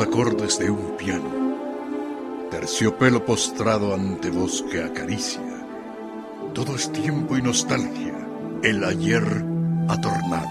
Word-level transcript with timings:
Acordes 0.00 0.58
de 0.58 0.70
un 0.70 0.96
piano, 0.96 1.30
terciopelo 2.50 3.24
postrado 3.24 3.94
ante 3.94 4.30
voz 4.30 4.64
que 4.70 4.82
acaricia. 4.82 5.42
Todo 6.54 6.76
es 6.76 6.90
tiempo 6.92 7.36
y 7.36 7.42
nostalgia, 7.42 8.14
el 8.62 8.84
ayer 8.84 9.24
atornado. 9.88 10.48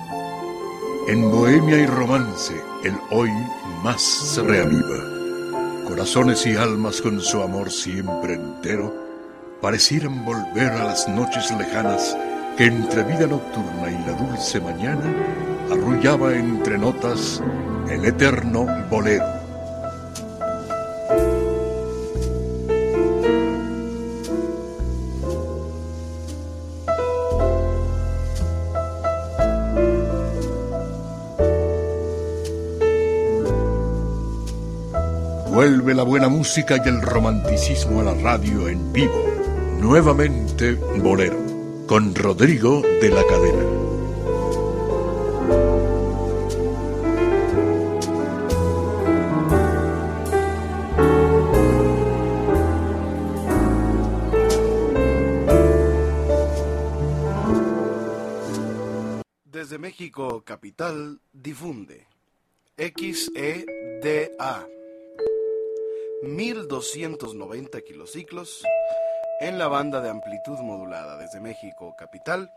En 1.08 1.32
bohemia 1.32 1.80
y 1.80 1.86
romance, 1.86 2.54
el 2.84 2.96
hoy 3.10 3.32
más 3.84 4.02
se 4.02 4.44
reaviva. 4.44 5.88
Corazones 5.88 6.46
y 6.46 6.56
almas 6.56 7.02
con 7.02 7.20
su 7.20 7.42
amor 7.42 7.72
siempre 7.72 8.34
entero 8.36 8.94
parecieran 9.62 10.24
volver 10.26 10.72
a 10.72 10.86
las 10.86 11.08
noches 11.08 11.52
lejanas 11.58 12.16
que 12.58 12.66
entre 12.66 13.04
vida 13.04 13.28
nocturna 13.28 13.90
y 13.90 14.06
la 14.06 14.14
dulce 14.14 14.60
mañana 14.60 15.14
arrullaba 15.72 16.36
entre 16.36 16.78
notas 16.78 17.42
el 17.90 18.06
eterno 18.06 18.66
bolero. 18.90 19.31
La 36.22 36.30
música 36.30 36.78
y 36.78 36.88
el 36.88 37.02
romanticismo 37.02 38.02
a 38.02 38.04
la 38.04 38.14
radio 38.14 38.70
en 38.70 38.94
vivo. 38.94 39.26
Nuevamente 39.80 40.76
Bolero, 40.76 41.36
con 41.88 42.14
Rodrigo 42.14 42.84
de 43.02 43.10
la 43.10 43.24
Cadena. 43.26 43.82
México 59.80 60.44
Capital 60.44 61.20
difunde 61.34 62.06
XEDA 62.78 64.68
1290 66.24 67.82
kilociclos 67.82 68.64
en 69.40 69.58
la 69.58 69.68
banda 69.68 70.02
de 70.02 70.10
amplitud 70.10 70.58
modulada 70.60 71.18
desde 71.18 71.40
México 71.40 71.96
Capital. 71.98 72.52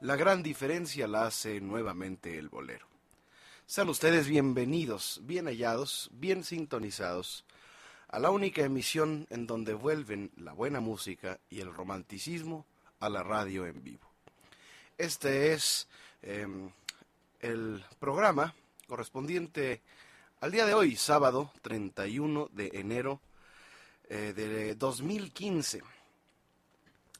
La 0.00 0.16
gran 0.16 0.42
diferencia 0.42 1.06
la 1.06 1.26
hace 1.26 1.60
nuevamente 1.60 2.38
el 2.38 2.48
bolero. 2.48 2.86
Sean 3.66 3.88
ustedes 3.88 4.26
bienvenidos, 4.26 5.20
bien 5.24 5.46
hallados, 5.46 6.10
bien 6.12 6.44
sintonizados 6.44 7.44
a 8.08 8.18
la 8.18 8.30
única 8.30 8.62
emisión 8.62 9.26
en 9.30 9.46
donde 9.46 9.74
vuelven 9.74 10.30
la 10.36 10.52
buena 10.52 10.80
música 10.80 11.38
y 11.50 11.60
el 11.60 11.74
romanticismo 11.74 12.64
a 13.00 13.08
la 13.08 13.22
radio 13.22 13.66
en 13.66 13.84
vivo. 13.84 14.08
Este 14.96 15.52
es 15.52 15.88
Em, 16.22 16.70
el 17.40 17.84
programa 18.00 18.52
correspondiente 18.88 19.82
al 20.40 20.52
día 20.52 20.66
de 20.66 20.74
hoy, 20.74 20.94
sábado 20.94 21.50
31 21.62 22.48
de 22.52 22.70
enero 22.74 23.20
eh, 24.08 24.32
de 24.34 24.76
2015. 24.76 25.82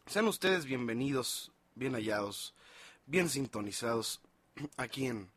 Sean 0.06 0.28
ustedes 0.28 0.64
bienvenidos, 0.64 1.50
bien 1.74 1.94
hallados, 1.94 2.54
bien 3.06 3.28
sintonizados 3.28 4.20
aquí 4.76 5.06
en 5.06 5.28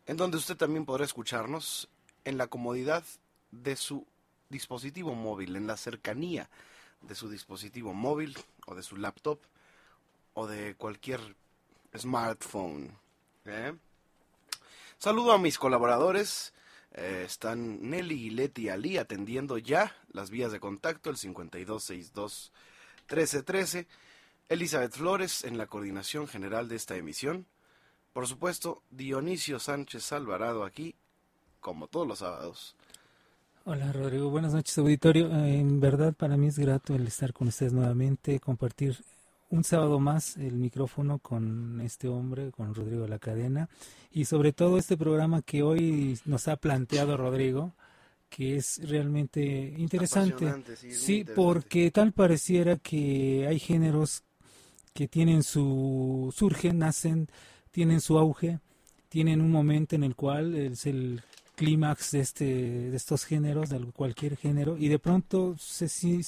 en 0.06 0.18
donde 0.18 0.38
usted 0.38 0.58
también 0.58 0.86
podrá 0.86 1.06
escucharnos 1.06 1.90
en 2.26 2.38
la 2.38 2.48
comodidad 2.48 3.04
de 3.52 3.76
su 3.76 4.06
dispositivo 4.50 5.16
móvil, 5.16 5.56
en 5.56 5.68
la 5.68 5.78
cercanía 5.78 6.50
de 7.02 7.16
su 7.16 7.30
dispositivo 7.30 7.94
móvil 7.94 8.38
o 8.66 8.76
de 8.76 8.84
su 8.84 8.98
laptop 8.98 9.40
o 10.34 10.48
de 10.48 10.76
cualquier 10.76 11.36
smartphone. 11.98 12.98
¿eh? 13.46 13.74
Saludo 14.98 15.34
a 15.34 15.38
mis 15.38 15.58
colaboradores 15.58 16.54
eh, 16.94 17.24
están 17.26 17.90
Nelly 17.90 18.28
y 18.28 18.30
Leti 18.30 18.70
Ali 18.70 18.98
atendiendo 18.98 19.58
ya 19.58 19.96
las 20.12 20.30
vías 20.30 20.52
de 20.52 20.60
contacto, 20.60 21.10
el 21.10 21.18
5262-1313. 23.08 23.88
Elizabeth 24.50 24.94
Flores 24.94 25.44
en 25.44 25.58
la 25.58 25.68
coordinación 25.68 26.28
general 26.28 26.68
de 26.68 26.76
esta 26.76 26.96
emisión. 26.96 27.46
Por 28.14 28.28
supuesto, 28.28 28.84
Dionisio 28.92 29.60
Sánchez 29.60 30.12
Alvarado 30.12 30.66
aquí, 30.66 30.96
como 31.60 31.88
todos 31.88 32.08
los 32.08 32.20
sábados. 32.20 32.76
Hola 33.66 33.94
Rodrigo, 33.94 34.30
buenas 34.30 34.54
noches 34.54 34.78
auditorio. 34.78 35.34
En 35.34 35.80
verdad 35.80 36.14
para 36.14 36.36
mí 36.36 36.48
es 36.48 36.60
grato 36.60 36.94
el 36.94 37.08
estar 37.08 37.34
con 37.34 37.48
ustedes 37.48 37.74
nuevamente, 37.74 38.40
compartir 38.40 38.98
un 39.50 39.64
sábado 39.64 40.00
más 40.00 40.36
el 40.36 40.54
micrófono 40.56 41.20
con 41.20 41.80
este 41.82 42.08
hombre, 42.08 42.52
con 42.52 42.76
Rodrigo 42.76 43.08
La 43.08 43.20
Cadena, 43.20 43.70
y 44.12 44.26
sobre 44.26 44.52
todo 44.52 44.78
este 44.78 44.98
programa 44.98 45.42
que 45.42 45.64
hoy 45.64 46.20
nos 46.26 46.48
ha 46.48 46.58
planteado 46.58 47.18
Rodrigo, 47.18 47.74
que 48.36 48.56
es 48.56 48.80
realmente 48.90 49.76
interesante. 49.78 50.52
Sí, 50.76 51.24
porque 51.36 51.92
tal 51.92 52.14
pareciera 52.14 52.78
que 52.78 53.46
hay 53.48 53.60
géneros 53.60 54.24
que 54.92 55.08
tienen 55.08 55.44
su 55.44 56.34
surgen, 56.36 56.80
nacen, 56.80 57.28
tienen 57.70 58.02
su 58.02 58.18
auge, 58.18 58.60
tienen 59.08 59.40
un 59.40 59.52
momento 59.52 59.96
en 59.96 60.04
el 60.04 60.16
cual 60.16 60.56
es 60.56 60.88
el 60.88 61.22
clímax 61.56 62.12
de 62.12 62.20
este 62.22 62.46
de 62.90 62.98
estos 62.98 63.26
géneros 63.26 63.70
de 63.70 63.80
cualquier 63.92 64.36
género 64.36 64.76
y 64.76 64.88
de 64.88 64.98
pronto 64.98 65.56
se 65.60 65.88
si, 65.88 66.24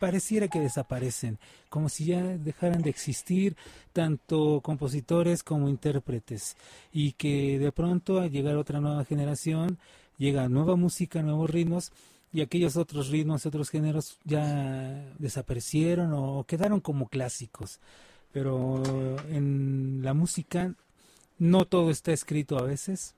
pareciera 0.00 0.48
que 0.48 0.58
desaparecen 0.58 1.38
como 1.68 1.88
si 1.88 2.06
ya 2.06 2.20
dejaran 2.20 2.82
de 2.82 2.90
existir 2.90 3.56
tanto 3.92 4.60
compositores 4.62 5.44
como 5.44 5.68
intérpretes 5.68 6.56
y 6.92 7.12
que 7.12 7.60
de 7.60 7.70
pronto 7.70 8.18
al 8.18 8.32
llegar 8.32 8.56
otra 8.56 8.80
nueva 8.80 9.04
generación 9.04 9.78
llega 10.18 10.48
nueva 10.48 10.76
música 10.76 11.22
nuevos 11.22 11.50
ritmos 11.50 11.92
y 12.32 12.40
aquellos 12.40 12.76
otros 12.76 13.08
ritmos 13.08 13.46
otros 13.46 13.70
géneros 13.70 14.18
ya 14.24 15.14
desaparecieron 15.18 16.12
o 16.14 16.44
quedaron 16.44 16.80
como 16.80 17.08
clásicos 17.08 17.80
pero 18.32 18.82
en 19.28 20.00
la 20.02 20.14
música 20.14 20.74
no 21.38 21.64
todo 21.64 21.90
está 21.90 22.12
escrito 22.12 22.58
a 22.58 22.62
veces 22.62 23.14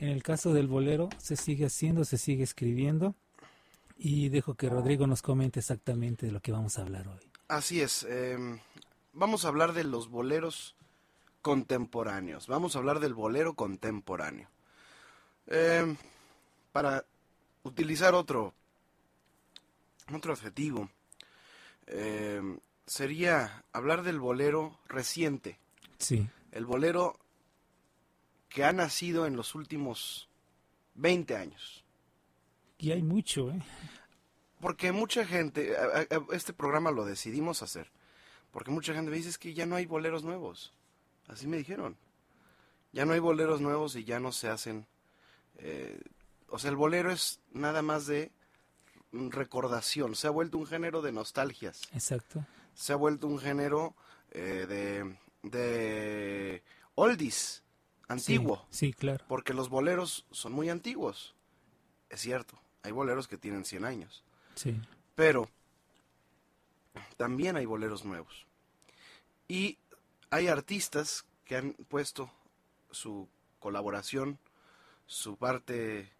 en 0.00 0.08
el 0.08 0.22
caso 0.22 0.54
del 0.54 0.66
bolero 0.66 1.10
se 1.18 1.36
sigue 1.36 1.66
haciendo, 1.66 2.04
se 2.06 2.16
sigue 2.16 2.42
escribiendo 2.42 3.14
y 3.98 4.30
dejo 4.30 4.54
que 4.54 4.70
Rodrigo 4.70 5.06
nos 5.06 5.20
comente 5.20 5.60
exactamente 5.60 6.24
de 6.24 6.32
lo 6.32 6.40
que 6.40 6.52
vamos 6.52 6.78
a 6.78 6.82
hablar 6.82 7.06
hoy. 7.06 7.20
Así 7.48 7.82
es, 7.82 8.04
em, 8.04 8.58
vamos 9.12 9.44
a 9.44 9.48
hablar 9.48 9.74
de 9.74 9.84
los 9.84 10.08
boleros 10.08 10.74
contemporáneos, 11.42 12.46
vamos 12.46 12.74
a 12.74 12.78
hablar 12.78 12.98
del 12.98 13.12
bolero 13.12 13.54
contemporáneo. 13.54 14.48
Em, 15.46 15.98
para 16.72 17.04
utilizar 17.62 18.14
otro, 18.14 18.54
otro 20.14 20.32
adjetivo, 20.32 20.88
eh, 21.86 22.40
sería 22.86 23.64
hablar 23.72 24.02
del 24.02 24.18
bolero 24.20 24.78
reciente. 24.88 25.58
Sí. 25.98 26.28
El 26.52 26.66
bolero 26.66 27.18
que 28.48 28.64
ha 28.64 28.72
nacido 28.72 29.26
en 29.26 29.36
los 29.36 29.54
últimos 29.54 30.28
20 30.94 31.36
años. 31.36 31.84
Y 32.78 32.90
hay 32.92 33.02
mucho, 33.02 33.50
¿eh? 33.50 33.60
Porque 34.60 34.92
mucha 34.92 35.24
gente, 35.24 35.76
a- 35.76 35.82
a- 36.00 36.16
a- 36.16 36.34
este 36.36 36.52
programa 36.52 36.90
lo 36.90 37.04
decidimos 37.04 37.62
hacer, 37.62 37.90
porque 38.50 38.70
mucha 38.70 38.92
gente 38.94 39.10
me 39.10 39.16
dice 39.16 39.28
es 39.28 39.38
que 39.38 39.54
ya 39.54 39.66
no 39.66 39.76
hay 39.76 39.86
boleros 39.86 40.24
nuevos. 40.24 40.72
Así 41.28 41.46
me 41.46 41.56
dijeron. 41.58 41.96
Ya 42.92 43.04
no 43.04 43.12
hay 43.12 43.20
boleros 43.20 43.60
nuevos 43.60 43.94
y 43.96 44.04
ya 44.04 44.18
no 44.18 44.32
se 44.32 44.48
hacen... 44.48 44.86
eh, 45.58 46.00
o 46.50 46.58
sea, 46.58 46.70
el 46.70 46.76
bolero 46.76 47.10
es 47.10 47.40
nada 47.52 47.82
más 47.82 48.06
de 48.06 48.32
recordación. 49.12 50.14
Se 50.14 50.26
ha 50.26 50.30
vuelto 50.30 50.58
un 50.58 50.66
género 50.66 51.02
de 51.02 51.12
nostalgias. 51.12 51.82
Exacto. 51.92 52.44
Se 52.74 52.92
ha 52.92 52.96
vuelto 52.96 53.26
un 53.26 53.38
género 53.38 53.94
eh, 54.30 54.66
de, 54.68 55.16
de 55.48 56.62
oldies, 56.94 57.62
antiguo. 58.08 58.66
Sí, 58.70 58.88
sí, 58.88 58.92
claro. 58.92 59.24
Porque 59.28 59.54
los 59.54 59.68
boleros 59.68 60.26
son 60.30 60.52
muy 60.52 60.68
antiguos. 60.68 61.34
Es 62.08 62.20
cierto, 62.20 62.60
hay 62.82 62.92
boleros 62.92 63.28
que 63.28 63.38
tienen 63.38 63.64
100 63.64 63.84
años. 63.84 64.24
Sí. 64.54 64.80
Pero 65.14 65.48
también 67.16 67.56
hay 67.56 67.66
boleros 67.66 68.04
nuevos. 68.04 68.46
Y 69.48 69.78
hay 70.30 70.48
artistas 70.48 71.24
que 71.44 71.56
han 71.56 71.72
puesto 71.88 72.30
su 72.90 73.28
colaboración, 73.58 74.38
su 75.06 75.36
parte, 75.36 76.12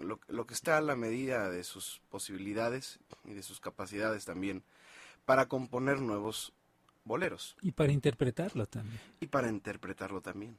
lo, 0.00 0.20
lo 0.28 0.46
que 0.46 0.54
está 0.54 0.76
a 0.78 0.80
la 0.80 0.96
medida 0.96 1.50
de 1.50 1.64
sus 1.64 2.00
posibilidades 2.10 2.98
y 3.24 3.32
de 3.34 3.42
sus 3.42 3.60
capacidades 3.60 4.24
también, 4.24 4.62
para 5.24 5.46
componer 5.46 6.00
nuevos 6.00 6.52
boleros 7.04 7.56
Y 7.62 7.72
para 7.72 7.92
interpretarlo 7.92 8.66
también. 8.66 9.00
y 9.20 9.26
para 9.26 9.48
interpretarlo 9.48 10.20
también. 10.20 10.56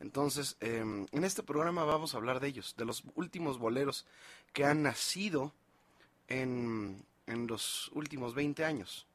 Entonces, 0.00 0.56
eh, 0.60 0.80
en 1.10 1.24
este 1.24 1.42
programa 1.42 1.84
vamos 1.84 2.14
a 2.14 2.18
hablar 2.18 2.40
de 2.40 2.48
ellos, 2.48 2.74
de 2.76 2.84
los 2.84 3.02
últimos 3.14 3.58
boleros 3.58 4.04
que 4.52 4.64
han 4.64 4.82
nacido 4.82 5.52
en, 6.28 7.02
en 7.26 7.46
los 7.46 7.90
últimos 7.94 8.34
20 8.34 8.64
años, 8.64 9.06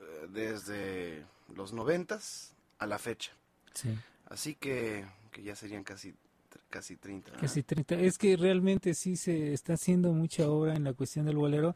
eh, 0.00 0.26
desde 0.30 1.24
los 1.54 1.72
noventas 1.72 2.54
a 2.78 2.86
la 2.86 2.98
fecha. 2.98 3.32
Sí. 3.74 3.96
Así 4.26 4.54
que, 4.56 5.06
que 5.30 5.42
ya 5.42 5.54
serían 5.54 5.84
casi, 5.84 6.14
casi 6.70 6.96
30. 6.96 7.30
¿verdad? 7.30 7.40
Casi 7.40 7.62
30. 7.62 7.94
Es 7.96 8.18
que 8.18 8.36
realmente 8.36 8.94
sí 8.94 9.16
se 9.16 9.52
está 9.52 9.74
haciendo 9.74 10.12
mucha 10.12 10.48
obra 10.48 10.74
en 10.74 10.84
la 10.84 10.92
cuestión 10.92 11.26
del 11.26 11.36
bolero, 11.36 11.74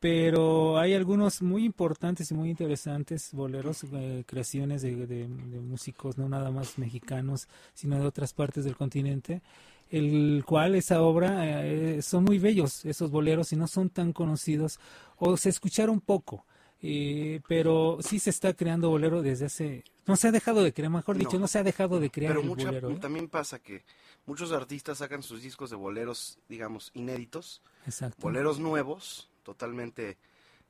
pero 0.00 0.78
hay 0.78 0.94
algunos 0.94 1.42
muy 1.42 1.64
importantes 1.64 2.30
y 2.30 2.34
muy 2.34 2.50
interesantes 2.50 3.32
boleros, 3.32 3.84
eh, 3.92 4.24
creaciones 4.26 4.82
de 4.82 5.26
músicos 5.26 6.18
no 6.18 6.28
nada 6.28 6.50
más 6.50 6.78
mexicanos, 6.78 7.48
sino 7.74 7.98
de 7.98 8.06
otras 8.06 8.32
partes 8.32 8.64
del 8.64 8.76
continente, 8.76 9.42
el 9.90 10.44
cual 10.46 10.74
esa 10.74 11.00
obra 11.02 11.64
eh, 11.64 12.02
son 12.02 12.24
muy 12.24 12.38
bellos 12.38 12.84
esos 12.84 13.10
boleros 13.10 13.52
y 13.52 13.56
no 13.56 13.68
son 13.68 13.90
tan 13.90 14.12
conocidos 14.12 14.80
o 15.16 15.36
se 15.36 15.48
escucharon 15.48 16.00
poco. 16.00 16.44
Eh, 16.82 17.40
pero 17.48 17.98
sí 18.00 18.18
se 18.18 18.30
está 18.30 18.52
creando 18.54 18.90
bolero 18.90 19.22
desde 19.22 19.46
hace 19.46 19.84
no 20.06 20.14
se 20.16 20.28
ha 20.28 20.32
dejado 20.32 20.62
de 20.62 20.72
crear 20.72 20.90
mejor 20.90 21.16
dicho 21.18 21.32
No. 21.34 21.40
no 21.40 21.46
se 21.48 21.58
ha 21.58 21.62
dejado 21.62 21.98
de 22.00 22.10
crear 22.10 22.30
Pero 22.32 22.42
el 22.42 22.46
mucha- 22.48 22.66
bolero 22.66 22.90
¿eh? 22.90 22.98
también 23.00 23.28
pasa 23.28 23.58
que 23.58 23.82
muchos 24.26 24.52
artistas 24.52 24.98
sacan 24.98 25.22
sus 25.22 25.42
discos 25.42 25.70
de 25.70 25.76
boleros, 25.76 26.38
digamos, 26.48 26.90
inéditos, 26.94 27.62
exacto 27.86 28.20
boleros 28.22 28.58
nuevos, 28.58 29.30
totalmente, 29.42 30.18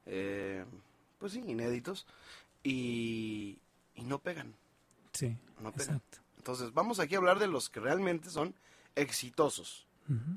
eh, 0.07 0.65
pues 1.19 1.33
sí, 1.33 1.43
inéditos, 1.47 2.07
y, 2.63 3.59
y 3.95 4.03
no 4.05 4.19
pegan, 4.21 4.55
sí 5.13 5.37
no 5.63 5.73
pegan. 5.73 5.97
exacto 5.97 6.19
Entonces, 6.39 6.73
vamos 6.75 7.01
aquí 7.01 7.15
a 7.15 7.19
hablar 7.19 7.39
de 7.39 7.47
los 7.49 7.69
que 7.69 7.81
realmente 7.81 8.31
son 8.31 8.55
exitosos, 8.95 9.87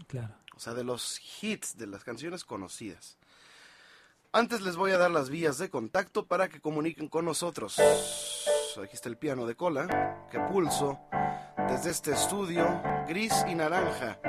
claro 0.08 0.34
o 0.56 0.60
sea, 0.62 0.74
de 0.74 0.84
los 0.84 1.22
hits, 1.42 1.78
de 1.78 1.88
las 1.88 2.04
canciones 2.04 2.44
conocidas. 2.44 3.18
Antes 4.32 4.62
les 4.62 4.76
voy 4.76 4.92
a 4.92 5.00
dar 5.00 5.10
las 5.10 5.32
vías 5.32 5.58
de 5.58 5.72
contacto 5.72 6.28
para 6.28 6.50
que 6.50 6.62
comuniquen 6.62 7.08
con 7.08 7.26
nosotros. 7.26 7.80
Aquí 7.80 8.94
está 8.94 9.10
el 9.10 9.18
piano 9.18 9.48
de 9.48 9.56
cola 9.56 10.28
que 10.32 10.40
pulso 10.40 11.00
desde 11.68 11.90
este 11.90 12.12
estudio 12.12 12.80
gris 13.08 13.34
y 13.48 13.56
naranja 13.56 14.20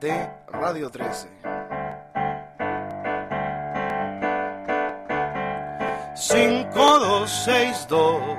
de 0.00 0.30
Radio 0.46 0.88
13. 0.88 1.28
5262 6.14 8.38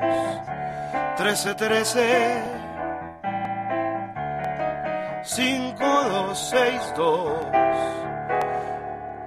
1313 1.18 2.42
5262 5.26 7.46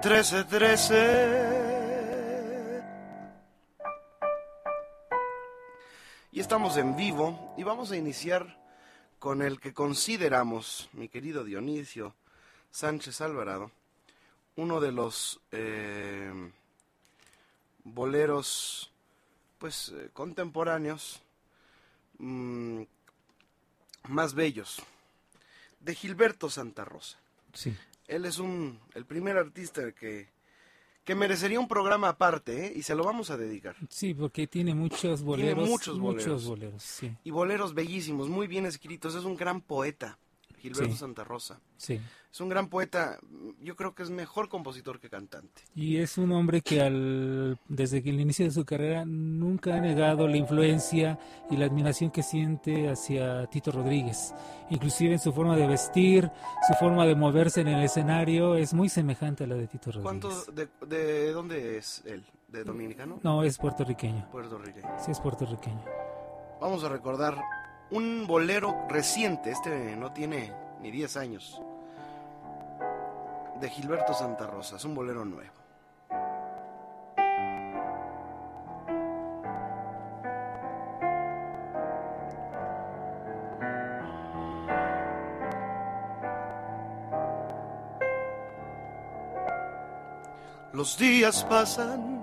1313 0.01 1.48
estamos 6.69 6.85
en 6.85 6.95
vivo 6.95 7.55
y 7.57 7.63
vamos 7.63 7.89
a 7.89 7.97
iniciar 7.97 8.55
con 9.17 9.41
el 9.41 9.59
que 9.59 9.73
consideramos, 9.73 10.87
mi 10.93 11.09
querido 11.09 11.43
Dionisio 11.43 12.13
Sánchez 12.69 13.21
Alvarado, 13.21 13.71
uno 14.55 14.79
de 14.79 14.91
los 14.91 15.39
eh, 15.51 16.31
boleros 17.83 18.91
pues 19.57 19.89
eh, 19.95 20.11
contemporáneos 20.13 21.23
mm, 22.19 22.83
más 24.09 24.35
bellos 24.35 24.79
de 25.79 25.95
Gilberto 25.95 26.51
Santa 26.51 26.85
Rosa. 26.85 27.17
sí 27.51 27.75
Él 28.07 28.25
es 28.25 28.37
un 28.37 28.79
el 28.93 29.05
primer 29.05 29.37
artista 29.37 29.91
que 29.93 30.27
que 31.09 31.15
merecería 31.15 31.59
un 31.59 31.67
programa 31.67 32.09
aparte 32.09 32.67
¿eh? 32.67 32.73
y 32.75 32.83
se 32.83 32.93
lo 32.93 33.03
vamos 33.03 33.31
a 33.31 33.35
dedicar. 33.35 33.75
Sí, 33.89 34.13
porque 34.13 34.45
tiene 34.45 34.75
muchos 34.75 35.23
boleros. 35.23 35.67
muchos 35.67 35.97
boleros. 35.97 36.27
Muchos 36.27 36.45
boleros, 36.45 36.83
sí. 36.83 37.11
Y 37.23 37.31
boleros 37.31 37.73
bellísimos, 37.73 38.29
muy 38.29 38.45
bien 38.45 38.67
escritos. 38.67 39.15
Es 39.15 39.23
un 39.23 39.35
gran 39.35 39.59
poeta, 39.59 40.19
Gilberto 40.59 40.91
Sí. 40.93 40.97
Santa 40.99 41.23
Rosa. 41.23 41.59
Sí. 41.77 41.99
Es 42.31 42.39
un 42.41 42.49
gran 42.49 42.69
poeta. 42.69 43.17
Yo 43.59 43.75
creo 43.75 43.95
que 43.95 44.03
es 44.03 44.09
mejor 44.11 44.49
compositor 44.49 44.99
que 44.99 45.09
cantante. 45.09 45.63
Y 45.73 45.97
es 45.97 46.17
un 46.19 46.31
hombre 46.31 46.61
que 46.61 46.81
al, 46.81 47.59
desde 47.67 48.03
que 48.03 48.11
el 48.11 48.19
inicio 48.19 48.45
de 48.45 48.51
su 48.51 48.65
carrera 48.65 49.03
nunca 49.05 49.75
ha 49.75 49.79
negado 49.79 50.27
la 50.27 50.37
influencia 50.37 51.17
y 51.49 51.57
la 51.57 51.65
admiración 51.65 52.11
que 52.11 52.21
siente 52.21 52.87
hacia 52.89 53.47
Tito 53.47 53.71
Rodríguez. 53.71 54.33
Inclusive 54.69 55.13
en 55.13 55.19
su 55.19 55.33
forma 55.33 55.55
de 55.55 55.65
vestir, 55.67 56.29
su 56.67 56.73
forma 56.75 57.05
de 57.07 57.15
moverse 57.15 57.61
en 57.61 57.69
el 57.69 57.83
escenario 57.83 58.55
es 58.55 58.73
muy 58.75 58.89
semejante 58.89 59.45
a 59.45 59.47
la 59.47 59.55
de 59.55 59.67
Tito 59.67 59.91
Rodríguez. 59.91 60.03
¿Cuánto 60.03 60.51
de, 60.51 60.67
de 60.85 61.31
dónde 61.31 61.77
es 61.77 62.03
él? 62.05 62.23
¿De 62.47 62.63
dominicano? 62.63 63.19
No, 63.23 63.43
es 63.43 63.57
puertorriqueño. 63.57 64.27
Puertorriqueño. 64.31 64.87
Sí, 65.03 65.11
es 65.11 65.19
puertorriqueño. 65.19 65.83
Vamos 66.59 66.83
a 66.83 66.89
recordar 66.89 67.37
un 67.91 68.27
bolero 68.27 68.85
reciente, 68.87 69.51
este 69.51 69.95
no 69.95 70.11
tiene 70.11 70.53
ni 70.81 70.91
10 70.91 71.17
años, 71.17 71.61
de 73.59 73.69
Gilberto 73.69 74.13
Santa 74.13 74.47
Rosa, 74.47 74.77
es 74.77 74.85
un 74.85 74.95
bolero 74.95 75.25
nuevo. 75.25 75.51
Los 90.71 90.97
días 90.97 91.43
pasan 91.43 92.21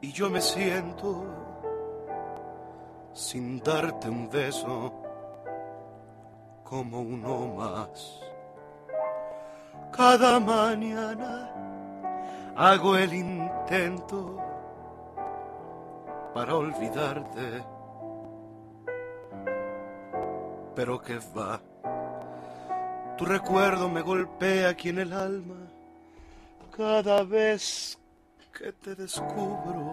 y 0.00 0.10
yo 0.12 0.30
me 0.30 0.40
siento 0.40 1.41
sin 3.12 3.60
darte 3.60 4.08
un 4.08 4.28
beso 4.28 4.92
como 6.64 7.00
uno 7.00 7.54
más. 7.54 8.20
Cada 9.90 10.40
mañana 10.40 11.52
hago 12.56 12.96
el 12.96 13.12
intento 13.12 14.38
para 16.34 16.56
olvidarte, 16.56 17.62
pero 20.74 21.00
que 21.00 21.18
va. 21.36 21.60
Tu 23.18 23.26
recuerdo 23.26 23.88
me 23.88 24.00
golpea 24.00 24.70
aquí 24.70 24.88
en 24.88 25.00
el 25.00 25.12
alma 25.12 25.68
cada 26.74 27.22
vez 27.22 27.98
que 28.52 28.72
te 28.72 28.94
descubro. 28.94 29.91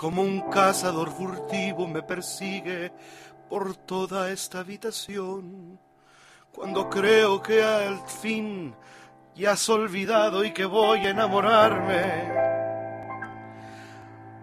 Como 0.00 0.22
un 0.22 0.48
cazador 0.48 1.10
furtivo 1.10 1.86
me 1.86 2.00
persigue 2.00 2.90
por 3.50 3.76
toda 3.76 4.30
esta 4.30 4.60
habitación. 4.60 5.78
Cuando 6.50 6.88
creo 6.88 7.42
que 7.42 7.62
al 7.62 8.00
fin 8.08 8.74
ya 9.34 9.50
has 9.50 9.68
olvidado 9.68 10.42
y 10.42 10.52
que 10.52 10.64
voy 10.64 11.00
a 11.00 11.10
enamorarme. 11.10 12.32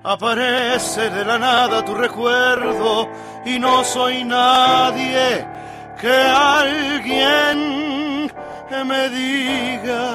Aparece 0.04 1.10
de 1.10 1.26
la 1.26 1.40
nada 1.40 1.84
tu 1.84 1.96
recuerdo 1.96 3.10
y 3.44 3.58
no 3.58 3.84
soy 3.84 4.24
nadie 4.26 5.44
que 6.00 6.14
alguien 6.14 7.58
me 8.86 9.10
diga 9.10 10.06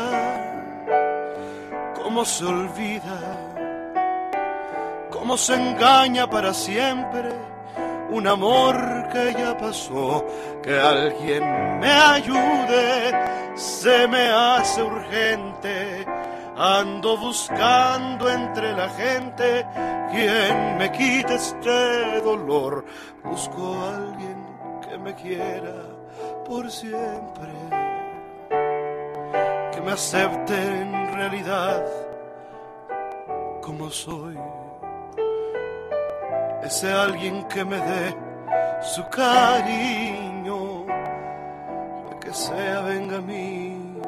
cómo 2.01 2.25
se 2.25 2.45
olvida, 2.45 3.42
cómo 5.23 5.37
se 5.37 5.55
engaña 5.55 6.29
para 6.29 6.53
siempre 6.53 7.29
un 8.11 8.27
amor 8.27 8.75
que 9.13 9.33
ya 9.39 9.57
pasó, 9.57 10.27
que 10.61 10.77
alguien 10.77 11.79
me 11.79 11.93
ayude, 11.93 13.55
se 13.55 14.09
me 14.09 14.27
hace 14.27 14.83
urgente. 14.83 16.05
Ando 16.57 17.17
buscando 17.19 18.29
entre 18.29 18.73
la 18.73 18.89
gente 18.89 19.65
quien 20.11 20.77
me 20.77 20.91
quite 20.91 21.37
este 21.37 22.21
dolor. 22.23 22.85
Busco 23.23 23.77
a 23.77 23.97
alguien 23.99 24.45
que 24.81 24.99
me 24.99 25.15
quiera 25.15 25.85
por 26.45 26.69
siempre, 26.69 27.53
que 29.71 29.81
me 29.83 29.93
acepte 29.93 30.55
en 30.55 31.15
realidad 31.15 31.85
como 33.63 33.89
soy 33.89 34.37
ese 36.63 36.93
alguien 36.93 37.45
que 37.49 37.65
me 37.65 37.77
dé 37.77 38.17
su 38.83 39.07
cariño, 39.09 40.87
que 42.21 42.33
sea 42.33 42.81
venga 42.83 43.19
a 43.19 43.21
mí, 43.21 43.99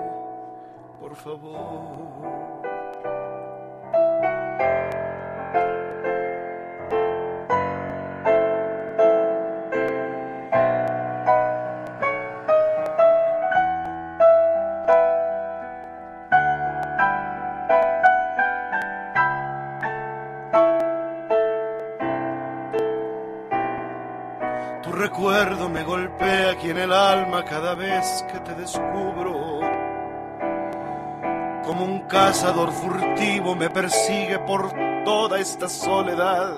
por 1.01 1.15
favor. 1.17 2.54
Cazador 32.25 32.73
furtivo 32.73 33.55
me 33.55 33.69
persigue 33.69 34.39
por 34.39 34.73
toda 35.05 35.39
esta 35.39 35.69
soledad. 35.69 36.55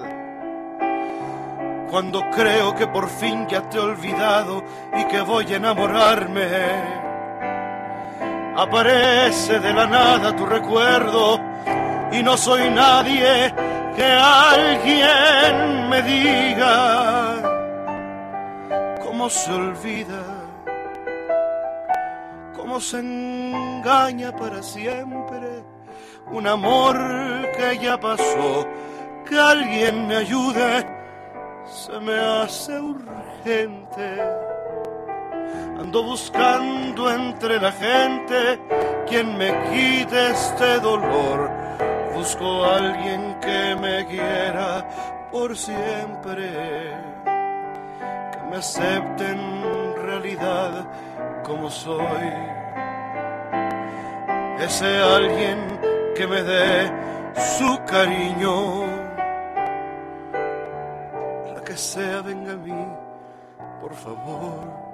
Cuando 1.91 2.21
creo 2.31 2.73
que 2.77 2.87
por 2.87 3.09
fin 3.09 3.49
ya 3.49 3.69
te 3.69 3.77
he 3.77 3.81
olvidado 3.81 4.63
y 4.97 5.05
que 5.07 5.21
voy 5.23 5.53
a 5.53 5.57
enamorarme, 5.57 6.47
aparece 8.57 9.59
de 9.59 9.73
la 9.75 9.87
nada 9.89 10.37
tu 10.37 10.47
recuerdo 10.47 11.41
y 12.13 12.23
no 12.23 12.37
soy 12.37 12.71
nadie 12.71 13.53
que 13.97 14.05
alguien 14.45 15.89
me 15.91 16.01
diga 16.03 17.43
cómo 19.05 19.29
se 19.29 19.53
olvida, 19.53 20.23
cómo 22.55 22.79
se 22.79 23.01
engaña 23.01 24.31
para 24.31 24.63
siempre 24.63 25.16
un 26.31 26.47
amor 26.47 26.97
que 27.57 27.79
ya 27.79 27.99
pasó, 27.99 28.67
que 29.29 29.39
alguien 29.39 30.07
me 30.07 30.17
ayude, 30.17 30.87
se 31.65 31.99
me 32.01 32.15
hace 32.15 32.79
urgente. 32.79 34.23
Ando 35.79 36.03
buscando 36.03 37.11
entre 37.11 37.61
la 37.61 37.73
gente 37.73 38.61
quien 39.09 39.37
me 39.37 39.51
quite 39.71 40.31
este 40.31 40.81
dolor. 40.81 41.51
Busco 42.15 42.65
a 42.65 42.77
alguien 42.77 43.39
que 43.41 43.77
me 43.81 44.07
quiera 44.07 44.89
por 45.31 45.57
siempre 45.57 47.17
me 48.51 48.57
acepte 48.57 49.29
en 49.29 49.95
realidad 49.97 50.87
como 51.45 51.71
soy. 51.71 52.33
Ese 54.59 54.99
alguien 54.99 55.76
que 56.17 56.27
me 56.27 56.43
dé 56.43 56.91
su 57.59 57.79
cariño, 57.85 58.87
la 61.55 61.63
que 61.63 61.77
sea 61.77 62.23
venga 62.23 62.53
a 62.53 62.57
mí, 62.57 62.87
por 63.83 63.95
favor. 63.95 64.87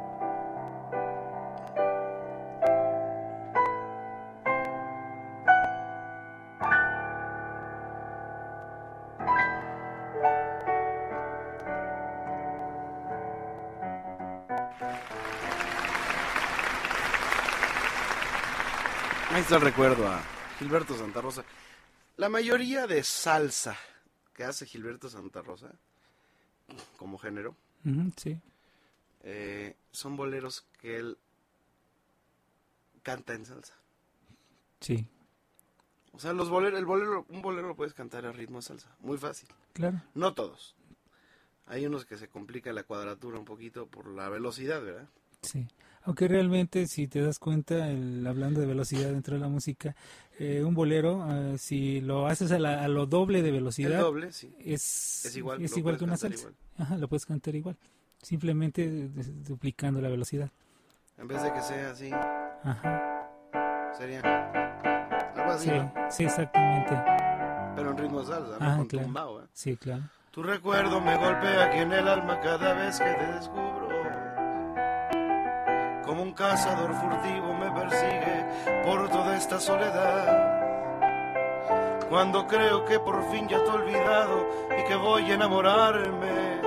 el 19.51 19.61
recuerdo 19.61 20.09
a 20.09 20.32
Gilberto 20.63 20.97
Santa 20.97 21.21
Rosa. 21.21 21.45
La 22.17 22.29
mayoría 22.29 22.87
de 22.87 23.03
salsa 23.03 23.77
que 24.33 24.45
hace 24.45 24.65
Gilberto 24.65 25.09
Santa 25.09 25.43
Rosa, 25.43 25.73
como 26.97 27.19
género, 27.19 27.57
sí. 28.17 28.39
Eh, 29.25 29.77
son 29.91 30.17
boleros 30.17 30.65
que 30.79 30.97
él 30.99 31.19
canta 33.03 33.35
en 33.35 33.45
salsa. 33.45 33.75
Sí. 34.81 35.07
O 36.13 36.21
sea, 36.21 36.33
los 36.33 36.49
boleros, 36.49 36.79
el 36.79 36.87
bolero, 36.87 37.27
un 37.29 37.43
bolero 37.43 37.69
lo 37.69 37.77
puedes 37.77 37.95
cantar 37.95 38.25
a 38.25 38.33
ritmo 38.33 38.59
de 38.59 38.63
salsa, 38.63 38.95
muy 39.01 39.19
fácil. 39.19 39.49
Claro. 39.73 40.01
No 40.15 40.33
todos. 40.35 40.77
Hay 41.67 41.87
unos 41.87 42.05
que 42.05 42.17
se 42.17 42.29
complica 42.29 42.73
la 42.73 42.85
cuadratura 42.85 43.39
un 43.39 43.45
poquito 43.45 43.87
por 43.87 44.07
la 44.07 44.29
velocidad, 44.29 44.81
¿verdad? 44.83 45.09
Sí. 45.43 45.67
Aunque 46.05 46.27
realmente, 46.27 46.87
si 46.89 47.07
te 47.07 47.21
das 47.21 47.39
cuenta, 47.39 47.89
el, 47.89 48.27
hablando 48.27 48.61
de 48.61 48.67
velocidad 48.67 49.11
dentro 49.11 49.35
de 49.35 49.41
la 49.41 49.49
música, 49.49 49.95
eh, 50.39 50.65
un 50.65 50.75
bolero, 50.75 51.25
eh, 51.31 51.59
si 51.59 52.01
lo 52.01 52.27
haces 52.27 52.51
a, 52.51 52.59
lo 52.89 53.07
doble 53.07 53.43
de 53.43 53.53
velocidad, 53.53 54.05
es, 54.59 55.37
igual, 55.37 55.63
es 55.63 55.77
igual 55.77 55.99
que 55.99 56.05
una 56.05 56.17
salsa. 56.17 56.49
Ajá, 56.77 56.97
lo 56.97 57.09
puedes 57.09 57.27
cantar 57.27 57.55
igual. 57.55 57.77
Simplemente 58.21 59.09
duplicando 59.47 60.01
la 60.01 60.09
velocidad. 60.09 60.51
En 61.19 61.29
vez 61.29 61.43
de 61.43 61.53
que 61.53 61.63
sea 61.63 61.91
así. 61.91 62.11
Ajá. 62.11 63.93
Sería 63.97 64.21
algo 65.37 65.53
así. 65.53 65.69
Sí, 65.69 65.77
sí, 66.11 66.25
exactamente. 66.25 66.95
Pero 67.77 67.91
en 67.91 67.99
ritmo 67.99 68.25
salsa, 68.25 68.59
¿no? 68.59 68.77
Con 68.77 68.87
claro. 68.87 69.43
¿eh? 69.43 69.47
Sí, 69.53 69.77
claro. 69.77 70.03
Tu 70.33 70.43
recuerdo 70.43 71.01
me 71.01 71.17
golpea 71.17 71.67
aquí 71.67 71.79
en 71.79 71.93
el 71.93 72.09
alma 72.09 72.41
cada 72.41 72.73
vez 72.73 72.99
que 72.99 73.13
te 73.13 73.27
descubro 73.35 73.82
como 76.05 76.23
un 76.23 76.33
cazador 76.33 76.95
furtivo 76.95 77.55
me 77.55 77.71
persigue 77.71 78.83
por 78.85 79.09
toda 79.09 79.37
esta 79.37 79.61
soledad. 79.61 80.61
Cuando 82.09 82.47
creo 82.47 82.85
que 82.85 82.99
por 82.99 83.23
fin 83.31 83.49
ya 83.49 83.57
he 83.57 83.69
olvidado 83.69 84.47
y 84.79 84.85
que 84.85 84.97
voy 84.97 85.31
a 85.31 85.35
enamorarme, 85.35 86.61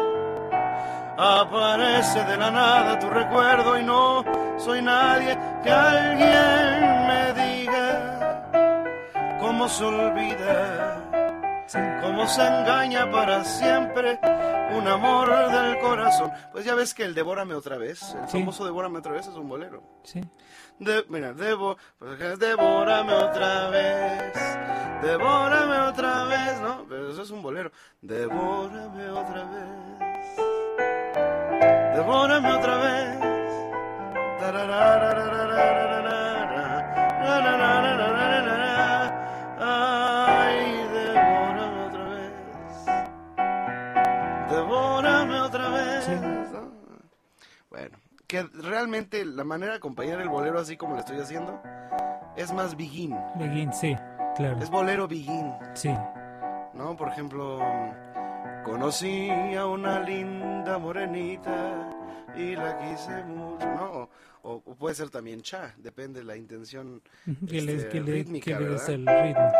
aparece 1.17 2.23
de 2.25 2.37
la 2.37 2.51
nada 2.51 2.99
tu 2.99 3.09
recuerdo 3.09 3.79
y 3.79 3.83
no 3.83 4.23
soy 4.57 4.81
nadie 4.81 5.37
que 5.63 5.69
alguien 5.69 7.07
me 7.07 7.33
diga 7.43 9.37
cómo 9.39 9.69
se 9.69 9.83
olvida, 9.83 10.97
cómo 12.01 12.27
se 12.27 12.46
engaña 12.46 13.10
para 13.12 13.44
siempre 13.44 14.20
un 14.77 14.88
amor 14.88 15.29
del 15.51 15.79
corazón. 15.79 16.32
Pues 16.51 16.65
ya 16.65 16.75
ves 16.75 16.94
que 16.94 17.03
el 17.03 17.13
Devórame 17.13 17.53
otra 17.53 17.77
vez, 17.77 18.15
el 18.22 18.27
famoso 18.27 18.65
Devórame 18.65 19.00
otra 19.00 19.13
vez 19.13 19.27
es 19.27 19.36
un 19.36 19.48
bolero. 19.48 19.84
Sí. 20.03 20.22
De, 20.79 21.05
mira, 21.08 21.34
debo, 21.34 21.77
pues, 21.98 22.38
devórame 22.38 23.13
otra 23.13 23.70
vez, 23.70 24.34
devórame 25.01 25.77
otra 25.88 26.25
vez, 26.25 26.62
¿no? 26.62 26.86
Pero 26.89 27.12
eso 27.12 27.22
es 27.22 27.29
un 27.32 27.41
bolero. 27.41 27.72
Devórame 28.01 29.10
otra 29.10 29.46
vez, 29.46 30.36
devórame 31.96 32.51
otra 32.51 32.77
vez. 32.77 33.25
Realmente 48.95 49.25
la 49.25 49.43
manera 49.43 49.73
de 49.73 49.77
acompañar 49.77 50.21
el 50.21 50.29
bolero 50.29 50.59
así 50.59 50.77
como 50.77 50.93
lo 50.93 50.99
estoy 50.99 51.17
haciendo 51.19 51.61
es 52.37 52.53
más 52.53 52.77
begin. 52.77 53.15
Begin, 53.35 53.73
sí, 53.73 53.95
claro. 54.35 54.57
Es 54.61 54.69
bolero 54.69 55.07
begin. 55.07 55.53
Sí. 55.73 55.93
¿No? 56.73 56.95
Por 56.95 57.09
ejemplo, 57.09 57.59
conocí 58.63 59.29
a 59.57 59.65
una 59.67 59.99
linda 59.99 60.77
morenita 60.77 61.89
y 62.37 62.55
la 62.55 62.77
quise 62.77 63.23
mucho, 63.23 63.65
¿no? 63.67 64.09
O, 64.43 64.61
puede 64.61 64.95
ser 64.95 65.09
también 65.09 65.41
cha, 65.41 65.73
depende 65.77 66.19
de 66.19 66.25
la 66.25 66.37
intención 66.37 67.01
que 67.49 67.61
le, 67.61 67.75
este, 67.75 67.89
que 67.89 68.01
le, 68.01 68.11
rítmica, 68.11 68.57
que 68.57 68.63
el 68.63 69.07
ritmo. 69.07 69.51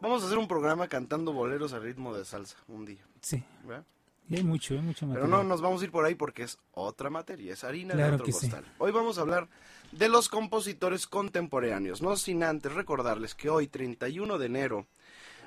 Vamos 0.00 0.22
a 0.22 0.26
hacer 0.26 0.38
un 0.38 0.48
programa 0.48 0.88
cantando 0.88 1.32
boleros 1.32 1.72
a 1.72 1.78
ritmo 1.78 2.14
de 2.14 2.24
salsa 2.24 2.56
un 2.66 2.84
día, 2.84 3.04
Sí. 3.20 3.44
¿verdad? 3.64 3.84
Y 4.30 4.36
hay 4.36 4.44
mucho, 4.44 4.74
hay 4.74 4.82
mucho 4.82 5.08
Pero 5.10 5.26
no 5.26 5.42
nos 5.42 5.62
vamos 5.62 5.80
a 5.80 5.84
ir 5.84 5.90
por 5.90 6.04
ahí 6.04 6.14
porque 6.14 6.42
es 6.42 6.58
otra 6.72 7.08
materia, 7.08 7.54
es 7.54 7.64
harina 7.64 7.94
Claro 7.94 8.10
de 8.10 8.16
otro 8.16 8.26
sí. 8.26 8.32
costal. 8.32 8.62
Hoy 8.76 8.92
vamos 8.92 9.16
a 9.16 9.22
hablar 9.22 9.48
de 9.92 10.10
los 10.10 10.28
compositores 10.28 11.06
contemporáneos, 11.06 12.02
no 12.02 12.14
sin 12.16 12.44
antes 12.44 12.74
recordarles 12.74 13.34
que 13.34 13.48
hoy, 13.48 13.68
31 13.68 14.36
de 14.36 14.46
enero, 14.46 14.86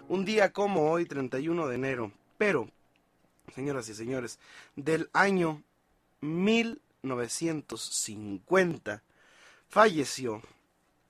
un 0.08 0.26
día 0.26 0.52
como 0.52 0.90
hoy, 0.90 1.06
31 1.06 1.68
de 1.68 1.76
enero, 1.76 2.12
pero, 2.40 2.72
señoras 3.54 3.88
y 3.90 3.94
señores, 3.94 4.40
del 4.76 5.12
año 5.14 5.62
1950, 6.22 9.04
falleció 9.70 10.42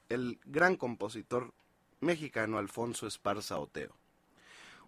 el 0.09 0.39
gran 0.43 0.75
compositor 0.75 1.53
mexicano 2.01 2.57
Alfonso 2.57 3.07
Esparza 3.07 3.59
Oteo, 3.59 3.95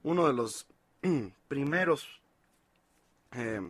uno 0.04 0.28
de 0.28 0.34
los 0.34 0.68
primeros 1.48 2.22
eh, 3.36 3.62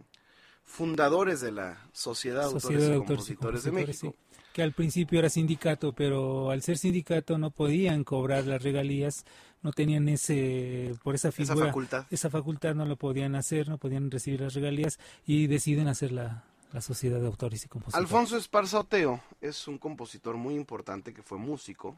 fundadores 0.64 1.42
de 1.42 1.52
la 1.52 1.78
Sociedad 1.94 2.46
de 2.52 2.60
Sociedad 2.60 2.90
de 2.90 2.96
Autores 2.96 3.30
y 3.30 3.36
Compositores 3.36 3.64
de 3.64 3.72
México. 3.72 4.16
sí. 4.16 4.38
Que 4.54 4.62
al 4.62 4.74
principio 4.74 5.18
era 5.18 5.30
sindicato, 5.30 5.94
pero 5.94 6.52
al 6.52 6.62
ser 6.62 6.78
sindicato 6.78 7.40
no 7.40 7.50
podían 7.50 8.04
cobrar 8.04 8.46
las 8.46 8.62
regalías, 8.62 9.26
no 9.64 9.72
tenían 9.72 10.08
ese, 10.10 10.94
por 11.04 11.16
esa 11.16 11.30
Esa 11.30 11.38
figura, 11.38 11.66
facultad. 11.68 12.06
esa 12.12 12.30
facultad 12.30 12.76
no 12.76 12.86
lo 12.86 12.96
podían 12.96 13.34
hacer, 13.34 13.68
no 13.68 13.80
podían 13.80 14.12
recibir 14.12 14.42
las 14.42 14.54
regalías 14.54 15.00
y 15.26 15.48
deciden 15.48 15.88
hacer 15.88 16.12
la, 16.12 16.44
la 16.72 16.82
Sociedad 16.82 17.20
de 17.20 17.26
Autores 17.26 17.66
y 17.66 17.68
Compositores. 17.68 18.00
Alfonso 18.04 18.38
Esparza 18.38 18.80
Oteo 18.82 19.22
es 19.42 19.68
un 19.68 19.80
compositor 19.80 20.38
muy 20.38 20.54
importante 20.54 21.16
que 21.16 21.24
fue 21.24 21.40
músico, 21.40 21.98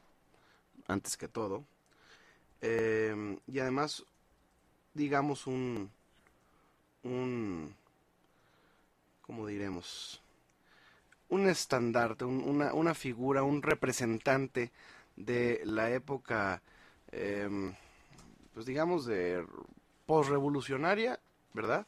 antes 0.88 1.18
que 1.18 1.28
todo, 1.28 1.66
eh, 2.62 3.38
y 3.48 3.60
además, 3.60 4.06
digamos, 4.94 5.46
un, 5.46 5.92
un, 7.06 7.74
¿cómo 9.22 9.46
diremos? 9.48 10.22
Un 11.30 11.48
estandarte, 11.48 12.26
un- 12.26 12.44
una, 12.48 12.74
una 12.74 12.94
figura, 12.94 13.44
un 13.44 13.62
representante 13.62 14.72
de 15.16 15.62
la 15.66 15.90
época, 15.92 16.62
eh, 17.12 17.50
pues 18.54 18.66
digamos, 18.66 19.06
de 19.06 19.46
posrevolucionaria, 20.06 21.20
¿verdad? 21.54 21.86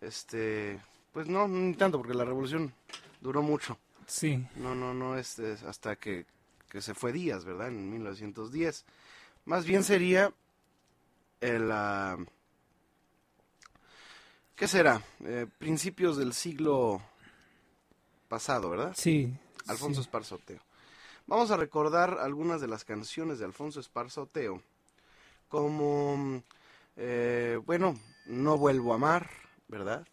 Este, 0.00 0.80
pues 1.12 1.28
no, 1.28 1.48
ni 1.48 1.74
tanto, 1.74 1.98
porque 1.98 2.14
la 2.14 2.24
revolución 2.24 2.72
duró 3.20 3.42
mucho. 3.42 3.78
Sí, 4.06 4.46
No, 4.56 4.74
no, 4.74 4.94
no 4.94 5.18
es, 5.18 5.38
es 5.38 5.62
hasta 5.64 5.96
que, 5.96 6.24
que 6.70 6.80
se 6.80 6.94
fue 6.94 7.12
Díaz, 7.12 7.44
¿verdad? 7.44 7.68
En 7.68 7.90
1910. 7.90 8.84
Más 9.44 9.64
bien 9.66 9.84
sería 9.84 10.32
el... 11.40 11.70
ah, 11.72 12.16
¿Qué 14.58 14.66
será? 14.66 15.00
Eh, 15.24 15.46
principios 15.58 16.16
del 16.16 16.32
siglo 16.32 17.00
pasado, 18.26 18.68
¿verdad? 18.70 18.92
sí. 18.96 19.32
Alfonso 19.68 20.02
sí. 20.02 20.08
Esparza 20.08 20.34
Oteo. 20.34 20.58
Vamos 21.28 21.52
a 21.52 21.56
recordar 21.56 22.18
algunas 22.20 22.60
de 22.60 22.66
las 22.66 22.84
canciones 22.84 23.38
de 23.38 23.44
Alfonso 23.44 23.78
Esparza 23.78 24.22
Oteo, 24.22 24.60
como, 25.48 26.42
eh, 26.96 27.60
bueno, 27.66 28.00
No 28.26 28.58
vuelvo 28.58 28.92
a 28.92 28.96
amar, 28.96 29.30
¿verdad? 29.68 30.04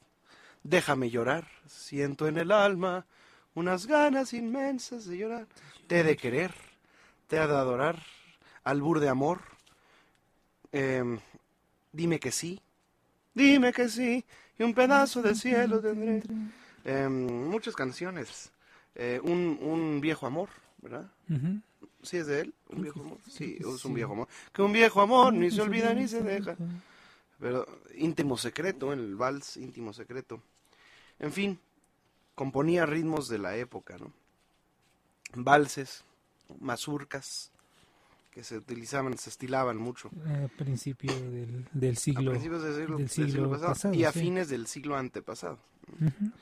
Déjame 0.62 1.10
llorar, 1.10 1.48
siento 1.66 2.28
en 2.28 2.38
el 2.38 2.52
alma 2.52 3.08
unas 3.56 3.88
ganas 3.88 4.34
inmensas 4.34 5.08
de 5.08 5.18
llorar. 5.18 5.48
Te 5.88 6.02
he 6.02 6.04
de 6.04 6.18
querer, 6.18 6.54
te 7.28 7.38
he 7.38 7.40
de 7.40 7.46
adorar, 7.46 8.04
albur 8.64 9.00
de 9.00 9.10
amor. 9.10 9.42
Em, 10.72 11.20
dime 11.92 12.20
que 12.20 12.32
sí, 12.32 12.62
dime 13.36 13.72
que 13.72 13.88
sí, 13.88 14.26
y 14.58 14.64
un 14.64 14.74
pedazo 14.74 15.22
de 15.22 15.36
cielo 15.36 15.80
tendré. 15.80 16.24
Em, 16.84 17.48
muchas 17.48 17.76
canciones. 17.76 18.52
Eh, 18.96 19.20
un, 19.22 19.60
un 19.62 20.02
viejo 20.02 20.26
amor, 20.26 20.50
¿verdad? 20.82 21.06
¿Sí 22.02 22.18
es 22.18 22.28
de 22.28 22.42
él? 22.42 22.54
¿Un 22.70 22.82
viejo 22.82 23.02
amor? 23.02 23.18
Sí, 23.30 23.58
es 23.60 23.86
un 23.86 23.94
viejo 23.94 24.14
amor. 24.14 24.28
Que 24.54 24.62
un 24.62 24.72
viejo 24.72 25.02
amor 25.02 25.34
ni 25.34 25.52
se 25.52 25.62
olvida 25.62 25.94
ni 25.94 26.08
se 26.08 26.22
deja. 26.22 26.56
Pero 27.40 27.68
íntimo 27.96 28.38
secreto, 28.38 28.94
el 28.94 29.16
vals 29.16 29.58
íntimo 29.58 29.92
secreto. 29.92 30.42
En 31.20 31.34
fin, 31.34 31.60
componía 32.36 32.86
ritmos 32.86 33.28
de 33.28 33.40
la 33.40 33.58
época, 33.58 33.98
¿no? 33.98 34.14
Valses, 35.34 36.06
mazurcas, 36.60 37.52
que 38.36 38.44
se 38.44 38.58
utilizaban, 38.58 39.18
se 39.18 39.30
estilaban 39.30 39.78
mucho. 39.78 40.12
A 40.28 40.50
principio 40.58 41.10
del, 41.32 41.66
del 41.72 41.94
A 41.94 41.96
siglo. 41.96 42.32
principios 42.32 42.64
del 42.64 42.74
siglo, 42.76 42.98
del 42.98 43.06
del 43.06 43.10
siglo 43.10 43.30
siglo 43.32 43.50
pasado, 43.50 43.70
pasado, 43.70 43.94
y 43.94 44.04
a 44.04 44.12
sí. 44.12 44.20
fines 44.20 44.50
del 44.50 44.68
siglo 44.68 44.98
antepasado. 44.98 45.58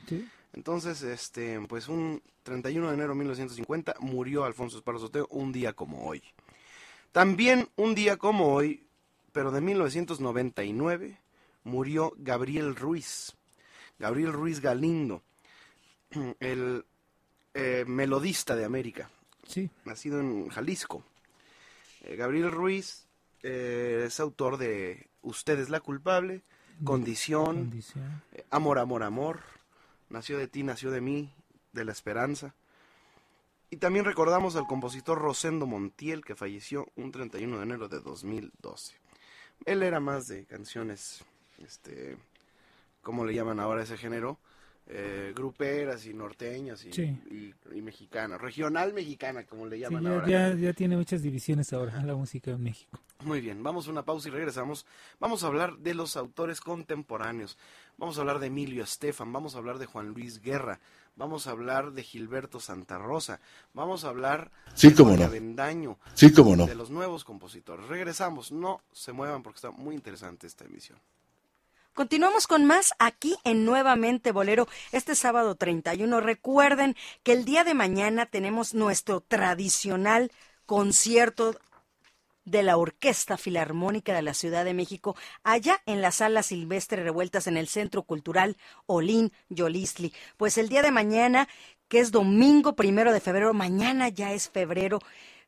Sí. 0.08 0.28
Entonces, 0.54 1.02
este, 1.02 1.60
pues 1.68 1.86
un 1.86 2.20
31 2.42 2.88
de 2.88 2.94
enero 2.94 3.10
de 3.10 3.18
1950 3.20 3.94
murió 4.00 4.44
Alfonso 4.44 4.76
Esparza 4.76 5.04
Oteo 5.04 5.28
un 5.30 5.52
día 5.52 5.72
como 5.72 6.04
hoy. 6.08 6.20
También 7.12 7.68
un 7.76 7.94
día 7.94 8.16
como 8.16 8.52
hoy, 8.52 8.88
pero 9.32 9.52
de 9.52 9.60
1999, 9.60 11.16
murió 11.62 12.12
Gabriel 12.18 12.74
Ruiz. 12.74 13.34
Gabriel 14.00 14.32
Ruiz 14.32 14.58
Galindo, 14.60 15.22
el 16.40 16.84
eh, 17.54 17.84
melodista 17.86 18.56
de 18.56 18.64
América, 18.64 19.10
Sí, 19.46 19.70
nacido 19.84 20.18
en 20.18 20.48
Jalisco. 20.48 21.04
Eh, 22.04 22.16
Gabriel 22.16 22.50
Ruiz 22.50 23.06
eh, 23.42 24.04
es 24.06 24.20
autor 24.20 24.56
de 24.58 25.08
Usted 25.22 25.58
es 25.58 25.70
la 25.70 25.80
culpable, 25.80 26.42
Condición, 26.84 27.56
condición. 27.56 28.22
eh, 28.32 28.44
Amor, 28.50 28.78
amor, 28.78 29.02
amor. 29.02 29.40
Nació 30.10 30.38
de 30.38 30.48
ti, 30.48 30.62
nació 30.62 30.90
de 30.90 31.00
mí, 31.00 31.32
de 31.72 31.84
la 31.84 31.92
esperanza. 31.92 32.54
Y 33.70 33.76
también 33.78 34.04
recordamos 34.04 34.54
al 34.56 34.66
compositor 34.66 35.18
Rosendo 35.18 35.66
Montiel, 35.66 36.24
que 36.24 36.34
falleció 36.36 36.88
un 36.96 37.10
31 37.10 37.56
de 37.58 37.62
enero 37.62 37.88
de 37.88 38.00
2012. 38.00 38.94
Él 39.64 39.82
era 39.82 39.98
más 40.00 40.26
de 40.26 40.44
canciones, 40.44 41.24
este, 41.64 42.16
¿cómo 43.02 43.24
le 43.24 43.34
llaman 43.34 43.60
ahora 43.60 43.82
ese 43.82 43.96
género? 43.96 44.38
Eh, 44.86 45.32
gruperas 45.34 46.04
y 46.04 46.12
norteñas 46.12 46.84
y, 46.84 46.92
Sí. 46.92 47.18
y, 47.30 47.54
y 47.74 47.80
mexicanas, 47.80 48.38
regional 48.38 48.92
mexicana, 48.92 49.44
como 49.46 49.64
le 49.64 49.76
Sí, 49.76 49.82
llaman 49.82 50.02
ya, 50.04 50.10
ahora. 50.10 50.28
ya, 50.28 50.54
ya 50.54 50.72
tiene 50.74 50.94
muchas 50.96 51.22
divisiones 51.22 51.72
ahora 51.72 52.02
la 52.04 52.14
música 52.14 52.50
en 52.50 52.62
México. 52.62 52.98
Muy 53.24 53.40
bien, 53.40 53.62
vamos 53.62 53.88
a 53.88 53.90
una 53.90 54.04
pausa 54.04 54.28
y 54.28 54.32
regresamos. 54.32 54.84
Vamos 55.20 55.42
a 55.42 55.46
hablar 55.46 55.78
de 55.78 55.94
los 55.94 56.18
autores 56.18 56.60
contemporáneos. 56.60 57.56
Vamos 57.96 58.18
a 58.18 58.20
hablar 58.20 58.40
de 58.40 58.48
Emilio 58.48 58.84
Estefan, 58.84 59.32
vamos 59.32 59.54
a 59.54 59.58
hablar 59.58 59.78
de 59.78 59.86
Juan 59.86 60.08
Luis 60.08 60.42
Guerra, 60.42 60.80
vamos 61.16 61.46
a 61.46 61.52
hablar 61.52 61.92
de 61.92 62.02
Gilberto 62.02 62.60
Santa 62.60 62.98
Rosa, 62.98 63.40
vamos 63.72 64.04
a 64.04 64.08
hablar 64.10 64.50
Sí, 64.74 64.90
de 64.90 64.96
cómo 64.96 65.10
Jorge 65.10 65.22
no. 65.24 65.30
Avendaño, 65.30 65.98
Sí, 66.12 66.30
cómo 66.30 66.56
no. 66.56 66.66
de 66.66 66.74
los 66.74 66.90
nuevos 66.90 67.24
compositores. 67.24 67.86
Regresamos, 67.86 68.52
no 68.52 68.82
se 68.92 69.12
muevan 69.12 69.42
porque 69.42 69.56
está 69.56 69.70
muy 69.70 69.94
interesante 69.94 70.46
esta 70.46 70.64
emisión. 70.66 70.98
Continuamos 71.94 72.48
con 72.48 72.64
más 72.64 72.92
aquí 72.98 73.36
en 73.44 73.64
Nuevamente 73.64 74.32
Bolero 74.32 74.66
este 74.90 75.14
sábado 75.14 75.54
31. 75.54 76.20
Recuerden 76.20 76.96
que 77.22 77.30
el 77.30 77.44
día 77.44 77.62
de 77.62 77.74
mañana 77.74 78.26
tenemos 78.26 78.74
nuestro 78.74 79.20
tradicional 79.20 80.32
concierto 80.66 81.54
de 82.44 82.64
la 82.64 82.78
Orquesta 82.78 83.36
Filarmónica 83.36 84.12
de 84.12 84.22
la 84.22 84.34
Ciudad 84.34 84.64
de 84.64 84.74
México, 84.74 85.14
allá 85.44 85.82
en 85.86 86.02
la 86.02 86.10
Sala 86.10 86.42
Silvestre 86.42 87.04
Revueltas 87.04 87.46
en 87.46 87.56
el 87.56 87.68
Centro 87.68 88.02
Cultural 88.02 88.56
Olín 88.86 89.32
Yolistli. 89.48 90.12
Pues 90.36 90.58
el 90.58 90.68
día 90.68 90.82
de 90.82 90.90
mañana, 90.90 91.48
que 91.86 92.00
es 92.00 92.10
domingo 92.10 92.74
primero 92.74 93.12
de 93.12 93.20
febrero, 93.20 93.54
mañana 93.54 94.08
ya 94.08 94.32
es 94.32 94.50
febrero, 94.50 94.98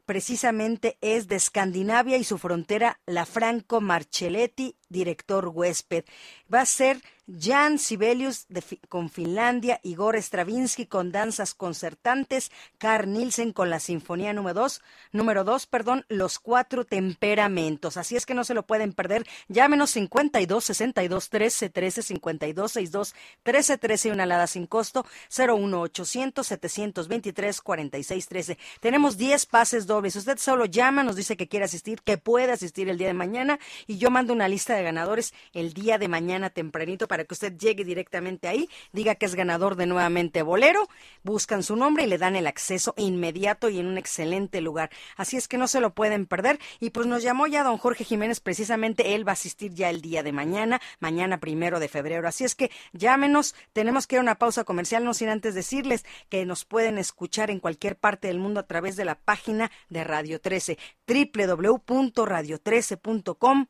precisamente 0.06 0.96
es 1.00 1.28
de 1.28 1.36
Escandinavia 1.36 2.16
y 2.16 2.24
su 2.24 2.38
frontera, 2.38 3.00
la 3.04 3.26
Franco 3.26 3.80
Marcelletti, 3.80 4.76
director 4.88 5.50
huésped. 5.52 6.04
Va 6.52 6.62
a 6.62 6.66
ser 6.66 7.02
Jan 7.28 7.80
Sibelius 7.80 8.46
con 8.88 9.10
Finlandia, 9.10 9.80
Igor 9.82 10.16
Stravinsky 10.16 10.86
con 10.86 11.10
danzas 11.10 11.54
concertantes, 11.54 12.52
Carl 12.78 13.12
Nielsen 13.12 13.52
con 13.52 13.68
la 13.68 13.80
Sinfonía 13.80 14.32
número 14.32 14.54
2, 14.54 14.80
número 15.10 15.42
2, 15.42 15.66
perdón, 15.66 16.04
Los 16.08 16.38
Cuatro 16.38 16.84
Temperamentos. 16.84 17.96
Así 17.96 18.14
es 18.14 18.26
que 18.26 18.34
no 18.34 18.44
se 18.44 18.54
lo 18.54 18.64
pueden 18.64 18.92
perder. 18.92 19.26
Llámenos 19.48 19.90
52 19.90 20.64
62 20.64 21.28
13 21.28 21.68
13 21.68 22.02
52 22.02 22.72
62 22.72 23.14
13 23.42 23.78
13 23.78 24.08
y 24.08 24.10
una 24.12 24.22
alada 24.22 24.46
sin 24.46 24.66
costo 24.66 25.04
01 25.36 25.80
800 25.80 26.46
723 26.46 27.60
46 27.60 28.28
13. 28.28 28.58
Tenemos 28.78 29.16
10 29.16 29.46
pases 29.46 29.88
dobles. 29.88 30.14
Usted 30.14 30.38
solo 30.38 30.64
llama, 30.66 31.02
nos 31.02 31.16
dice 31.16 31.36
que 31.36 31.48
quiere 31.48 31.64
asistir, 31.64 32.02
que 32.02 32.18
puede 32.18 32.52
asistir 32.52 32.88
el 32.88 32.98
día 32.98 33.08
de 33.08 33.14
mañana 33.14 33.58
y 33.88 33.98
yo 33.98 34.12
mando 34.12 34.32
una 34.32 34.46
lista 34.46 34.76
de 34.76 34.84
ganadores 34.84 35.34
el 35.52 35.72
día 35.72 35.98
de 35.98 36.06
mañana 36.06 36.50
tempranito 36.50 37.08
para 37.08 37.15
que 37.24 37.34
usted 37.34 37.56
llegue 37.56 37.84
directamente 37.84 38.48
ahí, 38.48 38.68
diga 38.92 39.14
que 39.14 39.26
es 39.26 39.34
ganador 39.34 39.76
de 39.76 39.86
nuevamente 39.86 40.42
Bolero, 40.42 40.88
buscan 41.22 41.62
su 41.62 41.76
nombre 41.76 42.04
y 42.04 42.06
le 42.06 42.18
dan 42.18 42.36
el 42.36 42.46
acceso 42.46 42.94
inmediato 42.96 43.68
y 43.68 43.78
en 43.78 43.86
un 43.86 43.98
excelente 43.98 44.60
lugar. 44.60 44.90
Así 45.16 45.36
es 45.36 45.48
que 45.48 45.58
no 45.58 45.68
se 45.68 45.80
lo 45.80 45.94
pueden 45.94 46.26
perder. 46.26 46.58
Y 46.80 46.90
pues 46.90 47.06
nos 47.06 47.22
llamó 47.22 47.46
ya 47.46 47.62
don 47.62 47.78
Jorge 47.78 48.04
Jiménez, 48.04 48.40
precisamente 48.40 49.14
él 49.14 49.26
va 49.26 49.32
a 49.32 49.34
asistir 49.34 49.74
ya 49.74 49.90
el 49.90 50.00
día 50.00 50.22
de 50.22 50.32
mañana, 50.32 50.80
mañana 51.00 51.38
primero 51.38 51.80
de 51.80 51.88
febrero. 51.88 52.28
Así 52.28 52.44
es 52.44 52.54
que 52.54 52.70
llámenos, 52.92 53.54
tenemos 53.72 54.06
que 54.06 54.16
ir 54.16 54.20
a 54.20 54.22
una 54.22 54.38
pausa 54.38 54.64
comercial, 54.64 55.04
no 55.04 55.14
sin 55.14 55.28
antes 55.28 55.54
decirles 55.54 56.04
que 56.28 56.44
nos 56.46 56.64
pueden 56.64 56.98
escuchar 56.98 57.50
en 57.50 57.60
cualquier 57.60 57.96
parte 57.96 58.28
del 58.28 58.38
mundo 58.38 58.60
a 58.60 58.66
través 58.66 58.96
de 58.96 59.04
la 59.04 59.16
página 59.16 59.70
de 59.88 60.04
Radio 60.04 60.40
13, 60.40 60.78
www.radio13.com 61.06 63.66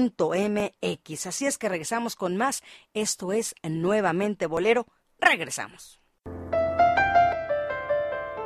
mx 0.00 1.26
Así 1.26 1.46
es 1.46 1.58
que 1.58 1.68
regresamos 1.68 2.16
con 2.16 2.36
más. 2.36 2.62
Esto 2.94 3.32
es 3.32 3.54
nuevamente 3.62 4.46
Bolero. 4.46 4.86
Regresamos. 5.18 6.00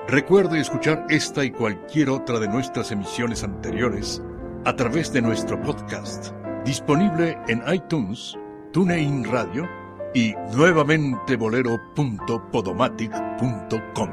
Recuerde 0.09 0.61
escuchar 0.61 1.05
esta 1.09 1.45
y 1.45 1.51
cualquier 1.51 2.11
otra 2.11 2.39
de 2.39 2.47
nuestras 2.47 2.93
emisiones 2.93 3.43
anteriores 3.43 4.23
a 4.65 4.77
través 4.77 5.13
de 5.13 5.21
nuestro 5.21 5.61
podcast, 5.63 6.33
disponible 6.65 7.37
en 7.49 7.61
iTunes, 7.73 8.37
TuneIn 8.73 9.25
Radio 9.25 9.69
y 10.15 10.33
nuevamente 10.55 11.35
bolero.podomatic.com. 11.37 14.11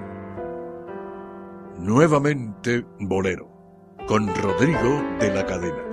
Nuevamente 1.77 2.83
Bolero, 2.99 3.51
con 4.07 4.33
Rodrigo 4.35 5.03
de 5.19 5.33
la 5.33 5.45
Cadena. 5.45 5.92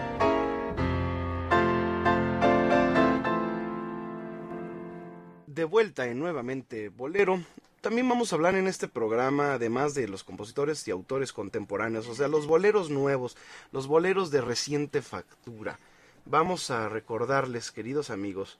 De 5.53 5.65
vuelta 5.65 6.07
en 6.07 6.19
nuevamente 6.19 6.89
Bolero. 6.89 7.41
También 7.81 8.07
vamos 8.07 8.31
a 8.31 8.35
hablar 8.35 8.55
en 8.55 8.67
este 8.67 8.87
programa, 8.87 9.53
además 9.53 9.93
de 9.93 10.07
los 10.07 10.23
compositores 10.23 10.87
y 10.87 10.91
autores 10.91 11.33
contemporáneos, 11.33 12.07
o 12.07 12.15
sea, 12.15 12.27
los 12.27 12.47
boleros 12.47 12.89
nuevos, 12.89 13.35
los 13.71 13.87
boleros 13.87 14.31
de 14.31 14.41
reciente 14.41 15.01
factura. 15.01 15.79
Vamos 16.25 16.69
a 16.69 16.87
recordarles, 16.89 17.71
queridos 17.71 18.09
amigos, 18.09 18.59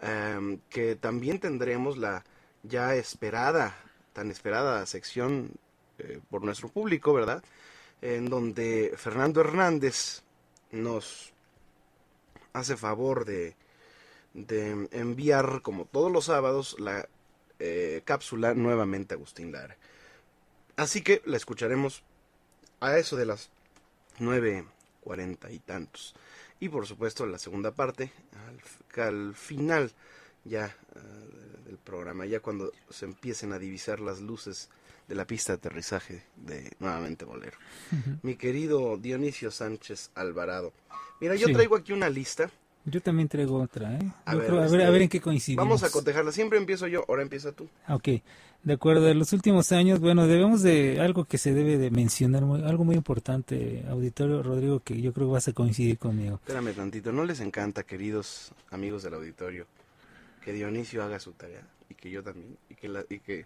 em, 0.00 0.60
que 0.70 0.94
también 0.94 1.40
tendremos 1.40 1.98
la 1.98 2.24
ya 2.62 2.94
esperada, 2.94 3.76
tan 4.12 4.30
esperada 4.30 4.86
sección 4.86 5.50
eh, 5.98 6.20
por 6.30 6.44
nuestro 6.44 6.68
público, 6.68 7.12
¿verdad? 7.12 7.42
En 8.00 8.30
donde 8.30 8.94
Fernando 8.96 9.40
Hernández 9.40 10.22
nos 10.70 11.32
hace 12.52 12.76
favor 12.76 13.24
de 13.24 13.56
de 14.34 14.88
enviar, 14.92 15.60
como 15.62 15.84
todos 15.84 16.10
los 16.10 16.26
sábados, 16.26 16.76
la 16.78 17.08
eh, 17.58 18.02
cápsula 18.04 18.54
nuevamente 18.54 19.14
a 19.14 19.16
Agustín 19.16 19.52
Lara. 19.52 19.76
Así 20.76 21.02
que 21.02 21.22
la 21.26 21.36
escucharemos 21.36 22.02
a 22.80 22.96
eso 22.96 23.16
de 23.16 23.26
las 23.26 23.50
nueve 24.18 24.64
cuarenta 25.00 25.50
y 25.50 25.58
tantos. 25.58 26.14
Y 26.58 26.68
por 26.68 26.86
supuesto 26.86 27.26
la 27.26 27.38
segunda 27.38 27.72
parte, 27.72 28.12
al, 28.96 29.34
final 29.34 29.92
ya 30.44 30.74
uh, 30.94 31.66
del 31.66 31.78
programa, 31.78 32.26
ya 32.26 32.40
cuando 32.40 32.72
se 32.90 33.06
empiecen 33.06 33.52
a 33.52 33.58
divisar 33.58 34.00
las 34.00 34.20
luces 34.20 34.68
de 35.08 35.14
la 35.14 35.26
pista 35.26 35.52
de 35.52 35.58
aterrizaje 35.58 36.22
de 36.36 36.72
nuevamente 36.78 37.24
Bolero. 37.24 37.58
Mi 38.22 38.36
querido 38.36 38.96
Dionisio 38.96 39.50
Sánchez 39.50 40.10
Alvarado. 40.14 40.72
Mira, 41.20 41.34
yo 41.34 41.52
traigo 41.52 41.76
aquí 41.76 41.92
una 41.92 42.08
lista 42.08 42.50
yo 42.84 43.00
también 43.00 43.28
traigo 43.28 43.60
otra, 43.60 43.94
¿eh? 43.94 44.12
A, 44.24 44.34
ver, 44.34 44.50
a, 44.50 44.68
ver, 44.68 44.82
a, 44.82 44.90
ver, 44.90 45.02
en 45.02 45.08
qué 45.08 45.20
coincidimos. 45.20 45.64
Vamos 45.64 45.82
a 45.82 45.90
cotejarla. 45.90 46.32
Siempre 46.32 46.58
empiezo 46.58 46.86
yo, 46.86 47.04
ahora 47.08 47.22
empieza 47.22 47.52
tú. 47.52 47.68
Ok, 47.88 48.08
de 48.62 48.72
acuerdo. 48.72 49.08
En 49.08 49.18
los 49.18 49.32
últimos 49.32 49.72
años, 49.72 50.00
bueno, 50.00 50.26
debemos 50.26 50.62
de 50.62 51.00
algo 51.00 51.24
que 51.24 51.38
se 51.38 51.52
debe 51.52 51.78
de 51.78 51.90
mencionar, 51.90 52.42
algo 52.42 52.84
muy 52.84 52.96
importante, 52.96 53.84
auditorio 53.88 54.42
Rodrigo, 54.42 54.80
que 54.80 55.00
yo 55.00 55.12
creo 55.12 55.28
que 55.28 55.32
vas 55.32 55.48
a 55.48 55.52
coincidir 55.52 55.98
conmigo. 55.98 56.36
Espérame 56.36 56.74
tantito, 56.74 57.12
¿no 57.12 57.24
les 57.24 57.40
encanta, 57.40 57.82
queridos 57.82 58.52
amigos 58.70 59.02
del 59.02 59.14
auditorio, 59.14 59.66
que 60.42 60.52
Dionisio 60.52 61.02
haga 61.02 61.20
su 61.20 61.32
tarea 61.32 61.66
y 61.88 61.94
que 61.94 62.10
yo 62.10 62.22
también, 62.22 62.56
y 62.70 62.74
que, 62.74 62.88
la, 62.88 63.04
y 63.10 63.18
que, 63.18 63.44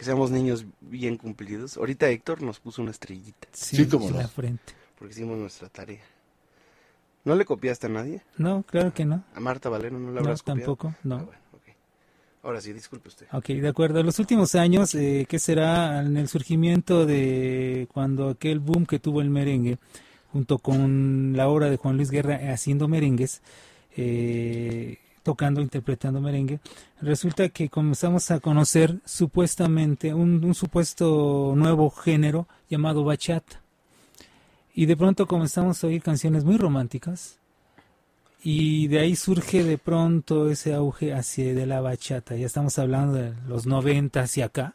seamos 0.00 0.32
niños 0.32 0.66
bien 0.80 1.16
cumplidos? 1.16 1.76
Ahorita 1.76 2.08
Héctor 2.08 2.42
nos 2.42 2.58
puso 2.58 2.82
una 2.82 2.90
estrellita. 2.90 3.46
Sí, 3.52 3.86
como 3.86 4.08
en 4.08 4.16
la 4.16 4.28
frente. 4.28 4.72
Porque 4.98 5.14
hicimos 5.14 5.38
nuestra 5.38 5.68
tarea. 5.68 6.02
¿No 7.24 7.36
le 7.36 7.44
copiaste 7.44 7.86
a 7.86 7.90
nadie? 7.90 8.22
No, 8.36 8.64
claro 8.64 8.92
que 8.92 9.04
no. 9.04 9.22
¿A 9.34 9.40
Marta 9.40 9.68
Valero 9.68 9.98
no 9.98 10.10
la 10.10 10.20
habrás 10.20 10.46
no, 10.46 10.54
tampoco, 10.54 10.94
no. 11.04 11.28
Ah, 11.32 11.38
Ahora 12.44 12.60
sí, 12.60 12.72
disculpe 12.72 13.08
usted. 13.08 13.26
Ok, 13.32 13.46
de 13.46 13.68
acuerdo. 13.68 14.00
En 14.00 14.06
los 14.06 14.18
últimos 14.18 14.56
años, 14.56 14.96
eh, 14.96 15.26
¿qué 15.28 15.38
será 15.38 16.00
en 16.00 16.16
el 16.16 16.26
surgimiento 16.26 17.06
de 17.06 17.86
cuando 17.92 18.30
aquel 18.30 18.58
boom 18.58 18.84
que 18.84 18.98
tuvo 18.98 19.20
el 19.20 19.30
merengue, 19.30 19.78
junto 20.32 20.58
con 20.58 21.34
la 21.36 21.48
obra 21.48 21.70
de 21.70 21.76
Juan 21.76 21.96
Luis 21.96 22.10
Guerra 22.10 22.40
haciendo 22.52 22.88
merengues, 22.88 23.42
eh, 23.96 24.98
tocando, 25.22 25.60
interpretando 25.60 26.20
merengue, 26.20 26.58
resulta 27.00 27.48
que 27.50 27.68
comenzamos 27.68 28.32
a 28.32 28.40
conocer 28.40 28.98
supuestamente 29.04 30.12
un, 30.12 30.44
un 30.44 30.54
supuesto 30.56 31.52
nuevo 31.54 31.90
género 31.90 32.48
llamado 32.68 33.04
bachata 33.04 33.61
y 34.74 34.86
de 34.86 34.96
pronto 34.96 35.26
comenzamos 35.26 35.82
a 35.82 35.86
oír 35.86 36.02
canciones 36.02 36.44
muy 36.44 36.56
románticas 36.56 37.38
y 38.42 38.88
de 38.88 38.98
ahí 38.98 39.14
surge 39.14 39.62
de 39.62 39.78
pronto 39.78 40.50
ese 40.50 40.74
auge 40.74 41.12
hacia 41.12 41.54
de 41.54 41.66
la 41.66 41.80
bachata. 41.80 42.34
Ya 42.34 42.46
estamos 42.46 42.78
hablando 42.78 43.14
de 43.14 43.34
los 43.46 43.66
90 43.66 44.20
hacia 44.20 44.46
acá, 44.46 44.74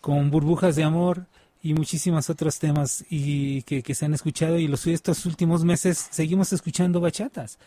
con 0.00 0.30
burbujas 0.30 0.74
de 0.76 0.84
amor 0.84 1.26
y 1.62 1.74
muchísimos 1.74 2.28
otros 2.28 2.58
temas 2.58 3.04
y 3.08 3.62
que, 3.62 3.82
que, 3.82 3.94
se 3.94 4.06
han 4.06 4.14
escuchado 4.14 4.58
y 4.58 4.66
los 4.66 4.86
estos 4.86 5.26
últimos 5.26 5.64
meses 5.64 6.08
seguimos 6.10 6.52
escuchando 6.52 7.00
bachatas. 7.00 7.58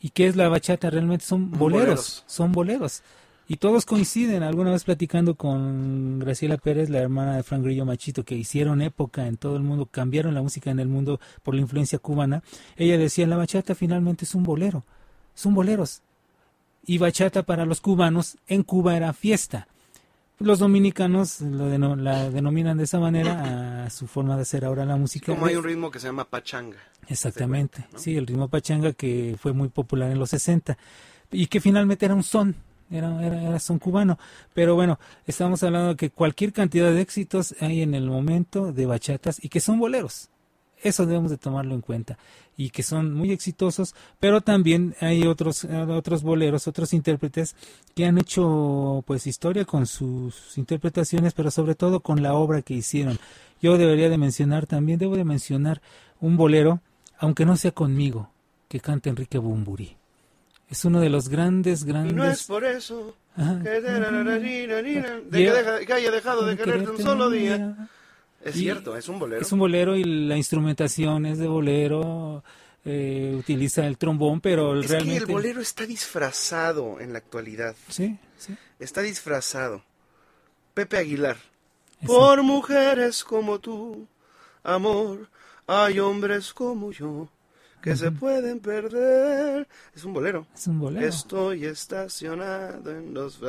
¿Y 0.00 0.10
qué 0.10 0.26
es 0.26 0.36
la 0.36 0.48
bachata? 0.48 0.90
Realmente 0.90 1.24
son 1.24 1.50
boleros. 1.50 2.24
son 2.26 2.52
boleros. 2.52 3.02
Y 3.50 3.56
todos 3.56 3.84
coinciden, 3.84 4.44
alguna 4.44 4.70
vez 4.70 4.84
platicando 4.84 5.34
con 5.34 6.20
Graciela 6.20 6.56
Pérez, 6.56 6.88
la 6.88 7.00
hermana 7.00 7.34
de 7.34 7.42
Frank 7.42 7.64
Grillo 7.64 7.84
Machito, 7.84 8.24
que 8.24 8.36
hicieron 8.36 8.80
época 8.80 9.26
en 9.26 9.36
todo 9.36 9.56
el 9.56 9.64
mundo, 9.64 9.86
cambiaron 9.86 10.34
la 10.34 10.40
música 10.40 10.70
en 10.70 10.78
el 10.78 10.86
mundo 10.86 11.18
por 11.42 11.56
la 11.56 11.60
influencia 11.60 11.98
cubana, 11.98 12.44
ella 12.76 12.96
decía, 12.96 13.26
la 13.26 13.36
bachata 13.36 13.74
finalmente 13.74 14.24
es 14.24 14.36
un 14.36 14.44
bolero, 14.44 14.84
son 15.34 15.52
boleros. 15.52 16.02
Y 16.86 16.98
bachata 16.98 17.42
para 17.42 17.64
los 17.66 17.80
cubanos 17.80 18.38
en 18.46 18.62
Cuba 18.62 18.96
era 18.96 19.12
fiesta. 19.12 19.66
Los 20.38 20.60
dominicanos 20.60 21.40
lo 21.40 21.96
la 21.96 22.30
denominan 22.30 22.78
de 22.78 22.84
esa 22.84 23.00
manera 23.00 23.84
a 23.84 23.90
su 23.90 24.06
forma 24.06 24.36
de 24.36 24.42
hacer 24.42 24.64
ahora 24.64 24.84
la 24.84 24.94
música. 24.94 25.34
Como 25.34 25.46
hay 25.46 25.56
un 25.56 25.64
ritmo 25.64 25.90
que 25.90 25.98
se 25.98 26.06
llama 26.06 26.24
pachanga. 26.24 26.78
Exactamente, 27.08 27.84
sí, 27.96 28.16
el 28.16 28.28
ritmo 28.28 28.46
pachanga 28.46 28.92
que 28.92 29.36
fue 29.40 29.52
muy 29.52 29.70
popular 29.70 30.08
en 30.12 30.20
los 30.20 30.30
60 30.30 30.78
y 31.32 31.48
que 31.48 31.60
finalmente 31.60 32.06
era 32.06 32.14
un 32.14 32.22
son, 32.22 32.54
era, 32.90 33.24
era, 33.24 33.58
son 33.58 33.78
cubano. 33.78 34.18
Pero 34.54 34.74
bueno, 34.74 34.98
estamos 35.26 35.62
hablando 35.62 35.90
de 35.90 35.96
que 35.96 36.10
cualquier 36.10 36.52
cantidad 36.52 36.92
de 36.92 37.00
éxitos 37.00 37.54
hay 37.60 37.82
en 37.82 37.94
el 37.94 38.06
momento 38.06 38.72
de 38.72 38.86
bachatas 38.86 39.42
y 39.42 39.48
que 39.48 39.60
son 39.60 39.78
boleros. 39.78 40.28
Eso 40.82 41.04
debemos 41.04 41.30
de 41.30 41.36
tomarlo 41.36 41.74
en 41.74 41.82
cuenta 41.82 42.18
y 42.56 42.70
que 42.70 42.82
son 42.82 43.14
muy 43.14 43.32
exitosos, 43.32 43.94
pero 44.18 44.40
también 44.40 44.94
hay 45.00 45.26
otros 45.26 45.64
otros 45.64 46.22
boleros, 46.22 46.68
otros 46.68 46.92
intérpretes 46.92 47.54
que 47.94 48.04
han 48.04 48.18
hecho 48.18 49.02
pues 49.06 49.26
historia 49.26 49.64
con 49.64 49.86
sus 49.86 50.56
interpretaciones, 50.58 51.32
pero 51.32 51.50
sobre 51.50 51.74
todo 51.74 52.00
con 52.00 52.22
la 52.22 52.34
obra 52.34 52.62
que 52.62 52.74
hicieron. 52.74 53.18
Yo 53.62 53.76
debería 53.78 54.08
de 54.08 54.18
mencionar 54.18 54.66
también, 54.66 54.98
debo 54.98 55.16
de 55.16 55.24
mencionar 55.24 55.82
un 56.20 56.36
bolero, 56.36 56.80
aunque 57.18 57.46
no 57.46 57.56
sea 57.56 57.72
conmigo, 57.72 58.30
que 58.68 58.80
canta 58.80 59.10
Enrique 59.10 59.38
Bumburi. 59.38 59.99
Es 60.70 60.84
uno 60.84 61.00
de 61.00 61.10
los 61.10 61.28
grandes, 61.28 61.84
grandes... 61.84 62.12
Y 62.12 62.16
no 62.16 62.24
es 62.24 62.44
por 62.44 62.64
eso 62.64 63.16
que, 63.36 65.92
haya 65.92 66.10
dejado 66.10 66.46
de 66.46 66.56
quererte 66.56 66.90
un 66.90 66.98
solo 66.98 67.30
día. 67.30 67.88
Es 68.42 68.54
cierto, 68.54 68.96
es 68.96 69.08
un 69.08 69.18
bolero. 69.18 69.42
Es 69.42 69.52
un 69.52 69.58
bolero 69.58 69.96
y 69.96 70.04
la 70.04 70.36
instrumentación 70.36 71.26
es 71.26 71.38
de 71.38 71.48
bolero, 71.48 72.42
eh, 72.84 73.34
utiliza 73.38 73.86
el 73.86 73.98
trombón, 73.98 74.40
pero 74.40 74.78
es 74.78 74.88
realmente... 74.88 75.18
que 75.18 75.26
el 75.26 75.32
bolero 75.32 75.60
está 75.60 75.86
disfrazado 75.86 77.00
en 77.00 77.12
la 77.12 77.18
actualidad. 77.18 77.74
Sí, 77.88 78.16
sí. 78.38 78.56
Está 78.78 79.02
disfrazado. 79.02 79.82
Pepe 80.72 80.98
Aguilar. 80.98 81.36
Por 82.06 82.42
mujeres 82.42 83.24
como 83.24 83.58
tú, 83.58 84.06
amor, 84.62 85.28
hay 85.66 85.98
hombres 85.98 86.54
como 86.54 86.92
yo 86.92 87.28
que 87.80 87.96
se 87.96 88.10
pueden 88.10 88.60
perder. 88.60 89.68
Es 89.94 90.04
un 90.04 90.12
bolero. 90.12 90.46
Es 90.54 90.66
un 90.66 90.78
bolero. 90.78 91.06
Estoy 91.06 91.64
estacionado 91.64 92.90
en 92.90 93.14
los... 93.14 93.40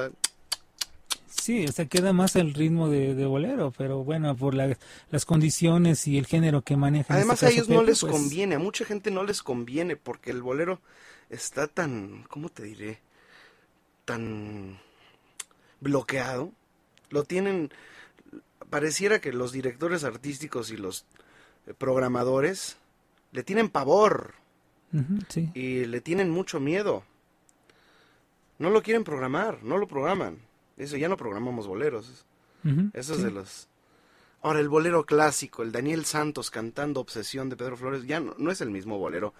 Sí, 1.28 1.65
o 1.65 1.72
sea, 1.72 1.86
queda 1.86 2.13
más 2.13 2.36
el 2.36 2.54
ritmo 2.54 2.89
de, 2.89 3.26
bolero, 3.26 3.74
pero 3.76 4.04
bueno, 4.04 4.36
por 4.36 4.54
las 4.54 5.26
condiciones 5.26 6.06
y 6.08 6.17
el 6.17 6.28
género 6.28 6.62
que 6.62 6.76
manejan. 6.76 7.17
Además, 7.17 7.41
a 7.41 7.50
ellos 7.50 7.70
no 7.70 7.84
les 7.84 8.02
pues 8.02 8.12
conviene, 8.12 8.56
a 8.56 8.60
mucha 8.60 8.86
gente 8.86 9.12
no 9.12 9.24
les 9.24 9.41
conviene, 9.41 9.96
porque 9.96 10.32
el 10.32 10.41
bolero 10.44 10.82
está 11.30 11.67
tan, 11.67 12.26
¿cómo 12.30 12.50
te 12.50 12.63
diré? 12.63 13.00
Tan 14.06 14.80
bloqueado. 15.80 16.52
Lo 17.10 17.24
tienen, 17.24 17.72
pareciera 18.70 19.20
que 19.20 19.34
los 19.34 19.52
directores 19.52 20.04
artísticos 20.04 20.70
y 20.70 20.78
los 20.78 21.06
programadores 21.78 22.78
le 23.32 23.44
tienen 23.44 23.70
pavor 23.70 24.34
y 25.54 25.86
le 25.86 26.02
tienen 26.02 26.30
mucho 26.30 26.60
miedo. 26.60 27.04
No 28.60 28.70
lo 28.70 28.84
quieren 28.84 29.04
programar, 29.04 29.63
no 29.63 29.78
lo 29.78 29.88
programan. 29.88 30.39
Eso 30.78 30.98
ya 30.98 31.10
no 31.10 31.17
programamos 31.17 31.67
boleros. 31.67 32.26
Eso 32.94 33.13
es 33.15 33.24
de 33.24 33.32
los... 33.32 33.67
Ahora, 34.44 34.60
el 34.60 34.70
bolero 34.70 35.06
clásico, 35.06 35.62
el 35.62 35.72
Daniel 35.72 36.04
Santos 36.06 36.50
cantando 36.50 37.00
Obsesión 37.00 37.50
de 37.50 37.56
Pedro 37.56 37.78
Flores, 37.78 38.06
ya 38.06 38.20
no, 38.20 38.52
es 38.52 38.62
el 38.62 38.72
mismo 38.72 38.98
bolero 38.98 39.34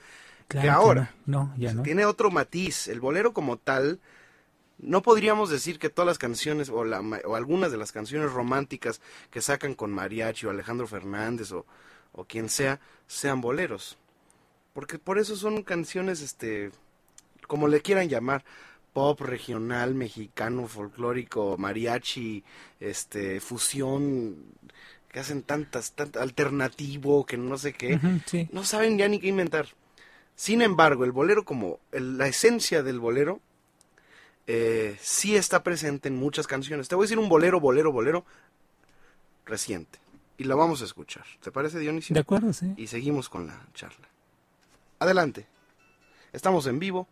que 0.48 0.70
ahora. 0.70 1.16
no, 1.26 1.54
ya 1.58 1.74
no. 1.74 1.82
Tiene 1.82 2.06
otro 2.06 2.30
matiz. 2.30 2.88
El 2.88 3.00
bolero 3.00 3.34
como 3.34 3.58
tal, 3.58 4.00
no 4.78 5.02
podríamos 5.02 5.50
decir 5.50 5.80
que 5.80 5.90
todas 5.90 6.06
las 6.06 6.20
canciones 6.20 6.70
o, 6.70 6.84
la, 6.84 7.02
o 7.26 7.36
algunas 7.36 7.72
de 7.72 7.78
las 7.78 7.92
canciones 7.92 8.32
románticas 8.32 9.02
que 9.32 9.42
sacan 9.42 9.74
con 9.74 9.92
Mariachi 9.92 10.46
o 10.46 10.52
Alejandro 10.52 10.88
Fernández 10.88 11.52
o, 11.52 11.66
o 12.14 12.26
quien 12.26 12.50
sea, 12.50 12.80
sean 13.08 13.42
boleros. 13.42 13.98
Porque 14.74 15.00
por 15.00 15.18
eso 15.18 15.36
son 15.36 15.64
canciones, 15.64 16.22
este, 16.22 16.72
como 17.48 17.68
le 17.68 17.82
quieran 17.82 18.10
llamar, 18.10 18.44
pop 18.94 19.20
regional, 19.22 19.96
mexicano, 19.96 20.68
folclórico, 20.68 21.58
mariachi, 21.58 22.44
este, 22.80 23.40
fusión, 23.40 24.38
que 25.10 25.20
hacen 25.20 25.44
tantas, 25.44 25.92
tan 25.94 26.12
alternativo, 26.20 27.26
que 27.26 27.38
no 27.38 27.58
sé 27.58 27.74
qué, 27.74 28.00
no 28.52 28.64
saben 28.64 28.98
ya 28.98 29.08
ni 29.08 29.20
qué 29.20 29.28
inventar. 29.28 29.68
Sin 30.36 30.62
embargo, 30.62 31.04
el 31.04 31.12
bolero 31.12 31.44
como 31.44 31.80
la 31.92 32.28
esencia 32.28 32.82
del 32.82 33.00
bolero 33.00 33.42
eh, 34.48 34.98
sí 35.02 35.36
está 35.36 35.64
presente 35.64 36.08
en 36.08 36.16
muchas 36.16 36.48
canciones. 36.48 36.88
Te 36.88 36.96
voy 36.96 37.04
a 37.04 37.06
decir 37.06 37.20
un 37.20 37.30
bolero, 37.30 37.60
bolero, 37.60 37.92
bolero 37.92 38.26
reciente 39.46 40.00
y 40.38 40.44
la 40.46 40.56
vamos 40.56 40.82
a 40.82 40.86
escuchar. 40.86 41.26
¿Te 41.42 41.52
parece, 41.52 41.80
Dionisio? 41.80 42.14
De 42.14 42.20
acuerdo, 42.20 42.52
sí. 42.54 42.74
Y 42.78 42.88
seguimos 42.88 43.30
con 43.30 43.48
la 43.48 43.68
charla. 43.74 44.08
Adelante. 45.00 45.48
Estamos 46.34 46.66
en 46.68 46.80
vivo 46.80 47.08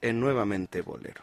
en 0.00 0.20
Nuevamente 0.20 0.82
Bolero. 0.82 1.22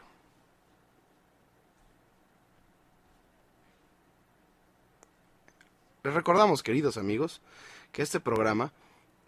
Les 6.03 6.13
recordamos, 6.13 6.63
queridos 6.63 6.97
amigos, 6.97 7.41
que 7.91 8.01
este 8.01 8.19
programa 8.19 8.73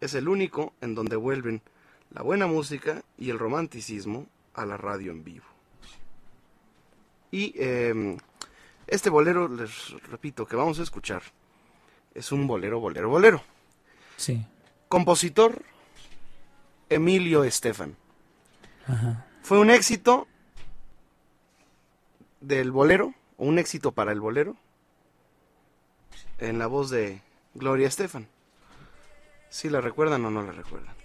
es 0.01 0.15
el 0.15 0.27
único 0.27 0.73
en 0.81 0.95
donde 0.95 1.15
vuelven 1.15 1.61
la 2.11 2.21
buena 2.21 2.47
música 2.47 3.03
y 3.17 3.29
el 3.29 3.39
romanticismo 3.39 4.27
a 4.53 4.65
la 4.65 4.77
radio 4.77 5.11
en 5.11 5.23
vivo. 5.23 5.45
Y 7.31 7.53
em, 7.57 8.17
este 8.87 9.09
bolero, 9.09 9.47
les 9.47 9.91
repito, 10.09 10.45
que 10.45 10.55
vamos 10.55 10.79
a 10.79 10.83
escuchar, 10.83 11.23
es 12.13 12.31
un 12.31 12.47
bolero, 12.47 12.79
bolero, 12.79 13.09
bolero. 13.09 13.43
Sí. 14.17 14.45
Compositor 14.87 15.61
Emilio 16.89 17.43
Estefan. 17.43 17.95
Fue 19.41 19.59
un 19.59 19.69
éxito 19.69 20.27
del 22.41 22.71
bolero, 22.71 23.13
o 23.37 23.45
un 23.45 23.57
éxito 23.57 23.93
para 23.93 24.11
el 24.11 24.19
bolero, 24.19 24.55
en 26.39 26.59
la 26.59 26.67
voz 26.67 26.89
de 26.89 27.21
Gloria 27.53 27.87
Estefan. 27.87 28.27
¿Sí 29.49 29.69
la 29.69 29.81
recuerdan 29.81 30.25
o 30.25 30.31
no 30.31 30.43
la 30.43 30.51
recuerdan? 30.51 31.02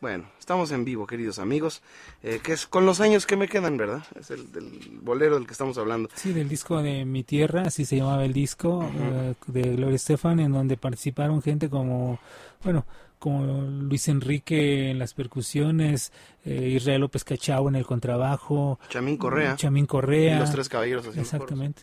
Bueno, 0.00 0.24
estamos 0.38 0.72
en 0.72 0.86
vivo, 0.86 1.06
queridos 1.06 1.38
amigos, 1.38 1.82
eh, 2.22 2.40
que 2.42 2.54
es 2.54 2.66
con 2.66 2.86
los 2.86 3.00
años 3.00 3.26
que 3.26 3.36
me 3.36 3.48
quedan, 3.48 3.76
¿verdad? 3.76 4.02
Es 4.18 4.30
el 4.30 4.50
del 4.50 4.98
bolero 5.02 5.34
del 5.34 5.46
que 5.46 5.52
estamos 5.52 5.76
hablando. 5.76 6.08
Sí, 6.14 6.32
del 6.32 6.48
disco 6.48 6.82
de 6.82 7.04
Mi 7.04 7.22
Tierra, 7.22 7.64
así 7.66 7.84
se 7.84 7.96
llamaba 7.96 8.24
el 8.24 8.32
disco 8.32 8.82
eh, 8.82 9.34
de 9.46 9.62
Gloria 9.76 9.96
Estefan, 9.96 10.40
en 10.40 10.52
donde 10.52 10.78
participaron 10.78 11.42
gente 11.42 11.68
como, 11.68 12.18
bueno, 12.64 12.86
como 13.18 13.60
Luis 13.60 14.08
Enrique 14.08 14.90
en 14.90 14.98
las 14.98 15.12
percusiones, 15.12 16.12
eh, 16.46 16.72
Israel 16.76 17.02
López 17.02 17.22
Cachao 17.22 17.68
en 17.68 17.74
el 17.74 17.84
contrabajo, 17.84 18.80
Chamín 18.88 19.18
Correa, 19.18 19.54
Chamín 19.56 19.84
Correa, 19.84 20.36
y 20.36 20.40
los 20.40 20.50
tres 20.50 20.70
caballeros 20.70 21.14
Exactamente. 21.14 21.82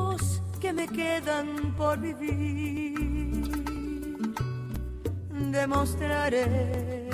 que 0.71 0.77
me 0.77 0.87
quedan 0.87 1.73
por 1.75 1.99
vivir, 1.99 3.33
demostraré 5.51 7.09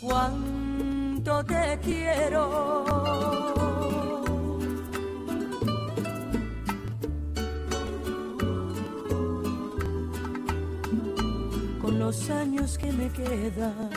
cuánto 0.00 1.44
te 1.44 1.78
quiero. 1.82 2.84
Con 11.80 11.98
los 11.98 12.30
años 12.30 12.76
que 12.76 12.92
me 12.92 13.08
quedan, 13.08 13.90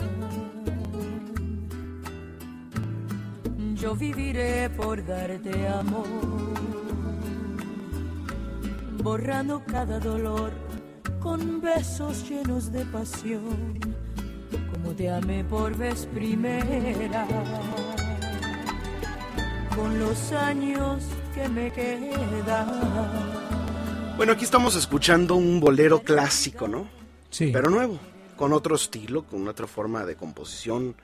yo 3.75 3.95
viviré 3.95 4.69
por 4.69 5.05
darte 5.05 5.67
amor 5.67 6.84
borrando 9.01 9.63
cada 9.65 9.99
dolor 9.99 10.51
con 11.19 11.61
besos 11.61 12.29
llenos 12.29 12.71
de 12.71 12.85
pasión, 12.85 13.79
como 14.71 14.93
te 14.95 15.09
amé 15.09 15.43
por 15.43 15.75
vez 15.75 16.05
primera, 16.13 17.27
con 19.75 19.99
los 19.99 20.31
años 20.31 21.03
que 21.33 21.49
me 21.49 21.71
quedan. 21.71 22.67
Bueno, 24.17 24.33
aquí 24.33 24.45
estamos 24.45 24.75
escuchando 24.75 25.35
un 25.35 25.59
bolero 25.59 26.01
clásico, 26.01 26.67
¿no? 26.67 26.87
Sí. 27.29 27.49
Pero 27.51 27.69
nuevo, 27.69 27.99
con 28.37 28.53
otro 28.53 28.75
estilo, 28.75 29.23
con 29.23 29.47
otra 29.47 29.67
forma 29.67 30.05
de 30.05 30.15
composición, 30.15 30.95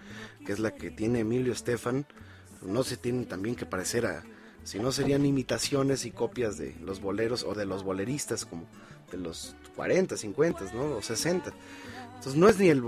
que 0.46 0.54
es 0.54 0.60
la 0.60 0.72
que 0.72 0.92
tiene 0.92 1.20
Emilio 1.20 1.52
Estefan. 1.52 2.06
No 2.62 2.84
se 2.84 2.96
tienen 2.96 3.26
también 3.26 3.56
que 3.56 3.66
parecer 3.66 4.06
a 4.06 4.24
Si 4.64 4.80
no 4.80 4.92
serían 4.92 5.26
imitaciones 5.26 6.06
y 6.06 6.12
copias 6.12 6.58
de 6.58 6.76
los 6.82 7.02
boleros 7.02 7.44
o 7.44 7.56
de 7.56 7.66
los 7.66 7.84
boleristas 7.84 8.46
como 8.46 8.66
de 9.12 9.18
los 9.18 9.56
40, 9.76 10.18
50, 10.18 10.74
¿no? 10.74 10.98
O 10.98 11.02
60. 11.02 11.52
Entonces 12.16 12.40
no 12.40 12.48
es 12.48 12.60
ni 12.60 12.70
el... 12.70 12.84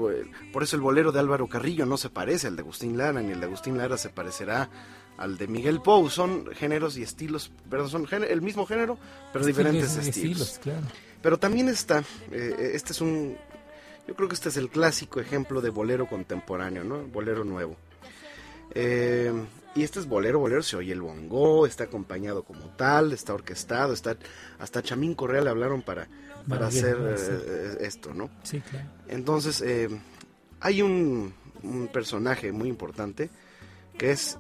Por 0.52 0.64
eso 0.64 0.76
el 0.76 0.82
bolero 0.82 1.12
de 1.12 1.20
Álvaro 1.20 1.48
Carrillo 1.48 1.86
no 1.86 1.98
se 1.98 2.10
parece 2.10 2.48
al 2.48 2.56
de 2.56 2.62
Agustín 2.62 2.98
Lara, 2.98 3.22
ni 3.22 3.32
el 3.32 3.40
de 3.40 3.48
Agustín 3.48 3.78
Lara 3.78 3.98
se 3.98 4.10
parecerá 4.10 4.70
al 5.18 5.38
de 5.38 5.48
Miguel 5.48 5.82
Pou. 5.82 6.10
Son 6.10 6.48
géneros 6.54 6.98
y 6.98 7.04
estilos, 7.04 7.52
perdón, 7.70 7.90
son 7.90 8.24
el 8.24 8.42
mismo 8.42 8.66
género, 8.66 8.98
pero 9.32 9.46
diferentes 9.46 9.96
estilos. 9.98 10.60
Pero 11.22 11.40
también 11.40 11.70
está, 11.70 12.04
eh, 12.32 12.72
este 12.74 12.92
es 12.92 13.02
un... 13.02 13.38
Yo 14.08 14.16
creo 14.16 14.28
que 14.28 14.36
este 14.36 14.50
es 14.50 14.58
el 14.58 14.70
clásico 14.70 15.22
ejemplo 15.22 15.62
de 15.62 15.70
bolero 15.70 16.08
contemporáneo, 16.08 16.84
¿no? 16.84 17.04
Bolero 17.08 17.46
nuevo. 17.46 17.78
Eh, 18.72 19.32
y 19.76 19.84
este 19.84 20.00
es 20.00 20.08
bolero, 20.08 20.40
bolero, 20.40 20.62
se 20.62 20.78
oye 20.78 20.92
el 20.92 21.02
bongo, 21.02 21.66
está 21.66 21.86
acompañado 21.86 22.44
como 22.44 22.66
tal, 22.76 23.12
está 23.12 23.34
orquestado, 23.34 23.94
está 23.94 24.18
hasta 24.60 24.84
Chamín 24.84 25.16
Correa 25.16 25.42
le 25.42 25.50
hablaron 25.50 25.82
para 25.82 26.08
para 26.48 26.68
hacer 26.68 26.98
eh, 27.00 27.78
esto, 27.82 28.14
¿no? 28.14 28.30
Sí, 28.44 28.60
claro. 28.62 28.90
Entonces, 29.08 29.62
eh, 29.62 29.90
hay 30.60 30.82
un, 30.82 31.34
personaje 31.94 32.52
muy 32.52 32.68
importante 32.68 33.30
que 33.98 34.12
es 34.12 34.38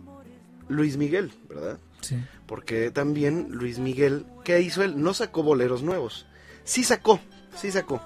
Luis 0.67 0.97
Miguel, 0.97 1.31
¿verdad? 1.47 1.79
Sí. 2.01 2.17
Porque 2.45 2.91
también 2.91 3.47
Luis 3.51 3.79
Miguel, 3.79 4.25
¿qué 4.43 4.59
hizo 4.59 4.83
él? 4.83 5.01
No 5.01 5.13
sacó 5.13 5.41
boleros 5.41 5.83
nuevos. 5.83 6.25
Sí 6.65 6.83
sacó, 6.83 7.21
sí 7.55 7.71
sacó. 7.71 8.01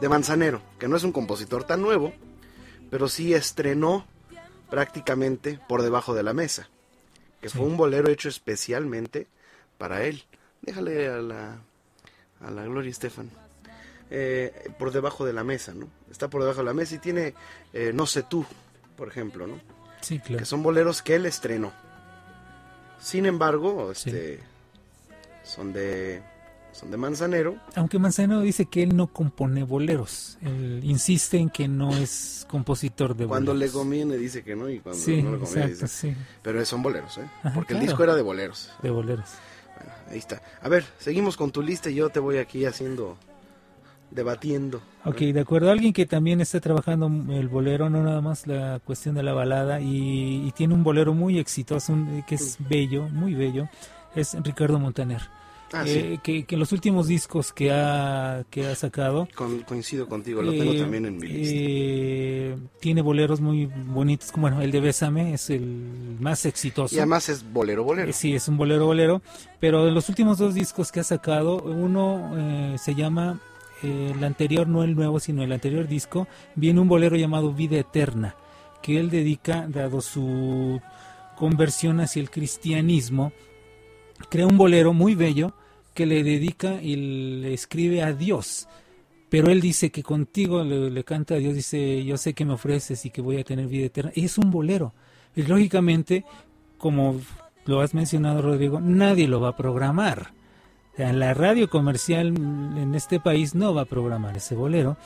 De 0.00 0.08
Manzanero, 0.08 0.62
que 0.78 0.86
no 0.86 0.96
es 0.96 1.02
un 1.02 1.10
compositor 1.10 1.64
tan 1.64 1.82
nuevo, 1.82 2.12
pero 2.88 3.08
sí 3.08 3.34
estrenó 3.34 4.06
prácticamente 4.70 5.58
por 5.68 5.82
debajo 5.82 6.14
de 6.14 6.22
la 6.22 6.32
mesa. 6.32 6.68
Que 7.40 7.48
fue 7.48 7.66
un 7.66 7.76
bolero 7.76 8.10
hecho 8.10 8.28
especialmente 8.28 9.26
para 9.78 10.04
él. 10.04 10.24
Déjale 10.62 11.08
a 11.08 11.18
la 11.18 11.58
a 12.40 12.50
la 12.50 12.64
Gloria 12.64 12.90
Estefan, 12.90 13.30
eh, 14.10 14.70
por 14.78 14.92
debajo 14.92 15.24
de 15.24 15.32
la 15.32 15.44
mesa, 15.44 15.74
¿no? 15.74 15.88
Está 16.10 16.28
por 16.28 16.42
debajo 16.42 16.60
de 16.60 16.66
la 16.66 16.74
mesa 16.74 16.96
y 16.96 16.98
tiene 16.98 17.34
eh, 17.72 17.92
No 17.94 18.06
sé 18.06 18.22
tú, 18.22 18.44
por 18.96 19.08
ejemplo, 19.08 19.46
¿no? 19.46 19.58
Sí, 20.00 20.18
claro. 20.18 20.38
Que 20.38 20.44
son 20.44 20.62
boleros 20.62 21.02
que 21.02 21.14
él 21.14 21.26
estrenó. 21.26 21.72
Sin 23.00 23.26
embargo, 23.26 23.90
este, 23.92 24.40
son 25.44 25.72
de 25.72 26.22
son 26.76 26.90
de 26.90 26.96
Manzanero. 26.96 27.56
Aunque 27.74 27.98
Manzanero 27.98 28.40
dice 28.40 28.66
que 28.66 28.82
él 28.82 28.96
no 28.96 29.08
compone 29.08 29.64
boleros, 29.64 30.38
él 30.42 30.80
insiste 30.84 31.38
en 31.38 31.50
que 31.50 31.68
no 31.68 31.96
es 31.96 32.46
compositor 32.48 33.16
de 33.16 33.26
cuando 33.26 33.52
boleros. 33.52 33.72
Cuando 33.72 33.88
le 33.88 34.00
conviene 34.00 34.16
dice 34.16 34.44
que 34.44 34.54
no 34.54 34.68
y 34.68 34.80
cuando 34.80 35.00
no 35.06 35.32
le 35.32 35.38
conviene 35.38 35.68
dice. 35.68 35.88
Sí. 35.88 36.14
Pero 36.42 36.64
son 36.64 36.82
boleros, 36.82 37.18
¿eh? 37.18 37.28
Porque 37.54 37.74
el 37.74 37.80
disco 37.80 38.04
era 38.04 38.14
de 38.14 38.22
boleros. 38.22 38.70
De 38.82 38.90
boleros 38.90 39.30
ahí 40.10 40.18
está. 40.18 40.42
A 40.62 40.68
ver, 40.68 40.84
seguimos 40.98 41.36
con 41.36 41.50
tu 41.50 41.62
lista 41.62 41.90
y 41.90 41.94
yo 41.94 42.10
te 42.10 42.20
voy 42.20 42.38
aquí 42.38 42.64
haciendo, 42.64 43.16
debatiendo. 44.10 44.80
Ok, 45.04 45.18
de 45.18 45.40
acuerdo. 45.40 45.70
Alguien 45.70 45.92
que 45.92 46.06
también 46.06 46.40
está 46.40 46.60
trabajando 46.60 47.06
el 47.32 47.48
bolero, 47.48 47.90
no 47.90 48.02
nada 48.02 48.20
más 48.20 48.46
la 48.46 48.80
cuestión 48.84 49.14
de 49.14 49.22
la 49.22 49.32
balada, 49.32 49.80
y, 49.80 50.50
tiene 50.56 50.74
un 50.74 50.84
bolero 50.84 51.14
muy 51.14 51.38
exitoso, 51.38 51.94
que 52.26 52.36
es 52.36 52.56
bello, 52.58 53.08
muy 53.08 53.34
bello, 53.34 53.68
es 54.14 54.36
Ricardo 54.42 54.78
Montaner. 54.78 55.22
Ah, 55.72 55.84
eh, 55.86 56.18
que, 56.22 56.46
en 56.48 56.58
los 56.58 56.70
últimos 56.70 57.08
discos 57.08 57.52
que 57.52 57.72
ha, 57.72 58.44
que 58.50 58.66
ha 58.66 58.74
sacado. 58.76 59.28
coincido 59.66 60.08
contigo, 60.08 60.40
lo 60.40 60.52
tengo 60.52 60.72
eh, 60.72 60.78
también 60.78 61.06
en 61.06 61.18
mi 61.18 61.26
lista. 61.26 61.54
Eh, 61.58 62.56
tiene 62.80 63.02
boleros 63.02 63.40
muy 63.40 63.66
bonitos, 63.66 64.30
como 64.30 64.42
bueno, 64.42 64.62
el 64.62 64.70
de 64.70 64.80
Bésame 64.80 65.34
es 65.34 65.50
el 65.50 66.16
más 66.20 66.46
exitoso. 66.46 66.94
Y 66.94 66.98
además 66.98 67.28
es 67.28 67.44
bolero, 67.52 67.82
bolero. 67.82 68.12
sí, 68.12 68.34
es 68.34 68.46
un 68.46 68.56
bolero, 68.56 68.86
bolero. 68.86 69.22
Pero 69.58 69.88
en 69.88 69.94
los 69.94 70.08
últimos 70.08 70.38
dos 70.38 70.54
discos 70.54 70.92
que 70.92 71.00
ha 71.00 71.04
sacado, 71.04 71.56
uno 71.56 72.76
se 72.78 72.94
llama, 72.94 73.40
el 73.82 74.22
anterior, 74.22 74.68
no 74.68 74.84
el 74.84 74.94
nuevo, 74.94 75.18
sino 75.18 75.42
el 75.42 75.52
anterior 75.52 75.88
disco, 75.88 76.28
viene 76.54 76.80
un 76.80 76.88
bolero 76.88 77.16
llamado 77.16 77.52
Vida 77.52 77.76
Eterna, 77.76 78.36
que 78.82 79.00
él 79.00 79.10
dedica, 79.10 79.66
dado 79.68 80.00
su 80.00 80.80
conversión 81.36 82.00
hacia 82.00 82.20
el 82.20 82.30
cristianismo, 82.30 83.32
crea 84.28 84.46
un 84.46 84.56
bolero 84.56 84.92
muy 84.92 85.14
bello 85.14 85.54
que 85.94 86.06
le 86.06 86.22
dedica 86.22 86.80
y 86.82 86.96
le 86.96 87.54
escribe 87.54 88.02
a 88.02 88.12
Dios. 88.12 88.68
Pero 89.28 89.50
él 89.50 89.60
dice 89.60 89.90
que 89.90 90.02
contigo 90.02 90.62
le, 90.62 91.04
canta 91.04 91.34
a 91.34 91.38
Dios, 91.38 91.54
dice, 91.54 92.04
yo 92.04 92.16
sé 92.16 92.34
que 92.34 92.44
me 92.44 92.52
ofreces 92.52 93.04
y 93.06 93.10
que 93.10 93.20
voy 93.20 93.38
a 93.38 93.44
tener 93.44 93.66
vida 93.66 93.86
eterna. 93.86 94.12
Es 94.14 94.38
un 94.38 94.50
bolero. 94.50 94.94
Y 95.34 95.42
lógicamente, 95.42 96.24
como 96.78 97.20
lo 97.64 97.80
has 97.80 97.92
mencionado, 97.94 98.42
Rodrigo, 98.42 98.80
nadie 98.80 99.26
lo 99.26 99.40
va 99.40 99.50
a 99.50 99.56
programar. 99.56 100.32
la 100.96 101.34
radio 101.34 101.68
comercial 101.68 102.28
en 102.28 102.94
este 102.94 103.18
país 103.18 103.54
no 103.54 103.74
va 103.74 103.82
a 103.82 103.86
programar 103.86 104.36
ese 104.36 104.54
bolero 104.54 104.96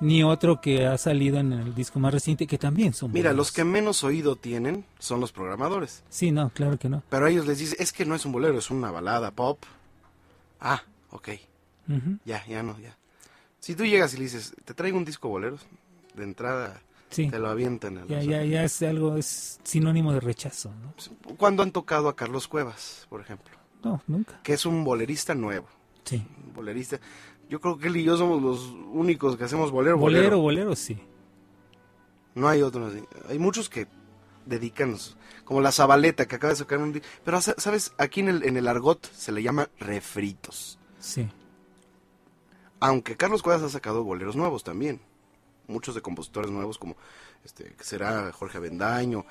ni 0.00 0.22
otro 0.22 0.60
que 0.60 0.86
ha 0.86 0.96
salido 0.98 1.38
en 1.38 1.52
el 1.52 1.74
disco 1.74 1.98
más 1.98 2.12
reciente 2.12 2.46
que 2.46 2.58
también 2.58 2.92
son 2.92 3.12
Mira, 3.12 3.32
los 3.32 3.52
que 3.52 3.64
menos 3.64 4.02
oído 4.04 4.36
tienen 4.36 4.84
son 4.98 5.20
los 5.20 5.32
programadores. 5.32 6.02
Sí, 6.08 6.32
no, 6.32 6.50
claro 6.50 6.78
que 6.78 6.88
no. 6.88 7.02
Pero 7.08 7.26
a 7.26 7.30
ellos 7.30 7.46
les 7.46 7.58
dice, 7.58 7.76
es 7.78 7.92
que 7.92 8.04
no 8.04 8.14
es 8.14 8.24
un 8.24 8.32
bolero, 8.32 8.58
es 8.58 8.70
una 8.70 8.90
balada 8.90 9.30
pop. 9.30 9.62
Ah, 10.60 10.82
ok. 11.10 11.28
Ya, 12.24 12.46
ya 12.46 12.62
no, 12.62 12.78
ya. 12.78 12.96
Si 13.58 13.74
tú 13.74 13.84
llegas 13.84 14.14
y 14.14 14.18
le 14.18 14.24
dices, 14.24 14.54
te 14.64 14.74
traigo 14.74 14.96
un 14.96 15.04
disco 15.04 15.28
boleros, 15.28 15.66
de 16.14 16.22
entrada 16.24 16.80
te 17.10 17.38
lo 17.38 17.48
avientan. 17.48 18.06
ya, 18.06 18.22
ya, 18.22 18.44
ya 18.44 18.64
es 18.64 18.80
algo, 18.82 19.16
es 19.16 19.58
sinónimo 19.64 20.12
de 20.12 20.20
rechazo, 20.20 20.70
¿no? 20.80 20.94
¿Cuándo 21.36 21.62
han 21.62 21.72
tocado 21.72 22.08
a 22.08 22.16
Carlos 22.16 22.46
Cuevas, 22.46 23.06
por 23.08 23.20
ejemplo? 23.20 23.56
No, 23.82 24.02
nunca. 24.06 24.40
Que 24.42 24.52
es 24.52 24.64
un 24.64 24.84
bolerista 24.84 25.34
nuevo. 25.34 25.66
Sí. 26.04 26.24
Un 26.46 26.54
bolerista 26.54 27.00
yo 27.50 27.60
creo 27.60 27.76
que 27.76 27.88
él 27.88 27.96
y 27.96 28.04
yo 28.04 28.16
somos 28.16 28.40
los 28.40 28.70
únicos 28.92 29.36
que 29.36 29.42
hacemos 29.42 29.72
bolero. 29.72 29.98
Bolero, 29.98 30.38
bolero, 30.38 30.76
sí. 30.76 30.96
No 32.36 32.46
hay 32.48 32.62
otros. 32.62 32.94
Hay 33.28 33.40
muchos 33.40 33.68
que 33.68 33.88
dedican, 34.46 34.96
como 35.44 35.60
la 35.60 35.72
Zabaleta 35.72 36.28
que 36.28 36.36
acaba 36.36 36.52
de 36.52 36.56
sacar 36.58 36.78
un... 36.78 37.02
Pero, 37.24 37.40
¿sabes? 37.40 37.92
Aquí 37.98 38.20
en 38.20 38.28
el, 38.28 38.44
en 38.44 38.56
el 38.56 38.68
argot 38.68 39.04
se 39.12 39.32
le 39.32 39.42
llama 39.42 39.68
refritos. 39.80 40.78
Sí. 41.00 41.28
Aunque 42.78 43.16
Carlos 43.16 43.42
Cuadras 43.42 43.64
ha 43.64 43.68
sacado 43.68 44.04
boleros 44.04 44.36
nuevos 44.36 44.62
también. 44.62 45.00
Muchos 45.66 45.96
de 45.96 46.02
compositores 46.02 46.52
nuevos 46.52 46.78
como 46.78 46.96
este 47.44 47.74
será 47.80 48.30
Jorge 48.30 48.58
Avendaño, 48.58 49.26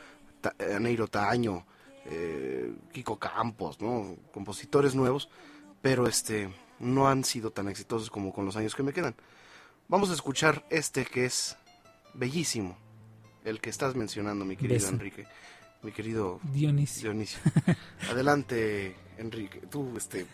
Aneiro 0.75 1.08
Taño, 1.08 1.65
eh, 2.05 2.73
Kiko 2.91 3.17
Campos, 3.17 3.79
¿no? 3.79 4.17
Compositores 4.34 4.93
nuevos. 4.93 5.29
Pero 5.82 6.05
este 6.05 6.49
no 6.80 7.08
han 7.08 7.24
sido 7.24 7.52
tan 7.52 7.68
exitosos 7.68 8.10
como 8.10 8.34
con 8.34 8.46
los 8.46 8.56
años 8.56 8.76
que 8.76 8.84
me 8.84 8.94
quedan. 8.94 9.15
Vamos 9.88 10.10
a 10.10 10.13
escuchar 10.13 10.65
este 10.70 11.06
que 11.06 11.26
es 11.26 11.58
bellísimo, 12.13 12.78
el 13.44 13.60
que 13.60 13.70
estás 13.70 13.96
mencionando, 13.96 14.46
mi 14.46 14.56
querido 14.56 14.88
Enrique, 14.88 15.26
mi 15.82 15.92
querido 15.92 16.39
Dionisio. 16.44 17.12
Dionisio. 17.12 17.39
Adelante, 18.12 18.96
Enrique, 19.18 19.62
tú, 19.70 19.94
este, 19.98 20.28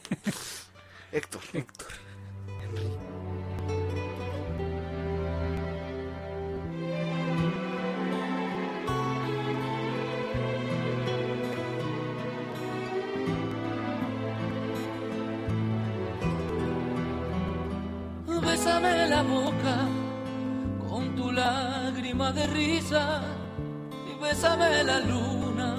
Héctor. 1.12 1.42
Héctor. 1.54 1.88
bésame 2.76 3.15
lágrima 22.26 22.32
de 22.32 22.48
risa 22.48 23.22
y 24.10 24.24
bésame 24.24 24.84
la 24.84 25.00
luna 25.00 25.76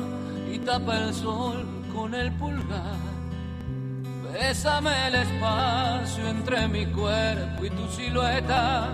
y 0.52 0.59
tapa 0.59 0.98
el 0.98 1.14
sol 1.14 1.66
con 1.94 2.14
el 2.14 2.32
pulgar. 2.32 2.96
Bésame 4.32 5.09
el 5.09 5.14
espacio 5.14 6.28
entre 6.28 6.68
mi 6.68 6.87
cuerpo 6.87 7.64
y 7.64 7.70
tu 7.70 7.88
silueta 7.88 8.88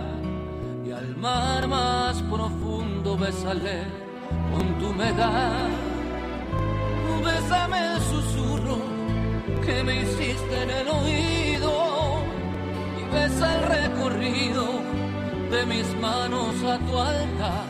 y 0.85 0.91
al 0.91 1.15
mar 1.17 1.67
más 1.67 2.21
profundo 2.23 3.17
bésale 3.17 3.83
con 4.53 4.77
tu 4.79 4.87
humedad. 4.89 5.69
Bésame 7.25 7.93
el 7.93 8.01
susurro 8.01 8.77
que 9.65 9.83
me 9.83 10.01
hiciste 10.01 10.63
en 10.63 10.69
el 10.69 10.87
oído 10.87 12.23
besa 13.13 13.55
el 13.55 13.61
recorrido 13.67 15.02
de 15.53 15.65
mis 15.67 15.87
manos 16.01 16.55
a 16.63 16.77
tu 16.79 16.97
altar, 16.97 17.65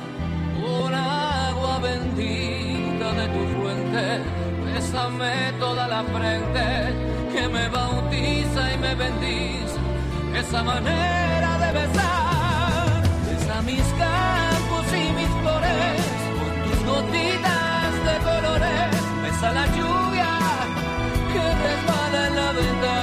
con 0.61 0.95
agua 0.95 1.79
bendita 1.79 3.07
de 3.19 3.25
tu 3.33 3.41
fuente, 3.55 4.05
bésame 4.65 5.51
toda 5.59 5.87
la 5.89 6.01
frente 6.15 6.65
que 7.33 7.43
me 7.55 7.67
bautiza 7.67 8.61
y 8.73 8.77
me 8.77 8.95
bendice, 8.95 9.77
esa 10.33 10.63
manera 10.63 11.51
de 11.63 11.69
besar, 11.79 13.01
besa 13.27 13.61
mis 13.63 13.87
campos 14.03 14.85
y 15.01 15.05
mis 15.19 15.31
flores, 15.41 15.99
con 16.37 16.53
tus 16.65 16.79
gotitas 16.91 17.91
de 18.07 18.15
colores, 18.29 18.91
besa 19.23 19.51
la 19.51 19.65
lluvia 19.75 20.03
Bésame 22.55 23.02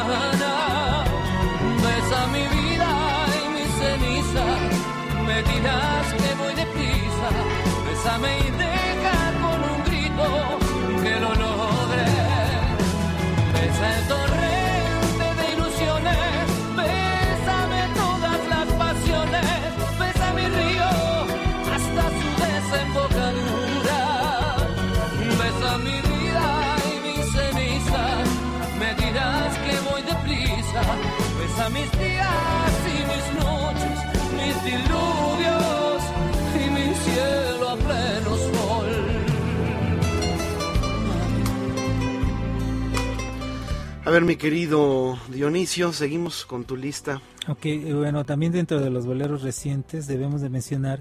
A 44.11 44.13
ver, 44.13 44.25
mi 44.25 44.35
querido 44.35 45.17
Dionisio, 45.29 45.93
seguimos 45.93 46.45
con 46.45 46.65
tu 46.65 46.77
lista. 46.77 47.23
Ok, 47.47 47.65
eh, 47.67 47.95
bueno, 47.95 48.25
también 48.25 48.51
dentro 48.51 48.81
de 48.81 48.91
los 48.91 49.07
boleros 49.07 49.43
recientes 49.43 50.09
debemos 50.09 50.41
de 50.41 50.49
mencionar, 50.49 51.01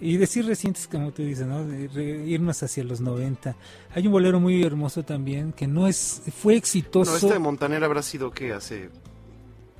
y 0.00 0.18
decir 0.18 0.46
recientes 0.46 0.86
como 0.86 1.10
tú 1.10 1.22
dices, 1.24 1.48
¿no? 1.48 1.64
Irnos 2.00 2.62
hacia 2.62 2.84
los 2.84 3.00
90. 3.00 3.56
Hay 3.92 4.06
un 4.06 4.12
bolero 4.12 4.38
muy 4.38 4.62
hermoso 4.62 5.02
también 5.02 5.52
que 5.52 5.66
no 5.66 5.88
es, 5.88 6.22
fue 6.40 6.54
exitoso. 6.54 7.10
No, 7.10 7.16
este 7.16 7.32
de 7.32 7.38
Montaner 7.40 7.82
habrá 7.82 8.02
sido 8.02 8.30
que 8.30 8.52
hace 8.52 8.88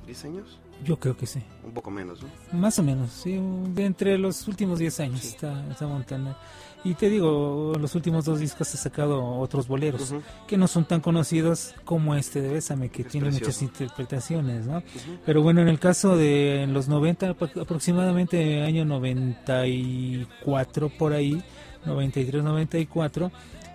10 0.05 0.25
años, 0.25 0.59
Yo 0.83 0.99
creo 0.99 1.15
que 1.15 1.27
sí. 1.27 1.41
un 1.63 1.71
poco 1.71 1.89
menos, 1.91 2.21
¿no? 2.23 2.59
Más 2.59 2.77
o 2.77 2.83
menos, 2.83 3.09
sí, 3.09 3.39
de 3.73 3.85
entre 3.85 4.17
los 4.17 4.49
últimos 4.49 4.79
10 4.79 4.99
años 4.99 5.21
Sí. 5.21 5.29
está, 5.29 5.65
está 5.71 5.87
Montana. 5.87 6.37
Y 6.85 6.93
te 6.93 7.09
digo, 7.09 7.73
los 7.79 7.95
últimos 7.95 8.23
dos 8.25 8.39
discos 8.39 8.73
ha 8.73 8.77
sacado 8.77 9.21
otros 9.39 9.67
boleros 9.67 10.13
que 10.47 10.55
no 10.55 10.67
son 10.67 10.85
tan 10.85 11.01
conocidos 11.01 11.73
como 11.83 12.15
este 12.15 12.41
de 12.41 12.49
Bésame, 12.53 12.89
que 12.89 13.01
Es 13.01 13.07
tiene 13.09 13.31
muchas 13.31 13.61
interpretaciones, 13.63 14.67
¿no? 14.67 14.83
Pero 15.25 15.41
bueno, 15.41 15.61
en 15.61 15.67
el 15.67 15.79
caso 15.79 16.15
de 16.15 16.61
en 16.61 16.73
los 16.73 16.87
90, 16.87 17.35
apro- 17.35 17.61
aproximadamente 17.61 18.61
año 18.61 18.85
94 18.85 20.89
por 20.89 21.13
ahí, 21.13 21.41
93, 21.85 22.43
94, 22.43 23.31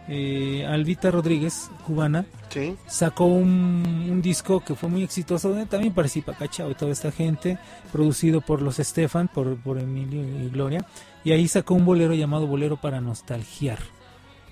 eh, 0.08 0.66
Albita 0.68 1.10
Rodríguez, 1.10 1.70
cubana, 1.86 2.24
Sí, 2.48 2.74
sacó 2.88 3.26
un, 3.26 4.08
un 4.10 4.20
disco 4.22 4.58
que 4.60 4.74
fue 4.74 4.88
muy 4.88 5.04
exitoso, 5.04 5.50
donde 5.50 5.66
también 5.66 5.92
participa 5.94 6.32
Cachao 6.34 6.68
y 6.70 6.74
toda 6.74 6.90
esta 6.90 7.12
gente, 7.12 7.58
producido 7.92 8.40
por 8.40 8.60
los 8.60 8.80
Estefan, 8.80 9.28
por, 9.28 9.56
por 9.56 9.78
Emilio 9.78 10.20
y 10.22 10.48
Gloria, 10.48 10.84
y 11.24 11.32
ahí 11.32 11.48
sacó 11.48 11.74
un 11.74 11.84
bolero 11.84 12.14
llamado 12.14 12.46
Bolero 12.46 12.76
para 12.76 13.00
Nostalgiar, 13.00 13.78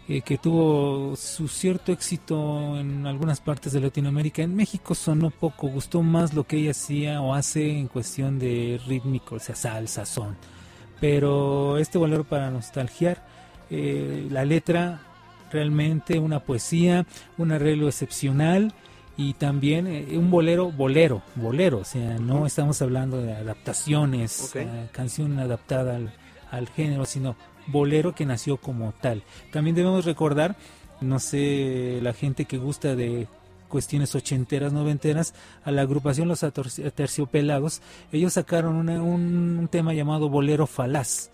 eh, 0.09 0.23
que 0.23 0.39
tuvo 0.39 1.17
su 1.17 1.49
cierto 1.49 1.93
éxito 1.93 2.79
en 2.79 3.07
algunas 3.07 3.41
partes 3.41 3.73
de 3.73 3.81
Latinoamérica. 3.81 4.43
En 4.43 4.55
México 4.55 4.95
sonó 4.95 5.31
poco, 5.31 5.69
gustó 5.69 6.03
más 6.03 6.35
lo 6.35 6.45
que 6.45 6.59
ella 6.59 6.73
hacía 6.73 7.21
o 7.21 7.35
hace 7.35 7.79
en 7.79 7.89
cuestión 7.89 8.39
de 8.39 8.81
rítmico, 8.87 9.37
o 9.37 9.39
sea, 9.39 9.55
salsa, 9.55 10.05
son. 10.07 10.37
Pero 11.01 11.79
este 11.79 11.99
bolero 11.99 12.25
para 12.25 12.51
nostalgiar, 12.51 13.25
eh, 13.71 14.27
la 14.31 14.45
letra 14.45 15.03
realmente 15.51 16.19
una 16.19 16.41
poesía, 16.41 17.07
un 17.37 17.53
arreglo 17.53 17.89
excepcional 17.89 18.75
y 19.17 19.35
también 19.35 19.87
eh, 19.87 20.17
un 20.17 20.31
bolero, 20.31 20.71
bolero, 20.71 21.23
bolero, 21.35 21.79
o 21.79 21.85
sea, 21.85 22.19
no 22.19 22.47
estamos 22.47 22.81
hablando 22.83 23.21
de 23.21 23.35
adaptaciones, 23.35 24.55
eh, 24.55 24.89
canción 24.93 25.39
adaptada 25.39 25.97
al, 25.97 26.13
al 26.51 26.69
género, 26.69 27.05
sino 27.05 27.37
bolero 27.67 28.15
que 28.15 28.27
nació 28.27 28.57
como 28.57 28.93
tal. 29.01 29.23
También 29.53 29.77
debemos 29.77 30.05
recordar, 30.05 30.57
no 31.01 31.19
sé, 31.19 32.01
la 32.03 32.13
gente 32.13 32.45
que 32.47 32.59
gusta 32.59 32.95
de 32.97 33.27
cuestiones 33.69 34.15
ochenteras, 34.15 34.73
noventeras, 34.73 35.35
a 35.65 35.71
la 35.71 35.83
agrupación 35.83 36.27
Los 36.29 36.43
Aterciopelados, 36.43 37.83
ellos 38.13 38.33
sacaron 38.33 38.77
una- 38.77 39.03
un, 39.03 39.69
tema 39.71 39.93
llamado 39.93 40.29
Bolero 40.31 40.67
Falaz, 40.67 41.31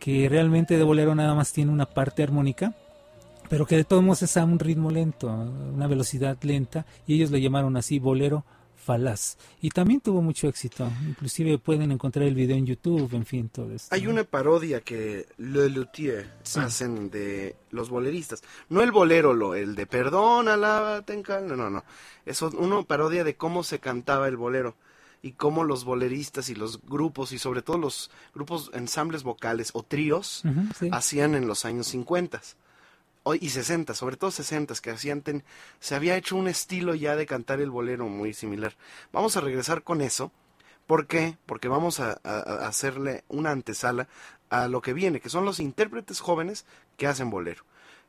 que 0.00 0.28
realmente 0.28 0.78
de 0.78 0.84
bolero 0.84 1.14
nada 1.14 1.34
más 1.34 1.52
tiene 1.52 1.70
una 1.72 1.84
parte 1.86 2.22
armónica, 2.22 2.74
pero 3.50 3.66
que 3.66 3.76
de 3.76 3.84
todos 3.84 4.02
modos 4.02 4.22
es 4.22 4.36
a 4.36 4.44
un 4.44 4.58
ritmo 4.58 4.90
lento, 4.90 5.28
una 5.28 5.86
velocidad 5.86 6.36
lenta, 6.42 6.86
y 7.06 7.14
ellos 7.14 7.30
le 7.30 7.40
llamaron 7.40 7.76
así 7.76 7.98
bolero 7.98 8.38
falaz. 8.40 8.57
Y 9.60 9.70
también 9.70 10.00
tuvo 10.00 10.22
mucho 10.22 10.48
éxito, 10.48 10.90
inclusive 11.06 11.58
pueden 11.58 11.92
encontrar 11.92 12.26
el 12.26 12.34
video 12.34 12.56
en 12.56 12.66
YouTube, 12.66 13.12
en 13.14 13.26
fin, 13.26 13.48
todo 13.48 13.70
esto. 13.72 13.94
Hay 13.94 14.06
una 14.06 14.24
parodia 14.24 14.80
que 14.80 15.26
Le 15.36 15.68
Luthier 15.68 16.30
Sí. 16.42 16.60
hacen 16.60 17.10
de 17.10 17.56
los 17.70 17.90
boleristas. 17.90 18.42
No 18.68 18.82
el 18.82 18.92
bolero, 18.92 19.34
lo, 19.34 19.54
el 19.54 19.74
de 19.74 19.86
perdona 19.86 20.56
la 20.56 21.04
no, 21.42 21.56
no, 21.56 21.70
no. 21.70 21.84
Es 22.24 22.40
una 22.42 22.82
parodia 22.82 23.24
de 23.24 23.36
cómo 23.36 23.62
se 23.62 23.78
cantaba 23.78 24.28
el 24.28 24.36
bolero 24.36 24.76
y 25.22 25.32
cómo 25.32 25.64
los 25.64 25.84
boleristas 25.84 26.48
y 26.48 26.54
los 26.54 26.80
grupos 26.82 27.32
y 27.32 27.38
sobre 27.38 27.62
todo 27.62 27.78
los 27.78 28.10
grupos 28.34 28.70
ensambles 28.72 29.22
vocales 29.24 29.70
o 29.74 29.82
tríos 29.82 30.42
sí. 30.78 30.88
hacían 30.92 31.34
en 31.34 31.46
los 31.48 31.64
años 31.64 31.88
50 31.88 32.38
hoy 32.38 32.42
y 33.34 33.48
60, 33.50 33.94
sobre 33.94 34.16
todo 34.16 34.30
60 34.30 34.74
que 34.82 34.90
hacían 34.90 35.22
ten- 35.22 35.44
se 35.80 35.94
había 35.94 36.16
hecho 36.16 36.36
un 36.36 36.48
estilo 36.48 36.94
ya 36.94 37.16
de 37.16 37.26
cantar 37.26 37.60
el 37.60 37.70
bolero 37.70 38.06
muy 38.08 38.32
similar. 38.34 38.74
Vamos 39.12 39.36
a 39.36 39.40
regresar 39.40 39.82
con 39.82 40.00
eso. 40.00 40.30
¿Por 40.86 41.06
qué? 41.06 41.36
Porque 41.46 41.68
vamos 41.68 42.00
a, 42.00 42.18
a- 42.24 42.38
a 42.64 42.68
hacerle 42.68 43.24
una 43.28 43.50
antesala 43.50 44.08
a 44.50 44.68
lo 44.68 44.80
que 44.80 44.92
viene, 44.94 45.20
que 45.20 45.28
son 45.28 45.44
los 45.44 45.60
intérpretes 45.60 46.20
jóvenes 46.20 46.64
que 46.96 47.06
hacen 47.06 47.28
bolero. 47.30 47.64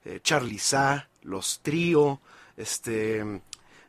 Eh, 0.05 0.19
Charlie 0.23 0.59
Sa, 0.59 1.09
los 1.23 1.59
Trío, 1.61 2.21
este, 2.55 3.41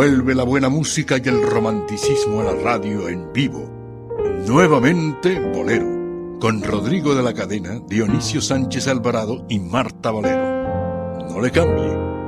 Vuelve 0.00 0.34
la 0.34 0.44
buena 0.44 0.70
música 0.70 1.18
y 1.22 1.28
el 1.28 1.42
romanticismo 1.42 2.40
a 2.40 2.44
la 2.44 2.54
radio 2.54 3.06
en 3.10 3.34
vivo. 3.34 3.70
Nuevamente 4.46 5.38
Bolero, 5.38 6.38
con 6.40 6.62
Rodrigo 6.62 7.14
de 7.14 7.22
la 7.22 7.34
Cadena, 7.34 7.78
Dionisio 7.86 8.40
Sánchez 8.40 8.88
Alvarado 8.88 9.44
y 9.50 9.60
Marta 9.60 10.10
Valero. 10.10 11.28
No 11.28 11.38
le 11.42 11.50
cambie. 11.50 12.19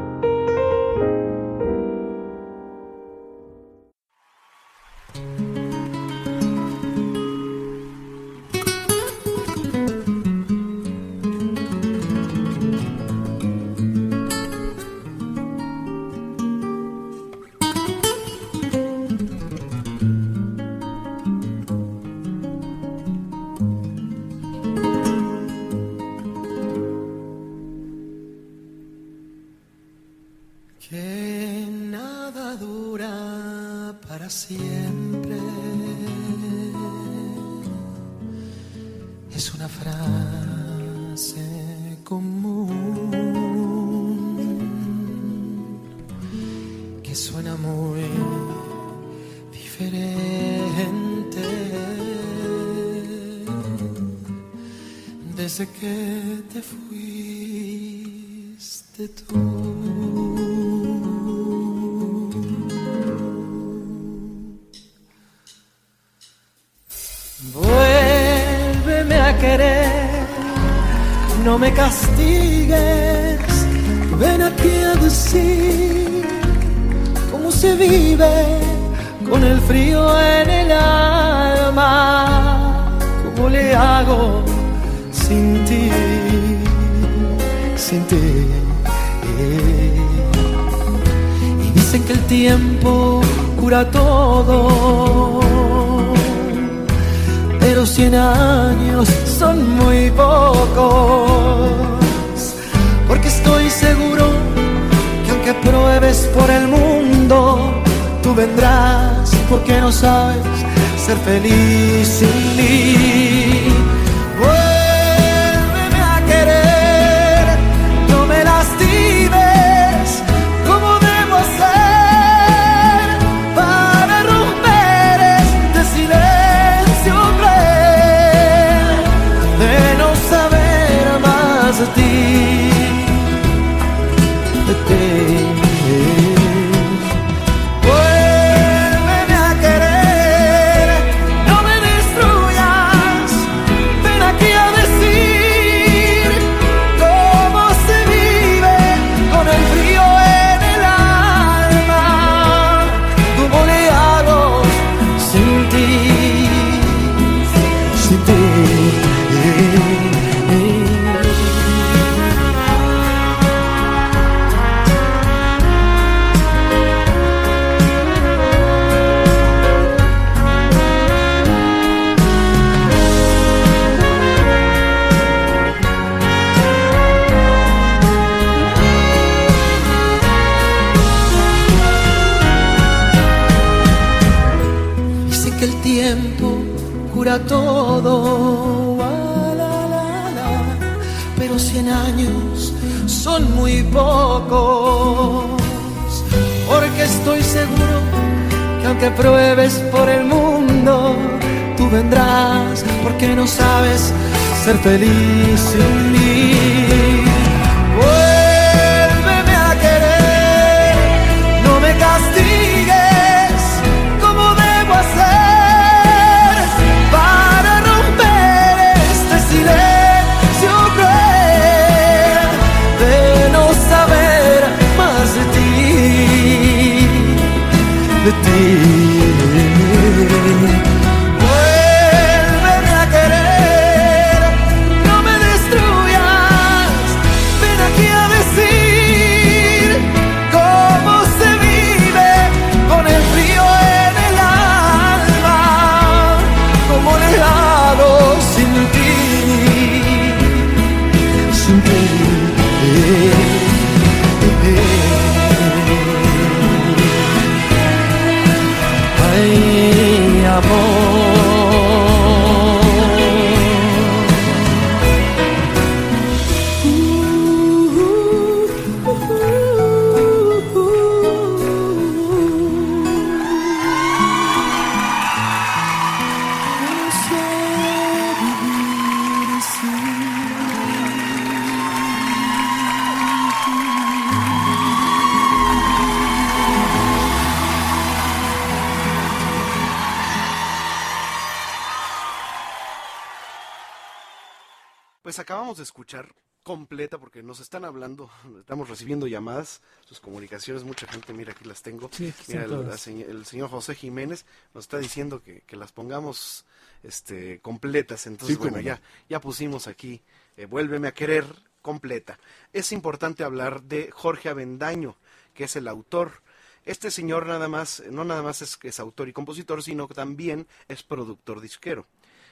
Completa 296.82 297.18
porque 297.18 297.44
nos 297.44 297.60
están 297.60 297.84
hablando, 297.84 298.28
estamos 298.58 298.88
recibiendo 298.88 299.28
llamadas, 299.28 299.82
sus 300.04 300.18
comunicaciones, 300.18 300.82
mucha 300.82 301.06
gente, 301.06 301.32
mira 301.32 301.52
aquí 301.52 301.64
las 301.64 301.80
tengo. 301.80 302.10
Sí, 302.12 302.28
aquí 302.28 302.44
Mira, 302.48 302.64
el, 302.64 302.88
la 302.88 302.96
el 303.32 303.46
señor 303.46 303.70
José 303.70 303.94
Jiménez 303.94 304.44
nos 304.74 304.84
está 304.84 304.98
diciendo 304.98 305.40
que, 305.42 305.60
que 305.60 305.76
las 305.76 305.92
pongamos 305.92 306.64
este, 307.04 307.60
completas, 307.60 308.26
entonces 308.26 308.56
Sí, 308.56 308.60
bueno, 308.60 308.78
no. 308.78 308.82
ya, 308.82 309.00
ya 309.28 309.40
pusimos 309.40 309.86
aquí, 309.86 310.22
eh, 310.56 310.66
vuélveme 310.66 311.06
a 311.06 311.14
querer 311.14 311.44
completa. 311.82 312.38
Es 312.72 312.90
importante 312.90 313.44
hablar 313.44 313.82
de 313.84 314.10
Jorge 314.10 314.48
Avendaño, 314.48 315.16
que 315.54 315.64
es 315.64 315.76
el 315.76 315.86
autor. 315.86 316.42
Este 316.84 317.12
señor 317.12 317.46
nada 317.46 317.68
más, 317.68 318.02
no 318.10 318.24
nada 318.24 318.42
más 318.42 318.60
es, 318.60 318.76
es 318.82 318.98
autor 318.98 319.28
y 319.28 319.32
compositor, 319.32 319.84
sino 319.84 320.08
que 320.08 320.14
también 320.14 320.66
es 320.88 321.04
productor 321.04 321.60
disquero. 321.60 322.08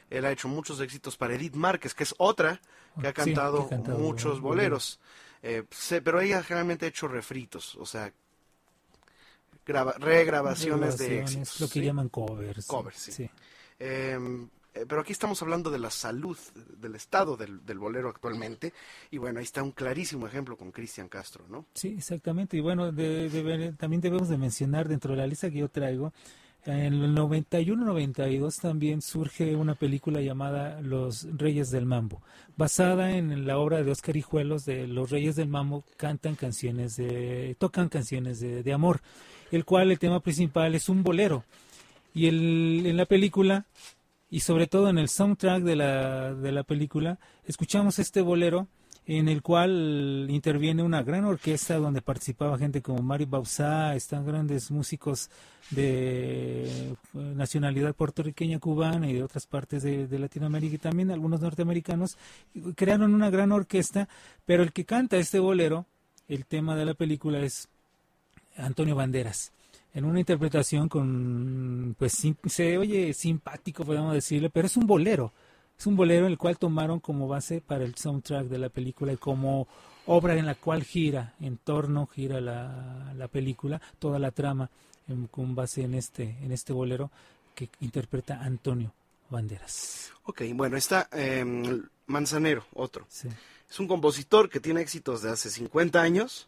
Él 0.08 0.24
ha 0.24 0.32
hecho 0.32 0.46
muchos 0.48 0.80
éxitos 0.80 1.16
para 1.16 1.34
Edith 1.34 1.54
Márquez, 1.54 1.94
que 1.94 2.04
es 2.04 2.14
otra 2.18 2.60
que 3.00 3.06
ha 3.08 3.24
Sí, 3.24 3.32
que 3.34 3.40
ha 3.40 3.68
cantado 3.68 3.98
muchos 3.98 4.40
boleros. 4.40 5.00
Eh, 5.42 5.64
se- 5.70 6.02
pero 6.02 6.20
ella 6.20 6.42
generalmente 6.42 6.86
ha 6.86 6.88
hecho 6.88 7.08
refritos, 7.08 7.74
o 7.76 7.86
sea, 7.86 8.12
graba- 9.66 9.94
regrabaciones 9.98 10.98
de 10.98 11.20
éxitos. 11.20 11.60
Lo 11.60 11.66
que 11.68 11.72
¿sí? 11.80 11.82
llaman 11.84 12.08
covers. 12.08 12.66
Covers, 12.66 12.96
sí. 12.98 13.12
sí. 13.12 13.30
Eh, 13.78 14.18
eh, 14.74 14.84
pero 14.86 15.00
aquí 15.00 15.12
estamos 15.12 15.40
hablando 15.42 15.70
de 15.70 15.78
la 15.78 15.90
salud, 15.90 16.36
del 16.76 16.94
estado 16.94 17.36
del, 17.36 17.64
del 17.64 17.78
bolero 17.78 18.08
actualmente. 18.08 18.72
Y 19.10 19.18
bueno, 19.18 19.38
ahí 19.40 19.44
está 19.44 19.62
un 19.62 19.72
clarísimo 19.72 20.26
ejemplo 20.26 20.56
con 20.56 20.70
Cristian 20.70 21.08
Castro, 21.08 21.44
¿no? 21.48 21.66
Sí, 21.74 21.94
exactamente. 21.98 22.56
Y 22.56 22.60
bueno, 22.60 22.92
de- 22.92 23.28
de- 23.28 23.72
también 23.72 24.00
debemos 24.00 24.28
de 24.28 24.38
mencionar 24.38 24.88
dentro 24.88 25.12
de 25.12 25.18
la 25.18 25.26
lista 25.26 25.50
que 25.50 25.58
yo 25.58 25.68
traigo, 25.68 26.12
en 26.66 26.94
el 26.94 27.16
91-92 27.16 28.60
también 28.60 29.00
surge 29.00 29.56
una 29.56 29.74
película 29.74 30.20
llamada 30.20 30.80
Los 30.80 31.26
Reyes 31.36 31.70
del 31.70 31.86
Mambo, 31.86 32.22
basada 32.56 33.16
en 33.16 33.46
la 33.46 33.58
obra 33.58 33.82
de 33.82 33.90
Oscar 33.90 34.16
Hijuelos 34.16 34.64
de 34.64 34.86
Los 34.86 35.10
Reyes 35.10 35.36
del 35.36 35.48
Mambo 35.48 35.84
cantan 35.96 36.34
canciones 36.34 36.96
de, 36.96 37.56
tocan 37.58 37.88
canciones 37.88 38.40
de, 38.40 38.62
de 38.62 38.72
amor, 38.72 39.00
el 39.50 39.64
cual 39.64 39.90
el 39.90 39.98
tema 39.98 40.20
principal 40.20 40.74
es 40.74 40.88
un 40.88 41.02
bolero. 41.02 41.44
Y 42.12 42.26
el, 42.26 42.82
en 42.86 42.96
la 42.96 43.06
película, 43.06 43.66
y 44.28 44.40
sobre 44.40 44.66
todo 44.66 44.88
en 44.90 44.98
el 44.98 45.08
soundtrack 45.08 45.62
de 45.62 45.76
la, 45.76 46.34
de 46.34 46.52
la 46.52 46.62
película, 46.62 47.18
escuchamos 47.44 47.98
este 47.98 48.20
bolero 48.20 48.68
en 49.18 49.28
el 49.28 49.42
cual 49.42 50.28
interviene 50.30 50.84
una 50.84 51.02
gran 51.02 51.24
orquesta 51.24 51.78
donde 51.78 52.00
participaba 52.00 52.56
gente 52.56 52.80
como 52.80 53.02
Mario 53.02 53.26
Bauzá, 53.26 53.96
están 53.96 54.24
grandes 54.24 54.70
músicos 54.70 55.30
de 55.70 56.92
eh, 56.92 56.94
nacionalidad 57.14 57.92
puertorriqueña, 57.92 58.60
cubana 58.60 59.10
y 59.10 59.14
de 59.14 59.24
otras 59.24 59.46
partes 59.46 59.82
de, 59.82 60.16
Latinoamérica 60.16 60.76
y 60.76 60.78
también 60.78 61.10
algunos 61.10 61.40
norteamericanos. 61.40 62.16
Crearon 62.76 63.12
una 63.12 63.30
gran 63.30 63.50
orquesta, 63.50 64.08
pero 64.46 64.62
el 64.62 64.72
que 64.72 64.84
canta 64.84 65.16
este 65.16 65.40
bolero, 65.40 65.86
el 66.28 66.46
tema 66.46 66.76
de 66.76 66.84
la 66.84 66.94
película 66.94 67.40
es 67.40 67.68
Antonio 68.56 68.94
Banderas 68.94 69.50
en 69.92 70.04
una 70.04 70.20
interpretación 70.20 70.88
con, 70.88 71.96
pues 71.98 72.16
se 72.46 72.78
oye 72.78 73.12
simpático, 73.12 73.84
podemos 73.84 74.14
decirle, 74.14 74.50
pero 74.50 74.68
es 74.68 74.76
un 74.76 74.86
bolero. 74.86 75.32
Es 75.80 75.86
un 75.86 75.96
bolero 75.96 76.26
el 76.26 76.36
cual 76.36 76.58
tomaron 76.58 77.00
como 77.00 77.26
base 77.26 77.62
para 77.62 77.84
el 77.84 77.94
soundtrack 77.94 78.48
de 78.48 78.58
la 78.58 78.68
película 78.68 79.14
y 79.14 79.16
como 79.16 79.66
obra 80.04 80.34
en 80.36 80.44
la 80.44 80.54
cual 80.54 80.84
gira, 80.84 81.32
en 81.40 81.56
torno 81.56 82.06
gira 82.06 82.38
la, 82.38 83.14
la 83.16 83.28
película, 83.28 83.80
toda 83.98 84.18
la 84.18 84.30
trama 84.30 84.68
en- 85.08 85.26
con 85.28 85.54
base 85.54 85.80
en 85.82 85.94
este, 85.94 86.36
en 86.42 86.52
este 86.52 86.74
bolero 86.74 87.10
que 87.54 87.70
interpreta 87.80 88.42
Antonio 88.42 88.92
Banderas. 89.30 90.12
Ok, 90.24 90.42
bueno, 90.52 90.76
está 90.76 91.08
eh, 91.12 91.44
Manzanero, 92.06 92.66
otro. 92.74 93.06
Sí. 93.08 93.28
Es 93.70 93.80
un 93.80 93.88
compositor 93.88 94.50
que 94.50 94.60
tiene 94.60 94.82
éxitos 94.82 95.22
de 95.22 95.30
hace 95.30 95.48
50 95.48 96.02
años, 96.02 96.46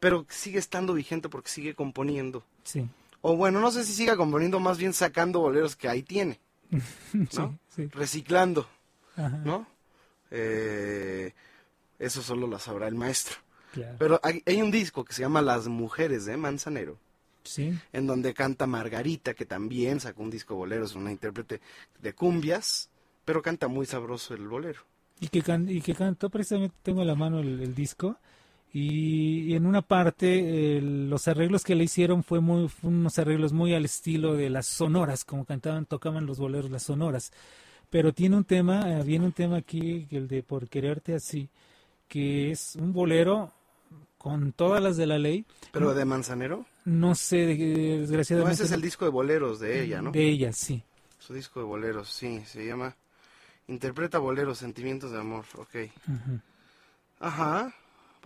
pero 0.00 0.26
sigue 0.28 0.58
estando 0.58 0.94
vigente 0.94 1.28
porque 1.28 1.48
sigue 1.48 1.74
componiendo. 1.74 2.42
Sí, 2.64 2.88
O 3.20 3.36
bueno, 3.36 3.60
no 3.60 3.70
sé 3.70 3.84
si 3.84 3.92
siga 3.92 4.16
componiendo, 4.16 4.58
más 4.58 4.78
bien 4.78 4.92
sacando 4.94 5.38
boleros 5.40 5.76
que 5.76 5.88
ahí 5.88 6.02
tiene, 6.02 6.40
¿no? 7.36 7.58
sí. 7.74 7.86
Reciclando, 7.88 8.66
Ajá, 9.16 9.38
¿no? 9.38 9.66
Eh, 10.30 11.32
eso 11.98 12.22
solo 12.22 12.46
lo 12.46 12.58
sabrá 12.58 12.88
el 12.88 12.94
maestro. 12.94 13.36
claro. 13.72 13.96
Pero 13.98 14.20
hay, 14.22 14.42
hay 14.46 14.60
un 14.62 14.70
disco 14.70 15.04
que 15.04 15.12
se 15.12 15.22
llama 15.22 15.42
Las 15.42 15.66
Mujeres 15.68 16.24
de 16.26 16.36
Manzanero, 16.36 16.98
Sí, 17.44 17.78
en 17.92 18.06
donde 18.08 18.34
canta 18.34 18.66
Margarita, 18.66 19.34
que 19.34 19.46
también 19.46 20.00
sacó 20.00 20.22
un 20.22 20.30
disco 20.30 20.56
bolero, 20.56 20.84
es 20.84 20.94
una 20.96 21.12
intérprete 21.12 21.60
de 22.02 22.12
cumbias, 22.12 22.90
pero 23.24 23.40
canta 23.40 23.68
muy 23.68 23.86
sabroso 23.86 24.34
el 24.34 24.48
bolero. 24.48 24.80
y 25.20 25.28
que, 25.28 25.42
can- 25.42 25.70
y 25.70 25.80
que 25.80 25.94
cantó 25.94 26.28
precisamente, 26.28 26.74
tengo 26.82 27.02
a 27.02 27.04
la 27.04 27.14
mano 27.14 27.38
el, 27.40 27.60
el 27.60 27.74
disco, 27.74 28.18
y, 28.72 29.54
en 29.54 29.66
una 29.66 29.82
parte 29.82 30.76
eh, 30.78 30.80
los 30.82 31.28
arreglos 31.28 31.64
que 31.64 31.74
le 31.74 31.84
hicieron 31.84 32.22
fue 32.22 32.40
muy, 32.40 32.68
fue 32.68 32.90
unos 32.90 33.18
arreglos 33.18 33.52
muy 33.52 33.74
al 33.74 33.84
estilo 33.84 34.34
de 34.34 34.50
las 34.50 34.66
sonoras, 34.66 35.24
como 35.24 35.44
cantaban, 35.44 35.86
tocaban 35.86 36.26
los 36.26 36.38
boleros 36.38 36.70
las 36.70 36.82
sonoras. 36.82 37.32
Pero 37.88 38.12
tiene 38.12 38.36
un 38.36 38.44
tema, 38.44 38.98
eh, 38.98 39.02
viene 39.04 39.24
un 39.26 39.32
tema 39.32 39.56
aquí, 39.56 40.06
el 40.10 40.28
de 40.28 40.42
Por 40.42 40.68
quererte 40.68 41.14
así, 41.14 41.48
que 42.08 42.50
es 42.50 42.76
un 42.76 42.92
bolero 42.92 43.52
con 44.18 44.52
todas 44.52 44.82
las 44.82 44.96
de 44.96 45.06
la 45.06 45.18
ley. 45.18 45.46
Pero 45.72 45.94
de 45.94 46.04
Manzanero, 46.04 46.66
No 46.84 47.14
sé, 47.14 47.36
de- 47.46 47.56
no, 47.56 48.00
desgraciadamente. 48.00 48.54
ese 48.54 48.64
es 48.64 48.72
el 48.72 48.82
disco 48.82 49.04
de 49.04 49.10
boleros 49.10 49.60
de 49.60 49.82
ella, 49.84 50.02
¿no? 50.02 50.10
De 50.10 50.28
ella, 50.28 50.52
sí. 50.52 50.82
Su 51.18 51.32
disco 51.32 51.60
de 51.60 51.66
boleros, 51.66 52.10
sí, 52.10 52.42
se 52.44 52.66
llama 52.66 52.94
Interpreta 53.68 54.18
boleros, 54.18 54.58
sentimientos 54.58 55.10
de 55.12 55.18
amor, 55.18 55.44
ok. 55.56 55.74
Ujú. 56.08 56.40
Ajá, 57.20 57.74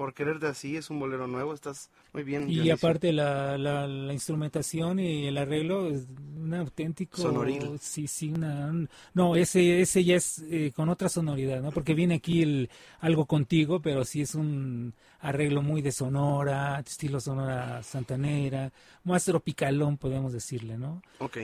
por 0.01 0.15
quererte 0.15 0.47
así, 0.47 0.77
es 0.79 0.89
un 0.89 0.99
bolero 0.99 1.27
nuevo, 1.27 1.53
estás 1.53 1.91
muy 2.15 2.23
bien. 2.25 2.47
Y 2.47 2.55
Dionisio. 2.55 2.75
aparte 2.75 3.13
la, 3.13 3.59
la, 3.59 3.87
la 3.87 4.13
instrumentación 4.15 4.99
y 4.99 5.27
el 5.27 5.37
arreglo 5.37 5.89
es 5.89 6.07
un 6.37 6.55
auténtico... 6.55 7.23
Sonoril. 7.23 7.79
Sí, 7.81 8.07
sí, 8.09 8.31
una... 8.33 8.67
un- 8.69 8.89
no, 9.15 9.37
ese, 9.37 9.81
ese 9.83 10.03
ya 10.05 10.17
es 10.17 10.39
eh, 10.51 10.73
con 10.75 10.89
otra 10.89 11.09
sonoridad, 11.11 11.61
¿no? 11.63 11.71
Porque 11.71 11.95
viene 11.95 12.15
aquí 12.17 12.43
el, 12.43 12.71
algo 13.01 13.27
contigo, 13.27 13.81
pero 13.83 14.05
sí 14.05 14.23
es 14.23 14.35
un 14.35 14.95
arreglo 15.21 15.61
muy 15.63 15.83
de 15.83 15.93
sonora, 15.93 16.81
estilo 16.81 17.21
sonora 17.21 17.83
santanera, 17.83 18.73
más 19.05 19.25
tropicalón, 19.27 19.99
podemos 19.99 20.33
decirle, 20.33 20.79
¿no? 20.79 21.03
Ok. 21.19 21.37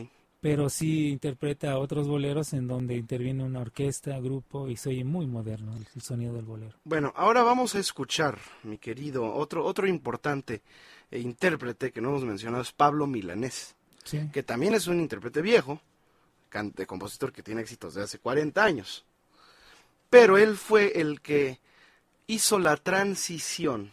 Pero 0.47 0.71
sí 0.71 1.09
interpreta 1.09 1.77
otros 1.77 2.07
boleros 2.07 2.53
en 2.53 2.69
donde 2.69 2.95
interviene 2.95 3.43
una 3.43 3.59
orquesta, 3.59 4.17
grupo, 4.21 4.69
y 4.69 4.77
se 4.77 4.91
oye 4.91 5.03
muy 5.03 5.27
moderno 5.27 5.77
el, 5.77 6.01
sonido 6.01 6.35
del 6.35 6.45
bolero. 6.45 6.77
Bueno, 6.85 7.13
ahora 7.17 7.43
vamos 7.43 7.75
a 7.75 7.81
escuchar, 7.81 8.39
mi 8.63 8.79
querido, 8.79 9.35
otro, 9.35 9.65
otro 9.65 9.89
importante 9.89 10.63
eh, 11.11 11.19
intérprete 11.19 11.91
que 11.91 12.01
no 12.01 12.11
hemos 12.11 12.23
mencionado 12.23 12.63
es 12.63 12.71
Pablo 12.71 13.09
Milanés, 13.09 13.75
Sí. 14.05 14.31
que 14.33 14.45
también 14.45 14.75
es 14.75 14.87
un 14.87 15.01
intérprete 15.01 15.43
viejo, 15.43 15.81
cante, 16.49 16.87
compositor 16.87 17.33
que 17.33 17.43
tiene 17.43 17.63
éxitos 17.63 17.95
de 17.95 18.05
hace 18.05 18.21
40 18.21 18.63
años. 18.63 19.05
Pero 20.11 20.39
él 20.39 20.57
fue 20.57 21.01
el 21.01 21.23
que 21.23 21.59
hizo 22.29 22.61
la 22.61 22.77
transición 22.77 23.91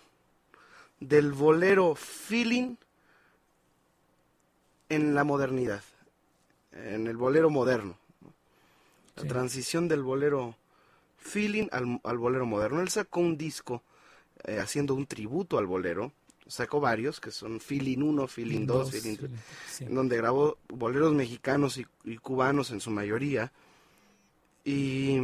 del 0.99 1.32
bolero 1.32 1.95
feeling 1.95 2.76
en 4.89 5.16
la 5.16 5.24
modernidad, 5.24 5.82
en 6.76 7.07
el 7.07 7.17
bolero 7.17 7.49
moderno. 7.49 7.97
¿no? 8.21 8.34
La 9.15 9.24
Sí. 9.24 9.28
transición 9.30 9.88
del 9.88 10.03
bolero 10.03 10.55
feeling 11.17 11.67
al, 11.71 11.99
al 12.03 12.17
bolero 12.17 12.45
moderno. 12.45 12.82
Él 12.82 12.89
sacó 12.89 13.19
un 13.21 13.38
disco 13.38 13.84
eh, 14.45 14.59
haciendo 14.59 14.95
un 14.95 15.05
tributo 15.05 15.57
al 15.57 15.67
bolero, 15.67 16.11
sacó 16.47 16.80
varios, 16.82 17.19
que 17.19 17.32
son 17.32 17.59
feeling 17.59 17.99
1, 18.01 18.28
feeling 18.28 18.65
2, 18.65 18.91
feeling 18.91 19.17
3 19.17 19.32
sí. 19.65 19.86
en 19.86 19.95
donde 19.95 20.17
grabó 20.17 20.57
boleros 20.69 21.13
mexicanos 21.13 21.78
y, 21.78 21.86
y 22.03 22.17
cubanos 22.17 22.71
en 22.71 22.82
su 22.82 22.91
mayoría. 22.91 23.51
Y, 24.65 25.17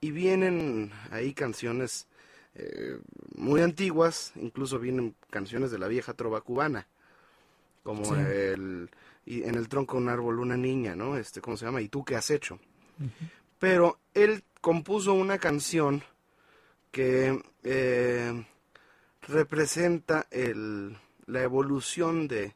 y 0.00 0.10
vienen 0.10 0.90
ahí 1.10 1.34
canciones 1.34 2.06
eh, 2.54 2.98
muy 3.36 3.60
antiguas, 3.60 4.32
incluso 4.36 4.78
vienen 4.78 5.14
canciones 5.30 5.70
de 5.70 5.78
la 5.78 5.88
vieja 5.88 6.14
trova 6.14 6.40
cubana, 6.40 6.86
como 7.82 8.04
Sí. 8.04 8.14
el 8.14 8.90
y 9.24 9.42
en 9.44 9.54
el 9.54 9.68
tronco 9.68 9.96
de 9.96 10.02
un 10.02 10.08
árbol 10.08 10.40
una 10.40 10.56
niña, 10.56 10.96
¿no? 10.96 11.16
Este, 11.16 11.40
¿cómo 11.40 11.56
se 11.56 11.64
llama? 11.66 11.80
¿Y 11.80 11.88
tú 11.88 12.04
qué 12.04 12.16
has 12.16 12.30
hecho? 12.30 12.58
Pero 13.58 13.98
él 14.14 14.42
compuso 14.60 15.14
una 15.14 15.38
canción 15.38 16.02
que 16.90 17.40
eh, 17.62 18.44
representa 19.22 20.26
el, 20.30 20.96
la 21.26 21.42
evolución 21.42 22.28
de, 22.28 22.54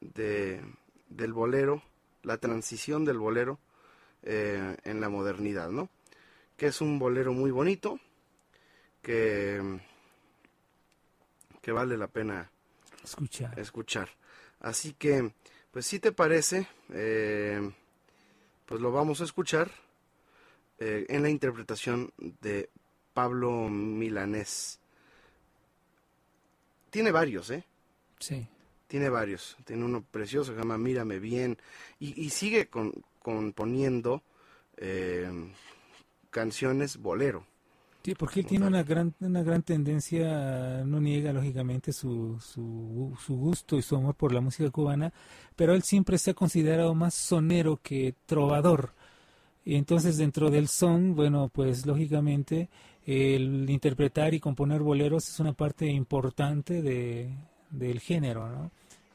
de- 0.00 0.62
del 1.08 1.32
bolero, 1.32 1.82
la 2.22 2.38
transición 2.38 3.04
del 3.04 3.18
bolero 3.18 3.58
eh, 4.22 4.76
en 4.84 5.00
la 5.00 5.08
modernidad, 5.08 5.70
¿no? 5.70 5.88
Que 6.56 6.66
es 6.66 6.80
un 6.80 6.98
bolero 6.98 7.32
muy 7.32 7.50
bonito, 7.50 7.98
que, 9.02 9.80
que 11.60 11.72
vale 11.72 11.96
la 11.96 12.08
pena 12.08 12.50
Escucha. 13.02 13.52
escuchar. 13.56 14.08
Así 14.60 14.94
que, 14.94 15.32
pues 15.74 15.86
si 15.86 15.98
te 15.98 16.12
parece, 16.12 16.68
eh, 16.92 17.60
pues 18.64 18.80
lo 18.80 18.92
vamos 18.92 19.20
a 19.20 19.24
escuchar 19.24 19.72
eh, 20.78 21.04
en 21.08 21.24
la 21.24 21.30
interpretación 21.30 22.12
de 22.16 22.70
Pablo 23.12 23.68
Milanés. 23.68 24.78
Tiene 26.90 27.10
varios, 27.10 27.50
¿eh? 27.50 27.64
Sí. 28.20 28.46
Tiene 28.86 29.08
varios. 29.08 29.56
Tiene 29.64 29.84
uno 29.84 30.04
precioso 30.08 30.52
que 30.52 30.58
se 30.58 30.62
llama 30.62 30.78
Mírame 30.78 31.18
bien. 31.18 31.58
Y, 31.98 32.22
y 32.22 32.30
sigue 32.30 32.68
con, 32.68 32.92
componiendo 33.18 34.22
eh, 34.76 35.28
canciones 36.30 36.98
bolero. 36.98 37.48
Sí, 38.04 38.14
porque 38.14 38.40
él 38.40 38.46
tiene 38.46 38.66
una 38.66 38.82
gran, 38.82 39.14
una 39.20 39.42
gran 39.42 39.62
tendencia, 39.62 40.84
no 40.84 41.00
niega 41.00 41.32
lógicamente 41.32 41.90
su, 41.92 42.38
su, 42.38 43.16
su 43.24 43.34
gusto 43.36 43.78
y 43.78 43.82
su 43.82 43.96
amor 43.96 44.14
por 44.14 44.30
la 44.32 44.42
música 44.42 44.70
cubana, 44.70 45.10
pero 45.56 45.72
él 45.74 45.82
siempre 45.82 46.18
se 46.18 46.32
ha 46.32 46.34
considerado 46.34 46.94
más 46.94 47.14
sonero 47.14 47.80
que 47.82 48.14
trovador. 48.26 48.92
Y 49.64 49.76
entonces 49.76 50.18
dentro 50.18 50.50
del 50.50 50.68
son, 50.68 51.14
bueno, 51.14 51.48
pues 51.50 51.86
lógicamente 51.86 52.68
el 53.06 53.70
interpretar 53.70 54.34
y 54.34 54.40
componer 54.40 54.82
boleros 54.82 55.26
es 55.28 55.40
una 55.40 55.54
parte 55.54 55.86
importante 55.86 56.82
de, 56.82 57.30
del 57.70 58.00
género, 58.00 58.50
¿no? 58.50 58.70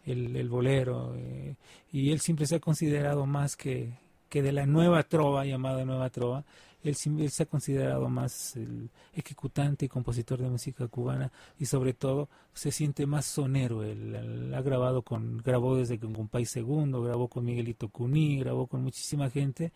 El, 0.06 0.36
el 0.36 0.50
bolero. 0.50 1.14
eh, 1.16 1.56
y 1.92 2.12
él 2.12 2.20
siempre 2.22 2.48
se 2.48 2.56
ha 2.56 2.60
considerado 2.60 3.28
más 3.28 3.56
que, 3.56 3.92
que 4.30 4.42
de 4.42 4.52
la 4.52 4.66
nueva 4.66 5.04
trova, 5.04 5.46
llamada 5.46 5.86
nueva 5.86 6.10
trova, 6.10 6.44
él, 6.84 6.96
él 7.20 7.30
se 7.30 7.44
ha 7.44 7.46
considerado 7.46 8.10
más 8.10 8.56
el 8.56 8.90
ejecutante 9.14 9.86
y 9.86 9.90
compositor 9.90 10.42
de 10.42 10.50
música 10.50 10.88
cubana 10.88 11.32
y 11.58 11.66
sobre 11.66 11.94
todo 11.94 12.30
se 12.54 12.72
siente 12.72 13.06
más 13.06 13.26
sonero. 13.26 13.84
Él, 13.84 14.54
ha 14.54 14.62
grabado 14.62 15.02
con, 15.02 15.38
grabó 15.38 15.76
desde 15.76 16.00
con 16.00 16.14
Compay 16.14 16.46
Segundo, 16.46 17.02
grabó 17.02 17.28
con 17.28 17.46
Miguelito 17.46 17.90
Cuní, 17.90 18.40
grabó 18.40 18.68
con 18.68 18.82
muchísima 18.84 19.30
gente 19.30 19.72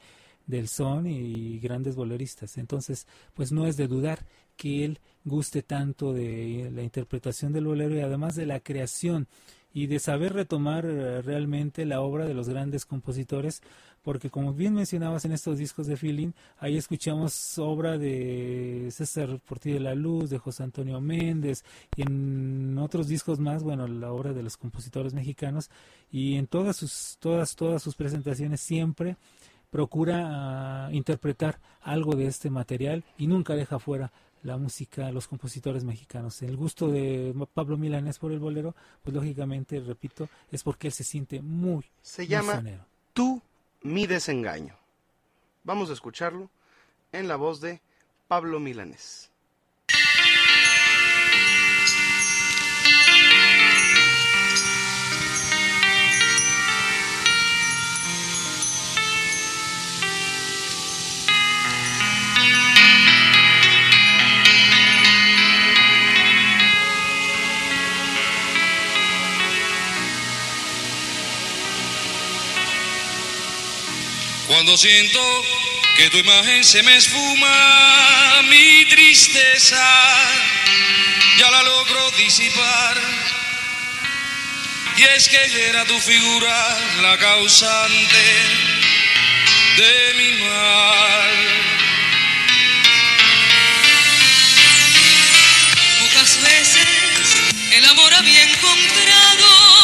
del 0.46 0.68
son 0.68 1.08
y 1.08 1.60
grandes 1.60 1.96
boleristas. 1.96 2.58
Entonces, 2.58 3.08
pues 3.34 3.52
no 3.52 3.66
es 3.66 3.78
de 3.78 3.88
dudar 3.88 4.26
que 4.56 4.86
él 4.86 5.00
guste 5.24 5.64
tanto 5.64 6.14
de 6.14 6.70
la 6.74 6.84
interpretación 6.84 7.54
del 7.54 7.66
bolero 7.66 7.96
y 7.96 8.02
además 8.02 8.36
de 8.36 8.46
la 8.46 8.60
creación 8.60 9.28
y 9.74 9.88
de 9.88 10.00
saber 10.00 10.34
retomar 10.34 10.86
eh, 10.86 11.22
realmente 11.22 11.86
la 11.86 12.02
obra 12.02 12.26
de 12.26 12.36
los 12.36 12.48
grandes 12.48 12.86
compositores, 12.86 13.62
porque 14.04 14.30
como 14.30 14.54
bien 14.54 14.74
mencionabas 14.74 15.26
en 15.26 15.32
estos 15.32 15.58
discos 15.58 15.88
de 15.88 15.98
Feeling, 15.98 16.32
ahí 16.60 16.78
escuchamos 16.78 17.58
obra 17.58 17.98
de 17.98 18.90
César 18.92 19.40
Portillo 19.40 19.76
de 19.76 19.82
la 19.82 19.96
Luz, 19.96 20.30
de 20.30 20.38
José 20.38 20.64
Antonio 20.64 21.00
Méndez, 21.02 21.64
y 21.96 22.04
en 22.04 22.78
otros 22.78 23.08
discos 23.08 23.40
más, 23.40 23.64
bueno, 23.64 23.88
la 23.88 24.12
obra 24.12 24.34
de 24.34 24.44
los 24.44 24.58
compositores 24.58 25.14
mexicanos, 25.14 25.70
y 26.12 26.36
en 26.36 26.48
todas 26.48 26.76
sus, 26.76 27.18
todas, 27.20 27.56
todas 27.56 27.82
sus 27.82 27.96
presentaciones 27.96 28.62
siempre 28.62 29.18
procura 29.72 30.86
ah, 30.86 30.90
interpretar 30.92 31.60
algo 31.82 32.16
de 32.16 32.28
este 32.28 32.52
material 32.52 33.04
y 33.18 33.26
nunca 33.26 33.56
deja 33.56 33.80
fuera 33.80 34.12
la 34.44 34.58
música, 34.58 35.12
los 35.12 35.28
compositores 35.28 35.84
mexicanos. 35.84 36.42
El 36.44 36.58
gusto 36.58 36.90
de 36.90 37.34
Pablo 37.54 37.78
Milanés 37.78 38.20
por 38.20 38.32
el 38.32 38.40
bolero, 38.40 38.76
pues 39.02 39.16
lógicamente, 39.16 39.80
repito, 39.80 40.30
es 40.52 40.62
porque 40.62 40.88
él 40.88 40.94
se 40.94 41.04
siente 41.04 41.42
muy, 41.42 41.86
Se 42.02 42.28
llama. 42.28 42.62
Tú, 43.14 43.42
mi 43.84 44.08
desengaño. 44.08 44.76
Vamos 45.64 45.90
a 45.90 45.94
escucharlo 45.94 46.50
en 47.12 47.28
la 47.28 47.36
voz 47.36 47.60
de 47.60 47.82
Pablo 48.28 48.60
Milanés. 48.60 49.30
Cuando 74.48 74.78
siento 74.78 75.20
que 75.96 76.10
tu 76.10 76.18
imagen 76.18 76.64
se 76.64 76.84
me 76.84 76.98
esfuma, 76.98 78.42
mi 78.50 78.86
tristeza 78.86 79.86
ya 81.38 81.50
la 81.50 81.64
logro 81.64 82.12
disipar. 82.12 82.98
Y 84.98 85.04
es 85.04 85.30
que 85.30 85.68
era 85.70 85.86
tu 85.86 86.00
figura 86.00 86.78
la 87.02 87.18
causante 87.18 88.24
de 89.78 90.14
mi 90.16 90.32
mal. 90.44 91.32
Pocas 96.00 96.42
veces 96.42 97.38
el 97.72 97.86
amor 97.86 98.14
había 98.14 98.44
encontrado 98.44 99.83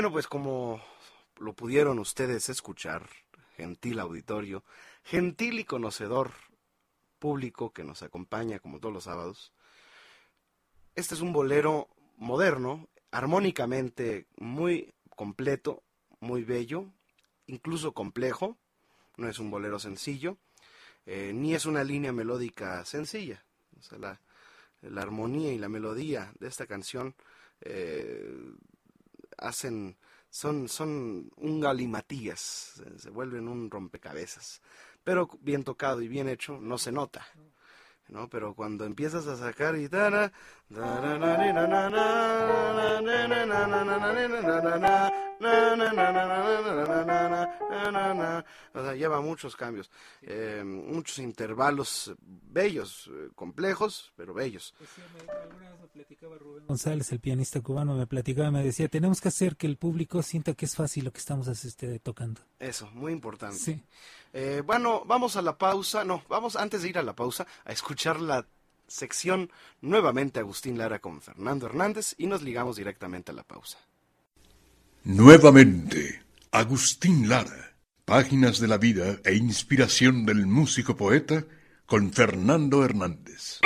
Bueno, 0.00 0.12
pues 0.12 0.28
como 0.28 0.82
lo 1.38 1.52
pudieron 1.52 1.98
ustedes 1.98 2.48
escuchar, 2.48 3.06
gentil 3.54 3.98
auditorio, 3.98 4.64
gentil 5.04 5.58
y 5.58 5.64
conocedor 5.64 6.30
público 7.18 7.74
que 7.74 7.84
nos 7.84 8.02
acompaña 8.02 8.60
como 8.60 8.80
todos 8.80 8.94
los 8.94 9.04
sábados, 9.04 9.52
este 10.94 11.14
es 11.14 11.20
un 11.20 11.34
bolero 11.34 11.86
moderno, 12.16 12.88
armónicamente 13.10 14.26
muy 14.38 14.94
completo, 15.16 15.82
muy 16.18 16.44
bello, 16.44 16.86
incluso 17.46 17.92
complejo, 17.92 18.56
no 19.18 19.28
es 19.28 19.38
un 19.38 19.50
bolero 19.50 19.78
sencillo, 19.78 20.38
eh, 21.04 21.32
ni 21.34 21.52
es 21.52 21.66
una 21.66 21.84
línea 21.84 22.14
melódica 22.14 22.86
sencilla. 22.86 23.44
O 23.92 23.98
la, 23.98 24.18
la 24.80 25.02
armonía 25.02 25.52
y 25.52 25.58
la 25.58 25.68
melodía 25.68 26.32
de 26.40 26.48
esta 26.48 26.66
canción 26.66 27.14
eh, 27.60 28.34
hacen 29.40 29.96
son 30.28 30.68
son 30.68 31.30
un 31.36 31.60
galimatías 31.60 32.80
se, 32.96 33.10
vuelven 33.10 33.48
un 33.48 33.70
rompecabezas. 33.70 34.60
Pero 35.02 35.28
bien 35.40 35.64
tocado 35.64 36.02
y 36.02 36.08
bien 36.08 36.28
hecho 36.28 36.58
no 36.60 36.78
se 36.78 36.92
nota 36.92 37.26
no 38.08 38.28
pero 38.28 38.54
cuando 38.54 38.84
empiezas 38.84 39.26
a 39.26 39.36
sacar 39.36 39.76
guitarra 39.76 40.32
o 48.74 48.82
sea, 48.82 48.94
lleva 48.94 49.20
muchos 49.20 49.56
cambios, 49.56 49.90
eh, 50.22 50.62
muchos 50.64 51.18
intervalos 51.18 52.14
bellos, 52.20 53.10
eh, 53.12 53.30
complejos, 53.34 54.12
pero 54.16 54.34
bellos. 54.34 54.74
González, 56.66 57.12
el 57.12 57.20
pianista 57.20 57.60
cubano, 57.60 57.94
me 57.94 58.06
platicaba, 58.06 58.50
me 58.50 58.62
decía, 58.62 58.88
tenemos 58.88 59.20
que 59.20 59.28
hacer 59.28 59.56
que 59.56 59.66
el 59.66 59.76
público 59.76 60.22
sienta 60.22 60.54
que 60.54 60.66
es 60.66 60.76
fácil 60.76 61.04
lo 61.04 61.12
que 61.12 61.18
estamos 61.18 61.48
este, 61.48 61.98
tocando. 61.98 62.40
Eso, 62.58 62.88
muy 62.92 63.12
importante. 63.12 63.58
Sí. 63.58 63.82
Eh, 64.32 64.62
bueno, 64.64 65.02
vamos 65.06 65.36
a 65.36 65.42
la 65.42 65.56
pausa, 65.58 66.04
no, 66.04 66.22
vamos 66.28 66.56
antes 66.56 66.82
de 66.82 66.90
ir 66.90 66.98
a 66.98 67.02
la 67.02 67.14
pausa 67.14 67.46
a 67.64 67.72
escuchar 67.72 68.20
la 68.20 68.46
sección 68.86 69.50
nuevamente 69.80 70.40
Agustín 70.40 70.76
Lara 70.76 70.98
con 70.98 71.20
Fernando 71.22 71.66
Hernández 71.66 72.14
y 72.18 72.26
nos 72.26 72.42
ligamos 72.42 72.76
directamente 72.76 73.32
a 73.32 73.34
la 73.34 73.44
pausa. 73.44 73.78
Nuevamente, 75.04 76.20
Agustín 76.52 77.30
Lara, 77.30 77.72
páginas 78.04 78.60
de 78.60 78.68
la 78.68 78.76
vida 78.76 79.18
e 79.24 79.34
inspiración 79.34 80.26
del 80.26 80.46
músico 80.46 80.94
poeta 80.94 81.46
con 81.86 82.12
Fernando 82.12 82.84
Hernández. 82.84 83.60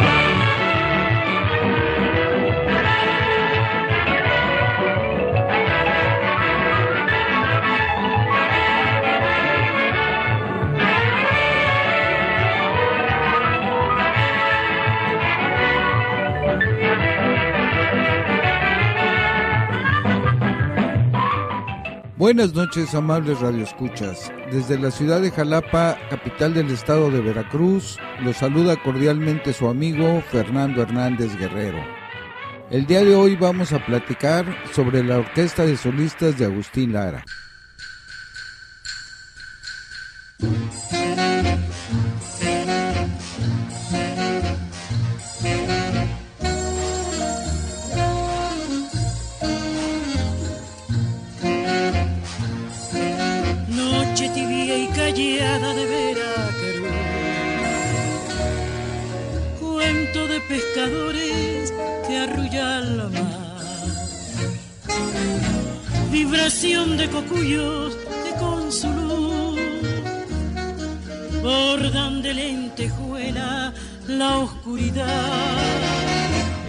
Buenas 22.16 22.54
noches, 22.54 22.94
amables 22.94 23.40
radioescuchas. 23.40 24.30
Desde 24.52 24.78
la 24.78 24.92
ciudad 24.92 25.20
de 25.20 25.32
Jalapa, 25.32 25.98
capital 26.08 26.54
del 26.54 26.70
estado 26.70 27.10
de 27.10 27.20
Veracruz, 27.20 27.98
los 28.22 28.36
saluda 28.36 28.80
cordialmente 28.80 29.52
su 29.52 29.66
amigo 29.66 30.22
Fernando 30.30 30.82
Hernández 30.82 31.36
Guerrero. 31.36 31.84
El 32.70 32.86
día 32.86 33.04
de 33.04 33.16
hoy 33.16 33.34
vamos 33.34 33.72
a 33.72 33.84
platicar 33.84 34.46
sobre 34.72 35.02
la 35.02 35.18
Orquesta 35.18 35.66
de 35.66 35.76
Solistas 35.76 36.38
de 36.38 36.44
Agustín 36.44 36.92
Lara. 36.92 37.24
De 66.14 67.10
cocuyos 67.10 67.96
que 68.24 68.38
con 68.38 68.70
su 68.70 68.86
luz 68.86 69.58
bordan 71.42 72.22
la 74.06 74.38
oscuridad. 74.38 75.06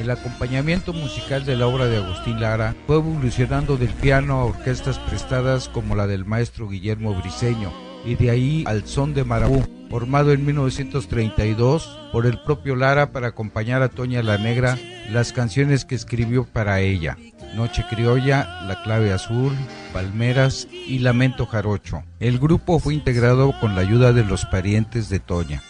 El 0.02 0.10
acompañamiento 0.10 0.94
musical 0.94 1.46
de 1.46 1.56
la 1.56 1.68
obra 1.68 1.86
de 1.86 1.98
Agustín 1.98 2.42
Lara 2.42 2.76
fue 2.88 2.96
evolucionando 2.96 3.78
del 3.78 3.90
piano 3.90 4.34
a 4.34 4.46
orquestas 4.46 4.98
prestadas 4.98 5.70
como 5.70 5.96
la 5.96 6.08
del 6.08 6.26
maestro 6.26 6.68
Guillermo 6.68 7.14
Briseño 7.14 7.72
y 8.04 8.16
de 8.16 8.32
ahí 8.32 8.64
al 8.66 8.88
son 8.88 9.14
de 9.14 9.26
Marabú, 9.26 9.64
formado 9.92 10.32
en 10.32 10.44
1932 10.44 12.00
por 12.12 12.26
el 12.26 12.42
propio 12.42 12.76
Lara 12.76 13.12
para 13.12 13.28
acompañar 13.28 13.84
a 13.84 13.90
Toña 13.90 14.24
la 14.24 14.40
Negra 14.40 14.76
las 15.12 15.34
canciones 15.34 15.86
que 15.86 15.94
escribió 15.94 16.46
para 16.46 16.82
ella. 16.82 17.16
Noche 17.56 17.86
Criolla, 17.90 18.64
La 18.68 18.82
Clave 18.84 19.14
Azul, 19.14 19.54
Palmeras 19.94 20.68
y 20.72 21.00
Lamento 21.00 21.46
Jarocho. 21.46 22.04
El 22.20 22.40
grupo 22.40 22.80
fue 22.80 22.94
integrado 22.94 23.54
con 23.60 23.76
la 23.76 23.82
ayuda 23.82 24.14
de 24.14 24.24
los 24.24 24.46
parientes 24.46 25.10
de 25.10 25.20
Toña. 25.20 25.64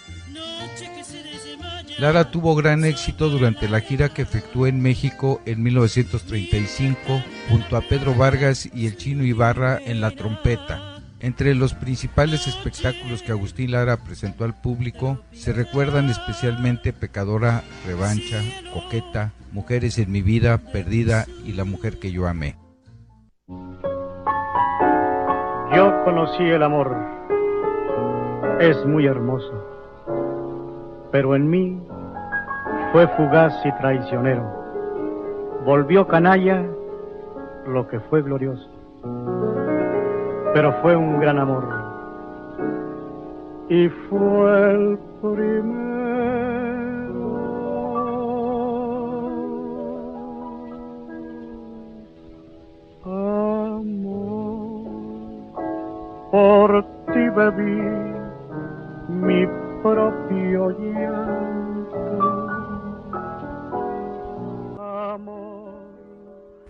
Lara 1.98 2.30
tuvo 2.30 2.56
gran 2.56 2.84
éxito 2.84 3.30
durante 3.30 3.70
la 3.70 3.80
gira 3.80 4.10
que 4.10 4.24
efectuó 4.24 4.68
en 4.68 4.82
México 4.82 5.42
en 5.46 5.64
1935 5.64 7.24
junto 7.50 7.78
a 7.78 7.82
Pedro 7.82 8.14
Vargas 8.14 8.70
y 8.74 8.86
el 8.86 8.98
chino 8.98 9.24
Ibarra 9.24 9.80
en 9.86 10.02
la 10.02 10.12
trompeta. 10.12 10.95
Entre 11.22 11.56
los 11.56 11.74
principales 11.74 12.46
espectáculos 12.46 13.24
que 13.24 13.32
Agustín 13.32 13.72
Lara 13.72 13.98
presentó 13.98 14.44
al 14.44 14.54
público 14.54 15.20
se 15.32 15.54
recuerdan 15.54 16.10
especialmente 16.10 16.92
Pecadora, 16.92 17.64
Revancha, 17.88 18.42
Coqueta, 18.74 19.32
Mujeres 19.54 19.98
en 19.98 20.12
mi 20.12 20.22
vida, 20.22 20.58
Perdida 20.74 21.26
y 21.46 21.54
La 21.54 21.64
mujer 21.64 22.00
que 22.00 22.12
yo 22.12 22.28
amé. 22.28 22.58
Yo 25.74 26.04
conocí 26.04 26.44
el 26.44 26.62
amor, 26.62 26.94
es 28.60 28.86
muy 28.86 29.06
hermoso, 29.06 29.54
pero 31.12 31.36
en 31.36 31.50
mí 31.50 31.82
fue 32.92 33.08
fugaz 33.16 33.54
y 33.66 33.72
traicionero. 33.78 34.44
Volvió 35.66 36.08
canalla 36.08 36.66
lo 37.66 37.88
que 37.88 38.00
fue 38.02 38.22
glorioso 38.22 38.75
pero 40.56 40.72
fue 40.82 40.96
un 40.96 41.20
gran 41.20 41.38
amor. 41.38 41.66
Y 43.68 43.90
fue 43.90 44.72
el 44.72 44.98
primero. 45.22 45.66
Amor, 53.04 54.06
por 56.32 56.86
ti 57.12 57.30
bebí 57.36 57.82
mi 59.10 59.46
propio 59.84 60.70
llanto 60.70 61.45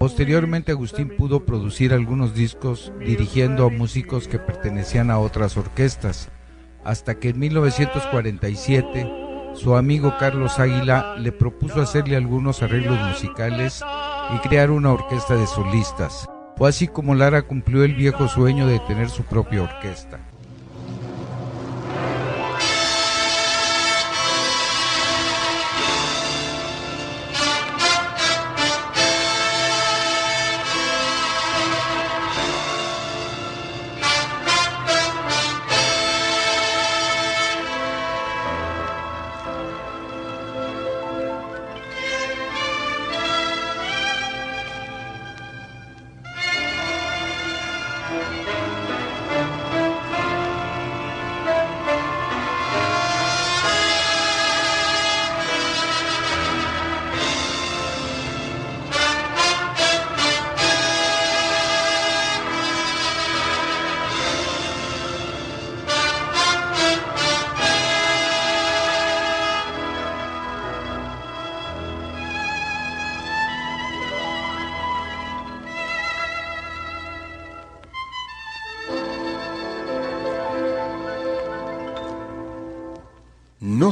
Posteriormente 0.06 0.72
Agustín 0.72 1.10
pudo 1.18 1.48
producir 1.48 1.92
algunos 1.92 2.36
discos 2.36 2.94
dirigiendo 3.00 3.66
a 3.66 3.72
músicos 3.72 4.28
que 4.28 4.38
pertenecían 4.38 5.10
a 5.10 5.18
otras 5.18 5.58
orquestas, 5.58 6.30
hasta 6.84 7.16
que 7.16 7.30
en 7.30 7.40
1947 7.40 9.12
su 9.56 9.76
amigo 9.76 10.14
Carlos 10.20 10.60
Águila 10.60 11.16
le 11.18 11.32
propuso 11.32 11.82
hacerle 11.82 12.18
algunos 12.18 12.62
arreglos 12.62 13.00
musicales 13.00 13.82
y 14.36 14.48
crear 14.48 14.70
una 14.70 14.94
orquesta 14.94 15.38
de 15.38 15.48
solistas. 15.48 16.30
Fue 16.56 16.70
así 16.70 16.88
como 16.88 17.16
Lara 17.16 17.42
cumplió 17.42 17.84
el 17.84 17.96
viejo 17.96 18.28
sueño 18.28 18.68
de 18.68 18.78
tener 18.82 19.10
su 19.10 19.24
propia 19.24 19.64
orquesta. 19.64 20.20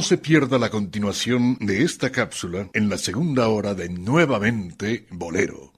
Se 0.04 0.18
pierda 0.18 0.58
la 0.58 0.68
continuación 0.70 1.56
de 1.60 1.82
esta 1.82 2.10
cápsula 2.10 2.68
en 2.74 2.90
la 2.90 2.98
segunda 2.98 3.48
hora 3.48 3.74
de 3.74 3.88
Nuevamente 3.88 5.06
Bolero. 5.10 5.72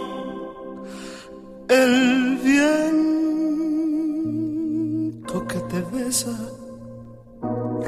el 1.69 2.39
viento 2.43 2.91
que 5.47 5.59
te 5.71 5.81
besa, 5.93 6.37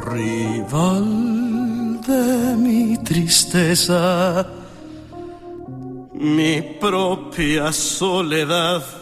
rival 0.06 2.00
de 2.00 2.56
mi 2.56 2.96
tristeza, 2.98 4.46
mi 6.12 6.62
propia 6.80 7.72
soledad. 7.72 9.01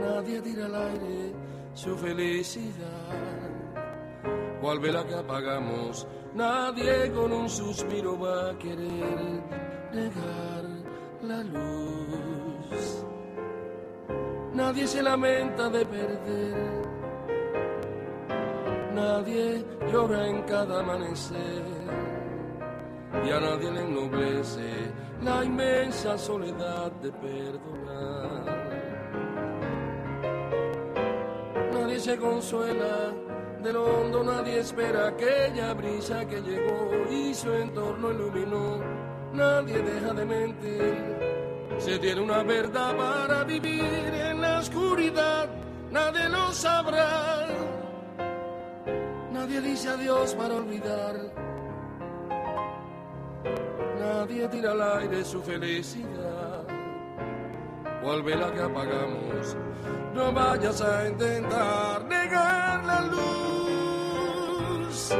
Nadie 0.00 0.40
tira 0.42 0.64
al 0.66 0.74
aire 0.74 1.34
su 1.74 1.96
felicidad. 1.96 3.50
Cual 4.60 4.80
vela 4.80 5.06
que 5.06 5.14
apagamos, 5.14 6.06
nadie 6.34 7.12
con 7.12 7.32
un 7.32 7.48
suspiro 7.48 8.18
va 8.18 8.50
a 8.50 8.58
querer 8.58 9.42
negar 9.92 10.64
la 11.22 11.42
luz. 11.42 13.04
Nadie 14.54 14.86
se 14.86 15.02
lamenta 15.02 15.68
de 15.68 15.86
perder. 15.86 16.88
Nadie 18.94 19.64
llora 19.92 20.26
en 20.26 20.42
cada 20.42 20.80
amanecer 20.80 21.77
y 23.24 23.30
a 23.30 23.40
nadie 23.40 23.70
le 23.70 23.80
ennoblece 23.80 24.92
la 25.22 25.44
inmensa 25.44 26.16
soledad 26.18 26.92
de 27.02 27.10
perdonar. 27.12 28.58
Nadie 31.72 32.00
se 32.00 32.16
consuela 32.16 33.12
del 33.62 33.76
hondo, 33.76 34.22
nadie 34.22 34.60
espera 34.60 35.08
aquella 35.08 35.74
brisa 35.74 36.26
que 36.26 36.40
llegó 36.40 36.90
y 37.10 37.34
su 37.34 37.52
entorno 37.52 38.12
iluminó. 38.12 38.78
Nadie 39.32 39.78
deja 39.82 40.14
de 40.14 40.24
mentir, 40.24 41.76
se 41.78 41.98
tiene 41.98 42.20
una 42.20 42.42
verdad 42.42 42.96
para 42.96 43.44
vivir 43.44 43.82
en 43.82 44.40
la 44.40 44.60
oscuridad, 44.60 45.48
nadie 45.90 46.28
lo 46.28 46.52
sabrá. 46.52 47.46
Nadie 49.32 49.60
dice 49.60 49.88
adiós 49.88 50.34
para 50.34 50.54
olvidar. 50.54 51.47
Nadie 54.18 54.48
tira 54.48 54.72
al 54.72 54.82
aire 54.98 55.24
su 55.24 55.40
felicidad. 55.40 56.66
Cual 58.02 58.20
vela 58.24 58.52
que 58.52 58.62
apagamos, 58.62 59.56
no 60.12 60.32
vayas 60.32 60.80
a 60.80 61.08
intentar 61.08 62.04
negar 62.04 62.84
la 62.84 63.02
luz. 63.02 65.14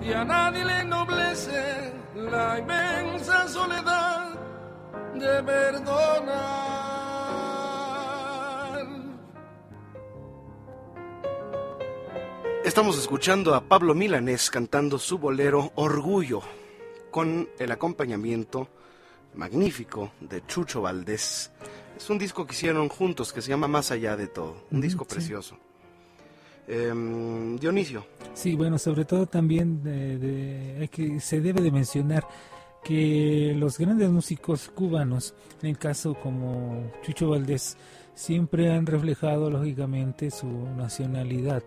Y 0.00 0.14
a 0.14 0.24
nadie 0.24 0.64
le 0.64 0.80
ennoblece 0.80 1.92
la 2.14 2.58
inmensa 2.58 3.46
soledad 3.48 4.30
de 5.12 5.42
perdonar. 5.42 6.32
Estamos 12.64 12.96
escuchando 12.96 13.54
a 13.54 13.60
Pablo 13.60 13.94
Milanés 13.94 14.50
cantando 14.50 14.98
su 14.98 15.18
bolero 15.18 15.70
Orgullo, 15.74 16.40
con 17.12 17.48
el 17.60 17.70
acompañamiento 17.70 18.68
magnífico 19.34 20.10
de 20.20 20.44
Chucho 20.46 20.82
Valdés. 20.82 21.52
Es 21.96 22.10
un 22.10 22.18
disco 22.18 22.44
que 22.44 22.54
hicieron 22.54 22.88
juntos 22.88 23.32
que 23.32 23.40
se 23.40 23.50
llama 23.50 23.68
Más 23.68 23.92
allá 23.92 24.16
de 24.16 24.26
todo, 24.26 24.64
un 24.72 24.80
disco 24.80 25.04
sí. 25.08 25.14
precioso. 25.14 25.56
Em, 26.66 27.56
Dionisio, 27.58 28.06
Sí, 28.34 28.54
bueno, 28.54 28.78
sobre 28.78 29.04
todo 29.04 29.26
también 29.26 29.82
de, 29.82 30.88
que 30.90 31.20
se 31.20 31.40
debe 31.40 31.60
de 31.60 31.70
mencionar 31.70 32.26
que 32.82 33.54
los 33.56 33.78
grandes 33.78 34.08
músicos 34.08 34.70
cubanos, 34.74 35.34
en 35.60 35.70
el 35.70 35.78
caso 35.78 36.14
como 36.14 36.90
Chucho 37.02 37.28
Valdés, 37.28 37.76
siempre 38.14 38.72
han 38.72 38.86
reflejado 38.86 39.50
lógicamente 39.50 40.30
su 40.30 40.48
nacionalidad, 40.76 41.62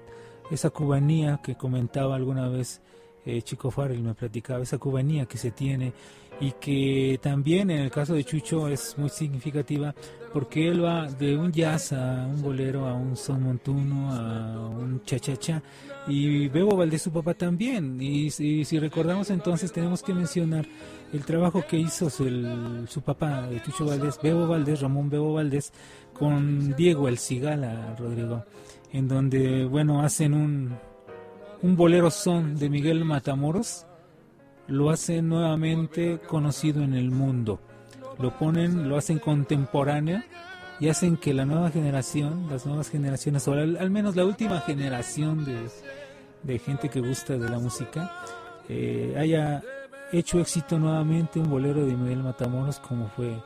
esa 0.50 0.72
cubanía 0.72 1.40
que 1.44 1.56
comentaba 1.56 2.16
alguna 2.16 2.50
vez 2.50 2.82
eh, 3.26 3.42
Chico 3.42 3.72
Farrell 3.72 4.02
me 4.02 4.14
platicaba, 4.14 4.62
esa 4.64 4.78
cubanía 4.78 5.26
que 5.26 5.38
se 5.38 5.52
tiene 5.52 5.94
y 6.42 6.52
que 6.60 7.18
también 7.22 7.70
en 7.72 7.80
el 7.80 7.92
caso 7.92 8.14
de 8.14 8.24
Chucho 8.26 8.68
es 8.68 8.98
muy 8.98 9.10
significativa 9.10 9.96
porque 10.34 10.68
él 10.68 10.84
va 10.84 11.08
de 11.10 11.38
un 11.38 11.50
jazz 11.54 11.94
a 11.94 12.28
un 12.28 12.42
bolero, 12.42 12.86
a 12.88 12.94
un 12.94 13.16
son 13.16 13.42
montuno, 13.44 14.12
a 14.12 14.68
un 14.70 15.02
cha-cha-cha 15.06 15.64
y 16.08 16.50
Bebo 16.50 16.76
Valdés 16.76 17.04
su 17.04 17.12
papá 17.14 17.34
también. 17.36 18.02
Y, 18.02 18.30
si- 18.32 18.66
recordamos 18.80 19.30
entonces 19.30 19.72
tenemos 19.72 20.04
que 20.04 20.14
mencionar 20.14 20.66
el 21.14 21.24
trabajo 21.24 21.64
que 21.66 21.78
hizo 21.80 22.10
su, 22.10 22.26
el- 22.28 22.86
su 22.90 23.02
papá 23.02 23.48
de 23.48 23.62
Chucho 23.64 23.86
Valdés, 23.86 24.20
Bebo 24.22 24.46
Valdés, 24.46 24.82
Ramón 24.82 25.10
Bebo 25.10 25.34
Valdés 25.36 25.72
con 26.14 26.76
Diego 26.76 27.08
El 27.08 27.18
Cigala, 27.18 27.96
Rodrigo, 27.98 28.44
en 28.92 29.08
donde 29.08 29.64
bueno 29.64 30.02
hacen 30.02 30.34
un 30.34 30.76
un 31.66 31.76
bolero 31.76 32.12
son 32.12 32.58
de 32.58 32.70
Miguel 32.70 33.04
Matamoros 33.06 33.88
lo 34.68 34.92
hacen 34.92 35.28
nuevamente 35.28 36.20
conocido 36.20 36.84
en 36.84 36.94
el 36.94 37.10
mundo. 37.10 37.60
Lo 38.20 38.38
ponen, 38.38 38.88
lo 38.88 38.98
hacen 38.98 39.18
contemporáneo 39.18 40.22
y 40.80 40.90
hacen 40.90 41.18
que 41.18 41.34
la 41.34 41.44
nueva 41.44 41.72
generación, 41.72 42.46
las 42.52 42.68
nuevas 42.68 42.92
generaciones, 42.92 43.48
o 43.48 43.54
al, 43.54 43.90
menos 43.90 44.16
la 44.16 44.26
última 44.26 44.60
generación 44.62 45.44
de, 45.44 45.58
de 46.44 46.60
gente 46.60 46.90
que 46.90 47.02
gusta 47.02 47.36
de 47.36 47.50
la 47.50 47.58
música, 47.58 48.12
eh, 48.70 49.16
haya 49.18 49.64
hecho 50.12 50.40
éxito 50.40 50.78
nuevamente 50.78 51.40
un 51.40 51.50
bolero 51.50 51.84
de 51.84 51.96
Miguel 51.96 52.22
Matamoros 52.22 52.80
como 52.80 53.08
fue 53.08 53.42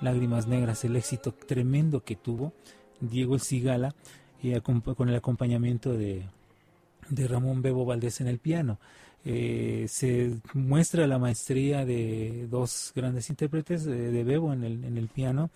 Lágrimas 0.00 0.48
Negras, 0.48 0.84
el 0.84 0.96
éxito 0.96 1.32
tremendo 1.32 2.02
que 2.02 2.16
tuvo 2.16 2.54
Diego 2.98 3.36
El 3.36 3.40
Cigala 3.40 3.94
y 4.42 4.58
con 4.60 5.08
el 5.08 5.14
acompañamiento 5.14 5.92
de, 5.92 6.24
de 7.12 7.28
Ramón 7.28 7.60
Bebo 7.60 7.84
Valdés 7.84 8.20
en 8.20 8.28
el 8.28 8.38
piano. 8.38 8.78
Eh, 9.24 9.86
se 9.88 10.32
muestra 10.54 11.06
la 11.06 11.18
maestría 11.18 11.84
de 11.84 12.46
dos 12.48 12.92
grandes 12.94 13.28
intérpretes, 13.30 13.84
de, 13.84 14.10
de 14.10 14.24
Bebo 14.24 14.52
en 14.52 14.64
el, 14.64 14.84
en 14.84 14.96
el 14.96 15.08
piano 15.08 15.50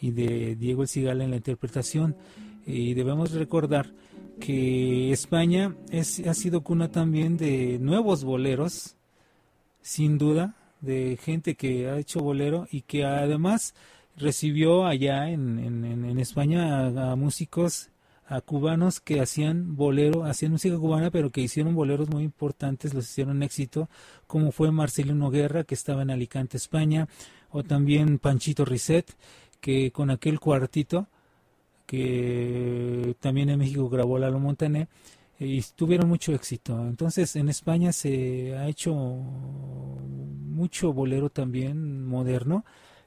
y 0.00 0.10
de 0.10 0.56
Diego 0.56 0.82
El 0.82 0.88
Cigala 0.88 1.24
en 1.24 1.30
la 1.30 1.36
interpretación. 1.36 2.16
Y 2.66 2.94
debemos 2.94 3.32
recordar 3.32 3.92
que 4.40 5.12
España 5.12 5.76
es, 5.90 6.26
ha 6.26 6.34
sido 6.34 6.62
cuna 6.62 6.90
también 6.90 7.36
de 7.36 7.78
nuevos 7.78 8.24
boleros 8.24 8.96
sin 9.82 10.16
duda, 10.16 10.56
de 10.80 11.18
gente 11.22 11.54
que 11.54 11.88
ha 11.88 11.98
hecho 11.98 12.20
bolero 12.20 12.66
y 12.70 12.82
que 12.82 13.04
además 13.04 13.74
recibió 14.16 14.86
allá 14.86 15.28
en, 15.28 15.58
en, 15.58 16.04
en 16.04 16.18
España 16.18 16.86
a, 16.86 17.16
músicos, 17.16 17.90
a 18.32 18.40
cubanos 18.40 19.00
que 19.00 19.20
hacían 19.20 19.76
bolero, 19.76 20.24
hacían 20.24 20.52
música 20.52 20.78
cubana, 20.78 21.10
pero 21.10 21.30
que 21.30 21.42
hicieron 21.42 21.74
boleros 21.74 22.08
muy 22.08 22.24
importantes, 22.24 22.94
los 22.94 23.04
hicieron 23.04 23.42
éxito, 23.42 23.90
como 24.26 24.52
fue 24.52 24.70
Marcelino 24.70 25.30
Guerra, 25.30 25.64
que 25.64 25.74
estaba 25.74 26.00
en 26.02 26.10
Alicante, 26.10 26.56
España, 26.56 27.08
o 27.50 27.62
también 27.62 28.18
Panchito 28.18 28.64
Risset, 28.64 29.14
que 29.60 29.90
con 29.92 30.10
aquel 30.10 30.40
cuartito, 30.40 31.08
que 31.86 33.14
también 33.20 33.50
en 33.50 33.58
México 33.58 33.90
grabó 33.90 34.18
Lalo 34.18 34.38
Montané, 34.38 34.88
y 35.38 35.60
tuvieron 35.76 36.08
mucho 36.08 36.32
éxito. 36.32 36.80
Entonces 36.86 37.36
en 37.36 37.50
España 37.50 37.92
se 37.92 38.56
ha 38.56 38.66
hecho 38.68 38.94
mucho 38.94 40.92
bolero 40.92 41.28
también 41.28 42.06
moderno 42.06 42.64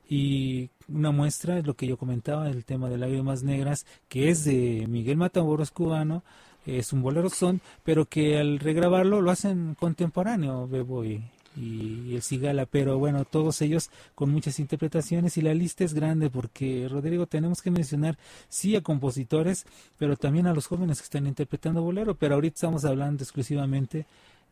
y 0.07 0.69
una 0.88 1.11
muestra 1.11 1.57
es 1.57 1.65
lo 1.65 1.75
que 1.75 1.88
yo 1.88 1.97
comentaba, 1.97 2.49
el 2.49 2.65
tema 2.65 2.89
de 2.89 2.97
lágrimas 2.97 3.43
negras, 3.43 3.86
que 4.07 4.29
es 4.29 4.43
de 4.43 4.86
Miguel 4.88 5.17
Matamoros 5.17 5.71
cubano, 5.71 6.23
es 6.65 6.93
un 6.93 7.01
bolero 7.01 7.29
son, 7.29 7.61
pero 7.83 8.05
que 8.05 8.39
al 8.39 8.59
regrabarlo 8.59 9.21
lo 9.21 9.31
hacen 9.31 9.75
contemporáneo, 9.75 10.67
Bebo 10.67 11.05
y, 11.05 11.23
y 11.55 12.15
el 12.15 12.21
Cigala, 12.21 12.65
pero 12.65 12.97
bueno, 12.97 13.23
todos 13.25 13.61
ellos 13.61 13.89
con 14.13 14.29
muchas 14.29 14.59
interpretaciones 14.59 15.38
y 15.38 15.41
la 15.41 15.53
lista 15.53 15.83
es 15.83 15.93
grande 15.93 16.29
porque, 16.29 16.88
Rodrigo, 16.89 17.27
tenemos 17.27 17.61
que 17.61 17.71
mencionar 17.71 18.17
sí 18.49 18.75
a 18.75 18.81
compositores, 18.81 19.65
pero 19.97 20.17
también 20.17 20.47
a 20.47 20.53
los 20.53 20.67
jóvenes 20.67 20.99
que 20.99 21.05
están 21.05 21.27
interpretando 21.27 21.81
bolero, 21.81 22.15
pero 22.15 22.36
ahorita 22.36 22.55
estamos 22.55 22.86
hablando 22.86 23.23
exclusivamente 23.23 24.05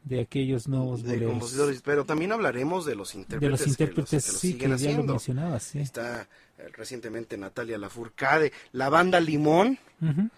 de 0.04 0.22
aquellos 0.22 0.68
nuevos 0.68 1.04
de 1.04 1.14
boleros. 1.14 1.32
compositores, 1.32 1.82
pero 1.82 2.06
también 2.06 2.32
hablaremos 2.32 2.86
de 2.86 2.95
los 2.95 3.16
intérpretes, 3.16 3.41
de 3.41 3.49
los 3.49 3.68
intérpretes 3.68 4.10
que, 4.10 4.16
los, 4.16 4.26
que 4.26 4.32
los 4.32 4.39
sí, 4.41 4.51
siguen 4.51 4.60
que 4.60 4.64
ya 4.64 4.70
lo 4.70 4.76
haciendo. 4.76 5.14
mencionabas, 5.14 5.64
sí. 5.64 5.80
Está 5.80 6.28
eh, 6.58 6.70
recientemente 6.74 7.38
Natalia 7.38 7.78
Lafourcade, 7.78 8.51
la 8.74 8.89
banda 8.89 9.20
Limón 9.20 9.80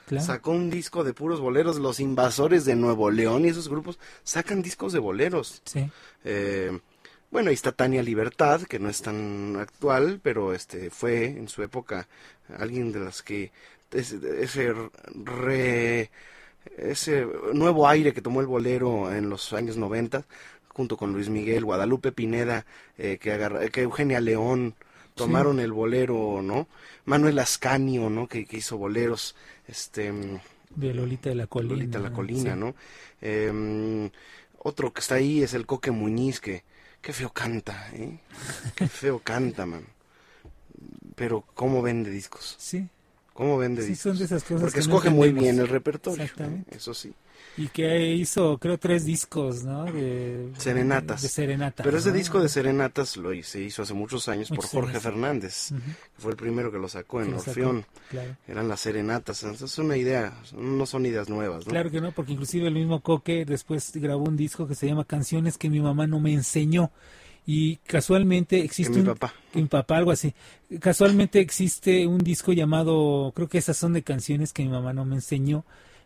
claro. 0.05 0.26
sacó 0.26 0.51
un 0.51 0.70
disco 0.70 1.03
de 1.03 1.13
puros 1.13 1.39
boleros, 1.39 1.78
los 1.78 1.99
invasores 1.99 2.66
de 2.66 2.76
Nuevo 2.76 3.09
León 3.09 3.45
y 3.45 3.49
esos 3.49 3.68
grupos 3.68 3.97
sacan 4.24 4.61
discos 4.61 4.93
de 4.93 4.99
boleros. 4.99 5.61
Sí. 5.66 5.89
Eh, 6.24 6.80
bueno, 7.32 7.49
ahí 7.49 7.55
está 7.55 7.72
Tania 7.72 8.03
Libertad, 8.03 8.61
que 8.61 8.80
no 8.80 8.88
es 8.88 9.01
tan 9.01 9.57
actual, 9.57 10.20
pero 10.22 10.53
este 10.53 10.89
fue 10.89 11.26
en 11.26 11.49
su 11.49 11.63
época 11.63 12.07
alguien 12.59 12.91
de 12.91 12.99
las 12.99 13.24
que 13.24 13.51
ese, 13.91 14.20
ese 14.41 14.74
re 15.16 16.11
ese 16.78 17.28
nuevo 17.53 17.88
aire 17.88 18.13
que 18.13 18.22
tomó 18.22 18.41
el 18.41 18.47
bolero 18.47 19.13
en 19.13 19.30
los 19.30 19.53
años 19.53 19.78
90, 19.78 20.26
junto 20.70 20.97
con 20.97 21.13
Luis 21.13 21.30
Miguel, 21.30 21.66
Guadalupe 21.66 22.11
Pineda, 22.11 22.66
eh, 22.97 23.18
que, 23.20 23.32
agarra, 23.32 23.68
que 23.70 23.82
Eugenia 23.82 24.20
León, 24.20 24.76
tomaron 25.13 25.57
sí. 25.57 25.63
el 25.63 25.72
bolero, 25.72 26.41
¿no? 26.41 26.68
Manuel 27.05 27.39
Ascanio, 27.39 28.09
¿no? 28.09 28.28
Que, 28.28 28.45
que, 28.45 28.57
hizo 28.57 28.78
boleros, 28.78 29.36
este... 29.68 30.11
De 30.76 30.93
Lolita 30.93 31.30
de 31.30 31.36
la 31.36 31.47
Colina. 31.47 31.76
Lolita 31.76 31.97
de 31.99 32.03
la 32.03 32.11
Colina, 32.13 32.53
sí. 32.53 32.59
¿no? 32.59 32.76
Eh, 33.22 34.11
otro 34.59 34.91
que 34.91 34.99
está 34.99 35.16
ahí 35.16 35.43
es 35.43 35.53
el 35.53 35.66
Coque 35.66 35.91
Muñiz, 35.91 36.41
que 36.41 36.63
qué 37.01 37.13
feo 37.13 37.30
canta, 37.30 37.88
¿eh? 37.93 38.20
Qué 38.76 38.88
feo 38.88 39.20
canta, 39.20 39.68
man. 39.68 39.86
Pero 41.16 41.45
cómo 41.53 41.84
vende 41.84 42.09
discos. 42.09 42.55
Sí. 42.57 42.89
¿Cómo 43.36 43.57
vende 43.57 43.81
sí, 43.81 43.89
discos? 43.89 44.11
son 44.13 44.17
de 44.17 44.23
esas 44.23 44.43
cosas 44.43 44.61
Porque 44.61 44.73
que 44.75 44.79
escoge 44.79 45.09
no 45.09 45.17
muy 45.17 45.33
bien 45.33 45.59
el 45.59 45.67
repertorio. 45.67 46.23
Exactamente. 46.23 46.77
Eso 46.77 46.93
sí. 46.93 47.13
Y 47.57 47.67
que 47.67 48.13
hizo, 48.13 48.57
creo, 48.57 48.77
tres 48.77 49.03
discos, 49.03 49.65
¿no? 49.65 49.83
De, 49.83 50.53
serenatas. 50.57 51.21
De 51.21 51.27
serenata. 51.27 51.83
Pero 51.83 51.97
ese 51.97 52.11
¿no? 52.11 52.15
disco 52.15 52.39
de 52.39 52.47
serenatas 52.47 53.17
lo 53.17 53.31
se 53.43 53.61
hizo 53.61 53.81
hace 53.83 53.93
muchos 53.93 54.29
años 54.29 54.51
muchos 54.51 54.67
por 54.67 54.83
Jorge 54.83 54.91
años. 54.91 55.03
Fernández. 55.03 55.71
Uh 55.73 55.75
-huh. 55.75 55.95
Fue 56.17 56.31
el 56.31 56.38
primero 56.38 56.71
que 56.71 56.77
lo 56.77 56.88
sacó 56.88 57.21
en 57.21 57.33
Orfeón. 57.33 57.86
Claro. 58.09 58.38
Eran 58.47 58.69
las 58.69 58.79
serenatas. 58.79 59.43
Entonces 59.43 59.69
es 59.69 59.79
una 59.79 59.97
idea, 59.97 60.33
no 60.53 60.86
son 60.86 61.05
ideas 61.05 61.27
nuevas, 61.27 61.65
¿no? 61.65 61.71
Claro 61.71 61.91
que 61.91 61.99
no, 61.99 62.13
porque 62.13 62.31
inclusive 62.31 62.69
el 62.69 62.73
mismo 62.73 63.01
Coque 63.01 63.43
después 63.43 63.91
grabó 63.95 64.23
un 64.23 64.38
disco 64.38 64.65
que 64.65 64.75
se 64.75 64.88
llama 64.88 65.03
Canciones 65.03 65.57
que 65.57 65.69
mi 65.69 65.81
mamá 65.81 66.07
no 66.07 66.21
me 66.21 66.31
enseñó 66.31 66.89
y 67.45 67.77
casualmente 67.77 68.59
existe 68.61 68.93
que 68.93 69.01
mi 69.03 69.09
un, 69.09 69.15
papá. 69.15 69.33
Que 69.51 69.61
mi 69.61 69.67
papá 69.67 69.97
algo 69.97 70.11
así. 70.11 70.33
Casualmente 70.79 71.39
existe 71.39 72.07
un 72.07 72.19
disco 72.19 72.53
llamado 72.53 73.31
creo 73.35 73.47
que 73.47 73.57
esas 73.57 73.77
son 73.77 73.93
de 73.93 74.03
canciones 74.03 74.51
que 74.51 74.63
mi 74.63 74.69
mamá 74.69 74.93
no 74.93 75.05
me 75.05 75.15
enseñó 75.15 75.63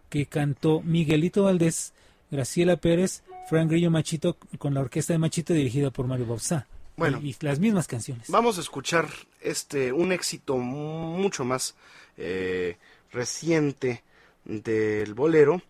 que 0.10 0.26
cantó 0.26 0.82
Miguelito 0.82 1.44
Valdés 1.44 1.94
Graciela 2.32 2.78
Pérez 2.78 3.24
Frank 3.50 3.70
Grillo 3.70 3.90
Machito 3.90 4.38
con 4.58 4.74
la 4.74 4.82
orquesta 4.82 5.14
de 5.14 5.20
Machito 5.20 5.54
dirigida 5.54 5.92
por 5.92 6.08
Mario 6.08 6.26
Bauzá 6.26 6.68
bueno. 6.98 7.20
Y, 7.24 7.30
y, 7.30 7.36
las 7.40 7.60
mismas 7.60 7.88
canciones. 7.88 8.30
Vamos 8.30 8.58
a 8.58 8.62
escuchar 8.62 9.08
este 9.40 9.94
un 9.94 10.12
éxito 10.12 10.58
mucho 10.58 11.46
más 11.46 11.76
eh, 12.18 12.78
reciente 13.12 14.04
del 14.44 15.14
bolero 15.14 15.62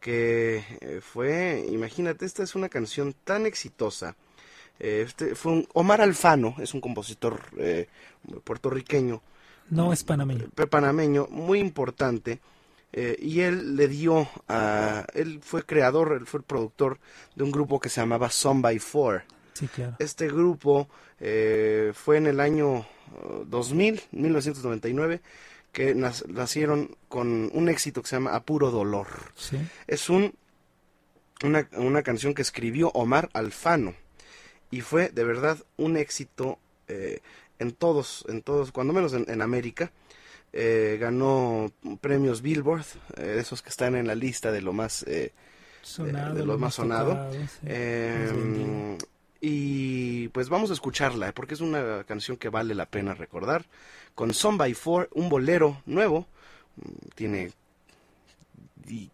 que 0.00 0.64
eh, 0.80 1.00
fue 1.02 1.66
imagínate 1.70 2.24
esta 2.24 2.42
es 2.42 2.54
una 2.54 2.68
canción 2.68 3.14
tan 3.24 3.46
exitosa 3.46 4.16
este 4.80 5.34
fue 5.34 5.52
un, 5.52 5.68
Omar 5.74 6.00
Alfano, 6.00 6.56
es 6.58 6.72
un 6.72 6.80
compositor 6.80 7.40
eh, 7.58 7.88
puertorriqueño. 8.44 9.22
No 9.68 9.92
es 9.92 10.02
panameño. 10.02 10.48
Panameño, 10.70 11.28
muy 11.30 11.60
importante. 11.60 12.40
Eh, 12.92 13.16
y 13.20 13.40
él 13.40 13.76
le 13.76 13.86
dio 13.86 14.26
a. 14.48 15.04
Él 15.14 15.40
fue 15.42 15.64
creador, 15.64 16.16
él 16.18 16.26
fue 16.26 16.38
el 16.38 16.44
productor 16.44 16.98
de 17.36 17.44
un 17.44 17.52
grupo 17.52 17.78
que 17.78 17.88
se 17.88 18.00
llamaba 18.00 18.30
Son 18.30 18.62
by 18.62 18.78
Four. 18.80 19.22
Sí, 19.52 19.68
claro. 19.68 19.94
Este 19.98 20.26
grupo 20.26 20.88
eh, 21.20 21.92
fue 21.94 22.16
en 22.16 22.26
el 22.26 22.40
año 22.40 22.86
2000, 23.46 24.00
1999, 24.10 25.20
que 25.70 25.94
nac 25.94 26.26
nacieron 26.26 26.96
con 27.08 27.50
un 27.52 27.68
éxito 27.68 28.02
que 28.02 28.08
se 28.08 28.16
llama 28.16 28.34
Apuro 28.34 28.70
Dolor. 28.70 29.06
Sí. 29.36 29.58
Es 29.86 30.08
un, 30.08 30.34
una, 31.44 31.68
una 31.76 32.02
canción 32.02 32.34
que 32.34 32.42
escribió 32.42 32.90
Omar 32.94 33.28
Alfano 33.34 33.94
y 34.70 34.80
fue 34.80 35.08
de 35.08 35.24
verdad 35.24 35.58
un 35.76 35.96
éxito 35.96 36.58
eh, 36.88 37.20
en 37.58 37.72
todos, 37.72 38.24
en 38.28 38.42
todos, 38.42 38.72
cuando 38.72 38.92
menos 38.92 39.12
en, 39.12 39.24
en 39.28 39.42
América. 39.42 39.92
Eh, 40.52 40.98
ganó 41.00 41.70
premios 42.00 42.42
Billboard, 42.42 42.84
eh, 43.16 43.36
esos 43.38 43.62
que 43.62 43.68
están 43.68 43.94
en 43.94 44.08
la 44.08 44.16
lista 44.16 44.50
de 44.50 44.60
lo 44.60 44.72
más 44.72 45.06
sonado, 45.82 46.34
de 46.34 46.40
lo, 46.40 46.54
lo 46.54 46.58
más 46.58 46.74
sonado. 46.74 47.10
Tocado, 47.10 47.32
sí, 47.32 49.06
y 49.40 50.28
pues 50.28 50.48
vamos 50.48 50.70
a 50.70 50.74
escucharla, 50.74 51.32
porque 51.32 51.54
es 51.54 51.60
una 51.60 52.04
canción 52.04 52.36
que 52.36 52.50
vale 52.50 52.74
la 52.74 52.86
pena 52.86 53.14
recordar. 53.14 53.64
Con 54.14 54.34
Son 54.34 54.58
by 54.58 54.74
Four, 54.74 55.08
un 55.12 55.28
bolero 55.28 55.82
nuevo, 55.86 56.26
tiene 57.14 57.52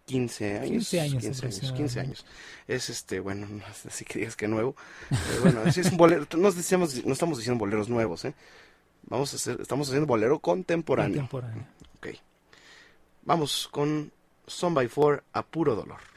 15 0.05 0.59
años. 0.59 0.89
15 0.89 0.99
años. 0.99 1.23
15 1.23 1.45
años, 1.45 1.71
15 1.73 1.99
años. 1.99 2.25
Es 2.67 2.89
este, 2.89 3.19
bueno, 3.19 3.47
no 3.47 3.63
así 3.85 4.05
que 4.05 4.19
digas 4.19 4.35
que 4.35 4.47
nuevo. 4.47 4.75
Pero 5.09 5.41
bueno, 5.41 5.63
es, 5.63 5.77
es 5.77 5.91
un 5.91 5.97
bolero, 5.97 6.25
no, 6.37 6.51
decíamos, 6.51 7.05
no 7.05 7.13
estamos 7.13 7.37
diciendo 7.37 7.59
boleros 7.59 7.89
nuevos, 7.89 8.25
¿eh? 8.25 8.33
Vamos 9.03 9.33
a 9.33 9.37
hacer, 9.37 9.61
estamos 9.61 9.87
haciendo 9.87 10.07
bolero 10.07 10.39
contemporáneo. 10.39 11.27
Contemporáneo. 11.29 11.67
Ok. 11.97 12.07
Vamos 13.23 13.67
con 13.71 14.11
Son 14.45 14.73
by 14.73 14.87
Four 14.87 15.23
a 15.33 15.45
puro 15.45 15.75
dolor. 15.75 16.16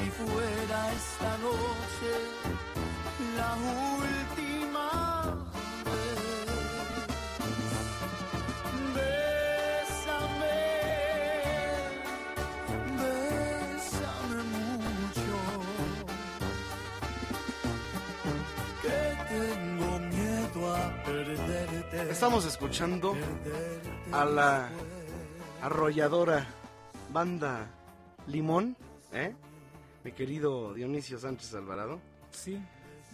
si 0.00 0.10
fuera 0.10 0.92
esta 0.92 1.36
noche 1.38 2.12
la 3.36 3.50
última 3.96 4.88
vez. 5.84 6.20
Bésame, 8.96 10.58
bésame 13.00 14.40
mucho. 14.86 15.36
que 18.82 18.98
tengo 19.28 19.90
miedo 19.98 20.60
a 20.74 21.04
perderte. 21.04 22.10
Estamos 22.10 22.44
escuchando 22.46 23.14
a 24.12 24.24
la 24.24 24.68
arrolladora 25.62 26.46
banda 27.12 27.66
Limón, 28.26 28.76
¿eh? 29.12 29.34
Mi 30.04 30.12
querido 30.12 30.72
Dionisio 30.74 31.18
Sánchez 31.18 31.54
Alvarado. 31.54 32.00
Sí. 32.30 32.60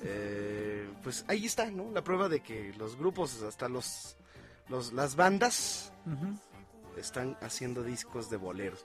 Eh, 0.03 0.89
pues 1.03 1.25
ahí 1.29 1.47
está, 1.47 1.71
¿no? 1.71 1.91
La 1.93 2.03
prueba 2.05 2.29
de 2.29 2.41
que 2.41 2.73
los 2.79 2.97
grupos, 2.97 3.43
hasta 3.43 3.69
los, 3.69 4.17
los 4.69 4.93
las 4.93 5.17
bandas, 5.17 5.93
están 6.97 7.37
haciendo 7.41 7.83
discos 7.83 8.31
de 8.31 8.37
boleros. 8.37 8.85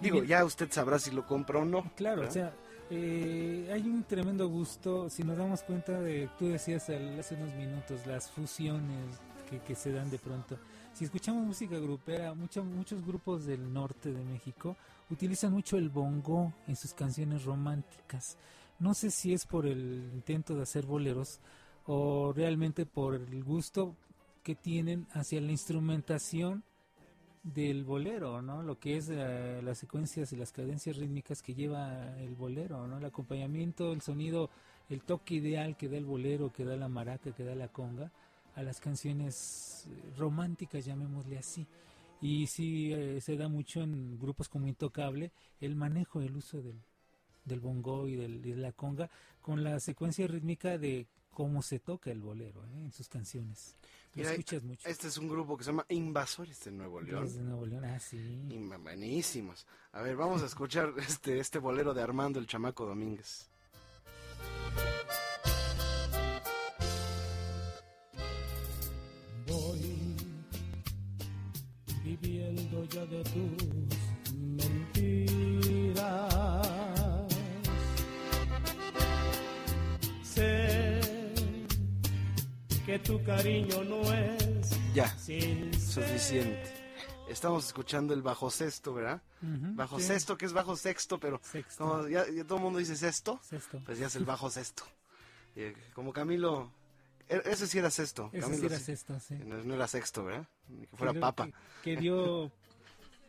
Digo, 0.00 0.24
ya 0.24 0.44
usted 0.44 0.70
sabrá 0.72 0.98
si 0.98 1.10
lo 1.10 1.26
compra 1.26 1.60
o 1.60 1.64
no. 1.64 1.90
Claro, 1.94 2.26
o 2.26 2.30
sea, 2.30 2.52
eh, 2.90 3.70
hay 3.72 3.82
un 3.82 4.02
tremendo 4.04 4.48
gusto, 4.48 5.08
si 5.10 5.22
nos 5.22 5.36
damos 5.36 5.62
cuenta 5.62 6.00
de, 6.00 6.28
tú 6.38 6.48
decías 6.48 6.88
al- 6.88 7.20
hace 7.20 7.34
unos 7.36 7.54
minutos, 7.54 8.06
las 8.06 8.30
fusiones 8.30 9.04
que, 9.48 9.60
que 9.60 9.74
se 9.74 9.92
dan 9.92 10.10
de 10.10 10.18
pronto. 10.18 10.58
Si 10.94 11.04
escuchamos 11.04 11.46
música 11.46 11.78
grupera, 11.78 12.34
mucho- 12.34 12.64
muchos 12.64 13.04
grupos 13.04 13.46
del 13.46 13.72
norte 13.72 14.12
de 14.12 14.22
México 14.22 14.76
utilizan 15.10 15.52
mucho 15.52 15.78
el 15.78 15.88
bongo 15.88 16.52
en 16.66 16.76
sus 16.76 16.92
canciones 16.92 17.44
románticas. 17.44 18.36
No 18.78 18.94
sé 18.94 19.10
si 19.10 19.32
es 19.32 19.46
por 19.46 19.66
el 19.66 20.10
intento 20.12 20.54
de 20.54 20.62
hacer 20.62 20.84
boleros 20.86 21.40
o 21.86 22.32
realmente 22.34 22.86
por 22.86 23.14
el 23.14 23.42
gusto 23.44 23.94
que 24.42 24.54
tienen 24.54 25.06
hacia 25.12 25.40
la 25.40 25.50
instrumentación 25.52 26.62
del 27.42 27.84
bolero, 27.84 28.42
¿no? 28.42 28.62
Lo 28.62 28.78
que 28.78 28.98
es 28.98 29.08
eh, 29.10 29.60
las 29.62 29.78
secuencias 29.78 30.32
y 30.32 30.36
las 30.36 30.52
cadencias 30.52 30.96
rítmicas 30.98 31.42
que 31.42 31.54
lleva 31.54 32.18
el 32.18 32.34
bolero, 32.34 32.86
¿no? 32.86 32.98
El 32.98 33.04
acompañamiento, 33.06 33.92
el 33.92 34.02
sonido, 34.02 34.50
el 34.90 35.00
toque 35.02 35.36
ideal 35.36 35.76
que 35.76 35.88
da 35.88 35.96
el 35.96 36.04
bolero, 36.04 36.52
que 36.52 36.64
da 36.66 36.76
la 36.76 36.88
maraca, 36.88 37.32
que 37.32 37.44
da 37.44 37.54
la 37.54 37.68
conga 37.68 38.10
a 38.54 38.62
las 38.62 38.80
canciones 38.80 39.86
eh, 39.88 40.12
románticas, 40.16 40.84
llamémosle 40.84 41.38
así. 41.38 41.66
Y 42.20 42.46
sí 42.46 42.92
eh, 42.92 43.20
se 43.20 43.36
da 43.36 43.48
mucho 43.48 43.82
en 43.82 44.18
grupos 44.18 44.48
como 44.48 44.66
Intocable 44.66 45.32
el 45.60 45.74
manejo, 45.74 46.20
el 46.20 46.36
uso 46.36 46.60
del, 46.60 46.80
del 47.44 47.60
bongo 47.60 48.08
y, 48.08 48.16
del, 48.16 48.44
y 48.44 48.52
de 48.52 48.56
la 48.56 48.72
conga 48.72 49.10
con 49.40 49.64
la 49.64 49.80
secuencia 49.80 50.26
rítmica 50.26 50.76
de 50.76 51.06
cómo 51.30 51.62
se 51.62 51.78
toca 51.78 52.10
el 52.10 52.20
bolero 52.20 52.62
¿eh? 52.66 52.84
en 52.84 52.92
sus 52.92 53.08
canciones. 53.08 53.76
Lo 54.14 54.22
Mira, 54.22 54.32
escuchas 54.32 54.62
mucho. 54.62 54.88
Este 54.88 55.08
es 55.08 55.16
un 55.16 55.28
grupo 55.28 55.56
que 55.56 55.64
se 55.64 55.70
llama 55.70 55.86
Invasores 55.88 56.62
de 56.64 56.72
Nuevo 56.72 57.00
León. 57.00 57.22
Los 57.22 57.34
de 57.34 57.42
Nuevo 57.42 57.64
León, 57.64 57.84
ah, 57.84 57.98
sí. 57.98 58.18
Y 58.50 58.58
buenísimos. 58.58 59.66
A 59.92 60.02
ver, 60.02 60.16
vamos 60.16 60.42
a 60.42 60.46
escuchar 60.46 60.92
este, 60.98 61.38
este 61.38 61.58
bolero 61.58 61.94
de 61.94 62.02
Armando 62.02 62.38
el 62.38 62.46
Chamaco 62.46 62.84
Domínguez. 62.84 63.48
Viviendo 72.16 72.84
ya 72.84 73.04
de 73.06 73.22
tus 73.24 73.68
mentiras. 74.34 76.34
Sé 80.22 81.00
que 82.86 82.98
tu 83.00 83.22
cariño 83.24 83.84
no 83.84 84.00
es 84.12 84.70
Ya, 84.94 85.08
sincero. 85.18 85.78
suficiente. 85.78 86.76
Estamos 87.28 87.66
escuchando 87.66 88.12
el 88.12 88.22
bajo 88.22 88.50
sexto, 88.50 88.92
¿verdad? 88.92 89.22
Bajo 89.40 90.00
sí. 90.00 90.06
sexto, 90.06 90.36
que 90.36 90.46
es 90.46 90.52
bajo 90.52 90.74
sexto, 90.76 91.20
pero 91.20 91.40
como 91.78 92.08
ya, 92.08 92.28
ya 92.28 92.44
todo 92.44 92.58
el 92.58 92.64
mundo 92.64 92.80
dice 92.80 92.96
sexto, 92.96 93.38
Sexto. 93.42 93.80
pues 93.86 93.98
ya 93.98 94.08
es 94.08 94.16
el 94.16 94.24
bajo 94.24 94.50
sexto. 94.50 94.82
Eh, 95.54 95.74
como 95.94 96.12
Camilo, 96.12 96.72
ese 97.30 97.66
sí 97.66 97.78
era 97.78 97.90
sexto. 97.90 98.28
Ese 98.32 98.40
Camilo 98.42 98.60
sí 98.60 98.66
era 98.66 98.78
sexto, 98.78 99.20
sí. 99.20 99.34
No, 99.44 99.62
no 99.64 99.74
era 99.74 99.86
sexto, 99.88 100.24
¿verdad? 100.24 100.46
Ni 100.68 100.86
que 100.86 100.96
fuera 100.96 101.12
Creo 101.12 101.20
papa. 101.20 101.46
Que, 101.46 101.94
que 101.94 102.00
dio 102.00 102.50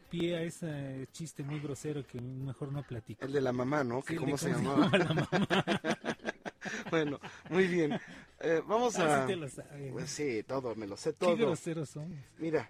pie 0.10 0.36
a 0.38 0.42
ese 0.44 1.08
chiste 1.14 1.44
muy 1.44 1.60
grosero 1.60 2.06
que 2.06 2.20
mejor 2.20 2.72
no 2.72 2.84
platico. 2.84 3.24
El 3.26 3.32
de 3.32 3.42
la 3.42 3.54
mamá, 3.54 3.84
¿no? 3.84 4.02
Sí, 4.06 4.16
cómo 4.16 4.38
se 4.38 4.52
cómo 4.52 4.76
llamaba. 4.78 4.98
la 4.98 5.06
mamá. 5.06 5.30
bueno, 6.92 7.20
muy 7.50 7.68
bien. 7.68 8.00
Eh, 8.40 8.62
vamos 8.68 8.98
Ah, 8.98 9.18
a... 9.18 9.22
sí 9.22 9.28
te 9.28 9.36
lo 9.36 9.48
sabes. 9.50 9.92
Pues 9.92 10.10
sí, 10.10 10.44
todo, 10.44 10.76
me 10.76 10.88
lo 10.88 10.98
sé 10.98 11.12
Qué 11.12 11.18
todo. 11.20 11.38
groseros 11.38 11.90
somos. 11.90 12.18
Mira, 12.40 12.70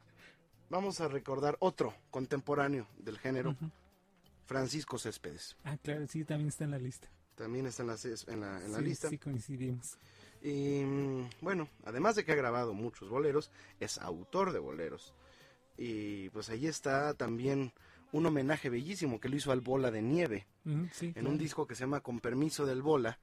vamos 0.70 1.00
a 1.02 1.08
recordar 1.08 1.56
otro 1.60 1.94
contemporáneo 2.12 2.88
del 2.98 3.18
género, 3.18 3.56
Francisco 4.46 4.98
Céspedes. 5.00 5.56
Ah, 5.64 5.78
claro, 5.82 6.06
sí, 6.08 6.24
también 6.26 6.50
está 6.50 6.66
en 6.66 6.72
la 6.72 6.78
lista. 6.80 7.10
También 7.36 7.66
está 7.66 7.84
en 7.84 7.88
la, 7.88 7.96
en 8.28 8.40
la, 8.42 8.66
en 8.66 8.72
la 8.72 8.78
Sí, 8.80 8.84
lista. 8.84 9.10
Sí, 9.10 9.18
coincidimos. 9.18 9.98
Y 10.42 10.84
mm, 10.84 11.30
bueno, 11.42 11.70
además 11.86 12.16
de 12.16 12.26
que 12.26 12.32
ha 12.32 12.36
grabado 12.36 12.74
muchos 12.74 13.10
boleros, 13.10 13.52
es 13.80 13.98
autor 14.00 14.52
de 14.52 14.60
boleros. 14.60 15.14
Y 15.78 16.30
pues 16.30 16.50
ahí 16.50 16.68
está 16.68 17.14
también 17.14 17.74
un 18.12 18.26
homenaje 18.26 18.70
bellísimo 18.70 19.20
que 19.20 19.30
le 19.30 19.38
hizo 19.38 19.52
al 19.52 19.62
Bola 19.62 19.90
de 19.90 20.02
Nieve, 20.02 20.48
sí, 20.92 21.08
en 21.08 21.14
claro. 21.14 21.30
un 21.30 21.38
disco 21.38 21.66
que 21.66 21.76
se 21.76 21.82
llama 21.82 22.02
Con 22.02 22.20
Permiso 22.20 22.66
del 22.66 22.82
Bola, 22.82 23.20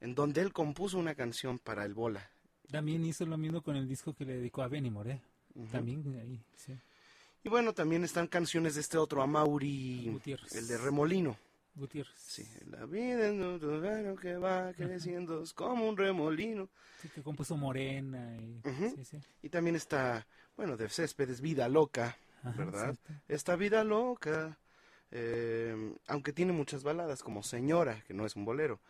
en 0.00 0.14
donde 0.14 0.40
él 0.40 0.52
compuso 0.52 0.98
una 0.98 1.14
canción 1.14 1.58
para 1.58 1.84
el 1.84 1.94
Bola. 1.94 2.30
También 2.70 3.04
hizo 3.04 3.26
lo 3.26 3.36
mismo 3.36 3.62
con 3.62 3.76
el 3.76 3.86
disco 3.86 4.14
que 4.14 4.24
le 4.24 4.36
dedicó 4.36 4.62
a 4.62 4.68
Benny 4.68 4.90
Moré. 4.90 5.20
También 5.70 6.02
ahí, 6.20 6.40
sí. 6.56 6.74
Y 7.42 7.48
bueno, 7.48 7.72
también 7.72 8.04
están 8.04 8.26
canciones 8.26 8.74
de 8.74 8.82
este 8.82 8.98
otro 8.98 9.26
Gutiérrez. 9.26 10.54
el 10.54 10.68
de 10.68 10.78
Remolino. 10.78 11.36
Gutiérrez. 11.74 12.12
Sí, 12.16 12.46
la 12.70 12.86
vida 12.86 13.26
es 13.26 13.32
un 13.32 13.58
lugar 13.58 14.16
que 14.20 14.36
va 14.36 14.72
creciendo 14.72 15.42
es 15.42 15.52
como 15.52 15.88
un 15.88 15.96
remolino. 15.96 16.68
Sí, 17.02 17.08
que 17.08 17.22
compuso 17.22 17.56
Morena. 17.56 18.36
Y, 18.36 18.60
Ujú. 18.68 18.94
sí, 18.96 19.04
sí. 19.04 19.18
Y 19.42 19.48
también 19.48 19.76
está, 19.76 20.26
bueno, 20.56 20.76
de 20.76 20.88
Céspedes, 20.88 21.40
Vida 21.40 21.68
Loca, 21.68 22.16
Ajá, 22.42 22.64
¿verdad? 22.64 22.96
Esta 23.28 23.56
Vida 23.56 23.84
Loca, 23.84 24.58
eh, 25.10 25.94
aunque 26.06 26.32
tiene 26.32 26.52
muchas 26.52 26.82
baladas, 26.82 27.22
como 27.22 27.42
Señora, 27.42 28.02
que 28.06 28.14
no 28.14 28.26
es 28.26 28.36
un 28.36 28.44
bolero. 28.44 28.80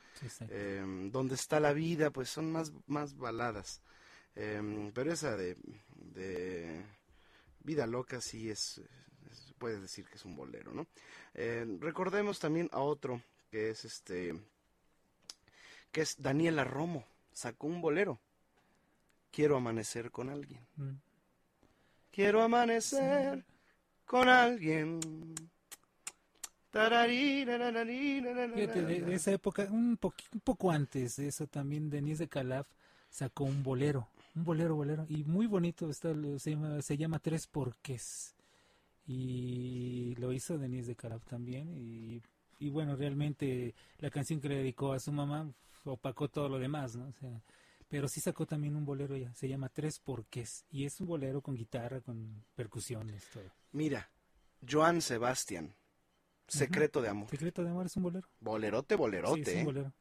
Eh, 0.48 0.84
Donde 1.12 1.34
está 1.34 1.60
la 1.60 1.72
vida, 1.72 2.10
pues 2.10 2.28
son 2.28 2.50
más, 2.50 2.72
más 2.86 3.16
baladas. 3.16 3.80
Eh, 4.36 4.90
pero 4.94 5.12
esa 5.12 5.36
de, 5.36 5.56
de 5.96 6.82
Vida 7.64 7.86
Loca 7.86 8.20
sí 8.20 8.50
es- 8.50 8.80
puedes 9.60 9.80
decir 9.82 10.06
que 10.06 10.16
es 10.16 10.24
un 10.24 10.34
bolero, 10.34 10.72
¿no? 10.72 10.86
Eh, 11.34 11.64
recordemos 11.80 12.40
también 12.40 12.68
a 12.72 12.80
otro, 12.80 13.20
que 13.50 13.70
es 13.70 13.84
este, 13.84 14.34
que 15.92 16.00
es 16.00 16.16
Daniela 16.20 16.64
Romo, 16.64 17.04
sacó 17.32 17.66
un 17.68 17.80
bolero. 17.80 18.18
Quiero 19.30 19.56
amanecer 19.56 20.10
con 20.10 20.30
alguien. 20.30 20.60
Mm. 20.76 20.94
Quiero 22.10 22.42
amanecer 22.42 23.44
con 24.06 24.28
alguien. 24.28 24.98
Fíjate, 28.54 28.82
de, 28.82 29.00
de 29.02 29.14
esa 29.14 29.30
época, 29.32 29.66
un, 29.70 29.98
poqui- 29.98 30.28
un 30.32 30.40
poco 30.40 30.70
antes 30.70 31.16
de 31.16 31.28
eso 31.28 31.46
también, 31.46 31.90
Denise 31.90 32.24
de 32.24 32.28
Calaf 32.28 32.66
sacó 33.10 33.44
un 33.44 33.62
bolero, 33.62 34.08
un 34.36 34.44
bolero, 34.44 34.74
bolero, 34.76 35.04
y 35.08 35.24
muy 35.24 35.46
bonito, 35.46 35.90
está, 35.90 36.14
se, 36.38 36.50
llama, 36.52 36.80
se 36.80 36.96
llama 36.96 37.18
Tres 37.18 37.46
Porqués, 37.48 38.34
y 39.12 40.14
lo 40.20 40.32
hizo 40.32 40.56
Denise 40.56 40.90
de 40.90 40.94
Calaf 40.94 41.24
también, 41.24 41.76
y, 41.76 42.22
y 42.60 42.70
bueno, 42.70 42.94
realmente 42.94 43.74
la 43.98 44.08
canción 44.08 44.40
que 44.40 44.48
le 44.48 44.56
dedicó 44.58 44.92
a 44.92 45.00
su 45.00 45.10
mamá 45.10 45.52
opacó 45.84 46.28
todo 46.28 46.48
lo 46.48 46.60
demás, 46.60 46.94
¿no? 46.94 47.08
O 47.08 47.12
sea, 47.12 47.42
pero 47.88 48.06
sí 48.06 48.20
sacó 48.20 48.46
también 48.46 48.76
un 48.76 48.84
bolero 48.84 49.16
ya, 49.16 49.34
se 49.34 49.48
llama 49.48 49.68
Tres 49.68 49.98
Porqués, 49.98 50.64
y 50.70 50.84
es 50.84 51.00
un 51.00 51.08
bolero 51.08 51.40
con 51.42 51.56
guitarra, 51.56 52.00
con 52.00 52.44
percusiones, 52.54 53.28
todo. 53.32 53.50
Mira, 53.72 54.08
Joan 54.68 55.02
Sebastián, 55.02 55.74
Secreto 56.46 57.02
de 57.02 57.08
Amor. 57.08 57.30
Secreto 57.30 57.64
de 57.64 57.70
Amor 57.70 57.86
es 57.86 57.96
un 57.96 58.04
bolero. 58.04 58.28
Bolerote, 58.38 58.94
bolerote. 58.94 59.44
Sí, 59.44 59.50
es 59.50 59.54
un 59.56 59.60
¿eh? 59.60 59.64
bolero. 59.64 59.92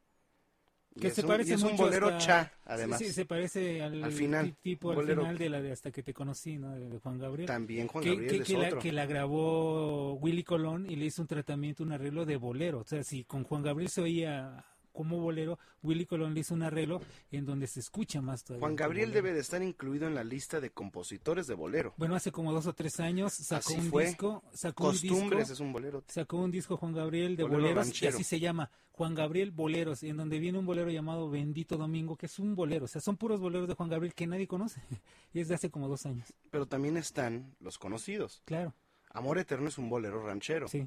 Y 0.94 1.00
Que 1.00 1.06
es 1.08 1.14
se 1.14 1.22
un- 1.22 1.28
parece 1.28 1.50
y 1.50 1.54
es 1.54 1.62
un 1.62 1.70
mucho 1.70 1.84
bolero 1.84 2.06
hasta- 2.08 2.18
cha, 2.18 2.44
sí, 2.44 2.50
además. 2.66 2.98
Sí, 2.98 3.12
se 3.12 3.24
parece 3.24 3.80
al, 3.80 4.02
Al 4.02 4.10
final, 4.12 4.46
ti- 4.46 4.56
tipo 4.60 4.90
al 4.90 4.96
bolero. 4.96 5.22
final 5.22 5.38
de 5.38 5.48
la 5.48 5.62
de 5.62 5.70
Hasta 5.70 5.92
que 5.92 6.02
te 6.02 6.12
conocí, 6.12 6.58
¿no? 6.58 6.74
De, 6.74 6.98
Juan 6.98 7.16
Gabriel. 7.18 7.46
También 7.46 7.86
Juan 7.86 8.02
que, 8.02 8.10
Gabriel 8.10 8.30
que- 8.32 8.36
es 8.42 8.46
que 8.48 8.58
la, 8.58 8.66
otro. 8.66 8.78
que 8.80 8.92
la 8.92 9.06
grabó 9.06 10.14
Willy 10.14 10.42
Colón 10.42 10.90
y 10.90 10.96
le 10.96 11.06
hizo 11.06 11.22
un 11.22 11.28
tratamiento, 11.28 11.84
un 11.84 11.92
arreglo 11.92 12.24
de 12.26 12.36
bolero. 12.36 12.80
O 12.80 12.84
sea, 12.84 13.04
si 13.04 13.22
con 13.24 13.44
Juan 13.44 13.62
Gabriel 13.62 13.88
se 13.88 14.00
oía 14.00 14.64
como 14.92 15.18
bolero, 15.20 15.58
Willy 15.82 16.06
Colón 16.06 16.34
le 16.34 16.40
hizo 16.40 16.54
un 16.54 16.62
arreglo 16.62 17.00
en 17.30 17.44
donde 17.46 17.66
se 17.66 17.80
escucha 17.80 18.20
más 18.20 18.44
todavía. 18.44 18.60
Juan 18.66 18.76
Gabriel 18.76 19.12
debe 19.12 19.32
de 19.32 19.40
estar 19.40 19.62
incluido 19.62 20.06
en 20.06 20.14
la 20.14 20.24
lista 20.24 20.60
de 20.60 20.70
compositores 20.70 21.46
de 21.46 21.54
bolero. 21.54 21.94
Bueno, 21.96 22.14
hace 22.14 22.32
como 22.32 22.52
dos 22.52 22.66
o 22.66 22.72
tres 22.74 23.00
años 23.00 23.32
sacó 23.32 23.70
Así 23.70 23.74
un 23.80 23.90
fue. 23.90 24.06
disco, 24.06 24.42
sacó 24.52 24.84
un 24.84 24.90
Costumbres 24.90 25.40
disco, 25.48 25.52
es 25.54 25.60
un 25.60 25.72
bolero. 25.72 26.04
sacó 26.08 26.36
un 26.38 26.50
disco 26.50 26.76
Juan 26.76 26.92
Gabriel 26.92 27.36
de 27.36 27.42
Bolero 27.44 27.60
boleros 27.62 27.84
ranchero. 27.86 28.10
y 28.12 28.14
así 28.14 28.24
se 28.24 28.40
llama 28.40 28.70
Juan 28.92 29.14
Gabriel 29.14 29.50
Boleros, 29.50 30.02
en 30.02 30.16
donde 30.18 30.38
viene 30.38 30.58
un 30.58 30.66
bolero 30.66 30.90
llamado 30.90 31.30
Bendito 31.30 31.76
Domingo, 31.78 32.16
que 32.16 32.26
es 32.26 32.38
un 32.38 32.54
bolero, 32.54 32.84
o 32.84 32.88
sea, 32.88 33.00
son 33.00 33.16
puros 33.16 33.40
boleros 33.40 33.66
de 33.68 33.74
Juan 33.74 33.88
Gabriel 33.88 34.14
que 34.14 34.26
nadie 34.26 34.46
conoce, 34.46 34.80
y 35.32 35.40
es 35.40 35.48
de 35.48 35.54
hace 35.54 35.70
como 35.70 35.88
dos 35.88 36.04
años. 36.06 36.34
Pero 36.50 36.66
también 36.66 36.96
están 36.96 37.54
los 37.60 37.78
conocidos. 37.78 38.42
Claro. 38.44 38.74
Amor 39.12 39.38
Eterno 39.38 39.68
es 39.68 39.78
un 39.78 39.88
bolero 39.88 40.22
ranchero. 40.24 40.68
Sí. 40.68 40.86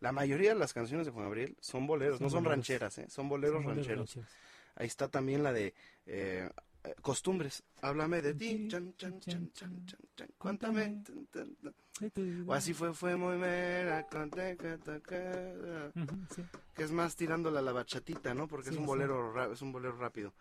La 0.00 0.12
mayoría 0.12 0.54
de 0.54 0.58
las 0.58 0.72
canciones 0.72 1.06
de 1.06 1.12
Juan 1.12 1.24
Gabriel 1.26 1.56
son 1.60 1.86
boleros, 1.86 2.18
Son 2.18 2.24
no 2.26 2.30
son 2.30 2.44
boleros. 2.44 2.56
rancheras, 2.58 2.98
¿eh? 2.98 3.06
son 3.08 3.28
boleros 3.28 3.62
Son 3.62 3.74
rancheros. 3.76 4.14
rancheros. 4.14 4.28
Ahí 4.76 4.86
está 4.86 5.08
también 5.08 5.42
la 5.42 5.52
de 5.52 5.74
eh, 6.06 6.48
Costumbres. 7.02 7.62
Háblame 7.82 8.22
de 8.22 8.34
ti. 8.34 8.66
Chan, 8.68 8.94
chan, 8.96 9.20
chan, 9.20 9.50
chan, 9.52 9.84
chan, 9.84 9.98
chan. 10.16 10.28
Cuéntame. 10.38 11.02
O 12.46 12.54
así 12.54 12.72
fue, 12.72 12.94
fue 12.94 13.14
muy 13.16 13.36
mera. 13.36 14.06
que 14.08 15.86
sí. 16.34 16.42
Es 16.78 16.92
más 16.92 17.16
tirándola 17.16 17.58
a 17.60 17.62
la 17.62 17.72
bachatita, 17.72 18.32
¿no? 18.34 18.48
Porque 18.48 18.68
Sí, 18.68 18.74
es 18.74 18.78
un 18.78 18.84
sí. 18.84 18.88
bolero 18.88 19.32
ra- 19.32 19.52
es 19.52 19.60
un 19.60 19.72
bolero 19.72 19.96
rápido. 19.98 20.32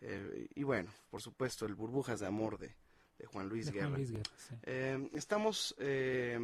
Eh, 0.00 0.48
y 0.54 0.62
bueno, 0.62 0.90
por 1.10 1.22
supuesto, 1.22 1.64
el 1.66 1.74
Burbujas 1.74 2.20
de 2.20 2.26
Amor 2.26 2.58
de, 2.58 2.76
de 3.18 3.26
Juan 3.26 3.48
Luis 3.48 3.66
De 3.66 3.72
Guerra. 3.72 3.88
Juan 3.88 3.98
Luis 3.98 4.12
Guerra, 4.12 4.30
sí. 4.36 4.54
Eh, 4.62 5.10
estamos 5.14 5.74
eh, 5.78 6.34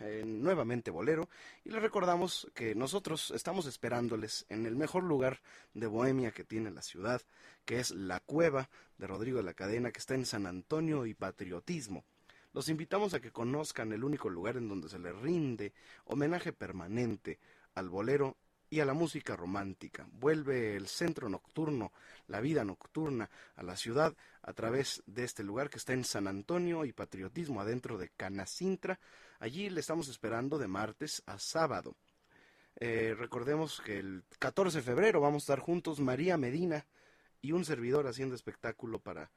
en 0.00 0.42
nuevamente 0.42 0.90
Bolero 0.90 1.28
y 1.64 1.70
les 1.70 1.82
recordamos 1.82 2.50
que 2.54 2.74
nosotros 2.74 3.30
estamos 3.30 3.66
esperándoles 3.66 4.44
en 4.48 4.66
el 4.66 4.76
mejor 4.76 5.04
lugar 5.04 5.40
de 5.74 5.86
Bohemia 5.86 6.32
que 6.32 6.44
tiene 6.44 6.70
la 6.70 6.82
ciudad, 6.82 7.22
que 7.64 7.80
es 7.80 7.90
la 7.90 8.20
Cueva 8.20 8.68
de 8.98 9.06
Rodrigo 9.06 9.38
de 9.38 9.44
la 9.44 9.54
Cadena, 9.54 9.90
que 9.90 10.00
está 10.00 10.14
en 10.14 10.26
San 10.26 10.46
Antonio 10.46 11.06
y 11.06 11.14
Patriotismo. 11.14 12.04
Los 12.52 12.68
invitamos 12.68 13.14
a 13.14 13.20
que 13.20 13.30
conozcan 13.30 13.92
el 13.92 14.04
único 14.04 14.28
lugar 14.28 14.56
en 14.56 14.68
donde 14.68 14.88
se 14.88 14.98
le 14.98 15.12
rinde 15.12 15.72
homenaje 16.04 16.52
permanente 16.52 17.38
al 17.74 17.88
bolero 17.88 18.36
y 18.70 18.80
a 18.80 18.84
la 18.84 18.94
música 18.94 19.36
romántica. 19.36 20.06
Vuelve 20.12 20.76
el 20.76 20.88
centro 20.88 21.28
nocturno, 21.28 21.92
la 22.26 22.40
vida 22.40 22.64
nocturna 22.64 23.30
a 23.56 23.62
la 23.62 23.76
ciudad 23.76 24.14
a 24.42 24.52
través 24.52 25.02
de 25.06 25.24
este 25.24 25.42
lugar 25.42 25.70
que 25.70 25.78
está 25.78 25.92
en 25.92 26.04
San 26.04 26.26
Antonio 26.26 26.84
y 26.84 26.92
Patriotismo, 26.92 27.60
adentro 27.60 27.98
de 27.98 28.10
Canacintra. 28.10 28.98
Allí 29.38 29.70
le 29.70 29.80
estamos 29.80 30.08
esperando 30.08 30.58
de 30.58 30.68
martes 30.68 31.22
a 31.26 31.38
sábado. 31.38 31.96
Eh, 32.76 33.14
recordemos 33.18 33.80
que 33.80 33.98
el 33.98 34.24
14 34.38 34.78
de 34.78 34.84
febrero 34.84 35.20
vamos 35.20 35.42
a 35.42 35.44
estar 35.44 35.60
juntos 35.60 35.98
María 36.00 36.36
Medina 36.36 36.86
y 37.40 37.52
un 37.52 37.64
servidor 37.64 38.06
haciendo 38.06 38.34
espectáculo 38.34 39.00
para, 39.00 39.30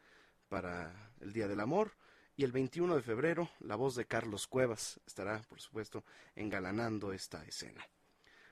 para 0.48 1.12
el 1.20 1.34
Día 1.34 1.48
del 1.48 1.60
Amor. 1.60 1.94
Y 2.36 2.44
el 2.44 2.52
21 2.52 2.96
de 2.96 3.02
febrero 3.02 3.50
la 3.60 3.76
voz 3.76 3.96
de 3.96 4.06
Carlos 4.06 4.48
Cuevas 4.48 5.00
estará, 5.06 5.42
por 5.50 5.60
supuesto, 5.60 6.04
engalanando 6.36 7.14
esta 7.14 7.44
escena. 7.46 7.86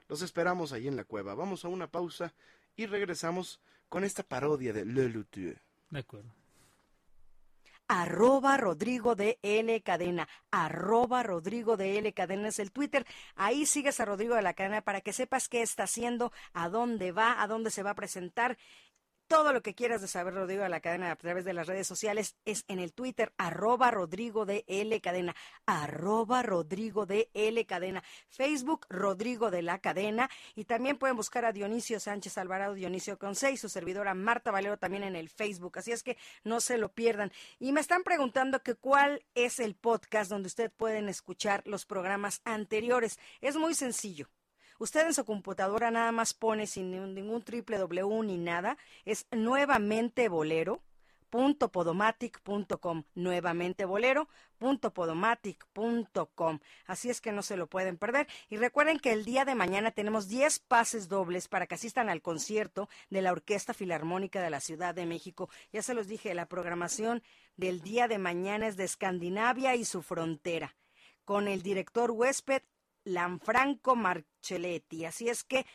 Los 0.10 0.24
esperamos 0.24 0.74
allí 0.74 0.88
en 0.88 0.98
la 0.98 1.06
cueva. 1.06 1.36
Vamos 1.36 1.64
a 1.64 1.70
una 1.70 1.88
pausa 1.88 2.34
y 2.76 2.88
regresamos 2.88 3.62
con 3.88 4.04
esta 4.04 4.24
parodia 4.24 4.74
de 4.74 4.84
Le 4.84 5.08
Luthier. 5.08 5.62
De 5.92 6.00
acuerdo. 6.00 6.34
arroba 7.88 8.58
Rodrigo 8.58 9.16
de 9.16 9.40
L 9.42 9.82
Cadena, 9.82 10.28
arroba 10.52 11.24
Rodrigo 11.24 11.76
de 11.76 11.98
L 11.98 12.14
Cadena 12.14 12.50
es 12.50 12.60
el 12.60 12.72
Twitter. 12.72 13.06
Ahí 13.36 13.66
sigues 13.66 14.00
a 14.00 14.06
Rodrigo 14.06 14.36
de 14.36 14.44
la 14.44 14.54
Cadena 14.54 14.82
para 14.82 15.02
que 15.02 15.14
sepas 15.14 15.50
qué 15.50 15.62
está 15.62 15.84
haciendo, 15.84 16.32
a 16.54 16.70
dónde 16.70 17.12
va, 17.12 17.42
a 17.42 17.48
dónde 17.48 17.72
se 17.72 17.84
va 17.84 17.92
a 17.92 17.96
presentar. 17.96 18.58
Todo 19.30 19.54
lo 19.54 19.62
que 19.62 19.76
quieras 19.76 20.02
de 20.02 20.08
saber, 20.08 20.34
Rodrigo 20.34 20.64
de 20.64 20.70
la 20.70 20.80
Cadena, 20.80 21.12
a 21.12 21.16
través 21.16 21.46
de 21.46 21.54
las 21.54 21.68
redes 21.68 21.86
sociales, 21.86 22.36
es 22.46 22.66
en 22.68 22.80
el 22.80 22.94
Twitter, 22.94 23.32
arroba 23.38 23.92
Rodrigo 23.92 24.48
de 24.48 24.66
L 24.66 25.00
Cadena, 25.02 25.36
arroba 25.68 26.42
Rodrigo 26.42 27.06
de 27.06 27.30
L 27.36 27.64
Cadena, 27.68 28.04
Facebook, 28.28 28.88
Rodrigo 28.90 29.52
de 29.52 29.62
la 29.62 29.78
Cadena, 29.78 30.32
y 30.56 30.66
también 30.66 30.98
pueden 30.98 31.16
buscar 31.16 31.46
a 31.46 31.52
Dionisio 31.52 32.00
Sánchez 32.00 32.40
Alvarado, 32.40 32.74
Dionisio 32.74 33.20
Conce, 33.20 33.52
y 33.52 33.58
su 33.58 33.70
servidora 33.70 34.16
Marta 34.16 34.50
Valero 34.50 34.80
también 34.80 35.04
en 35.04 35.16
el 35.16 35.30
Facebook, 35.30 35.78
así 35.78 35.92
es 35.92 36.02
que 36.02 36.18
no 36.44 36.60
se 36.60 36.80
lo 36.80 36.92
pierdan. 36.92 37.32
Y 37.60 37.72
me 37.72 37.82
están 37.82 38.02
preguntando 38.02 38.64
que 38.64 38.74
cuál 38.74 39.24
es 39.36 39.60
el 39.60 39.76
podcast 39.76 40.32
donde 40.32 40.48
ustedes 40.48 40.72
pueden 40.72 41.08
escuchar 41.08 41.62
los 41.68 41.86
programas 41.86 42.42
anteriores. 42.46 43.20
Es 43.42 43.58
muy 43.58 43.76
sencillo. 43.76 44.28
Usted 44.80 45.06
en 45.06 45.14
su 45.14 45.26
computadora 45.26 45.92
nada 45.92 46.12
más 46.12 46.34
pone 46.34 46.66
sin 46.66 46.90
ningún- 47.14 47.44
triple 47.44 47.78
W 47.78 48.24
ni 48.24 48.38
nada, 48.38 48.78
es 49.06 49.28
nuevamente 49.32 50.30
bolero 50.30 50.82
bolero.podomatic.com. 51.32 53.04
Nuevamente 53.14 53.86
bolero.podomatic.com. 53.86 56.60
Así 56.86 57.10
es 57.10 57.22
que 57.22 57.32
no 57.32 57.42
se 57.44 57.58
lo 57.58 57.68
pueden 57.68 57.98
perder. 57.98 58.28
Y 58.50 58.58
recuerden 58.58 59.00
que 59.00 59.12
el 59.12 59.26
día 59.26 59.46
de 59.46 59.56
mañana 59.56 59.92
tenemos 59.92 60.28
10 60.28 60.60
pases 60.60 61.08
dobles 61.08 61.48
para 61.48 61.68
que 61.68 61.76
asistan 61.76 62.10
al 62.10 62.22
concierto 62.22 62.90
de 63.10 63.22
la 63.22 63.32
Orquesta 63.32 63.74
Filarmónica 63.74 64.42
de 64.42 64.50
la 64.50 64.60
Ciudad 64.60 64.96
de 64.96 65.06
México. 65.06 65.50
Ya 65.72 65.82
se 65.84 65.94
los 65.94 66.08
dije, 66.08 66.34
la 66.34 66.48
programación 66.48 67.22
del 67.58 67.82
día 67.82 68.08
de 68.08 68.18
mañana 68.18 68.68
es 68.68 68.78
de 68.78 68.86
Escandinavia 68.86 69.76
y 69.76 69.86
su 69.86 70.02
frontera, 70.02 70.76
con 71.26 71.48
el 71.48 71.62
director 71.62 72.12
huésped 72.12 72.62
Lanfranco 73.04 73.96
Marcelletti. 73.96 75.06
Así 75.06 75.30
es 75.30 75.44
que 75.44 75.66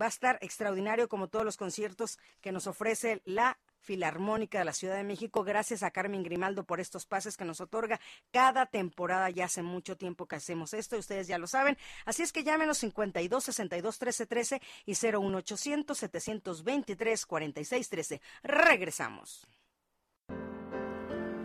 va 0.00 0.06
a 0.06 0.08
estar 0.08 0.38
extraordinario 0.40 1.08
como 1.08 1.28
todos 1.28 1.44
los 1.44 1.56
conciertos 1.56 2.18
que 2.40 2.52
nos 2.52 2.66
ofrece 2.66 3.22
la 3.24 3.58
Filarmónica 3.84 4.58
de 4.58 4.64
la 4.64 4.72
Ciudad 4.72 4.96
de 4.96 5.04
México. 5.04 5.44
Gracias 5.44 5.82
a 5.82 5.90
Carmen 5.90 6.22
Grimaldo 6.22 6.64
por 6.64 6.80
estos 6.80 7.04
pases 7.04 7.36
que 7.36 7.44
nos 7.44 7.60
otorga 7.60 8.00
cada 8.32 8.66
temporada. 8.66 9.28
Ya 9.30 9.44
hace 9.44 9.62
mucho 9.62 9.96
tiempo 9.96 10.26
que 10.26 10.36
hacemos 10.36 10.72
esto 10.72 10.96
y 10.96 11.00
ustedes 11.00 11.28
ya 11.28 11.38
lo 11.38 11.46
saben. 11.46 11.76
Así 12.06 12.22
es 12.22 12.32
que 12.32 12.44
llámenos 12.44 12.78
52 12.78 13.44
62 13.44 13.98
13 13.98 14.26
13 14.26 14.62
y 14.86 14.92
01800 14.94 15.98
723 15.98 17.26
46 17.26 17.88
13. 17.90 18.20
Regresamos. 18.42 19.46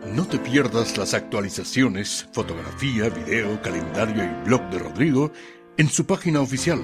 No 0.06 0.26
te 0.26 0.38
pierdas 0.38 0.96
las 0.96 1.12
actualizaciones, 1.14 2.28
fotografía, 2.32 3.08
video, 3.10 3.60
calendario 3.62 4.24
y 4.24 4.28
blog 4.46 4.62
de 4.70 4.78
Rodrigo 4.78 5.30
en 5.76 5.88
su 5.88 6.06
página 6.06 6.40
oficial 6.40 6.80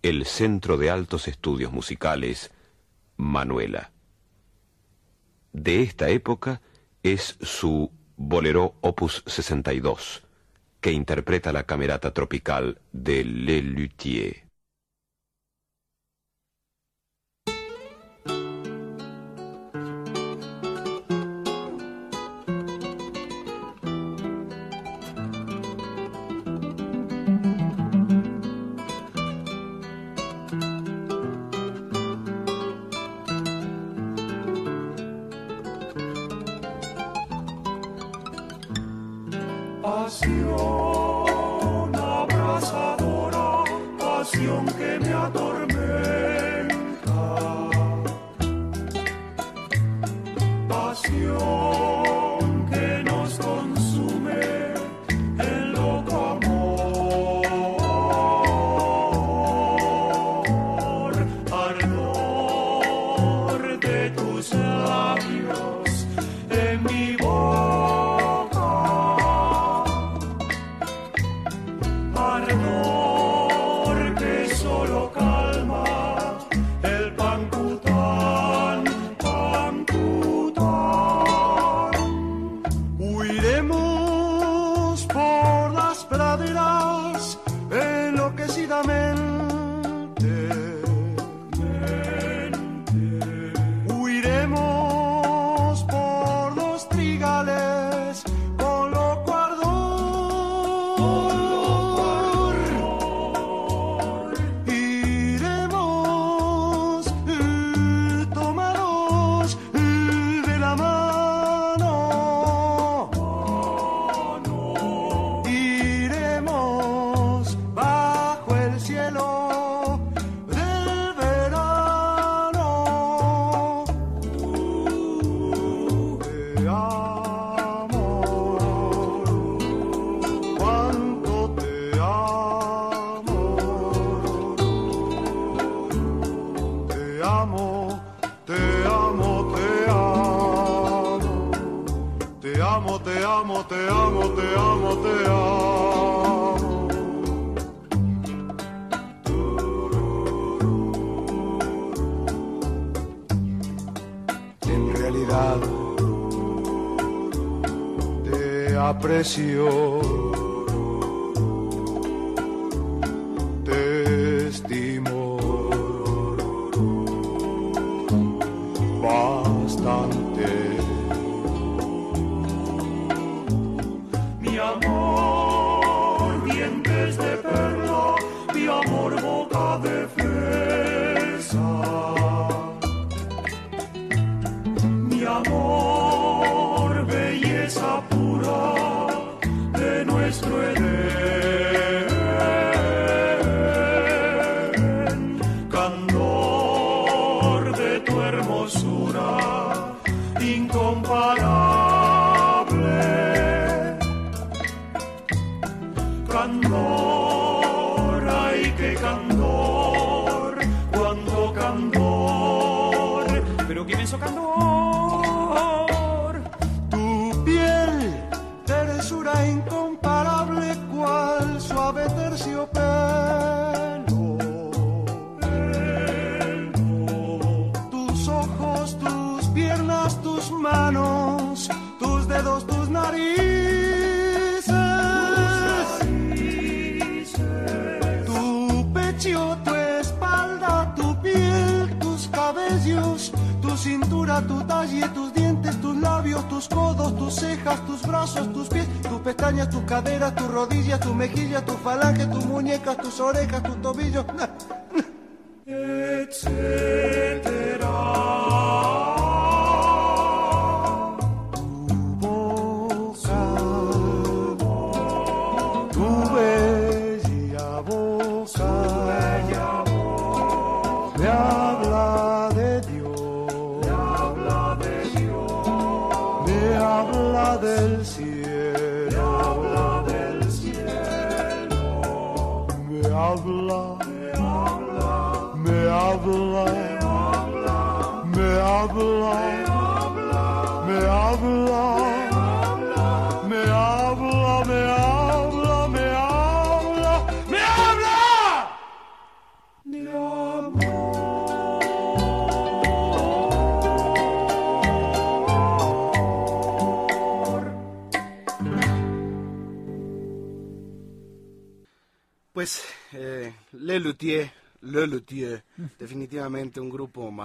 el 0.03 0.25
Centro 0.25 0.77
de 0.79 0.91
Altos 0.91 1.29
Estudios 1.29 1.73
Musicales 1.73 2.51
Manuela. 3.17 3.93
De 5.53 5.83
esta 5.83 6.09
época 6.09 6.63
es 7.03 7.37
su 7.43 7.91
Bolero 8.17 8.75
Opus 8.81 9.23
62, 9.27 10.23
que 10.81 10.93
interpreta 10.93 11.53
la 11.53 11.65
camerata 11.65 12.13
tropical 12.13 12.81
de 12.93 13.25
Le 13.25 13.63
Luthier. 13.63 14.50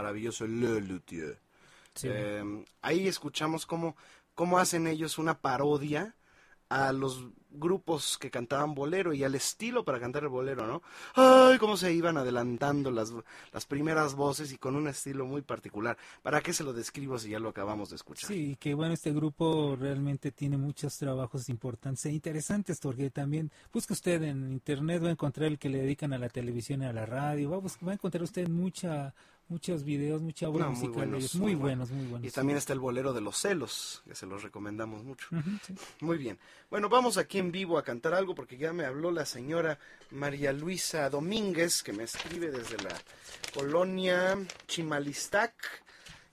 Maravilloso, 0.06 0.46
Le 0.46 0.82
Luthier. 0.82 1.40
Sí. 1.96 2.08
Eh, 2.12 2.66
ahí 2.82 3.08
escuchamos 3.08 3.66
cómo, 3.66 3.96
cómo 4.36 4.60
hacen 4.60 4.86
ellos 4.86 5.18
una 5.18 5.40
parodia 5.40 6.16
a 6.70 6.92
los 6.92 7.26
grupos 7.52 8.18
que 8.18 8.30
cantaban 8.30 8.76
bolero 8.76 9.14
y 9.14 9.24
al 9.24 9.34
estilo 9.34 9.86
para 9.86 10.00
cantar 10.00 10.24
el 10.24 10.30
bolero, 10.30 10.68
¿no? 10.68 10.82
Ay, 11.14 11.58
cómo 11.58 11.78
se 11.78 11.94
iban 11.94 12.18
adelantando 12.18 12.92
las, 12.92 13.14
las 13.54 13.66
primeras 13.66 14.16
voces 14.16 14.52
y 14.52 14.58
con 14.58 14.76
un 14.76 14.88
estilo 14.88 15.26
muy 15.26 15.42
particular. 15.42 15.98
¿Para 16.22 16.42
qué 16.42 16.54
se 16.54 16.64
lo 16.64 16.74
describo 16.74 17.18
si 17.18 17.30
ya 17.30 17.40
lo 17.40 17.50
acabamos 17.50 17.92
de 17.92 17.96
escuchar? 17.96 18.28
Sí, 18.28 18.58
que 18.60 18.74
bueno, 18.74 18.94
este 18.94 19.14
grupo 19.14 19.78
realmente 19.80 20.32
tiene 20.32 20.58
muchos 20.58 20.98
trabajos 20.98 21.48
importantes 21.50 22.06
e 22.08 22.12
interesantes, 22.12 22.80
porque 22.80 23.10
también 23.10 23.52
busca 23.72 23.94
usted 23.94 24.22
en 24.24 24.52
internet, 24.52 25.04
va 25.04 25.08
a 25.08 25.12
encontrar 25.12 25.48
el 25.48 25.60
que 25.60 25.70
le 25.70 25.80
dedican 25.80 26.14
a 26.14 26.18
la 26.18 26.30
televisión 26.30 26.82
y 26.82 26.86
a 26.86 26.94
la 26.94 27.06
radio, 27.06 27.52
va 27.52 27.58
a, 27.58 27.86
va 27.86 27.92
a 27.92 27.94
encontrar 27.94 28.24
usted 28.24 28.50
mucha 28.50 29.14
muchos 29.48 29.84
videos, 29.84 30.22
mucha 30.22 30.50
obra 30.50 30.66
No, 30.66 30.72
muy 30.72 30.88
de 30.88 30.94
buenos, 30.94 31.20
ellos, 31.20 31.36
muy 31.36 31.56
buenos, 31.56 31.92
muy 31.92 32.08
buenos. 32.08 32.28
Y 32.28 32.32
también 32.32 32.58
está 32.58 32.74
el 32.74 32.80
bolero 32.80 33.14
de 33.14 33.22
los 33.22 33.38
celos, 33.38 34.04
que 34.08 34.16
se 34.16 34.26
los 34.26 34.44
recomendamos 34.44 35.04
mucho. 35.04 35.28
Sí. 35.66 35.76
Muy 36.02 36.18
bien. 36.18 36.38
Bueno, 36.70 36.90
vamos 36.90 37.18
aquí 37.18 37.38
en 37.38 37.52
vivo 37.52 37.78
a 37.78 37.84
cantar 37.84 38.14
algo 38.14 38.36
porque 38.36 38.58
ya 38.58 38.74
me 38.74 38.86
habló 38.86 39.12
la 39.12 39.26
señora 39.26 39.80
María 40.12 40.52
Luisa 40.52 41.10
Domínguez, 41.10 41.84
que 41.84 41.94
me 41.94 42.04
escribe 42.04 42.52
desde 42.52 42.78
la 42.78 42.96
colonia 43.54 44.38
Chimalistac. 44.68 45.85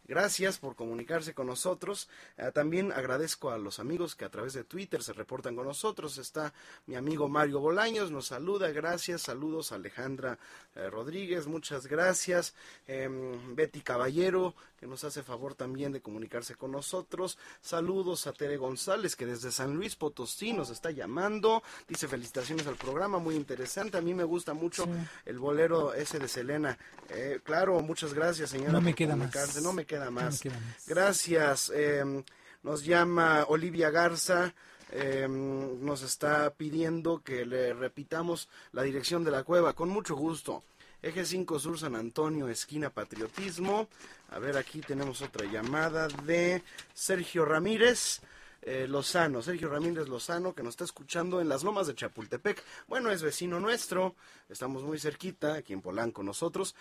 Gracias 0.04 0.58
por 0.58 0.74
comunicarse 0.74 1.32
con 1.32 1.46
nosotros. 1.46 2.08
Eh, 2.36 2.50
también 2.52 2.92
agradezco 2.92 3.50
a 3.50 3.58
los 3.58 3.78
amigos 3.78 4.16
que 4.16 4.24
a 4.24 4.30
través 4.30 4.52
de 4.52 4.64
Twitter 4.64 5.02
se 5.02 5.12
reportan 5.12 5.54
con 5.54 5.66
nosotros. 5.66 6.18
Está 6.18 6.52
mi 6.86 6.96
amigo 6.96 7.28
Mario 7.28 7.60
Bolaños, 7.60 8.10
nos 8.10 8.26
saluda. 8.26 8.70
Gracias. 8.70 9.22
Saludos 9.22 9.72
a 9.72 9.76
Alejandra 9.76 10.38
eh, 10.74 10.90
Rodríguez, 10.90 11.46
muchas 11.46 11.86
gracias. 11.86 12.54
Em, 12.86 13.54
Betty 13.54 13.80
Caballero, 13.80 14.54
que 14.78 14.86
nos 14.86 15.04
hace 15.04 15.22
favor 15.22 15.54
también 15.54 15.92
de 15.92 16.00
comunicarse 16.00 16.54
con 16.54 16.72
nosotros. 16.72 17.38
Saludos 17.60 18.26
a 18.26 18.32
Tere 18.32 18.56
González, 18.56 19.14
que 19.14 19.26
desde 19.26 19.52
San 19.52 19.74
Luis 19.74 19.96
Potosí 19.96 20.52
nos 20.52 20.70
está 20.70 20.90
llamando. 20.90 21.62
Dice 21.86 22.08
felicitaciones 22.08 22.66
al 22.66 22.76
programa, 22.76 23.18
muy 23.18 23.36
interesante. 23.36 23.98
A 23.98 24.00
mí 24.00 24.14
me 24.14 24.24
gusta 24.24 24.54
mucho 24.54 24.88
el 25.24 25.38
bolero 25.38 25.94
ese 25.94 26.18
de 26.18 26.26
Selena. 26.28 26.78
Eh, 27.10 27.40
claro, 27.44 27.80
muchas 27.80 28.14
gracias, 28.14 28.50
señora. 28.50 28.72
No 28.72 28.80
me 28.80 28.94
queda 28.94 29.14
más. 29.14 29.62
No 29.62 29.72
me 29.72 29.84
queda 29.84 30.01
Queda 30.02 30.10
más. 30.10 30.42
Gracias. 30.86 31.70
em, 31.70 32.22
nos 32.62 32.84
llama 32.84 33.44
Olivia 33.48 33.90
Garza. 33.90 34.54
em, 34.94 35.82
nos 35.82 36.02
está 36.02 36.50
pidiendo 36.52 37.22
que 37.22 37.46
le 37.46 37.72
repitamos 37.72 38.48
la 38.72 38.82
dirección 38.82 39.24
de 39.24 39.30
la 39.30 39.42
cueva. 39.42 39.72
Con 39.72 39.88
mucho 39.88 40.14
gusto. 40.14 40.64
Eje 41.00 41.24
5 41.24 41.58
Sur 41.58 41.78
San 41.78 41.96
Antonio, 41.96 42.48
esquina 42.48 42.90
Patriotismo. 42.90 43.88
A 44.30 44.38
ver, 44.38 44.56
aquí 44.56 44.80
tenemos 44.80 45.22
otra 45.22 45.46
llamada 45.46 46.08
de 46.08 46.62
Sergio 46.94 47.44
Ramírez. 47.44 48.20
Eh, 48.62 48.86
Lozano, 48.88 49.42
Sergio 49.42 49.68
Ramírez 49.68 50.08
Lozano, 50.08 50.54
que 50.54 50.62
nos 50.62 50.72
está 50.72 50.84
escuchando 50.84 51.40
en 51.40 51.48
las 51.48 51.64
lomas 51.64 51.86
de 51.86 51.94
Chapultepec. 51.94 52.62
Bueno, 52.88 53.10
es 53.10 53.22
vecino 53.22 53.60
nuestro, 53.60 54.14
estamos 54.48 54.82
muy 54.82 54.98
cerquita, 54.98 55.54
aquí 55.54 55.72
en 55.72 55.82
Polanco 55.82 56.22
nosotros. 56.22 56.74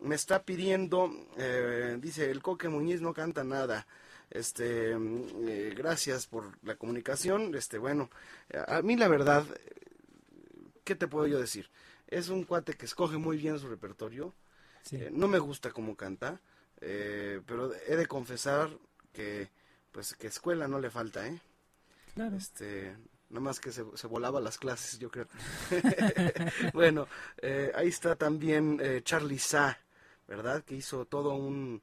Me 0.00 0.14
está 0.14 0.42
pidiendo, 0.42 1.10
eh, 1.36 1.96
dice, 2.00 2.30
el 2.30 2.42
Coque 2.42 2.68
Muñiz 2.68 3.00
no 3.00 3.14
canta 3.14 3.44
nada. 3.44 3.86
Este, 4.30 4.92
eh, 4.92 5.74
gracias 5.76 6.26
por 6.26 6.58
la 6.62 6.76
comunicación. 6.76 7.54
Este, 7.54 7.78
bueno, 7.78 8.10
a 8.66 8.82
mí 8.82 8.96
la 8.96 9.08
verdad, 9.08 9.44
¿qué 10.84 10.94
te 10.94 11.08
puedo 11.08 11.26
yo 11.26 11.38
decir? 11.40 11.70
Es 12.08 12.28
un 12.28 12.44
cuate 12.44 12.74
que 12.74 12.86
escoge 12.86 13.18
muy 13.18 13.36
bien 13.36 13.58
su 13.58 13.68
repertorio. 13.68 14.34
Sí. 14.82 14.96
Eh, 14.96 15.10
no 15.12 15.28
me 15.28 15.38
gusta 15.38 15.70
cómo 15.70 15.96
canta, 15.96 16.40
eh, 16.80 17.40
pero 17.46 17.72
he 17.86 17.96
de 17.96 18.06
confesar 18.06 18.70
que, 19.12 19.50
pues, 19.92 20.14
que 20.14 20.26
escuela 20.26 20.68
no 20.68 20.80
le 20.80 20.90
falta, 20.90 21.26
¿eh? 21.26 21.40
Claro. 22.14 22.36
Este, 22.36 22.96
nada 23.30 23.40
más 23.40 23.60
que 23.60 23.72
se, 23.72 23.84
se 23.94 24.06
volaba 24.06 24.40
las 24.40 24.58
clases, 24.58 24.98
yo 24.98 25.10
creo. 25.10 25.28
bueno, 26.72 27.06
eh, 27.40 27.72
ahí 27.74 27.88
está 27.88 28.16
también 28.16 28.78
eh, 28.82 29.02
Charlie 29.04 29.38
Sa, 29.38 29.78
¿verdad? 30.26 30.64
Que 30.64 30.76
hizo 30.76 31.04
todo 31.04 31.34
un, 31.34 31.82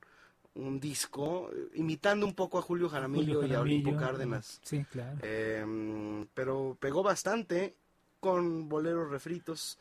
un 0.55 0.79
disco 0.79 1.49
eh, 1.53 1.69
imitando 1.75 2.25
un 2.25 2.33
poco 2.33 2.57
a 2.57 2.61
Julio 2.61 2.89
Jaramillo, 2.89 3.41
Julio 3.41 3.47
y 3.47 3.53
a 3.53 3.61
Olimpo 3.61 3.95
Cárdenas. 3.95 4.59
Sí, 4.63 4.85
claro. 4.91 5.17
Eh, 5.21 6.25
pero 6.33 6.77
pegó 6.79 7.03
bastante 7.03 7.75
con 8.19 8.67
boleros 8.67 9.09
refritos. 9.09 9.77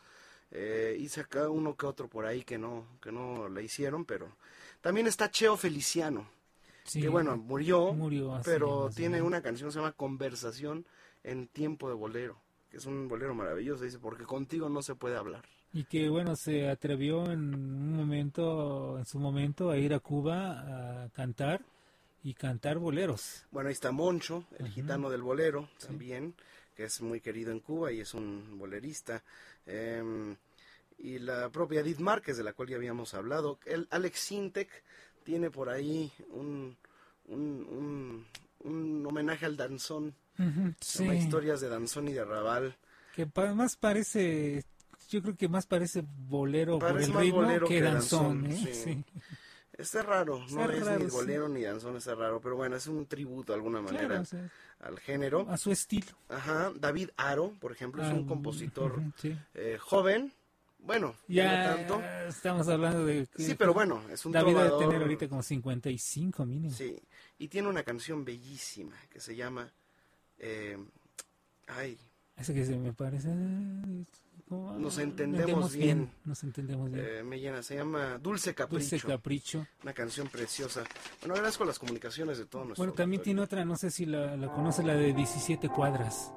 Eh, 0.51 0.97
hice 1.01 1.23
acá 1.23 1.49
uno 1.49 1.77
que 1.77 1.87
otro 1.87 2.09
por 2.09 2.27
ahí 2.27 2.45
que 2.45 2.59
no, 2.59 2.87
que 3.01 3.11
no 3.11 3.49
le 3.49 3.63
hicieron, 3.63 4.05
pero 4.05 4.37
también 4.81 5.07
está 5.07 5.31
Cheo 5.31 5.57
Feliciano, 5.57 6.29
Sí, 6.85 7.01
que 7.01 7.09
bueno, 7.09 7.37
murió, 7.37 7.97
pero 8.45 8.91
tiene 8.95 9.23
una 9.23 9.43
canción 9.43 9.69
que 9.69 9.73
se 9.73 9.79
llama 9.79 9.93
Conversación 9.93 10.87
en 11.23 11.49
tiempo 11.49 11.89
de 11.89 11.95
bolero, 11.95 12.37
que 12.71 12.77
es 12.77 12.87
un 12.87 13.09
bolero 13.09 13.35
maravilloso, 13.35 13.85
dice, 13.85 13.99
porque 13.99 14.25
contigo 14.25 14.69
no 14.69 14.83
se 14.83 14.95
puede 14.95 15.17
hablar. 15.17 15.45
Y 15.73 15.85
que 15.85 16.09
bueno, 16.09 16.37
se 16.37 16.69
atrevió 16.69 17.25
en 17.33 17.55
un 17.55 17.97
momento, 17.97 18.99
en 18.99 19.07
su 19.07 19.19
momento, 19.19 19.71
a 19.71 19.79
ir 19.79 19.95
a 19.95 19.99
Cuba 19.99 21.05
a 21.05 21.09
cantar 21.09 21.63
y 22.23 22.35
cantar 22.35 22.79
boleros. 22.79 23.45
Bueno, 23.51 23.69
ahí 23.69 23.73
está 23.73 23.91
Moncho, 23.91 24.45
el 24.59 24.69
gitano 24.69 25.11
del 25.11 25.23
bolero, 25.23 25.69
también, 25.85 26.35
que 26.77 26.85
es 26.85 27.01
muy 27.01 27.21
querido 27.21 27.51
en 27.51 27.61
Cuba 27.61 27.93
y 27.93 28.01
es 28.01 28.15
un 28.15 28.59
bolerista. 28.59 29.25
Em, 29.67 30.37
y 30.99 31.19
la 31.19 31.49
propia 31.51 31.81
Edith 31.81 31.99
Márquez, 31.99 32.37
de 32.37 32.45
la 32.45 32.53
cual 32.53 32.69
ya 32.69 32.77
habíamos 32.77 33.15
hablado. 33.15 33.59
El 33.65 33.89
Alex 33.91 34.21
Sintek 34.21 34.69
tiene 35.25 35.51
por 35.51 35.69
ahí 35.69 36.13
un, 36.31 36.77
un, 37.27 38.25
un, 38.65 38.71
un 38.71 39.07
homenaje 39.07 39.47
al 39.47 39.57
danzón. 39.57 40.15
Sí. 40.81 41.05
Historias 41.09 41.61
de 41.61 41.69
danzón 41.69 42.09
y 42.09 42.13
de 42.13 42.21
arrabal. 42.21 42.77
Que 43.15 43.27
pa- 43.27 43.55
más 43.55 43.77
parece, 43.77 44.65
yo 45.09 45.23
creo 45.23 45.37
que 45.37 45.49
más 45.49 45.67
parece 45.67 46.05
bolero 46.29 46.79
Parece 46.79 47.13
por 47.13 47.21
el 47.21 47.27
ritmo 47.29 47.41
bolero 47.43 47.67
que, 47.69 47.75
que 47.75 47.83
danzón. 47.83 48.43
danzón, 48.43 48.69
¿eh? 48.69 48.75
sí. 48.75 48.85
Sí. 48.95 49.05
Está 49.77 50.03
raro, 50.03 50.39
no 50.51 50.71
es 50.71 51.01
ni 51.01 51.07
bolero 51.07 51.49
ni 51.49 51.63
danzón, 51.63 51.97
está 51.97 52.15
raro, 52.15 52.41
pero 52.41 52.55
bueno, 52.55 52.77
es 52.77 52.87
un 52.87 53.07
tributo 53.07 53.53
de 53.53 53.57
alguna 53.57 53.81
manera 53.81 54.07
Claro, 54.07 54.23
o 54.23 54.25
sea, 54.25 54.49
al 54.81 55.01
género. 55.01 55.47
a 55.51 55.57
su 55.57 55.73
estilo. 55.73 56.07
Ajá, 56.29 56.73
David 56.79 57.11
Aro, 57.17 57.53
por 57.61 57.73
ejemplo, 57.73 58.05
es 58.07 58.13
un 58.13 58.25
compositor 58.25 59.01
eh, 59.55 59.77
joven, 59.81 60.33
bueno, 60.85 61.15
Ya 61.29 61.71
no 61.71 61.77
tanto. 61.77 62.03
estamos 62.29 62.69
hablando 62.69 63.05
de... 63.05 63.27
que- 63.27 63.43
Sí, 63.43 63.55
pero 63.55 63.73
bueno, 63.75 64.03
es 64.11 64.25
un 64.27 64.33
David 64.33 64.49
debe 64.55 64.61
trovador. 64.69 64.85
tener 64.89 65.03
ahorita 65.03 65.29
como 65.29 65.43
55 65.43 66.45
mínimo. 66.47 66.75
Sí, 66.75 67.01
y 67.39 67.49
tiene 67.49 67.69
una 67.69 67.83
canción 67.83 68.25
bellísima 68.25 68.97
que 69.11 69.21
se 69.21 69.35
llama... 69.35 69.71
eh, 70.39 70.77
ay, 71.69 71.99
Ese 72.37 72.53
que 72.55 72.65
se 72.65 72.77
me 72.77 72.93
parece... 72.93 73.29
como- 74.49 74.75
Nos 74.79 74.99
entendemos 74.99 75.75
bien. 75.75 76.11
Nos 76.25 76.43
entendemos 76.45 76.91
bien. 76.91 77.05
eh, 77.09 77.23
me 77.23 77.41
llena, 77.41 77.63
se 77.63 77.77
llama 77.77 78.19
Dulce 78.19 78.55
Capricho. 78.55 78.91
Dulce 78.91 79.07
Capricho. 79.07 79.67
Una 79.83 79.93
canción 79.95 80.29
preciosa. 80.29 80.85
Bueno, 81.21 81.35
agradezco 81.35 81.65
las 81.65 81.79
comunicaciones 81.79 82.39
de 82.39 82.45
todos 82.47 82.67
nuestros 82.67 82.79
Bueno, 82.87 82.93
también 82.93 83.23
tiene 83.23 83.41
otra, 83.41 83.65
no 83.65 83.77
sé 83.77 83.91
si 83.91 84.05
la, 84.07 84.37
la 84.37 84.53
conoce, 84.53 84.83
la 84.83 84.95
de 84.95 85.13
17 85.15 85.69
cuadras. 85.71 86.33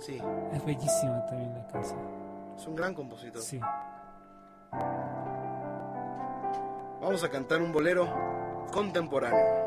Sí, 0.00 0.18
Es 0.52 0.64
bellísima 0.66 1.24
también 1.26 1.54
la 1.54 1.66
canción. 1.68 2.23
Es 2.56 2.66
un 2.66 2.76
gran 2.76 2.94
compositor. 2.94 3.42
Sí. 3.42 3.60
Vamos 7.00 7.22
a 7.22 7.28
cantar 7.28 7.60
un 7.60 7.72
bolero 7.72 8.08
contemporáneo 8.72 9.64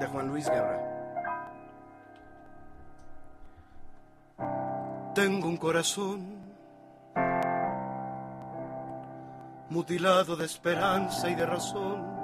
de 0.00 0.06
Juan 0.06 0.28
Luis 0.28 0.48
Guerra. 0.48 0.80
Tengo 5.14 5.48
un 5.48 5.56
corazón 5.56 6.36
mutilado 9.70 10.36
de 10.36 10.44
esperanza 10.44 11.28
y 11.28 11.34
de 11.34 11.46
razón. 11.46 12.16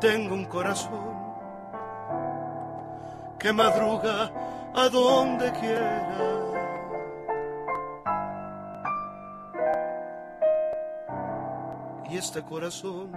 Tengo 0.00 0.34
un 0.34 0.44
corazón 0.46 1.31
que 3.42 3.52
madruga 3.52 4.30
a 4.72 4.88
donde 4.88 5.50
quiera. 5.50 6.16
Y 12.08 12.16
este 12.16 12.40
corazón 12.42 13.10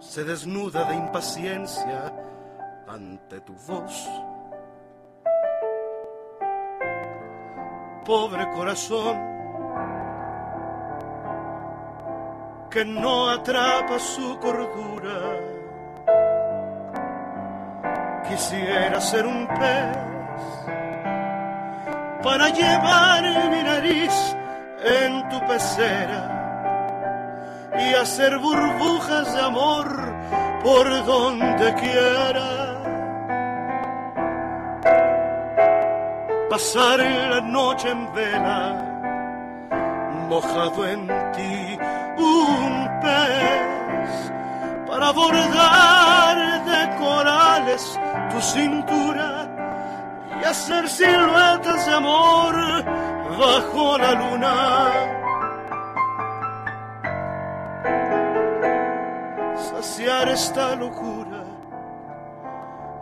se 0.00 0.24
desnuda 0.24 0.82
de 0.86 0.96
impaciencia 0.96 2.12
ante 2.88 3.40
tu 3.42 3.54
voz. 3.68 4.10
Pobre 8.04 8.50
corazón 8.50 9.16
que 12.70 12.84
no 12.84 13.30
atrapa 13.30 14.00
su 14.00 14.36
cordura. 14.40 15.61
Quisiera 18.42 19.00
ser 19.00 19.24
un 19.24 19.46
pez 19.46 19.96
para 22.24 22.48
llevar 22.48 23.22
mi 23.52 23.62
nariz 23.62 24.36
en 24.82 25.28
tu 25.28 25.38
pecera 25.46 26.22
y 27.78 27.94
hacer 27.94 28.36
burbujas 28.38 29.32
de 29.32 29.40
amor 29.42 29.86
por 30.64 31.06
donde 31.06 31.72
quiera. 31.74 32.50
Pasar 36.50 36.98
la 36.98 37.40
noche 37.42 37.90
en 37.90 38.12
vela, 38.12 38.74
mojado 40.28 40.88
en 40.88 41.06
ti, 41.32 41.78
un 42.18 42.88
pez 43.02 44.32
para 44.88 45.12
bordar 45.12 45.81
tu 48.32 48.40
cintura 48.40 49.46
y 50.40 50.44
hacer 50.44 50.88
siluetas 50.88 51.86
de 51.86 51.94
amor 51.94 52.54
bajo 53.38 53.98
la 53.98 54.12
luna. 54.14 54.54
Saciar 59.56 60.28
esta 60.28 60.74
locura 60.76 61.44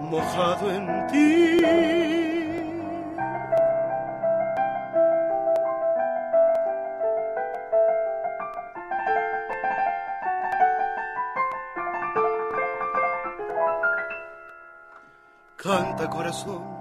mojado 0.00 0.70
en 0.72 1.06
ti. 1.08 2.19
Corazón 16.08 16.80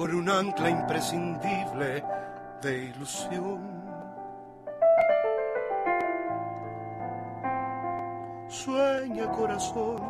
con 0.00 0.14
un 0.14 0.30
ancla 0.30 0.70
imprescindible 0.70 2.02
de 2.62 2.84
ilusión. 2.84 3.60
Sueña 8.48 9.30
corazón, 9.30 10.00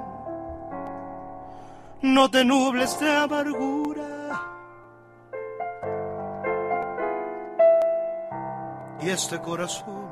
no 2.03 2.31
te 2.31 2.45
nubles 2.45 3.01
de 3.01 3.17
amargura. 3.17 4.41
Y 9.03 9.11
este 9.11 9.41
corazón 9.41 10.09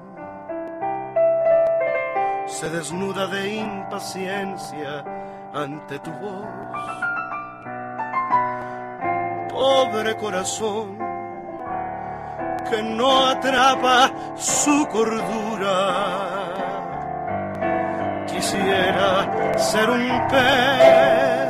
se 2.47 2.69
desnuda 2.71 3.29
de 3.29 3.55
impaciencia 3.59 5.18
ante 5.55 5.99
tu 6.01 6.11
voz. 6.13 6.47
Pobre 9.51 10.17
corazón 10.17 10.99
que 12.71 12.83
no 12.83 13.27
atrapa 13.27 14.11
su 14.37 14.87
cordura. 14.89 15.75
Quisiera 18.27 19.57
ser 19.59 19.91
un 19.91 20.09
pez 20.29 21.49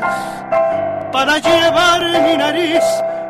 para 1.13 1.39
llevar 1.39 2.01
mi 2.23 2.37
nariz 2.37 2.85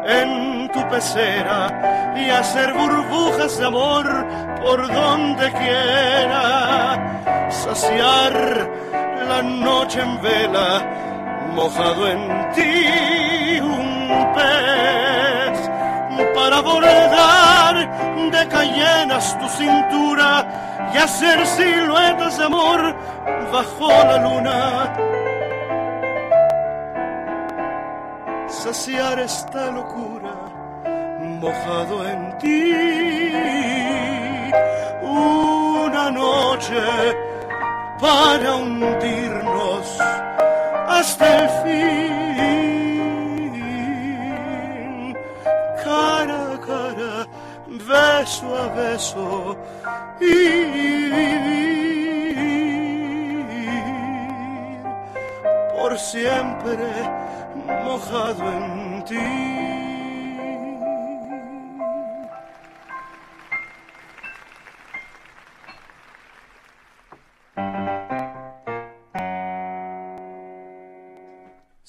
en 0.06 0.68
tu 0.70 0.86
pecera 0.88 2.14
y 2.16 2.30
hacer 2.30 2.72
burbujas 2.74 3.58
de 3.58 3.66
amor 3.66 4.06
por 4.60 4.86
donde 4.92 5.52
quiera 5.52 7.48
saciar 7.50 8.87
la 9.28 9.42
noche 9.42 10.00
en 10.00 10.20
vela, 10.22 10.70
mojado 11.54 12.08
en 12.08 12.52
ti 12.54 13.60
un 13.60 14.32
pez, 14.34 15.58
para 16.34 16.60
bordar 16.60 17.74
de 18.32 18.48
cayenas 18.48 19.38
tu 19.38 19.48
cintura 19.48 20.30
y 20.94 20.96
hacer 20.96 21.46
siluetas 21.46 22.38
de 22.38 22.44
amor 22.44 22.96
bajo 23.52 23.88
la 23.88 24.18
luna. 24.26 24.94
Saciar 28.48 29.20
esta 29.20 29.70
locura, 29.70 30.34
mojado 31.42 32.08
en 32.08 32.38
ti, 32.38 32.72
una 35.02 36.10
noche 36.10 37.27
para 38.00 38.54
hundirnos 38.54 39.98
hasta 40.88 41.26
el 41.42 41.48
fin, 41.62 42.38
cara 45.84 46.52
a 46.54 46.60
cara, 46.60 47.26
beso 47.68 48.46
a 48.56 48.68
beso 48.74 49.56
y 50.20 50.24
vivir 50.74 51.58
por 55.76 55.98
siempre 55.98 56.86
mojado 57.84 58.44
en 58.52 59.04
ti. 59.04 59.57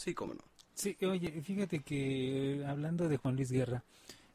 Sí, 0.09 0.15
cómo 0.15 0.33
no. 0.33 0.41
Sí, 0.73 0.97
oye, 1.05 1.39
fíjate 1.43 1.81
que 1.81 2.61
eh, 2.61 2.65
hablando 2.65 3.07
de 3.07 3.17
Juan 3.17 3.35
Luis 3.35 3.51
Guerra, 3.51 3.83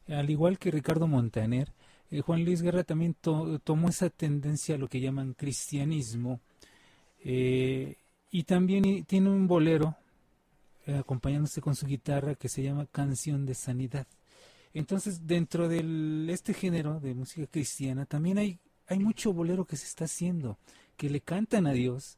al 0.07 0.29
igual 0.29 0.57
que 0.57 0.71
Ricardo 0.71 1.05
Montaner, 1.05 1.73
eh, 2.11 2.21
Juan 2.21 2.45
Luis 2.45 2.61
Guerra 2.61 2.85
también 2.85 3.15
to- 3.19 3.59
tomó 3.59 3.89
esa 3.89 4.09
tendencia 4.09 4.75
a 4.75 4.77
lo 4.77 4.87
que 4.87 5.01
llaman 5.01 5.33
cristianismo 5.33 6.39
eh, 7.25 7.97
y 8.31 8.43
también 8.43 9.05
tiene 9.05 9.29
un 9.29 9.47
bolero 9.47 9.97
acompañándose 10.87 11.61
con 11.61 11.75
su 11.75 11.87
guitarra 11.87 12.35
que 12.35 12.49
se 12.49 12.63
llama 12.63 12.85
Canción 12.85 13.45
de 13.45 13.55
Sanidad. 13.55 14.07
Entonces, 14.73 15.25
dentro 15.27 15.67
de 15.67 16.31
este 16.31 16.53
género 16.53 16.99
de 16.99 17.13
música 17.15 17.47
cristiana, 17.47 18.05
también 18.05 18.37
hay, 18.37 18.59
hay 18.87 18.99
mucho 18.99 19.33
bolero 19.33 19.65
que 19.65 19.77
se 19.77 19.87
está 19.87 20.05
haciendo, 20.05 20.57
que 20.97 21.09
le 21.09 21.21
cantan 21.21 21.67
a 21.67 21.73
Dios. 21.73 22.17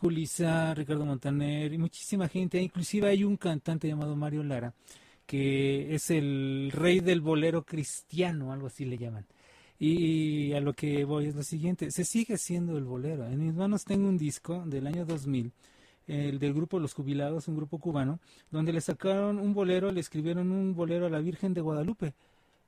Julisa, 0.00 0.74
Ricardo 0.74 1.04
Montaner 1.04 1.72
y 1.72 1.78
muchísima 1.78 2.28
gente. 2.28 2.60
Inclusive 2.60 3.08
hay 3.08 3.24
un 3.24 3.36
cantante 3.36 3.88
llamado 3.88 4.16
Mario 4.16 4.42
Lara, 4.42 4.74
que 5.26 5.94
es 5.94 6.10
el 6.10 6.70
rey 6.72 7.00
del 7.00 7.20
bolero 7.20 7.64
cristiano, 7.64 8.52
algo 8.52 8.68
así 8.68 8.84
le 8.84 8.98
llaman. 8.98 9.26
Y 9.78 10.52
a 10.52 10.60
lo 10.60 10.72
que 10.72 11.04
voy 11.04 11.26
es 11.26 11.34
lo 11.34 11.42
siguiente, 11.42 11.90
se 11.90 12.04
sigue 12.04 12.34
haciendo 12.34 12.78
el 12.78 12.84
bolero. 12.84 13.26
En 13.26 13.44
mis 13.44 13.54
manos 13.54 13.84
tengo 13.84 14.08
un 14.08 14.16
disco 14.16 14.62
del 14.66 14.86
año 14.86 15.04
2000 15.04 15.52
el 16.06 16.38
del 16.38 16.54
grupo 16.54 16.78
Los 16.78 16.94
Jubilados, 16.94 17.48
un 17.48 17.56
grupo 17.56 17.78
cubano, 17.78 18.20
donde 18.50 18.72
le 18.72 18.80
sacaron 18.80 19.38
un 19.38 19.54
bolero, 19.54 19.90
le 19.90 20.00
escribieron 20.00 20.52
un 20.52 20.74
bolero 20.74 21.06
a 21.06 21.10
la 21.10 21.18
Virgen 21.18 21.52
de 21.52 21.60
Guadalupe. 21.60 22.14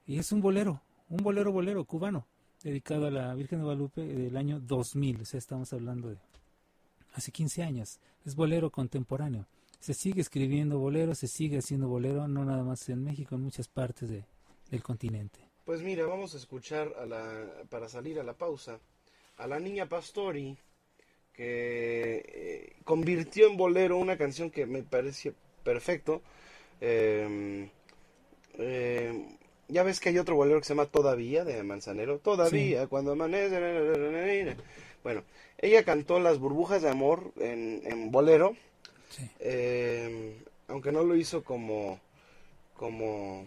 Y 0.07 0.19
es 0.19 0.33
un 0.33 0.41
bolero, 0.41 0.83
un 1.09 1.19
bolero 1.19 1.53
bolero 1.53 1.85
cubano, 1.85 2.27
dedicado 2.63 3.07
a 3.07 3.11
la 3.11 3.35
Virgen 3.35 3.59
de 3.59 3.65
Guadalupe 3.65 4.03
del 4.03 4.37
año 4.37 4.61
2000. 4.61 5.23
O 5.23 5.25
sea, 5.25 5.39
estamos 5.39 5.73
hablando 5.73 6.09
de 6.09 6.17
hace 7.19 7.33
15 7.33 7.63
años. 7.63 8.01
Es 8.25 8.35
bolero 8.35 8.71
contemporáneo. 8.71 9.47
Se 9.81 9.95
sigue 9.95 10.21
escribiendo 10.21 10.79
bolero, 10.79 11.15
se 11.15 11.29
sigue 11.29 11.59
haciendo 11.59 11.89
bolero, 11.89 12.27
no 12.27 12.45
nada 12.45 12.65
más 12.65 12.89
en 12.89 13.05
México, 13.05 13.37
en 13.37 13.43
muchas 13.43 13.69
partes 13.69 14.09
de, 14.09 14.25
del 14.71 14.83
continente. 14.83 15.39
Pues 15.65 15.83
mira, 15.83 16.07
vamos 16.07 16.35
a 16.35 16.39
escuchar 16.39 16.93
a 16.99 17.07
la, 17.07 17.47
para 17.69 17.89
salir 17.89 18.19
a 18.19 18.25
la 18.25 18.33
pausa 18.33 18.81
a 19.37 19.47
la 19.47 19.61
niña 19.61 19.89
Pastori 19.89 20.57
que 21.33 22.25
eh, 22.27 22.77
convirtió 22.85 23.49
en 23.49 23.57
bolero 23.57 23.97
una 23.97 24.19
canción 24.19 24.51
que 24.51 24.67
me 24.67 24.83
pareció 24.83 25.35
perfecto. 25.63 26.23
Em, 26.81 27.69
em, 28.55 29.37
ya 29.69 29.83
ves 29.85 30.01
que 30.01 30.09
hay 30.09 30.19
otro 30.19 30.35
bolero 30.35 30.59
que 30.59 30.65
se 30.65 30.75
llama 30.75 30.87
Todavía 30.87 31.45
de 31.45 31.63
Manzanero. 31.63 32.19
Todavía, 32.19 32.89
cuando 32.89 33.13
amanece. 33.13 34.57
Bueno, 35.03 35.23
ella 35.59 35.85
cantó 35.85 36.21
Las 36.21 36.39
burbujas 36.39 36.83
de 36.83 36.91
amor 36.91 37.33
en, 37.37 38.11
bolero. 38.11 38.57
Em, 39.41 40.35
aunque 40.69 40.93
no 40.93 41.03
lo 41.03 41.17
hizo 41.17 41.43
como. 41.45 42.01
como. 42.77 43.47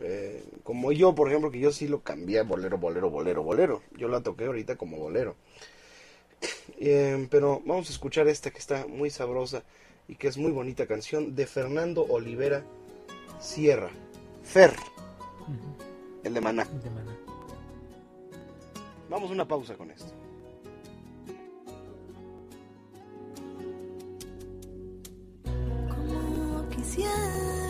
Eh, 0.00 0.44
como 0.62 0.92
yo, 0.92 1.14
por 1.14 1.28
ejemplo, 1.28 1.50
que 1.50 1.58
yo 1.58 1.72
sí 1.72 1.88
lo 1.88 2.00
cambié 2.00 2.42
bolero, 2.42 2.76
bolero, 2.78 3.10
bolero, 3.10 3.42
bolero. 3.42 3.82
Yo 3.96 4.08
la 4.08 4.20
toqué 4.22 4.44
ahorita 4.44 4.76
como 4.76 4.98
bolero. 4.98 5.36
Eh, 6.78 7.26
pero 7.30 7.62
vamos 7.64 7.88
a 7.88 7.92
escuchar 7.92 8.28
esta 8.28 8.50
que 8.50 8.58
está 8.58 8.86
muy 8.86 9.10
sabrosa 9.10 9.62
y 10.08 10.16
que 10.16 10.28
es 10.28 10.36
muy 10.36 10.52
bonita 10.52 10.86
canción 10.86 11.34
de 11.34 11.46
Fernando 11.46 12.02
Olivera 12.02 12.62
Sierra. 13.40 13.90
Fer. 14.42 14.74
El 16.22 16.34
de 16.34 16.40
Maná. 16.40 16.66
Vamos 19.08 19.30
a 19.30 19.32
una 19.32 19.46
pausa 19.46 19.74
con 19.76 19.90
esto. 19.90 20.12
Como 26.96 27.65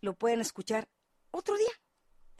lo 0.00 0.14
pueden 0.14 0.40
escuchar 0.40 0.88
otro 1.30 1.56
día 1.56 1.72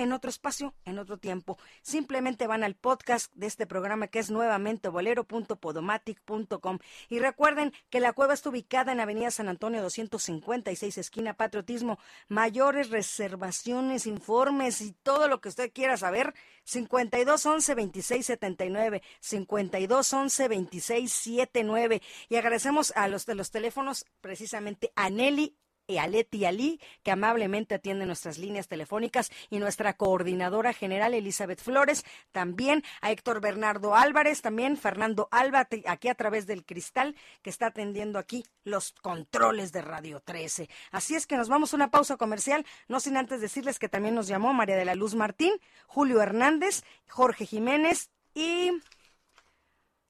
en 0.01 0.13
otro 0.13 0.31
espacio, 0.31 0.75
en 0.85 0.99
otro 0.99 1.19
tiempo. 1.19 1.59
Simplemente 1.83 2.47
van 2.47 2.65
al 2.65 2.75
podcast 2.75 3.33
de 3.35 3.47
este 3.47 3.67
programa 3.67 4.09
que 4.09 4.19
es 4.19 4.31
nuevamente 4.31 4.89
bolero.podomatic.com. 4.89 6.79
Y 7.09 7.19
recuerden 7.19 7.73
que 7.91 8.01
la 8.01 8.13
cueva 8.13 8.35
está 8.35 8.49
ubicada 8.49 8.93
en 8.93 9.01
Avenida 9.01 9.31
San 9.31 9.49
Antonio 9.49 9.83
256, 9.83 10.99
esquina 10.99 11.35
Patriotismo. 11.35 11.99
Mayores 12.29 12.91
reservaciones, 12.91 14.07
informes 14.07 14.81
y 14.81 14.93
todo 14.93 15.29
lo 15.29 15.41
que 15.41 15.51
usted 15.51 15.73
quiera 15.73 15.97
saber, 15.97 16.35
52 16.65 17.47
11 17.47 17.75
26 17.75 18.27
79, 18.27 19.03
52 19.21 20.13
11 20.13 20.49
26 20.49 21.13
79. 21.13 22.03
Y 22.29 22.37
agradecemos 22.37 22.93
a 22.97 23.09
los 23.09 23.27
de 23.27 23.35
los 23.35 23.51
teléfonos, 23.51 24.07
precisamente 24.21 24.93
a 24.97 25.11
Nelly 25.11 25.57
y 25.91 25.99
a 25.99 26.07
Leti 26.07 26.45
Ali, 26.45 26.81
que 27.03 27.11
amablemente 27.11 27.75
atiende 27.75 28.07
nuestras 28.07 28.39
líneas 28.39 28.69
telefónicas, 28.69 29.31
y 29.51 29.59
nuestra 29.59 29.95
coordinadora 29.95 30.73
general 30.73 31.15
Elizabeth 31.15 31.61
Flores, 31.61 32.05
también 32.33 32.83
a 33.01 33.11
Héctor 33.11 33.41
Bernardo 33.41 33.95
Álvarez, 33.95 34.41
también 34.43 34.77
Fernando 34.77 35.29
Alba, 35.31 35.69
aquí 35.87 36.09
a 36.09 36.15
través 36.15 36.47
del 36.47 36.65
cristal, 36.65 37.17
que 37.43 37.51
está 37.51 37.67
atendiendo 37.67 38.19
aquí 38.19 38.45
los 38.65 38.93
controles 38.93 39.73
de 39.73 39.83
Radio 39.83 40.21
13. 40.21 40.69
Así 40.93 41.15
es 41.15 41.27
que 41.27 41.37
nos 41.37 41.49
vamos 41.49 41.73
a 41.73 41.77
una 41.77 41.91
pausa 41.91 42.17
comercial, 42.17 42.65
no 42.89 43.01
sin 43.01 43.17
antes 43.17 43.41
decirles 43.41 43.79
que 43.79 43.89
también 43.89 44.15
nos 44.15 44.29
llamó 44.29 44.53
María 44.53 44.77
de 44.77 44.85
la 44.85 44.95
Luz 44.95 45.15
Martín, 45.15 45.53
Julio 45.87 46.23
Hernández, 46.23 46.85
Jorge 47.09 47.47
Jiménez 47.47 48.11
y... 48.35 48.71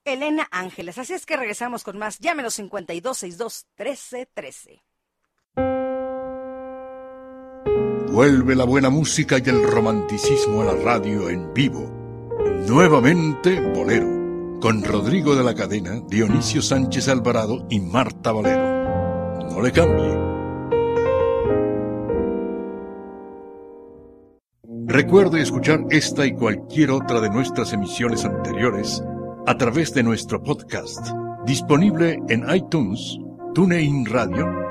Elena 0.03 0.47
Ángeles. 0.49 0.97
Así 0.97 1.13
es 1.13 1.27
que 1.27 1.37
regresamos 1.37 1.83
con 1.83 1.99
más. 1.99 2.17
Llámenos 2.17 2.55
5262 2.55 3.67
1313. 3.77 4.90
Vuelve 8.11 8.55
la 8.55 8.65
buena 8.65 8.89
música 8.89 9.37
y 9.37 9.49
el 9.49 9.63
romanticismo 9.63 10.61
a 10.61 10.65
la 10.65 10.73
radio 10.73 11.29
en 11.29 11.53
vivo. 11.53 11.89
Nuevamente 12.67 13.61
Bolero, 13.73 14.59
con 14.59 14.83
Rodrigo 14.83 15.33
de 15.33 15.45
la 15.45 15.55
Cadena, 15.55 16.01
Dionisio 16.09 16.61
Sánchez 16.61 17.07
Alvarado 17.07 17.65
y 17.69 17.79
Marta 17.79 18.33
Valero. 18.33 19.49
No 19.49 19.61
le 19.61 19.71
cambie. 19.71 20.19
Recuerde 24.87 25.41
escuchar 25.41 25.85
esta 25.89 26.25
y 26.25 26.33
cualquier 26.33 26.91
otra 26.91 27.21
de 27.21 27.29
nuestras 27.29 27.71
emisiones 27.71 28.25
anteriores 28.25 29.01
a 29.47 29.57
través 29.57 29.93
de 29.93 30.03
nuestro 30.03 30.43
podcast, 30.43 31.07
disponible 31.45 32.19
en 32.27 32.43
iTunes, 32.53 33.17
TuneIn 33.55 34.05
Radio 34.05 34.70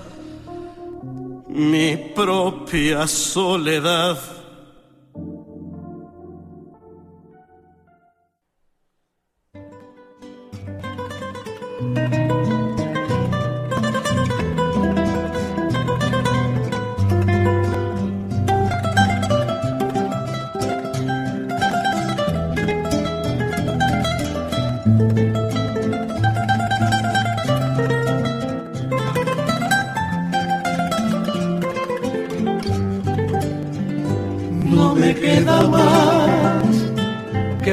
mi 1.53 1.97
propia 2.15 3.05
soledad. 3.07 4.40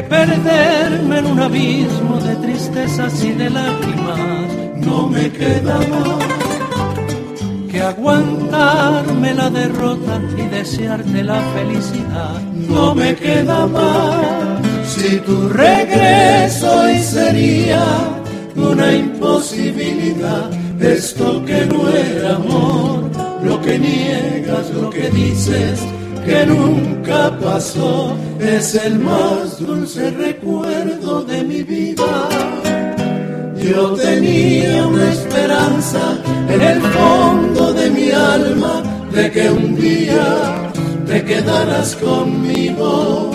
Perderme 0.03 1.19
en 1.19 1.27
un 1.27 1.41
abismo 1.41 2.19
de 2.19 2.37
tristezas 2.37 3.23
y 3.25 3.33
de 3.33 3.51
lágrimas. 3.51 4.19
No 4.77 5.09
me 5.09 5.31
queda 5.31 5.79
más 5.79 6.25
que 7.71 7.83
aguantarme 7.83 9.35
la 9.35 9.51
derrota 9.51 10.21
y 10.37 10.43
desearte 10.49 11.23
la 11.23 11.41
felicidad. 11.55 12.41
No 12.69 12.95
me 12.95 13.15
queda 13.15 13.67
más 13.67 14.59
si 14.87 15.19
tu 15.19 15.49
regreso 15.49 16.81
hoy 16.83 16.99
sería 16.99 17.85
una 18.57 18.93
imposibilidad. 18.93 20.51
Esto 20.81 21.45
que 21.45 21.67
no 21.67 21.89
era 21.89 22.37
amor, 22.37 23.11
lo 23.43 23.61
que 23.61 23.79
niegas, 23.79 24.71
lo 24.71 24.91
que 24.91 25.11
dices 25.11 25.81
que 26.29 26.45
nunca 26.45 27.39
pasó, 27.43 28.15
es 28.39 28.75
el 28.75 28.99
más 28.99 29.59
dulce 29.59 30.11
recuerdo 30.11 31.23
de 31.23 31.43
mi 31.43 31.63
vida. 31.63 32.29
Yo 33.57 33.93
tenía 33.95 34.87
una 34.87 35.11
esperanza 35.11 36.19
en 36.51 36.61
el 36.61 36.81
fondo 36.83 37.73
de 37.73 37.91
mi 37.91 38.11
alma 38.11 38.83
de 39.11 39.31
que 39.31 39.51
un 39.51 39.75
día 39.75 40.71
te 41.07 41.25
quedaras 41.25 41.97
conmigo. 41.97 43.31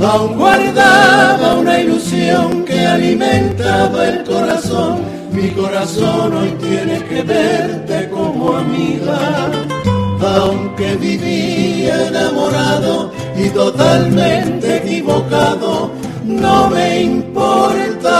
Aún 0.00 0.36
guardaba 0.36 1.54
una 1.54 1.80
ilusión 1.80 2.64
que 2.64 2.86
alimentaba 2.86 4.06
el 4.06 4.24
corazón. 4.24 4.98
Mi 5.32 5.48
corazón 5.50 6.34
hoy 6.36 6.50
tiene 6.60 7.02
que 7.08 7.22
verte 7.22 8.08
como 8.10 8.56
amiga 8.56 9.50
aunque 10.20 10.92
enamorado 10.92 11.47
y 13.44 13.50
totalmente 13.50 14.78
equivocado, 14.78 15.90
no 16.24 16.68
me 16.70 17.02
importa. 17.02 18.14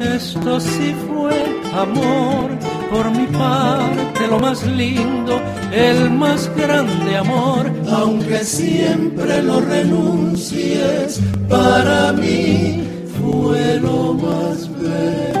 Esto 0.00 0.60
sí 0.60 0.94
fue 1.06 1.32
amor, 1.74 2.50
por 2.90 3.10
mi 3.10 3.26
parte 3.26 4.26
lo 4.28 4.38
más 4.38 4.64
lindo, 4.66 5.40
el 5.72 6.10
más 6.10 6.50
grande 6.56 7.16
amor, 7.16 7.70
aunque 7.90 8.44
siempre 8.44 9.42
lo 9.42 9.60
renuncies, 9.60 11.20
para 11.48 12.12
mí 12.12 12.82
fue 13.20 13.78
lo 13.80 14.14
más 14.14 14.68
bello. 14.80 15.31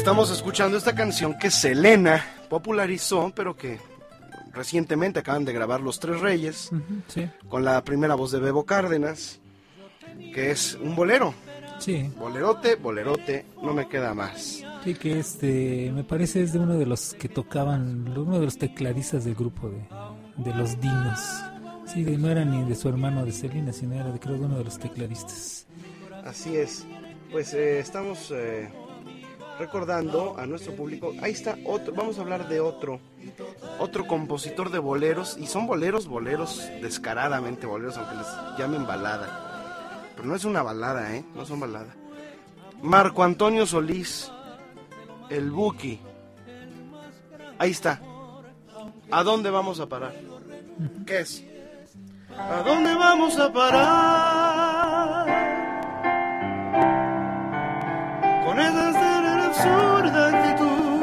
Estamos 0.00 0.30
escuchando 0.30 0.76
esta 0.78 0.94
canción 0.94 1.38
que 1.38 1.50
Selena 1.50 2.24
popularizó, 2.48 3.32
pero 3.34 3.56
que 3.56 3.78
recientemente 4.52 5.20
acaban 5.20 5.44
de 5.44 5.52
grabar 5.52 5.80
Los 5.80 6.00
Tres 6.00 6.20
Reyes, 6.20 6.70
Sí, 7.08 7.28
con 7.48 7.64
la 7.64 7.82
primera 7.84 8.14
voz 8.14 8.32
de 8.32 8.40
Bebo 8.40 8.64
Cárdenas, 8.64 9.40
que 10.34 10.50
es 10.50 10.74
un 10.74 10.96
bolero. 10.96 11.34
sí. 11.78 12.10
Bolerote, 12.18 12.76
bolerote, 12.76 13.46
no 13.62 13.72
me 13.74 13.88
queda 13.88 14.14
más. 14.14 14.62
Sí, 14.84 14.94
que 14.94 15.18
este, 15.18 15.90
me 15.94 16.04
parece 16.04 16.42
es 16.42 16.52
de 16.54 16.58
uno 16.58 16.74
de 16.78 16.86
los 16.86 17.14
que 17.14 17.28
tocaban, 17.28 18.08
uno 18.16 18.38
de 18.38 18.46
los 18.46 18.56
tecladistas 18.58 19.24
del 19.24 19.34
grupo 19.34 19.68
de, 19.68 19.86
de 20.38 20.54
los 20.54 20.80
Dinos. 20.80 21.20
Sí, 21.86 22.02
de- 22.04 22.16
no 22.16 22.30
era 22.30 22.44
ni 22.44 22.64
de 22.68 22.74
su 22.74 22.88
hermano 22.88 23.24
de 23.24 23.32
Selena, 23.32 23.72
sino 23.72 23.94
era 23.94 24.10
de, 24.10 24.18
creo 24.18 24.36
de 24.38 24.46
uno 24.46 24.56
de 24.58 24.64
los 24.64 24.78
tecladistas. 24.78 25.66
Así 26.24 26.56
es. 26.56 26.86
Pues 27.30 27.52
eh, 27.54 27.78
estamos 27.80 28.30
eh, 28.32 28.68
recordando 29.60 30.36
a 30.38 30.46
nuestro 30.46 30.74
público. 30.74 31.12
Ahí 31.22 31.32
está 31.32 31.56
otro. 31.66 31.94
Vamos 31.94 32.18
a 32.18 32.22
hablar 32.22 32.48
de 32.48 32.60
otro. 32.60 32.98
Otro 33.78 34.06
compositor 34.06 34.70
de 34.70 34.78
boleros. 34.78 35.36
Y 35.38 35.46
son 35.46 35.66
boleros, 35.66 36.08
boleros, 36.08 36.66
descaradamente 36.80 37.66
boleros, 37.66 37.98
aunque 37.98 38.16
les 38.16 38.26
llamen 38.58 38.86
balada. 38.86 40.08
Pero 40.16 40.26
no 40.26 40.34
es 40.34 40.44
una 40.44 40.62
balada, 40.62 41.14
¿eh? 41.14 41.24
No 41.34 41.44
son 41.44 41.60
balada. 41.60 41.94
Marco 42.82 43.22
Antonio 43.22 43.66
Solís. 43.66 44.32
El 45.28 45.50
Buki. 45.50 46.00
Ahí 47.58 47.70
está. 47.70 48.00
¿A 49.10 49.22
dónde 49.22 49.50
vamos 49.50 49.78
a 49.78 49.86
parar? 49.86 50.14
¿Qué 51.06 51.20
es? 51.20 51.44
¿A 52.36 52.62
dónde 52.62 52.94
vamos 52.94 53.38
a 53.38 53.52
parar? 53.52 55.10
con 58.50 58.58
esa 58.58 59.09
absurda 59.64 60.28
actitud. 60.28 61.02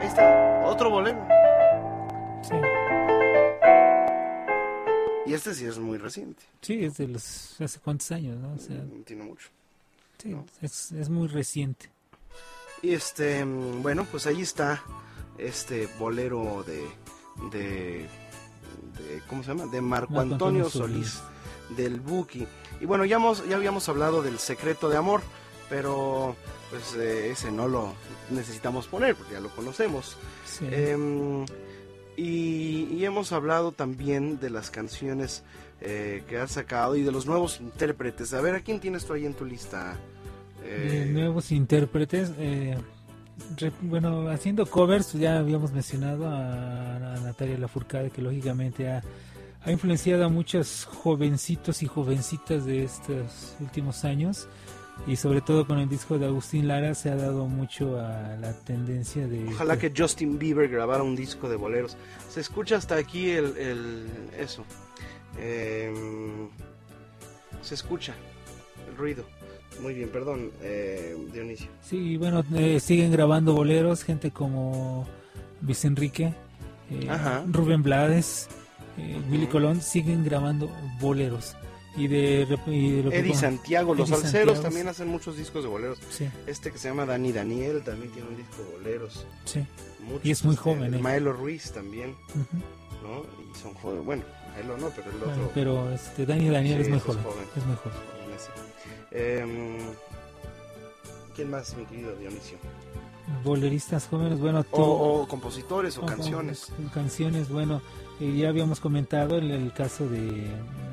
Ahí 0.00 0.06
está, 0.06 0.60
otro 0.66 0.90
bolero. 0.90 1.26
Sí. 2.42 2.54
Y 5.26 5.32
este 5.34 5.54
sí 5.54 5.64
es 5.66 5.78
muy 5.78 5.98
reciente. 5.98 6.42
Sí, 6.60 6.84
es 6.84 6.96
de 6.98 7.08
los 7.08 7.60
hace 7.60 7.78
cuántos 7.80 8.10
años, 8.12 8.36
¿no? 8.38 8.52
O 8.54 8.58
sea, 8.58 8.76
Tiene 9.06 9.24
mucho. 9.24 9.48
sí, 10.18 10.36
es, 10.60 10.92
es 10.92 11.08
muy 11.08 11.28
reciente. 11.28 11.90
Y 12.82 12.92
este, 12.92 13.44
mm, 13.44 13.82
bueno, 13.82 14.06
pues 14.10 14.26
ahí 14.26 14.42
está 14.42 14.82
este 15.38 15.88
bolero 15.98 16.62
de, 16.66 16.84
de, 17.50 18.06
de- 18.98 19.22
¿cómo 19.28 19.42
se 19.42 19.48
llama? 19.54 19.66
De 19.72 19.80
Marco, 19.80 20.12
Marco 20.12 20.34
Antonio, 20.34 20.64
Antonio 20.66 20.68
Solís, 20.68 21.22
del 21.76 22.00
Buki. 22.00 22.46
Y 22.80 22.84
bueno, 22.84 23.06
ya, 23.06 23.16
hemos, 23.16 23.48
ya 23.48 23.56
habíamos 23.56 23.88
hablado 23.88 24.22
del 24.22 24.38
secreto 24.38 24.90
de 24.90 24.98
amor, 24.98 25.22
pero 25.68 26.36
pues 26.70 26.94
eh, 26.96 27.30
ese 27.30 27.50
no 27.50 27.68
lo 27.68 27.92
necesitamos 28.30 28.86
poner 28.86 29.14
porque 29.14 29.34
ya 29.34 29.40
lo 29.40 29.48
conocemos. 29.50 30.16
Sí. 30.46 30.66
Em, 30.70 31.44
y, 32.16 32.84
y 32.92 33.04
hemos 33.04 33.32
hablado 33.32 33.72
también 33.72 34.38
de 34.38 34.50
las 34.50 34.70
canciones 34.70 35.42
eh, 35.80 36.22
que 36.28 36.38
has 36.38 36.52
sacado 36.52 36.94
y 36.96 37.02
de 37.02 37.10
los 37.12 37.26
nuevos 37.26 37.60
intérpretes. 37.60 38.32
A 38.34 38.40
ver, 38.40 38.54
¿a 38.54 38.60
quién 38.60 38.80
tienes 38.80 39.04
tú 39.04 39.12
ahí 39.14 39.26
en 39.26 39.34
tu 39.34 39.44
lista? 39.44 39.96
de 40.62 41.02
Eh, 41.02 41.06
nuevos 41.12 41.50
intérpretes. 41.52 42.30
eh, 42.38 42.78
re- 43.58 43.72
bueno, 43.82 44.28
haciendo 44.28 44.64
covers, 44.66 45.12
ya 45.12 45.38
habíamos 45.38 45.72
mencionado 45.72 46.26
a, 46.26 47.14
a 47.14 47.20
Natalia 47.20 47.58
Lafourcade, 47.58 48.10
que 48.10 48.22
lógicamente 48.22 48.88
ha, 48.88 49.02
ha 49.62 49.72
influenciado 49.72 50.24
a 50.24 50.28
muchos 50.28 50.84
jovencitos 50.90 51.82
y 51.82 51.86
jovencitas 51.86 52.64
de 52.64 52.84
estos 52.84 53.56
últimos 53.60 54.04
años. 54.04 54.48
Y 55.06 55.16
sobre 55.16 55.40
todo 55.42 55.66
con 55.66 55.78
el 55.78 55.88
disco 55.88 56.18
de 56.18 56.26
Agustín 56.26 56.66
Lara 56.68 56.94
se 56.94 57.10
ha 57.10 57.16
dado 57.16 57.46
mucho 57.46 57.98
a 58.00 58.36
la 58.40 58.52
tendencia 58.64 59.26
de... 59.26 59.46
Ojalá 59.48 59.78
que 59.78 59.92
Justin 59.94 60.38
Bieber 60.38 60.68
grabara 60.68 61.02
un 61.02 61.14
disco 61.14 61.48
de 61.48 61.56
boleros. 61.56 61.96
Se 62.30 62.40
escucha 62.40 62.76
hasta 62.76 62.94
aquí 62.96 63.30
el, 63.30 63.56
el- 63.58 64.06
eso. 64.38 64.64
Em, 65.38 66.48
se 67.62 67.74
escucha 67.74 68.14
el 68.88 68.96
ruido. 68.96 69.24
Muy 69.82 69.92
bien, 69.94 70.08
perdón, 70.08 70.52
eh, 70.62 71.16
Dionisio. 71.32 71.68
Sí, 71.82 72.16
bueno, 72.16 72.44
eh, 72.54 72.78
siguen 72.80 73.10
grabando 73.10 73.52
boleros, 73.54 74.04
gente 74.04 74.30
como 74.30 75.06
Luis 75.60 75.84
Enrique, 75.84 76.32
eh. 76.90 77.08
Rubén 77.50 77.82
Blades, 77.82 78.48
eh, 78.96 79.20
Willy 79.30 79.48
Colón 79.48 79.80
siguen 79.82 80.24
grabando 80.24 80.70
boleros. 81.00 81.56
Y 81.96 82.08
de, 82.08 82.58
y 82.66 82.90
de 82.92 83.02
lo 83.04 83.10
que 83.10 83.18
Eddie 83.18 83.34
Santiago, 83.34 83.94
los 83.94 84.08
Eddie 84.10 84.20
salseros 84.20 84.32
Santiago, 84.54 84.62
también 84.62 84.88
hacen 84.88 85.08
muchos 85.08 85.36
discos 85.36 85.62
de 85.62 85.68
boleros. 85.68 85.98
Sí. 86.10 86.28
Este 86.46 86.72
que 86.72 86.78
se 86.78 86.88
llama 86.88 87.06
Dani 87.06 87.30
Daniel 87.32 87.82
también 87.84 88.10
tiene 88.12 88.28
un 88.28 88.36
disco 88.36 88.62
de 88.62 88.72
boleros. 88.78 89.24
Sí. 89.44 89.64
Muchos, 90.00 90.24
Y 90.26 90.30
es 90.32 90.44
muy 90.44 90.54
este, 90.54 90.64
joven, 90.64 90.94
él. 90.94 91.00
Maelo 91.00 91.32
Ruiz 91.32 91.70
también. 91.72 92.16
¿no? 93.02 93.22
Y 93.52 93.58
son 93.58 93.74
jóvenes. 93.74 94.04
Bueno, 94.04 94.24
Maelo 94.54 94.76
no, 94.78 94.88
pero 94.90 95.08
el 95.10 95.16
otro. 95.16 95.28
Bueno, 95.28 95.50
pero 95.54 95.90
este, 95.92 96.26
Dani 96.26 96.48
Daniel 96.50 96.78
Sí, 96.78 96.82
es 96.82 96.88
muy 96.90 96.98
joven. 97.00 97.20
Es 97.56 97.64
muy 97.66 97.76
joven. 97.76 97.98
Ese. 98.34 99.40
Em, 99.40 99.76
¿Quién 101.36 101.50
más, 101.50 101.76
mi 101.76 101.84
querido 101.86 102.14
Dionisio? 102.16 102.58
Boleristas 103.42 104.06
jóvenes, 104.08 104.38
bueno, 104.38 104.62
tú- 104.64 104.76
O, 104.76 105.22
o 105.22 105.28
compositores 105.28 105.96
o 105.98 106.02
o- 106.02 106.06
canciones. 106.06 106.68
canciones, 106.92 107.48
bueno, 107.48 107.80
eh, 108.20 108.36
ya 108.36 108.48
habíamos 108.48 108.80
comentado 108.80 109.38
el, 109.38 109.50
el 109.50 109.72
caso 109.72 110.08
de, 110.08 110.46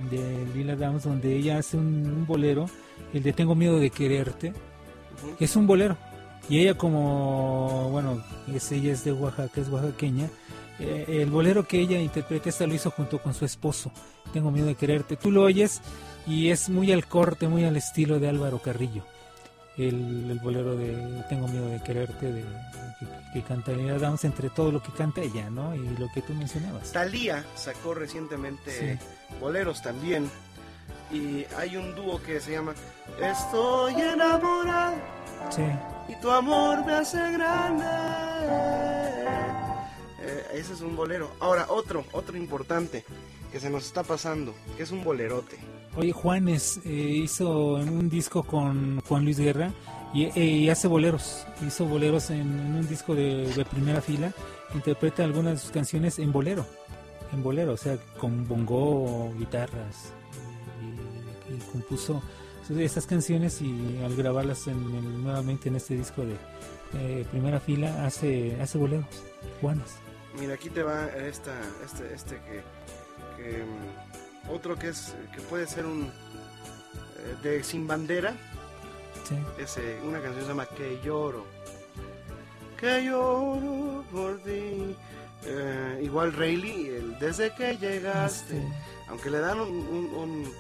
de 0.10 0.46
Lila 0.56 0.76
Downs, 0.76 1.04
donde 1.04 1.36
ella 1.36 1.58
hace 1.58 1.78
un, 1.78 2.06
un 2.06 2.26
bolero, 2.26 2.66
el 3.14 3.24
de 3.24 3.34
Tengo 3.34 3.56
miedo 3.56 3.80
de 3.80 3.90
quererte, 3.90 4.54
es 5.40 5.56
un 5.56 5.68
bolero. 5.68 5.98
Y 6.50 6.60
ella 6.60 6.78
como, 6.78 7.90
bueno, 7.92 8.22
es, 8.54 8.72
ella 8.72 8.92
es 8.92 9.04
de 9.04 9.14
Oaxaca, 9.14 9.62
es 9.62 9.70
oaxaqueña, 9.70 10.28
eh, 10.80 11.06
el 11.22 11.30
bolero 11.30 11.68
que 11.68 11.80
ella 11.80 12.00
interpreta, 12.00 12.50
esta 12.50 12.66
lo 12.66 12.74
hizo 12.74 12.90
junto 12.90 13.20
con 13.20 13.34
su 13.34 13.46
esposo, 13.46 13.92
Tengo 14.34 14.50
miedo 14.50 14.68
de 14.68 14.76
quererte. 14.76 15.16
Tú 15.16 15.30
lo 15.30 15.44
oyes 15.44 15.82
y 16.26 16.50
es 16.50 16.70
muy 16.70 16.92
al 16.92 17.06
corte, 17.06 17.48
muy 17.48 17.64
al 17.66 17.76
estilo 17.76 18.20
de 18.20 18.30
Álvaro 18.30 18.60
Carrillo. 18.60 19.04
El, 19.78 20.30
el 20.30 20.40
bolero 20.40 20.76
de 20.76 21.24
Tengo 21.30 21.48
miedo 21.48 21.68
de 21.68 21.82
quererte, 21.82 22.32
de, 22.32 22.44
que, 23.00 23.08
que 23.34 23.42
canta 23.44 23.72
Lila 23.72 23.98
Downs, 23.98 24.26
entre 24.26 24.50
todo 24.50 24.72
lo 24.72 24.82
que 24.84 24.92
canta 24.92 25.22
ella, 25.22 25.50
¿no? 25.50 25.74
Y 25.76 25.80
lo 25.98 26.08
que 26.14 26.22
tú 26.22 26.34
mencionabas. 26.34 26.92
Talía 26.92 27.46
sacó 27.56 27.94
recientemente 27.94 28.98
Sí. 29.00 29.06
boleros 29.40 29.82
también. 29.82 30.30
Y 31.12 31.46
hay 31.58 31.76
un 31.78 31.96
dúo 31.96 32.22
que 32.22 32.40
se 32.40 32.52
llama 32.52 32.74
Estoy 33.22 33.94
enamorado 33.96 34.96
Sí. 35.50 35.64
y 36.10 36.16
tu 36.22 36.30
amor 36.32 36.86
me 36.86 36.94
hace 36.94 37.18
grande. 37.34 37.86
Eh, 40.24 40.48
ese 40.54 40.74
es 40.74 40.82
un 40.82 40.96
bolero. 40.96 41.32
Ahora, 41.40 41.66
otro, 41.70 42.06
otro 42.12 42.38
importante 42.38 43.04
que 43.52 43.60
se 43.60 43.70
nos 43.70 43.86
está 43.86 44.04
pasando, 44.04 44.54
que 44.78 44.84
es 44.84 44.92
un 44.92 45.04
bolerote. 45.04 45.58
Oye, 45.96 46.14
Juanes 46.14 46.80
eh, 46.86 46.90
hizo 46.92 47.76
un 47.76 48.10
disco 48.10 48.44
con 48.44 49.02
Juan 49.02 49.26
Luis 49.26 49.40
Guerra 49.40 49.72
y, 50.14 50.26
eh, 50.40 50.72
hace 50.72 50.88
boleros. 50.88 51.46
Hizo 51.66 51.86
boleros 51.86 52.30
en, 52.30 52.48
un 52.50 52.88
disco 52.88 53.14
de, 53.14 53.66
primera 53.70 54.02
fila. 54.02 54.32
Interpreta 54.74 55.24
algunas 55.24 55.54
de 55.54 55.60
sus 55.60 55.72
canciones 55.72 56.18
en 56.20 56.32
bolero. 56.32 56.66
En 57.34 57.44
bolero, 57.44 57.74
o 57.74 57.78
sea, 57.78 57.98
con 58.18 58.48
bongo, 58.48 59.34
guitarras. 59.38 60.14
Y, 61.50 61.72
compuso 61.72 62.22
estas 62.80 63.06
canciones 63.06 63.62
y 63.62 64.00
al 64.02 64.16
grabarlas 64.16 64.68
en, 64.68 64.78
en- 64.96 65.24
nuevamente 65.24 65.68
en 65.68 65.76
este 65.76 65.96
disco 65.98 66.24
de 66.24 66.38
eh, 66.94 67.26
primera 67.30 67.60
fila 67.60 68.06
hace, 68.06 68.58
hace 68.62 68.78
boleros. 68.78 69.06
Juanes. 69.60 69.96
Mira, 70.40 70.54
aquí 70.54 70.70
te 70.70 70.82
va 70.82 71.08
esta, 71.08 71.52
este, 71.84 72.14
este 72.14 72.36
que, 72.38 73.44
que, 73.44 73.64
mm, 73.66 74.11
otro 74.52 74.78
que 74.78 74.90
es, 74.90 75.16
que 75.34 75.42
puede 75.42 75.68
ser 75.68 75.86
un 75.86 76.04
eh, 76.04 77.36
de 77.44 77.64
Sin 77.64 77.88
Bandera. 77.88 78.34
Sí. 79.28 79.36
Ese, 79.60 80.00
una 80.04 80.20
canción 80.22 80.44
se 80.44 80.50
llama 80.50 80.66
Que 80.66 81.00
lloro. 81.04 81.46
Que 82.80 83.06
lloro 83.06 84.04
por 84.12 84.40
ti. 84.44 84.96
Eh, 85.44 86.02
igual 86.04 86.34
Rayleigh, 86.34 86.88
el 86.96 87.20
Desde 87.20 87.54
que 87.56 87.78
llegaste. 87.78 88.58
Este, 88.58 88.74
Aunque 89.08 89.30
le 89.30 89.40
dan 89.40 89.60
un, 89.60 89.70
un, 89.70 90.06
un- 90.16 90.54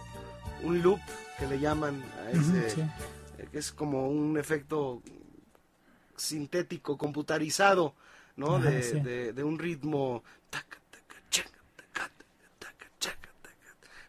un 0.63 0.81
loop 0.81 0.99
que 1.39 1.47
le 1.47 1.59
llaman 1.59 2.03
a 2.25 2.31
ese, 2.31 2.69
sí. 2.69 2.81
eh, 3.39 3.47
que 3.51 3.57
es 3.59 3.71
como 3.71 4.07
un 4.07 4.37
efecto 4.37 5.01
sintético, 6.15 6.97
computarizado, 6.97 7.95
¿no? 8.35 8.57
Ajá, 8.57 8.69
de, 8.69 8.81
de- 9.01 9.33
de 9.33 9.43
un 9.43 9.57
ritmo. 9.57 10.23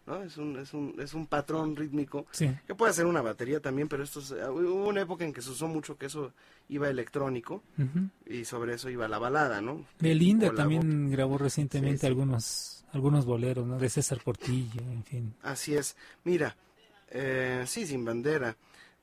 ¿No? 0.06 0.22
Es 0.22 0.36
un, 0.36 0.56
es, 0.58 0.74
un, 0.74 0.94
es 0.98 1.14
un 1.14 1.26
patrón 1.26 1.76
rítmico 1.76 2.26
Sí. 2.32 2.50
que 2.66 2.74
puede 2.74 2.92
ser 2.92 3.06
una 3.06 3.22
batería 3.22 3.60
también, 3.60 3.88
pero 3.88 4.02
esto 4.02 4.20
es- 4.20 4.32
hubo 4.32 4.88
una 4.88 5.02
época 5.02 5.24
en 5.24 5.32
que 5.32 5.42
se 5.42 5.50
usó 5.50 5.68
mucho 5.68 5.96
que 5.96 6.06
eso 6.06 6.32
iba 6.68 6.88
electrónico 6.88 7.62
y 8.26 8.44
sobre 8.44 8.74
eso 8.74 8.88
iba 8.90 9.06
la 9.08 9.18
balada, 9.18 9.60
¿no? 9.60 9.84
Belinda 10.00 10.52
también 10.54 11.10
grabó 11.10 11.38
recientemente 11.38 11.98
Sí, 11.98 12.00
sí. 12.02 12.06
algunos 12.06 12.78
algunos 12.92 13.24
boleros, 13.24 13.66
¿no? 13.66 13.78
De 13.78 13.88
César 13.88 14.20
Portillo, 14.22 14.82
en 14.82 15.02
fin. 15.04 15.34
Así 15.42 15.74
es. 15.74 15.96
Mira, 16.24 16.54
eh, 17.10 17.64
sí, 17.66 17.86
sin 17.86 18.04
bandera. 18.04 18.54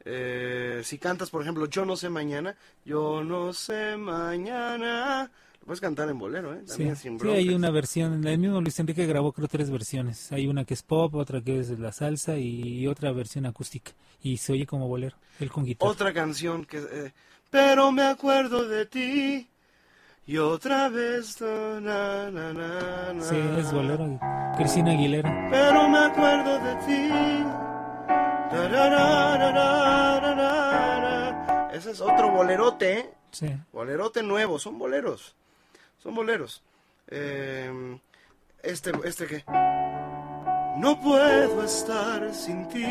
Eh, 0.06 0.82
si 0.84 0.98
cantas, 1.00 1.30
por 1.32 1.42
ejemplo, 1.42 1.66
Yo 1.66 1.86
no 1.86 1.96
sé 1.96 2.08
mañana, 2.10 2.56
yo 2.86 3.24
no 3.24 3.52
sé 3.52 3.98
mañana, 3.98 5.30
puedes 5.70 5.82
cantar 5.82 6.10
en 6.10 6.18
bolero, 6.18 6.52
¿eh? 6.52 6.62
Sí, 6.66 6.70
También 6.70 6.96
sin 6.96 7.20
sí, 7.20 7.30
hay 7.30 7.50
una 7.50 7.70
versión, 7.70 8.26
el 8.26 8.40
mismo 8.40 8.60
Luis 8.60 8.80
Enrique 8.80 9.06
grabó 9.06 9.32
creo 9.34 9.48
tres 9.48 9.70
versiones. 9.70 10.32
Hay 10.32 10.48
una 10.48 10.66
que 10.66 10.74
es 10.74 10.82
pop, 10.82 11.14
otra 11.14 11.42
que 11.42 11.60
es 11.60 11.78
la 11.78 11.92
salsa 11.92 12.38
y 12.38 12.88
otra 12.88 13.12
versión 13.12 13.46
acústica. 13.46 13.92
Y 14.24 14.38
se 14.38 14.54
oye 14.54 14.66
como 14.66 14.88
bolero, 14.88 15.16
él 15.40 15.52
con 15.52 15.66
guitarra. 15.66 15.92
Otra 15.92 16.12
canción 16.12 16.66
que... 16.66 16.80
eh, 16.80 17.14
pero 17.52 17.92
me 17.92 18.02
acuerdo 18.02 18.68
de 18.68 18.88
ti 18.88 19.48
y 20.26 20.38
otra 20.40 20.90
vez... 20.90 21.40
na, 21.40 22.32
na, 22.32 22.52
na, 22.52 23.14
na, 23.14 23.24
Sí, 23.24 23.36
es 23.60 23.72
bolero. 23.72 24.20
Cristina 24.58 24.94
Aguilera. 24.94 25.50
Pero 25.52 25.88
me 25.88 26.00
acuerdo 26.00 26.58
de 26.58 26.76
ti. 26.88 27.46
Ese 31.78 31.92
es 31.92 32.02
otro 32.02 32.32
bolerote, 32.32 33.00
¿eh? 33.00 33.10
Sí. 33.30 33.56
Bolerote 33.72 34.24
nuevo, 34.24 34.58
son 34.58 34.80
boleros. 34.80 35.36
Son 36.02 36.16
boleros. 36.16 36.64
Eh, 37.08 38.00
este, 38.64 38.92
este 39.04 39.28
que. 39.28 39.44
No 40.78 41.00
puedo 41.02 41.64
estar 41.64 42.34
sin 42.34 42.68
ti. 42.70 42.86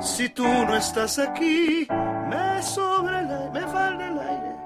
Si 0.00 0.28
tú 0.30 0.44
no 0.44 0.76
estás 0.76 1.18
aquí, 1.18 1.86
me 2.28 2.62
sobra 2.62 3.20
el 3.20 3.30
aire, 3.30 3.50
me 3.50 3.60
falta 3.60 4.08
el 4.08 4.18
aire. 4.18 4.56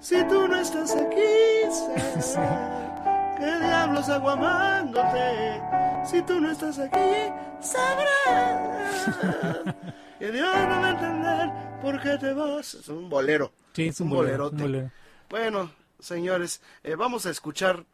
Si 0.00 0.24
tú 0.24 0.48
no 0.48 0.60
estás 0.60 0.96
aquí, 0.96 2.20
sabrá 2.20 3.34
que 3.38 3.44
diablos 3.44 4.08
hago 4.08 4.30
amándote. 4.30 5.62
Si 6.04 6.22
tú 6.22 6.40
no 6.40 6.50
estás 6.50 6.78
aquí, 6.78 7.32
sabrá 7.60 9.62
que 10.18 10.32
Dios 10.32 10.46
no 10.46 10.80
va 10.80 10.86
a 10.86 10.90
entender 10.90 11.50
por 11.80 12.00
qué 12.00 12.18
te 12.18 12.32
vas. 12.32 12.74
Es 12.74 12.88
un 12.88 13.08
bolero. 13.08 13.52
Sí, 13.74 13.88
es 13.88 14.00
un 14.00 14.10
bolero, 14.10 14.44
bolerote. 14.50 14.56
un 14.56 14.62
bolero. 14.62 14.90
Bueno, 15.30 15.70
señores, 15.98 16.60
eh, 16.82 16.94
vamos 16.94 17.26
a 17.26 17.30
escuchar 17.30 17.84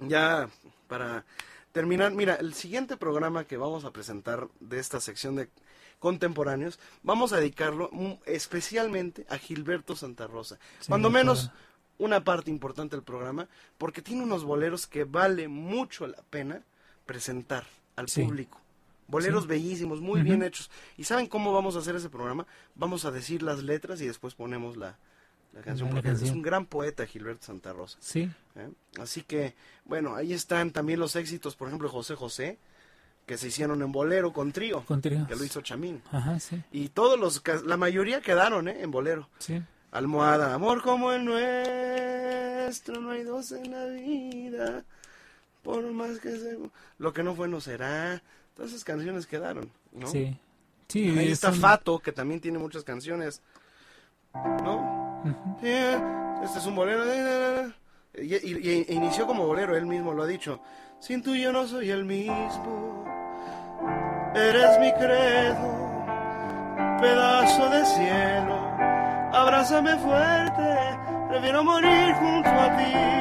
ya 0.00 0.48
para 0.88 1.24
terminar. 1.72 2.12
Mira, 2.12 2.34
el 2.36 2.54
siguiente 2.54 2.96
programa 2.96 3.44
que 3.44 3.56
vamos 3.56 3.84
a 3.84 3.90
presentar 3.92 4.48
de 4.60 4.78
esta 4.78 5.00
sección 5.00 5.36
de 5.36 5.48
contemporáneos, 5.98 6.78
vamos 7.02 7.32
a 7.32 7.38
dedicarlo 7.38 7.90
especialmente 8.24 9.26
a 9.28 9.36
Gilberto 9.38 9.96
Santa 9.96 10.26
Rosa. 10.26 10.58
Sí, 10.80 10.88
Cuando 10.88 11.10
menos 11.10 11.50
una 11.98 12.22
parte 12.22 12.50
importante 12.50 12.94
del 12.96 13.02
programa, 13.04 13.48
porque 13.76 14.00
tiene 14.02 14.22
unos 14.22 14.44
boleros 14.44 14.86
que 14.86 15.02
vale 15.04 15.48
mucho 15.48 16.06
la 16.06 16.22
pena 16.30 16.62
presentar 17.04 17.66
al 17.96 18.08
Sí. 18.08 18.22
público. 18.22 18.60
Boleros 19.08 19.42
Sí. 19.44 19.48
bellísimos, 19.48 20.00
muy 20.00 20.22
bien 20.22 20.42
hechos. 20.42 20.70
¿Y 20.96 21.04
saben 21.04 21.26
cómo 21.26 21.52
vamos 21.52 21.74
a 21.76 21.80
hacer 21.80 21.96
ese 21.96 22.08
programa? 22.10 22.46
Vamos 22.76 23.04
a 23.04 23.10
decir 23.10 23.42
las 23.42 23.62
letras 23.62 24.00
y 24.00 24.06
después 24.06 24.34
ponemos 24.34 24.76
la, 24.76 24.96
la 25.54 25.62
canción, 25.62 25.88
porque 25.90 26.10
es 26.10 26.22
un 26.30 26.42
gran 26.42 26.66
poeta 26.66 27.06
Gilberto 27.06 27.46
Santa 27.46 27.72
Rosa. 27.72 27.98
Sí. 28.00 28.30
¿eh? 28.56 28.68
Así 29.00 29.22
que, 29.22 29.54
bueno, 29.86 30.14
ahí 30.14 30.32
están 30.32 30.70
también 30.72 31.00
los 31.00 31.16
éxitos, 31.16 31.56
por 31.56 31.68
ejemplo, 31.68 31.88
José 31.88 32.14
José, 32.14 32.58
que 33.26 33.36
se 33.38 33.48
hicieron 33.48 33.82
en 33.82 33.92
bolero 33.92 34.32
con 34.32 34.52
trío, 34.52 34.84
Con 34.86 35.00
trío. 35.00 35.26
que 35.26 35.36
lo 35.36 35.44
hizo 35.44 35.60
Chamín. 35.62 36.02
Ajá, 36.12 36.38
sí. 36.40 36.62
Y 36.70 36.88
todos 36.90 37.18
los, 37.18 37.42
la 37.66 37.76
mayoría 37.76 38.20
quedaron 38.20 38.68
¿eh? 38.68 38.78
en 38.82 38.90
bolero. 38.90 39.28
Sí. 39.38 39.62
Almohada, 39.90 40.52
amor 40.54 40.82
como 40.82 41.12
el 41.12 41.24
nuestro, 41.24 43.00
no 43.00 43.10
hay 43.10 43.22
dos 43.24 43.52
en 43.52 43.70
la 43.70 43.86
vida, 43.86 44.84
por 45.62 45.82
más 45.92 46.18
que 46.18 46.30
se... 46.32 46.58
Lo 46.98 47.12
que 47.14 47.22
no 47.22 47.34
fue 47.34 47.48
no 47.48 47.60
será. 47.60 48.22
Todas 48.58 48.72
esas 48.72 48.82
canciones 48.82 49.24
quedaron, 49.24 49.70
¿no? 49.92 50.08
Sí. 50.08 50.36
Sí, 50.88 51.16
Ahí 51.16 51.26
es 51.26 51.34
está 51.34 51.52
Fato, 51.52 52.00
que 52.00 52.10
también 52.10 52.40
tiene 52.40 52.58
muchas 52.58 52.82
canciones, 52.82 53.40
¿no? 54.64 55.22
Este 55.62 56.58
es 56.58 56.66
un 56.66 56.74
bolero. 56.74 57.04
de- 57.06 57.72
Y, 58.20 58.34
y- 58.34 58.58
y- 58.68 58.84
e 58.88 58.94
inició 58.94 59.28
como 59.28 59.46
bolero, 59.46 59.76
él 59.76 59.86
mismo 59.86 60.12
lo 60.12 60.24
ha 60.24 60.26
dicho. 60.26 60.60
Sin 60.98 61.22
tú 61.22 61.36
yo 61.36 61.52
no 61.52 61.68
soy 61.68 61.90
el 61.90 62.04
mismo. 62.04 63.04
Eres 64.34 64.80
mi 64.80 64.92
credo, 64.94 66.04
pedazo 67.00 67.70
de 67.70 67.84
cielo. 67.84 68.56
Abrázame 69.32 69.94
fuerte, 69.98 70.98
prefiero 71.28 71.62
morir 71.62 72.12
junto 72.14 72.48
a 72.50 72.76
ti. 72.76 73.18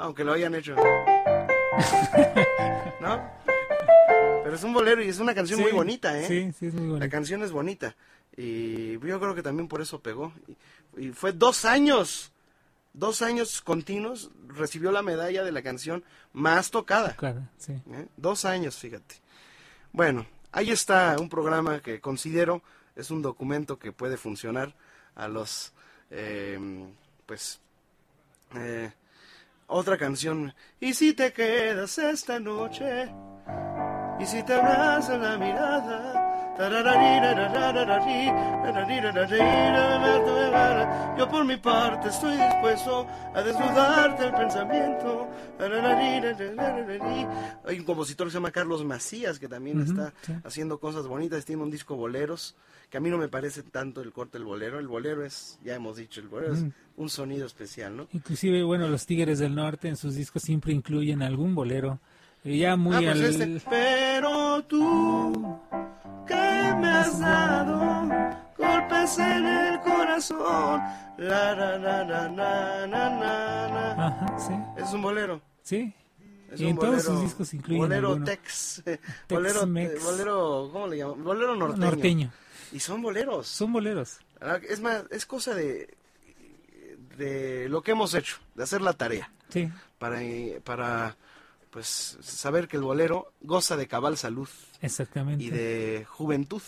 aunque 0.00 0.24
lo 0.24 0.32
hayan 0.32 0.54
hecho. 0.54 0.74
¿No? 3.00 3.30
Pero 4.44 4.54
es 4.54 4.62
un 4.62 4.72
bolero 4.72 5.02
y 5.02 5.08
es 5.08 5.18
una 5.18 5.34
canción 5.34 5.58
Sí, 5.58 5.62
muy 5.62 5.72
bonita, 5.72 6.18
¿eh? 6.18 6.26
sí, 6.26 6.52
sí, 6.58 6.66
es 6.66 6.74
muy 6.74 6.86
bonita. 6.86 7.04
La 7.04 7.10
canción 7.10 7.42
es 7.42 7.52
bonita. 7.52 7.94
Y 8.36 8.92
yo 8.92 9.20
creo 9.20 9.34
que 9.34 9.42
también 9.42 9.68
por 9.68 9.80
eso 9.80 10.00
pegó. 10.00 10.32
Y, 10.96 11.08
y 11.08 11.12
fue 11.12 11.32
dos 11.32 11.64
años, 11.64 12.32
dos 12.92 13.22
años 13.22 13.60
continuos, 13.60 14.30
recibió 14.46 14.92
la 14.92 15.02
medalla 15.02 15.44
de 15.44 15.52
la 15.52 15.62
canción 15.62 16.04
más 16.32 16.70
tocada. 16.70 17.10
Tocada, 17.10 17.50
sí. 17.58 17.72
¿eh? 17.72 18.06
Dos 18.16 18.44
años, 18.44 18.76
fíjate. 18.76 19.16
Bueno, 19.92 20.26
ahí 20.52 20.70
está 20.70 21.16
un 21.18 21.28
programa 21.28 21.80
que 21.80 22.00
considero 22.00 22.62
es 22.98 23.10
un 23.10 23.22
documento 23.22 23.78
que 23.78 23.92
puede 23.92 24.16
funcionar 24.16 24.74
a 25.14 25.28
los, 25.28 25.72
eh, 26.10 26.58
pues, 27.26 27.60
eh, 28.56 28.90
otra 29.68 29.96
canción. 29.96 30.52
Y 30.80 30.94
si 30.94 31.14
te 31.14 31.32
quedas 31.32 31.96
esta 31.98 32.40
noche, 32.40 33.08
y 34.18 34.26
si 34.26 34.42
te 34.42 34.54
abraza 34.54 35.16
la 35.16 35.38
mirada. 35.38 36.17
Yo 41.16 41.28
por 41.28 41.44
mi 41.44 41.56
parte 41.56 42.08
estoy 42.08 42.36
dispuesto 42.36 43.06
a 43.32 43.42
desnudarte 43.42 44.26
el 44.26 44.34
pensamiento. 44.34 45.28
Hay 47.64 47.78
un 47.78 47.84
compositor 47.84 48.26
que 48.26 48.32
se 48.32 48.36
llama 48.38 48.50
Carlos 48.50 48.84
Macías 48.84 49.38
que 49.38 49.46
también 49.48 49.80
está 49.82 50.12
sí. 50.22 50.32
haciendo 50.44 50.80
cosas 50.80 51.06
bonitas. 51.06 51.44
Tiene 51.44 51.62
un 51.62 51.70
disco 51.70 51.96
boleros 51.96 52.56
que 52.90 52.98
a 52.98 53.00
mí 53.00 53.08
no 53.08 53.18
me 53.18 53.28
parece 53.28 53.62
tanto 53.62 54.00
el 54.00 54.12
corte 54.12 54.38
del 54.38 54.44
bolero. 54.44 54.80
El 54.80 54.88
bolero 54.88 55.24
es, 55.24 55.60
ya 55.62 55.76
hemos 55.76 55.96
dicho, 55.96 56.20
el 56.20 56.26
bolero 56.28 56.54
es 56.54 56.64
un 56.96 57.08
sonido 57.08 57.46
especial, 57.46 57.96
¿no? 57.96 58.08
Inclusive, 58.12 58.64
bueno, 58.64 58.88
los 58.88 59.06
Tigres 59.06 59.38
del 59.38 59.54
Norte 59.54 59.88
en 59.88 59.96
sus 59.96 60.16
discos 60.16 60.42
siempre 60.42 60.72
incluyen 60.72 61.22
algún 61.22 61.54
bolero. 61.54 62.00
Eh, 62.54 62.58
Ya 62.58 62.76
muy 62.76 62.94
Ah, 62.96 62.98
pues 63.00 63.10
al... 63.10 63.24
este. 63.24 63.62
Pero 63.70 64.62
tú, 64.64 65.58
que 66.26 66.34
me 66.34 66.88
has 66.88 67.18
dado 67.20 68.08
golpes 68.56 69.18
en 69.18 69.46
el 69.46 69.80
corazón. 69.80 70.80
La, 71.18 71.54
la, 71.54 71.78
la, 71.78 72.04
la, 72.04 72.28
la, 72.28 72.86
la, 72.86 73.68
la. 73.68 74.06
Ajá, 74.06 74.38
sí. 74.38 74.52
Es 74.82 74.92
un 74.92 75.02
bolero. 75.02 75.40
Sí. 75.62 75.92
Es 76.50 76.60
y 76.60 76.64
un 76.64 76.70
en 76.70 76.76
todos 76.78 76.90
bolero- 76.90 77.02
sus 77.02 77.22
discos 77.22 77.54
incluyen 77.54 77.82
Bolero 77.82 78.08
alguno. 78.08 78.24
Tex. 78.24 78.82
bolero, 79.28 79.60
Tex-Mex. 79.60 80.04
bolero, 80.04 80.70
¿cómo 80.72 80.86
le 80.86 80.96
llaman? 80.98 81.24
Bolero 81.24 81.54
norteño. 81.56 81.84
Norteño. 81.90 82.30
Y 82.72 82.80
son 82.80 83.02
boleros. 83.02 83.46
Son 83.48 83.72
boleros. 83.72 84.18
Ah, 84.40 84.58
Es 84.68 84.80
más, 84.80 85.04
es 85.10 85.26
cosa 85.26 85.52
de, 85.54 85.94
de 87.16 87.68
lo 87.68 87.82
que 87.82 87.90
hemos 87.92 88.14
hecho, 88.14 88.36
de 88.54 88.62
hacer 88.62 88.80
la 88.80 88.92
tarea. 88.92 89.30
Sí. 89.48 89.68
Para, 89.98 90.20
para 90.64 91.16
pues 91.70 92.18
saber 92.20 92.68
que 92.68 92.76
el 92.76 92.82
bolero 92.82 93.32
goza 93.40 93.76
de 93.76 93.86
cabal 93.86 94.16
salud 94.16 94.48
Exactamente. 94.80 95.44
y 95.44 95.50
de 95.50 96.06
juventud. 96.08 96.62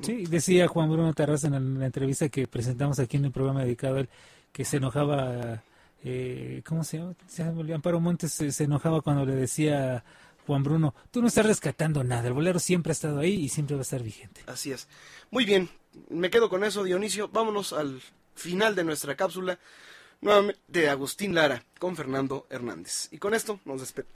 Sí, 0.00 0.24
decía 0.26 0.66
Juan 0.66 0.90
Bruno 0.90 1.12
Tarraz 1.14 1.44
en 1.44 1.52
la, 1.52 1.58
en 1.58 1.78
la 1.78 1.86
entrevista 1.86 2.28
que 2.28 2.48
presentamos 2.48 2.98
aquí 2.98 3.16
en 3.16 3.26
el 3.26 3.32
programa 3.32 3.64
dedicado 3.64 3.96
a 3.96 4.00
él, 4.00 4.08
que 4.52 4.64
se 4.64 4.78
enojaba, 4.78 5.62
eh, 6.02 6.62
¿cómo 6.66 6.82
se 6.82 6.98
llama? 6.98 7.14
Se 7.28 7.42
Amparo 7.42 8.00
Montes 8.00 8.32
se, 8.32 8.50
se 8.50 8.64
enojaba 8.64 9.02
cuando 9.02 9.24
le 9.24 9.34
decía 9.34 10.04
Juan 10.46 10.62
Bruno, 10.62 10.94
tú 11.10 11.22
no 11.22 11.28
estás 11.28 11.46
rescatando 11.46 12.02
nada, 12.04 12.26
el 12.26 12.34
bolero 12.34 12.58
siempre 12.58 12.90
ha 12.90 12.92
estado 12.92 13.20
ahí 13.20 13.34
y 13.34 13.48
siempre 13.48 13.76
va 13.76 13.80
a 13.80 13.82
estar 13.82 14.02
vigente. 14.02 14.42
Así 14.46 14.72
es. 14.72 14.88
Muy 15.30 15.44
bien, 15.44 15.70
me 16.10 16.28
quedo 16.30 16.48
con 16.48 16.64
eso, 16.64 16.82
Dionisio. 16.82 17.28
Vámonos 17.28 17.72
al 17.72 18.02
final 18.34 18.74
de 18.74 18.84
nuestra 18.84 19.14
cápsula, 19.16 19.58
nuevamente 20.20 20.60
de 20.68 20.88
Agustín 20.88 21.34
Lara 21.34 21.62
con 21.78 21.96
Fernando 21.96 22.46
Hernández. 22.50 23.08
Y 23.10 23.18
con 23.18 23.34
esto 23.34 23.60
nos 23.64 23.80
despedimos. 23.80 24.14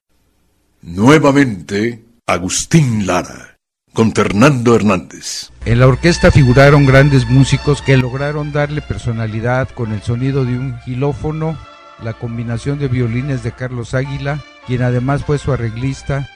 Nuevamente, 0.81 2.05
Agustín 2.27 3.07
Lara, 3.07 3.59
con 3.93 4.13
Fernando 4.13 4.77
Hernández. 4.77 5.51
En 5.65 5.81
la 5.81 5.89
orquesta 5.89 6.31
figuraron 6.31 6.87
grandes 6.87 7.29
músicos 7.29 7.83
que 7.83 7.97
lograron 7.97 8.53
darle 8.53 8.81
personalidad 8.81 9.69
con 9.71 9.93
el 9.93 10.03
sonido 10.03 10.45
de 10.45 10.57
un 10.57 10.79
gilófono, 10.81 11.59
la 12.03 12.15
combinación 12.15 12.79
de 12.79 12.89
violines 12.89 13.43
de 13.43 13.53
Carlos 13.53 13.95
Águila, 13.95 14.43
quien 14.67 14.83
además 14.83 15.25
fue 15.25 15.39
su 15.39 15.53
arreglista, 15.53 16.29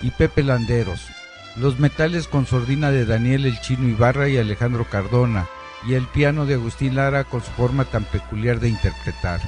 y 0.00 0.10
Pepe 0.10 0.42
Landeros, 0.42 1.00
los 1.56 1.78
metales 1.78 2.28
con 2.28 2.46
sordina 2.46 2.90
de 2.90 3.04
Daniel 3.04 3.44
El 3.44 3.60
Chino 3.60 3.86
Ibarra 3.88 4.28
y 4.28 4.38
Alejandro 4.38 4.86
Cardona, 4.88 5.48
y 5.86 5.94
el 5.94 6.06
piano 6.06 6.46
de 6.46 6.54
Agustín 6.54 6.94
Lara 6.96 7.24
con 7.24 7.42
su 7.42 7.50
forma 7.52 7.84
tan 7.84 8.04
peculiar 8.04 8.60
de 8.60 8.68
interpretar. 8.68 9.40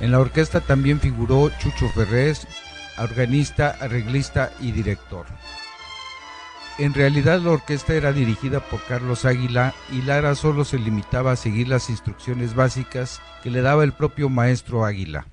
En 0.00 0.12
la 0.12 0.20
orquesta 0.20 0.60
también 0.60 1.00
figuró 1.00 1.50
Chucho 1.58 1.88
Ferrés, 1.90 2.46
organista, 2.98 3.76
arreglista 3.80 4.52
y 4.60 4.72
director. 4.72 5.26
En 6.78 6.94
realidad 6.94 7.40
la 7.40 7.50
orquesta 7.50 7.94
era 7.94 8.12
dirigida 8.12 8.60
por 8.60 8.82
Carlos 8.84 9.24
Águila 9.24 9.74
y 9.92 10.02
Lara 10.02 10.34
solo 10.34 10.64
se 10.64 10.78
limitaba 10.78 11.32
a 11.32 11.36
seguir 11.36 11.68
las 11.68 11.90
instrucciones 11.90 12.54
básicas 12.54 13.20
que 13.42 13.50
le 13.50 13.60
daba 13.60 13.84
el 13.84 13.92
propio 13.92 14.28
maestro 14.28 14.84
Águila. 14.84 15.26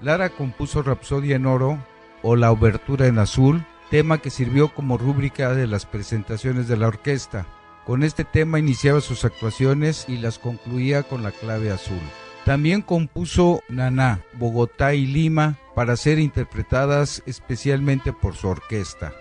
Lara 0.00 0.28
compuso 0.30 0.82
Rapsodia 0.82 1.36
en 1.36 1.46
Oro 1.46 1.78
o 2.22 2.36
La 2.36 2.52
Obertura 2.52 3.06
en 3.06 3.18
Azul, 3.18 3.64
tema 3.90 4.18
que 4.18 4.30
sirvió 4.30 4.68
como 4.68 4.98
rúbrica 4.98 5.52
de 5.54 5.66
las 5.66 5.86
presentaciones 5.86 6.68
de 6.68 6.76
la 6.76 6.86
orquesta. 6.86 7.46
Con 7.88 8.02
este 8.02 8.24
tema 8.24 8.58
iniciaba 8.58 9.00
sus 9.00 9.24
actuaciones 9.24 10.04
y 10.08 10.18
las 10.18 10.38
concluía 10.38 11.04
con 11.04 11.22
la 11.22 11.30
clave 11.30 11.70
azul. 11.70 12.02
También 12.44 12.82
compuso 12.82 13.62
Naná, 13.70 14.20
Bogotá 14.34 14.92
y 14.92 15.06
Lima 15.06 15.56
para 15.74 15.96
ser 15.96 16.18
interpretadas 16.18 17.22
especialmente 17.24 18.12
por 18.12 18.36
su 18.36 18.48
orquesta. 18.48 19.14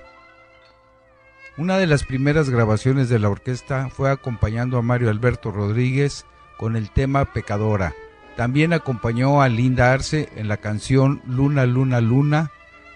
Una 1.57 1.77
de 1.77 1.87
las 1.87 2.03
primeras 2.03 2.49
grabaciones 2.49 3.07
de 3.07 3.19
la 3.19 3.29
orquesta 3.29 3.87
fue 3.87 4.11
acompañando 4.11 4.77
a 4.77 4.81
Mario 4.81 5.11
Alberto 5.11 5.49
Rodríguez 5.49 6.25
con 6.57 6.75
el 6.75 6.91
tema 6.91 7.31
Pecadora. 7.31 7.95
También 8.35 8.73
acompañó 8.73 9.41
a 9.41 9.47
Linda 9.47 9.93
Arce 9.93 10.27
en 10.35 10.49
la 10.49 10.57
canción 10.57 11.21
Luna, 11.25 11.65
Luna, 11.65 12.01
Luna, 12.01 12.51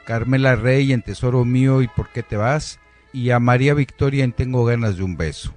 Carmela 0.06 0.58
Rey 0.58 0.92
en 0.92 1.02
Tesoro 1.02 1.46
Mío 1.46 1.82
y 1.82 1.88
¿Por 1.88 2.10
qué 2.10 2.24
te 2.24 2.36
vas? 2.36 2.78
y 3.14 3.30
a 3.30 3.40
María 3.40 3.74
Victoria 3.74 4.26
en 4.26 4.34
Tengo 4.34 4.66
ganas 4.66 4.98
de 4.98 5.04
un 5.04 5.16
beso. 5.16 5.54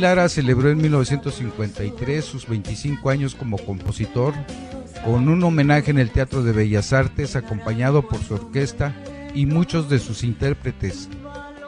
Lara 0.00 0.28
celebró 0.28 0.70
en 0.70 0.78
1953 0.78 2.24
sus 2.24 2.48
25 2.48 3.10
años 3.10 3.34
como 3.34 3.58
compositor 3.58 4.34
con 5.04 5.28
un 5.28 5.42
homenaje 5.44 5.90
en 5.90 5.98
el 5.98 6.10
Teatro 6.10 6.42
de 6.42 6.52
Bellas 6.52 6.92
Artes 6.92 7.36
acompañado 7.36 8.02
por 8.02 8.22
su 8.22 8.34
orquesta 8.34 8.94
y 9.34 9.46
muchos 9.46 9.88
de 9.88 9.98
sus 9.98 10.24
intérpretes, 10.24 11.08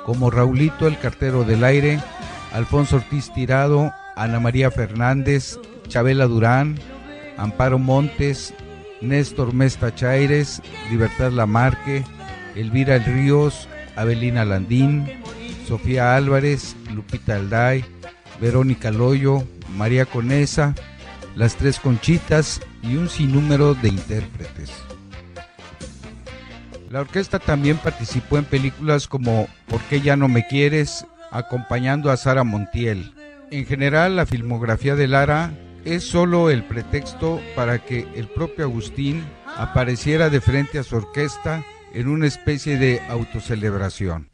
como 0.04 0.30
Raulito 0.30 0.86
el 0.86 0.98
Cartero 0.98 1.44
del 1.44 1.62
Aire, 1.62 2.00
Alfonso 2.52 2.96
Ortiz 2.96 3.32
Tirado, 3.34 3.92
Ana 4.16 4.40
María 4.40 4.70
Fernández, 4.70 5.58
Chabela 5.88 6.26
Durán, 6.26 6.78
Amparo 7.36 7.78
Montes, 7.78 8.54
Néstor 9.00 9.52
Mesta 9.52 9.94
Chaires, 9.94 10.62
Libertad 10.90 11.32
Lamarque, 11.32 12.04
Elvira 12.56 12.98
Ríos, 12.98 13.68
Abelina 13.96 14.44
Landín, 14.44 15.06
Sofía 15.66 16.16
Álvarez, 16.16 16.76
Lupita 16.94 17.36
Alday, 17.36 17.84
Verónica 18.42 18.90
Loyo, 18.90 19.44
María 19.76 20.04
Conesa, 20.04 20.74
Las 21.36 21.54
Tres 21.54 21.78
Conchitas 21.78 22.60
y 22.82 22.96
un 22.96 23.08
sinnúmero 23.08 23.74
de 23.74 23.88
intérpretes. 23.88 24.72
La 26.90 27.00
orquesta 27.00 27.38
también 27.38 27.78
participó 27.78 28.38
en 28.38 28.44
películas 28.44 29.06
como 29.06 29.46
¿Por 29.68 29.80
qué 29.82 30.00
ya 30.00 30.16
no 30.16 30.26
me 30.26 30.44
quieres? 30.46 31.06
acompañando 31.30 32.10
a 32.10 32.16
Sara 32.18 32.44
Montiel. 32.44 33.14
En 33.50 33.64
general, 33.64 34.16
la 34.16 34.26
filmografía 34.26 34.96
de 34.96 35.06
Lara 35.06 35.54
es 35.84 36.04
solo 36.04 36.50
el 36.50 36.64
pretexto 36.64 37.40
para 37.54 37.78
que 37.78 38.06
el 38.16 38.26
propio 38.28 38.64
Agustín 38.64 39.24
apareciera 39.56 40.28
de 40.30 40.40
frente 40.40 40.78
a 40.78 40.82
su 40.82 40.96
orquesta 40.96 41.64
en 41.94 42.08
una 42.08 42.26
especie 42.26 42.76
de 42.76 43.00
autocelebración. 43.08 44.28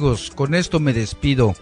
Amigos, 0.00 0.32
con 0.34 0.54
esto 0.54 0.80
me 0.80 0.94
despido. 0.94 1.54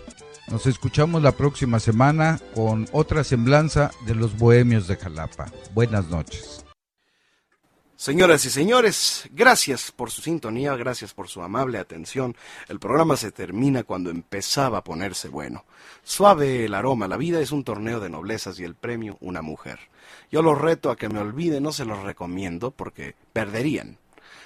Nos 0.47 0.66
escuchamos 0.66 1.24
la 1.24 1.32
próxima 1.32 1.81
semana 1.81 2.39
con 2.55 2.86
otra 2.93 3.24
semblanza 3.24 3.90
de 4.06 4.15
los 4.15 4.39
bohemios 4.39 4.86
de 4.86 4.94
Jalapa. 4.94 5.51
Buenas 5.74 6.06
noches. 6.06 6.65
Señoras 7.97 8.44
y 8.44 8.51
señores, 8.51 9.28
gracias 9.32 9.90
por 9.90 10.12
su 10.12 10.23
sintonía, 10.23 10.77
gracias 10.77 11.15
por 11.15 11.27
su 11.27 11.43
amable 11.43 11.78
atención. 11.78 12.36
El 12.69 12.78
programa 12.78 13.16
se 13.16 13.32
termina 13.32 13.82
cuando 13.82 14.09
empezaba 14.10 14.78
a 14.78 14.85
ponerse 14.85 15.28
bueno. 15.28 15.65
Suave 16.05 16.66
el 16.66 16.74
aroma, 16.74 17.09
la 17.09 17.16
vida 17.16 17.40
es 17.40 17.51
un 17.51 17.65
torneo 17.65 17.98
de 17.98 18.09
noblezas 18.09 18.60
y 18.60 18.62
el 18.62 18.77
premio 18.77 19.16
una 19.20 19.43
mujer. 19.43 19.81
Yo 20.31 20.43
los 20.43 20.56
reto 20.56 20.93
a 20.93 20.97
que 20.97 21.09
me 21.09 21.19
olviden, 21.19 21.65
no 21.65 21.73
se 21.73 21.85
los 21.85 22.05
recomiendo 22.05 22.70
porque 22.70 23.16
perderían. 23.32 23.97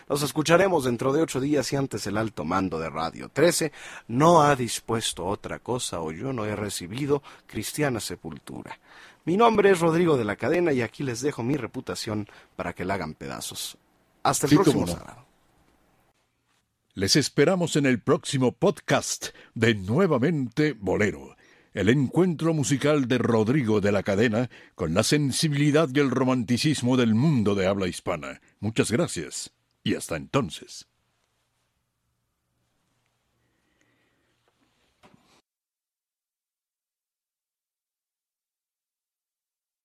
Nos 0.09 0.23
escucharemos 0.23 0.85
dentro 0.85 1.13
de 1.13 1.23
ocho 1.23 1.41
días 1.41 1.73
y 1.73 1.77
antes 1.77 2.07
el 2.07 2.17
alto 2.17 2.45
mando 2.45 2.79
de 2.79 2.91
Radio 2.91 3.29
13 3.29 3.73
no 4.09 4.43
ha 4.43 4.57
dispuesto 4.57 5.25
otra 5.27 5.59
cosa 5.59 6.01
o 6.01 6.13
yo 6.13 6.33
no 6.33 6.45
he 6.45 6.55
recibido 6.57 7.23
cristiana 7.47 8.01
sepultura. 8.01 8.79
Mi 9.25 9.37
nombre 9.37 9.71
es 9.71 9.81
Rodrigo 9.81 10.17
de 10.17 10.25
la 10.25 10.37
Cadena 10.37 10.73
y 10.73 10.83
aquí 10.83 11.03
les 11.03 11.21
dejo 11.21 11.43
mi 11.43 11.57
reputación 11.57 12.29
para 12.57 12.73
que 12.73 12.85
la 12.85 12.95
hagan 12.95 13.15
pedazos. 13.15 13.79
Hasta 14.23 14.47
el 14.47 14.51
Sí, 14.51 14.57
próximo 14.57 14.87
no. 14.87 14.93
sábado. 14.93 15.25
Les 16.95 17.17
esperamos 17.17 17.77
en 17.77 17.87
el 17.87 18.01
próximo 18.01 18.53
podcast 18.53 19.29
de 19.55 19.75
Nuevamente 19.75 20.75
Bolero, 20.75 21.37
el 21.73 21.89
encuentro 21.89 22.53
musical 22.53 23.09
de 23.09 23.17
Rodrigo 23.17 23.81
de 23.81 23.93
la 23.93 24.03
Cadena 24.03 24.51
con 24.75 24.93
la 24.93 25.03
sensibilidad 25.03 25.89
y 25.95 26.01
el 26.01 26.11
romanticismo 26.11 26.99
del 26.99 27.15
mundo 27.15 27.55
de 27.55 27.67
habla 27.67 27.89
hispana. 27.89 28.43
Muchas 28.61 28.91
gracias 28.91 29.53
y 29.85 29.95
hasta 29.95 30.17
entonces. 30.17 30.92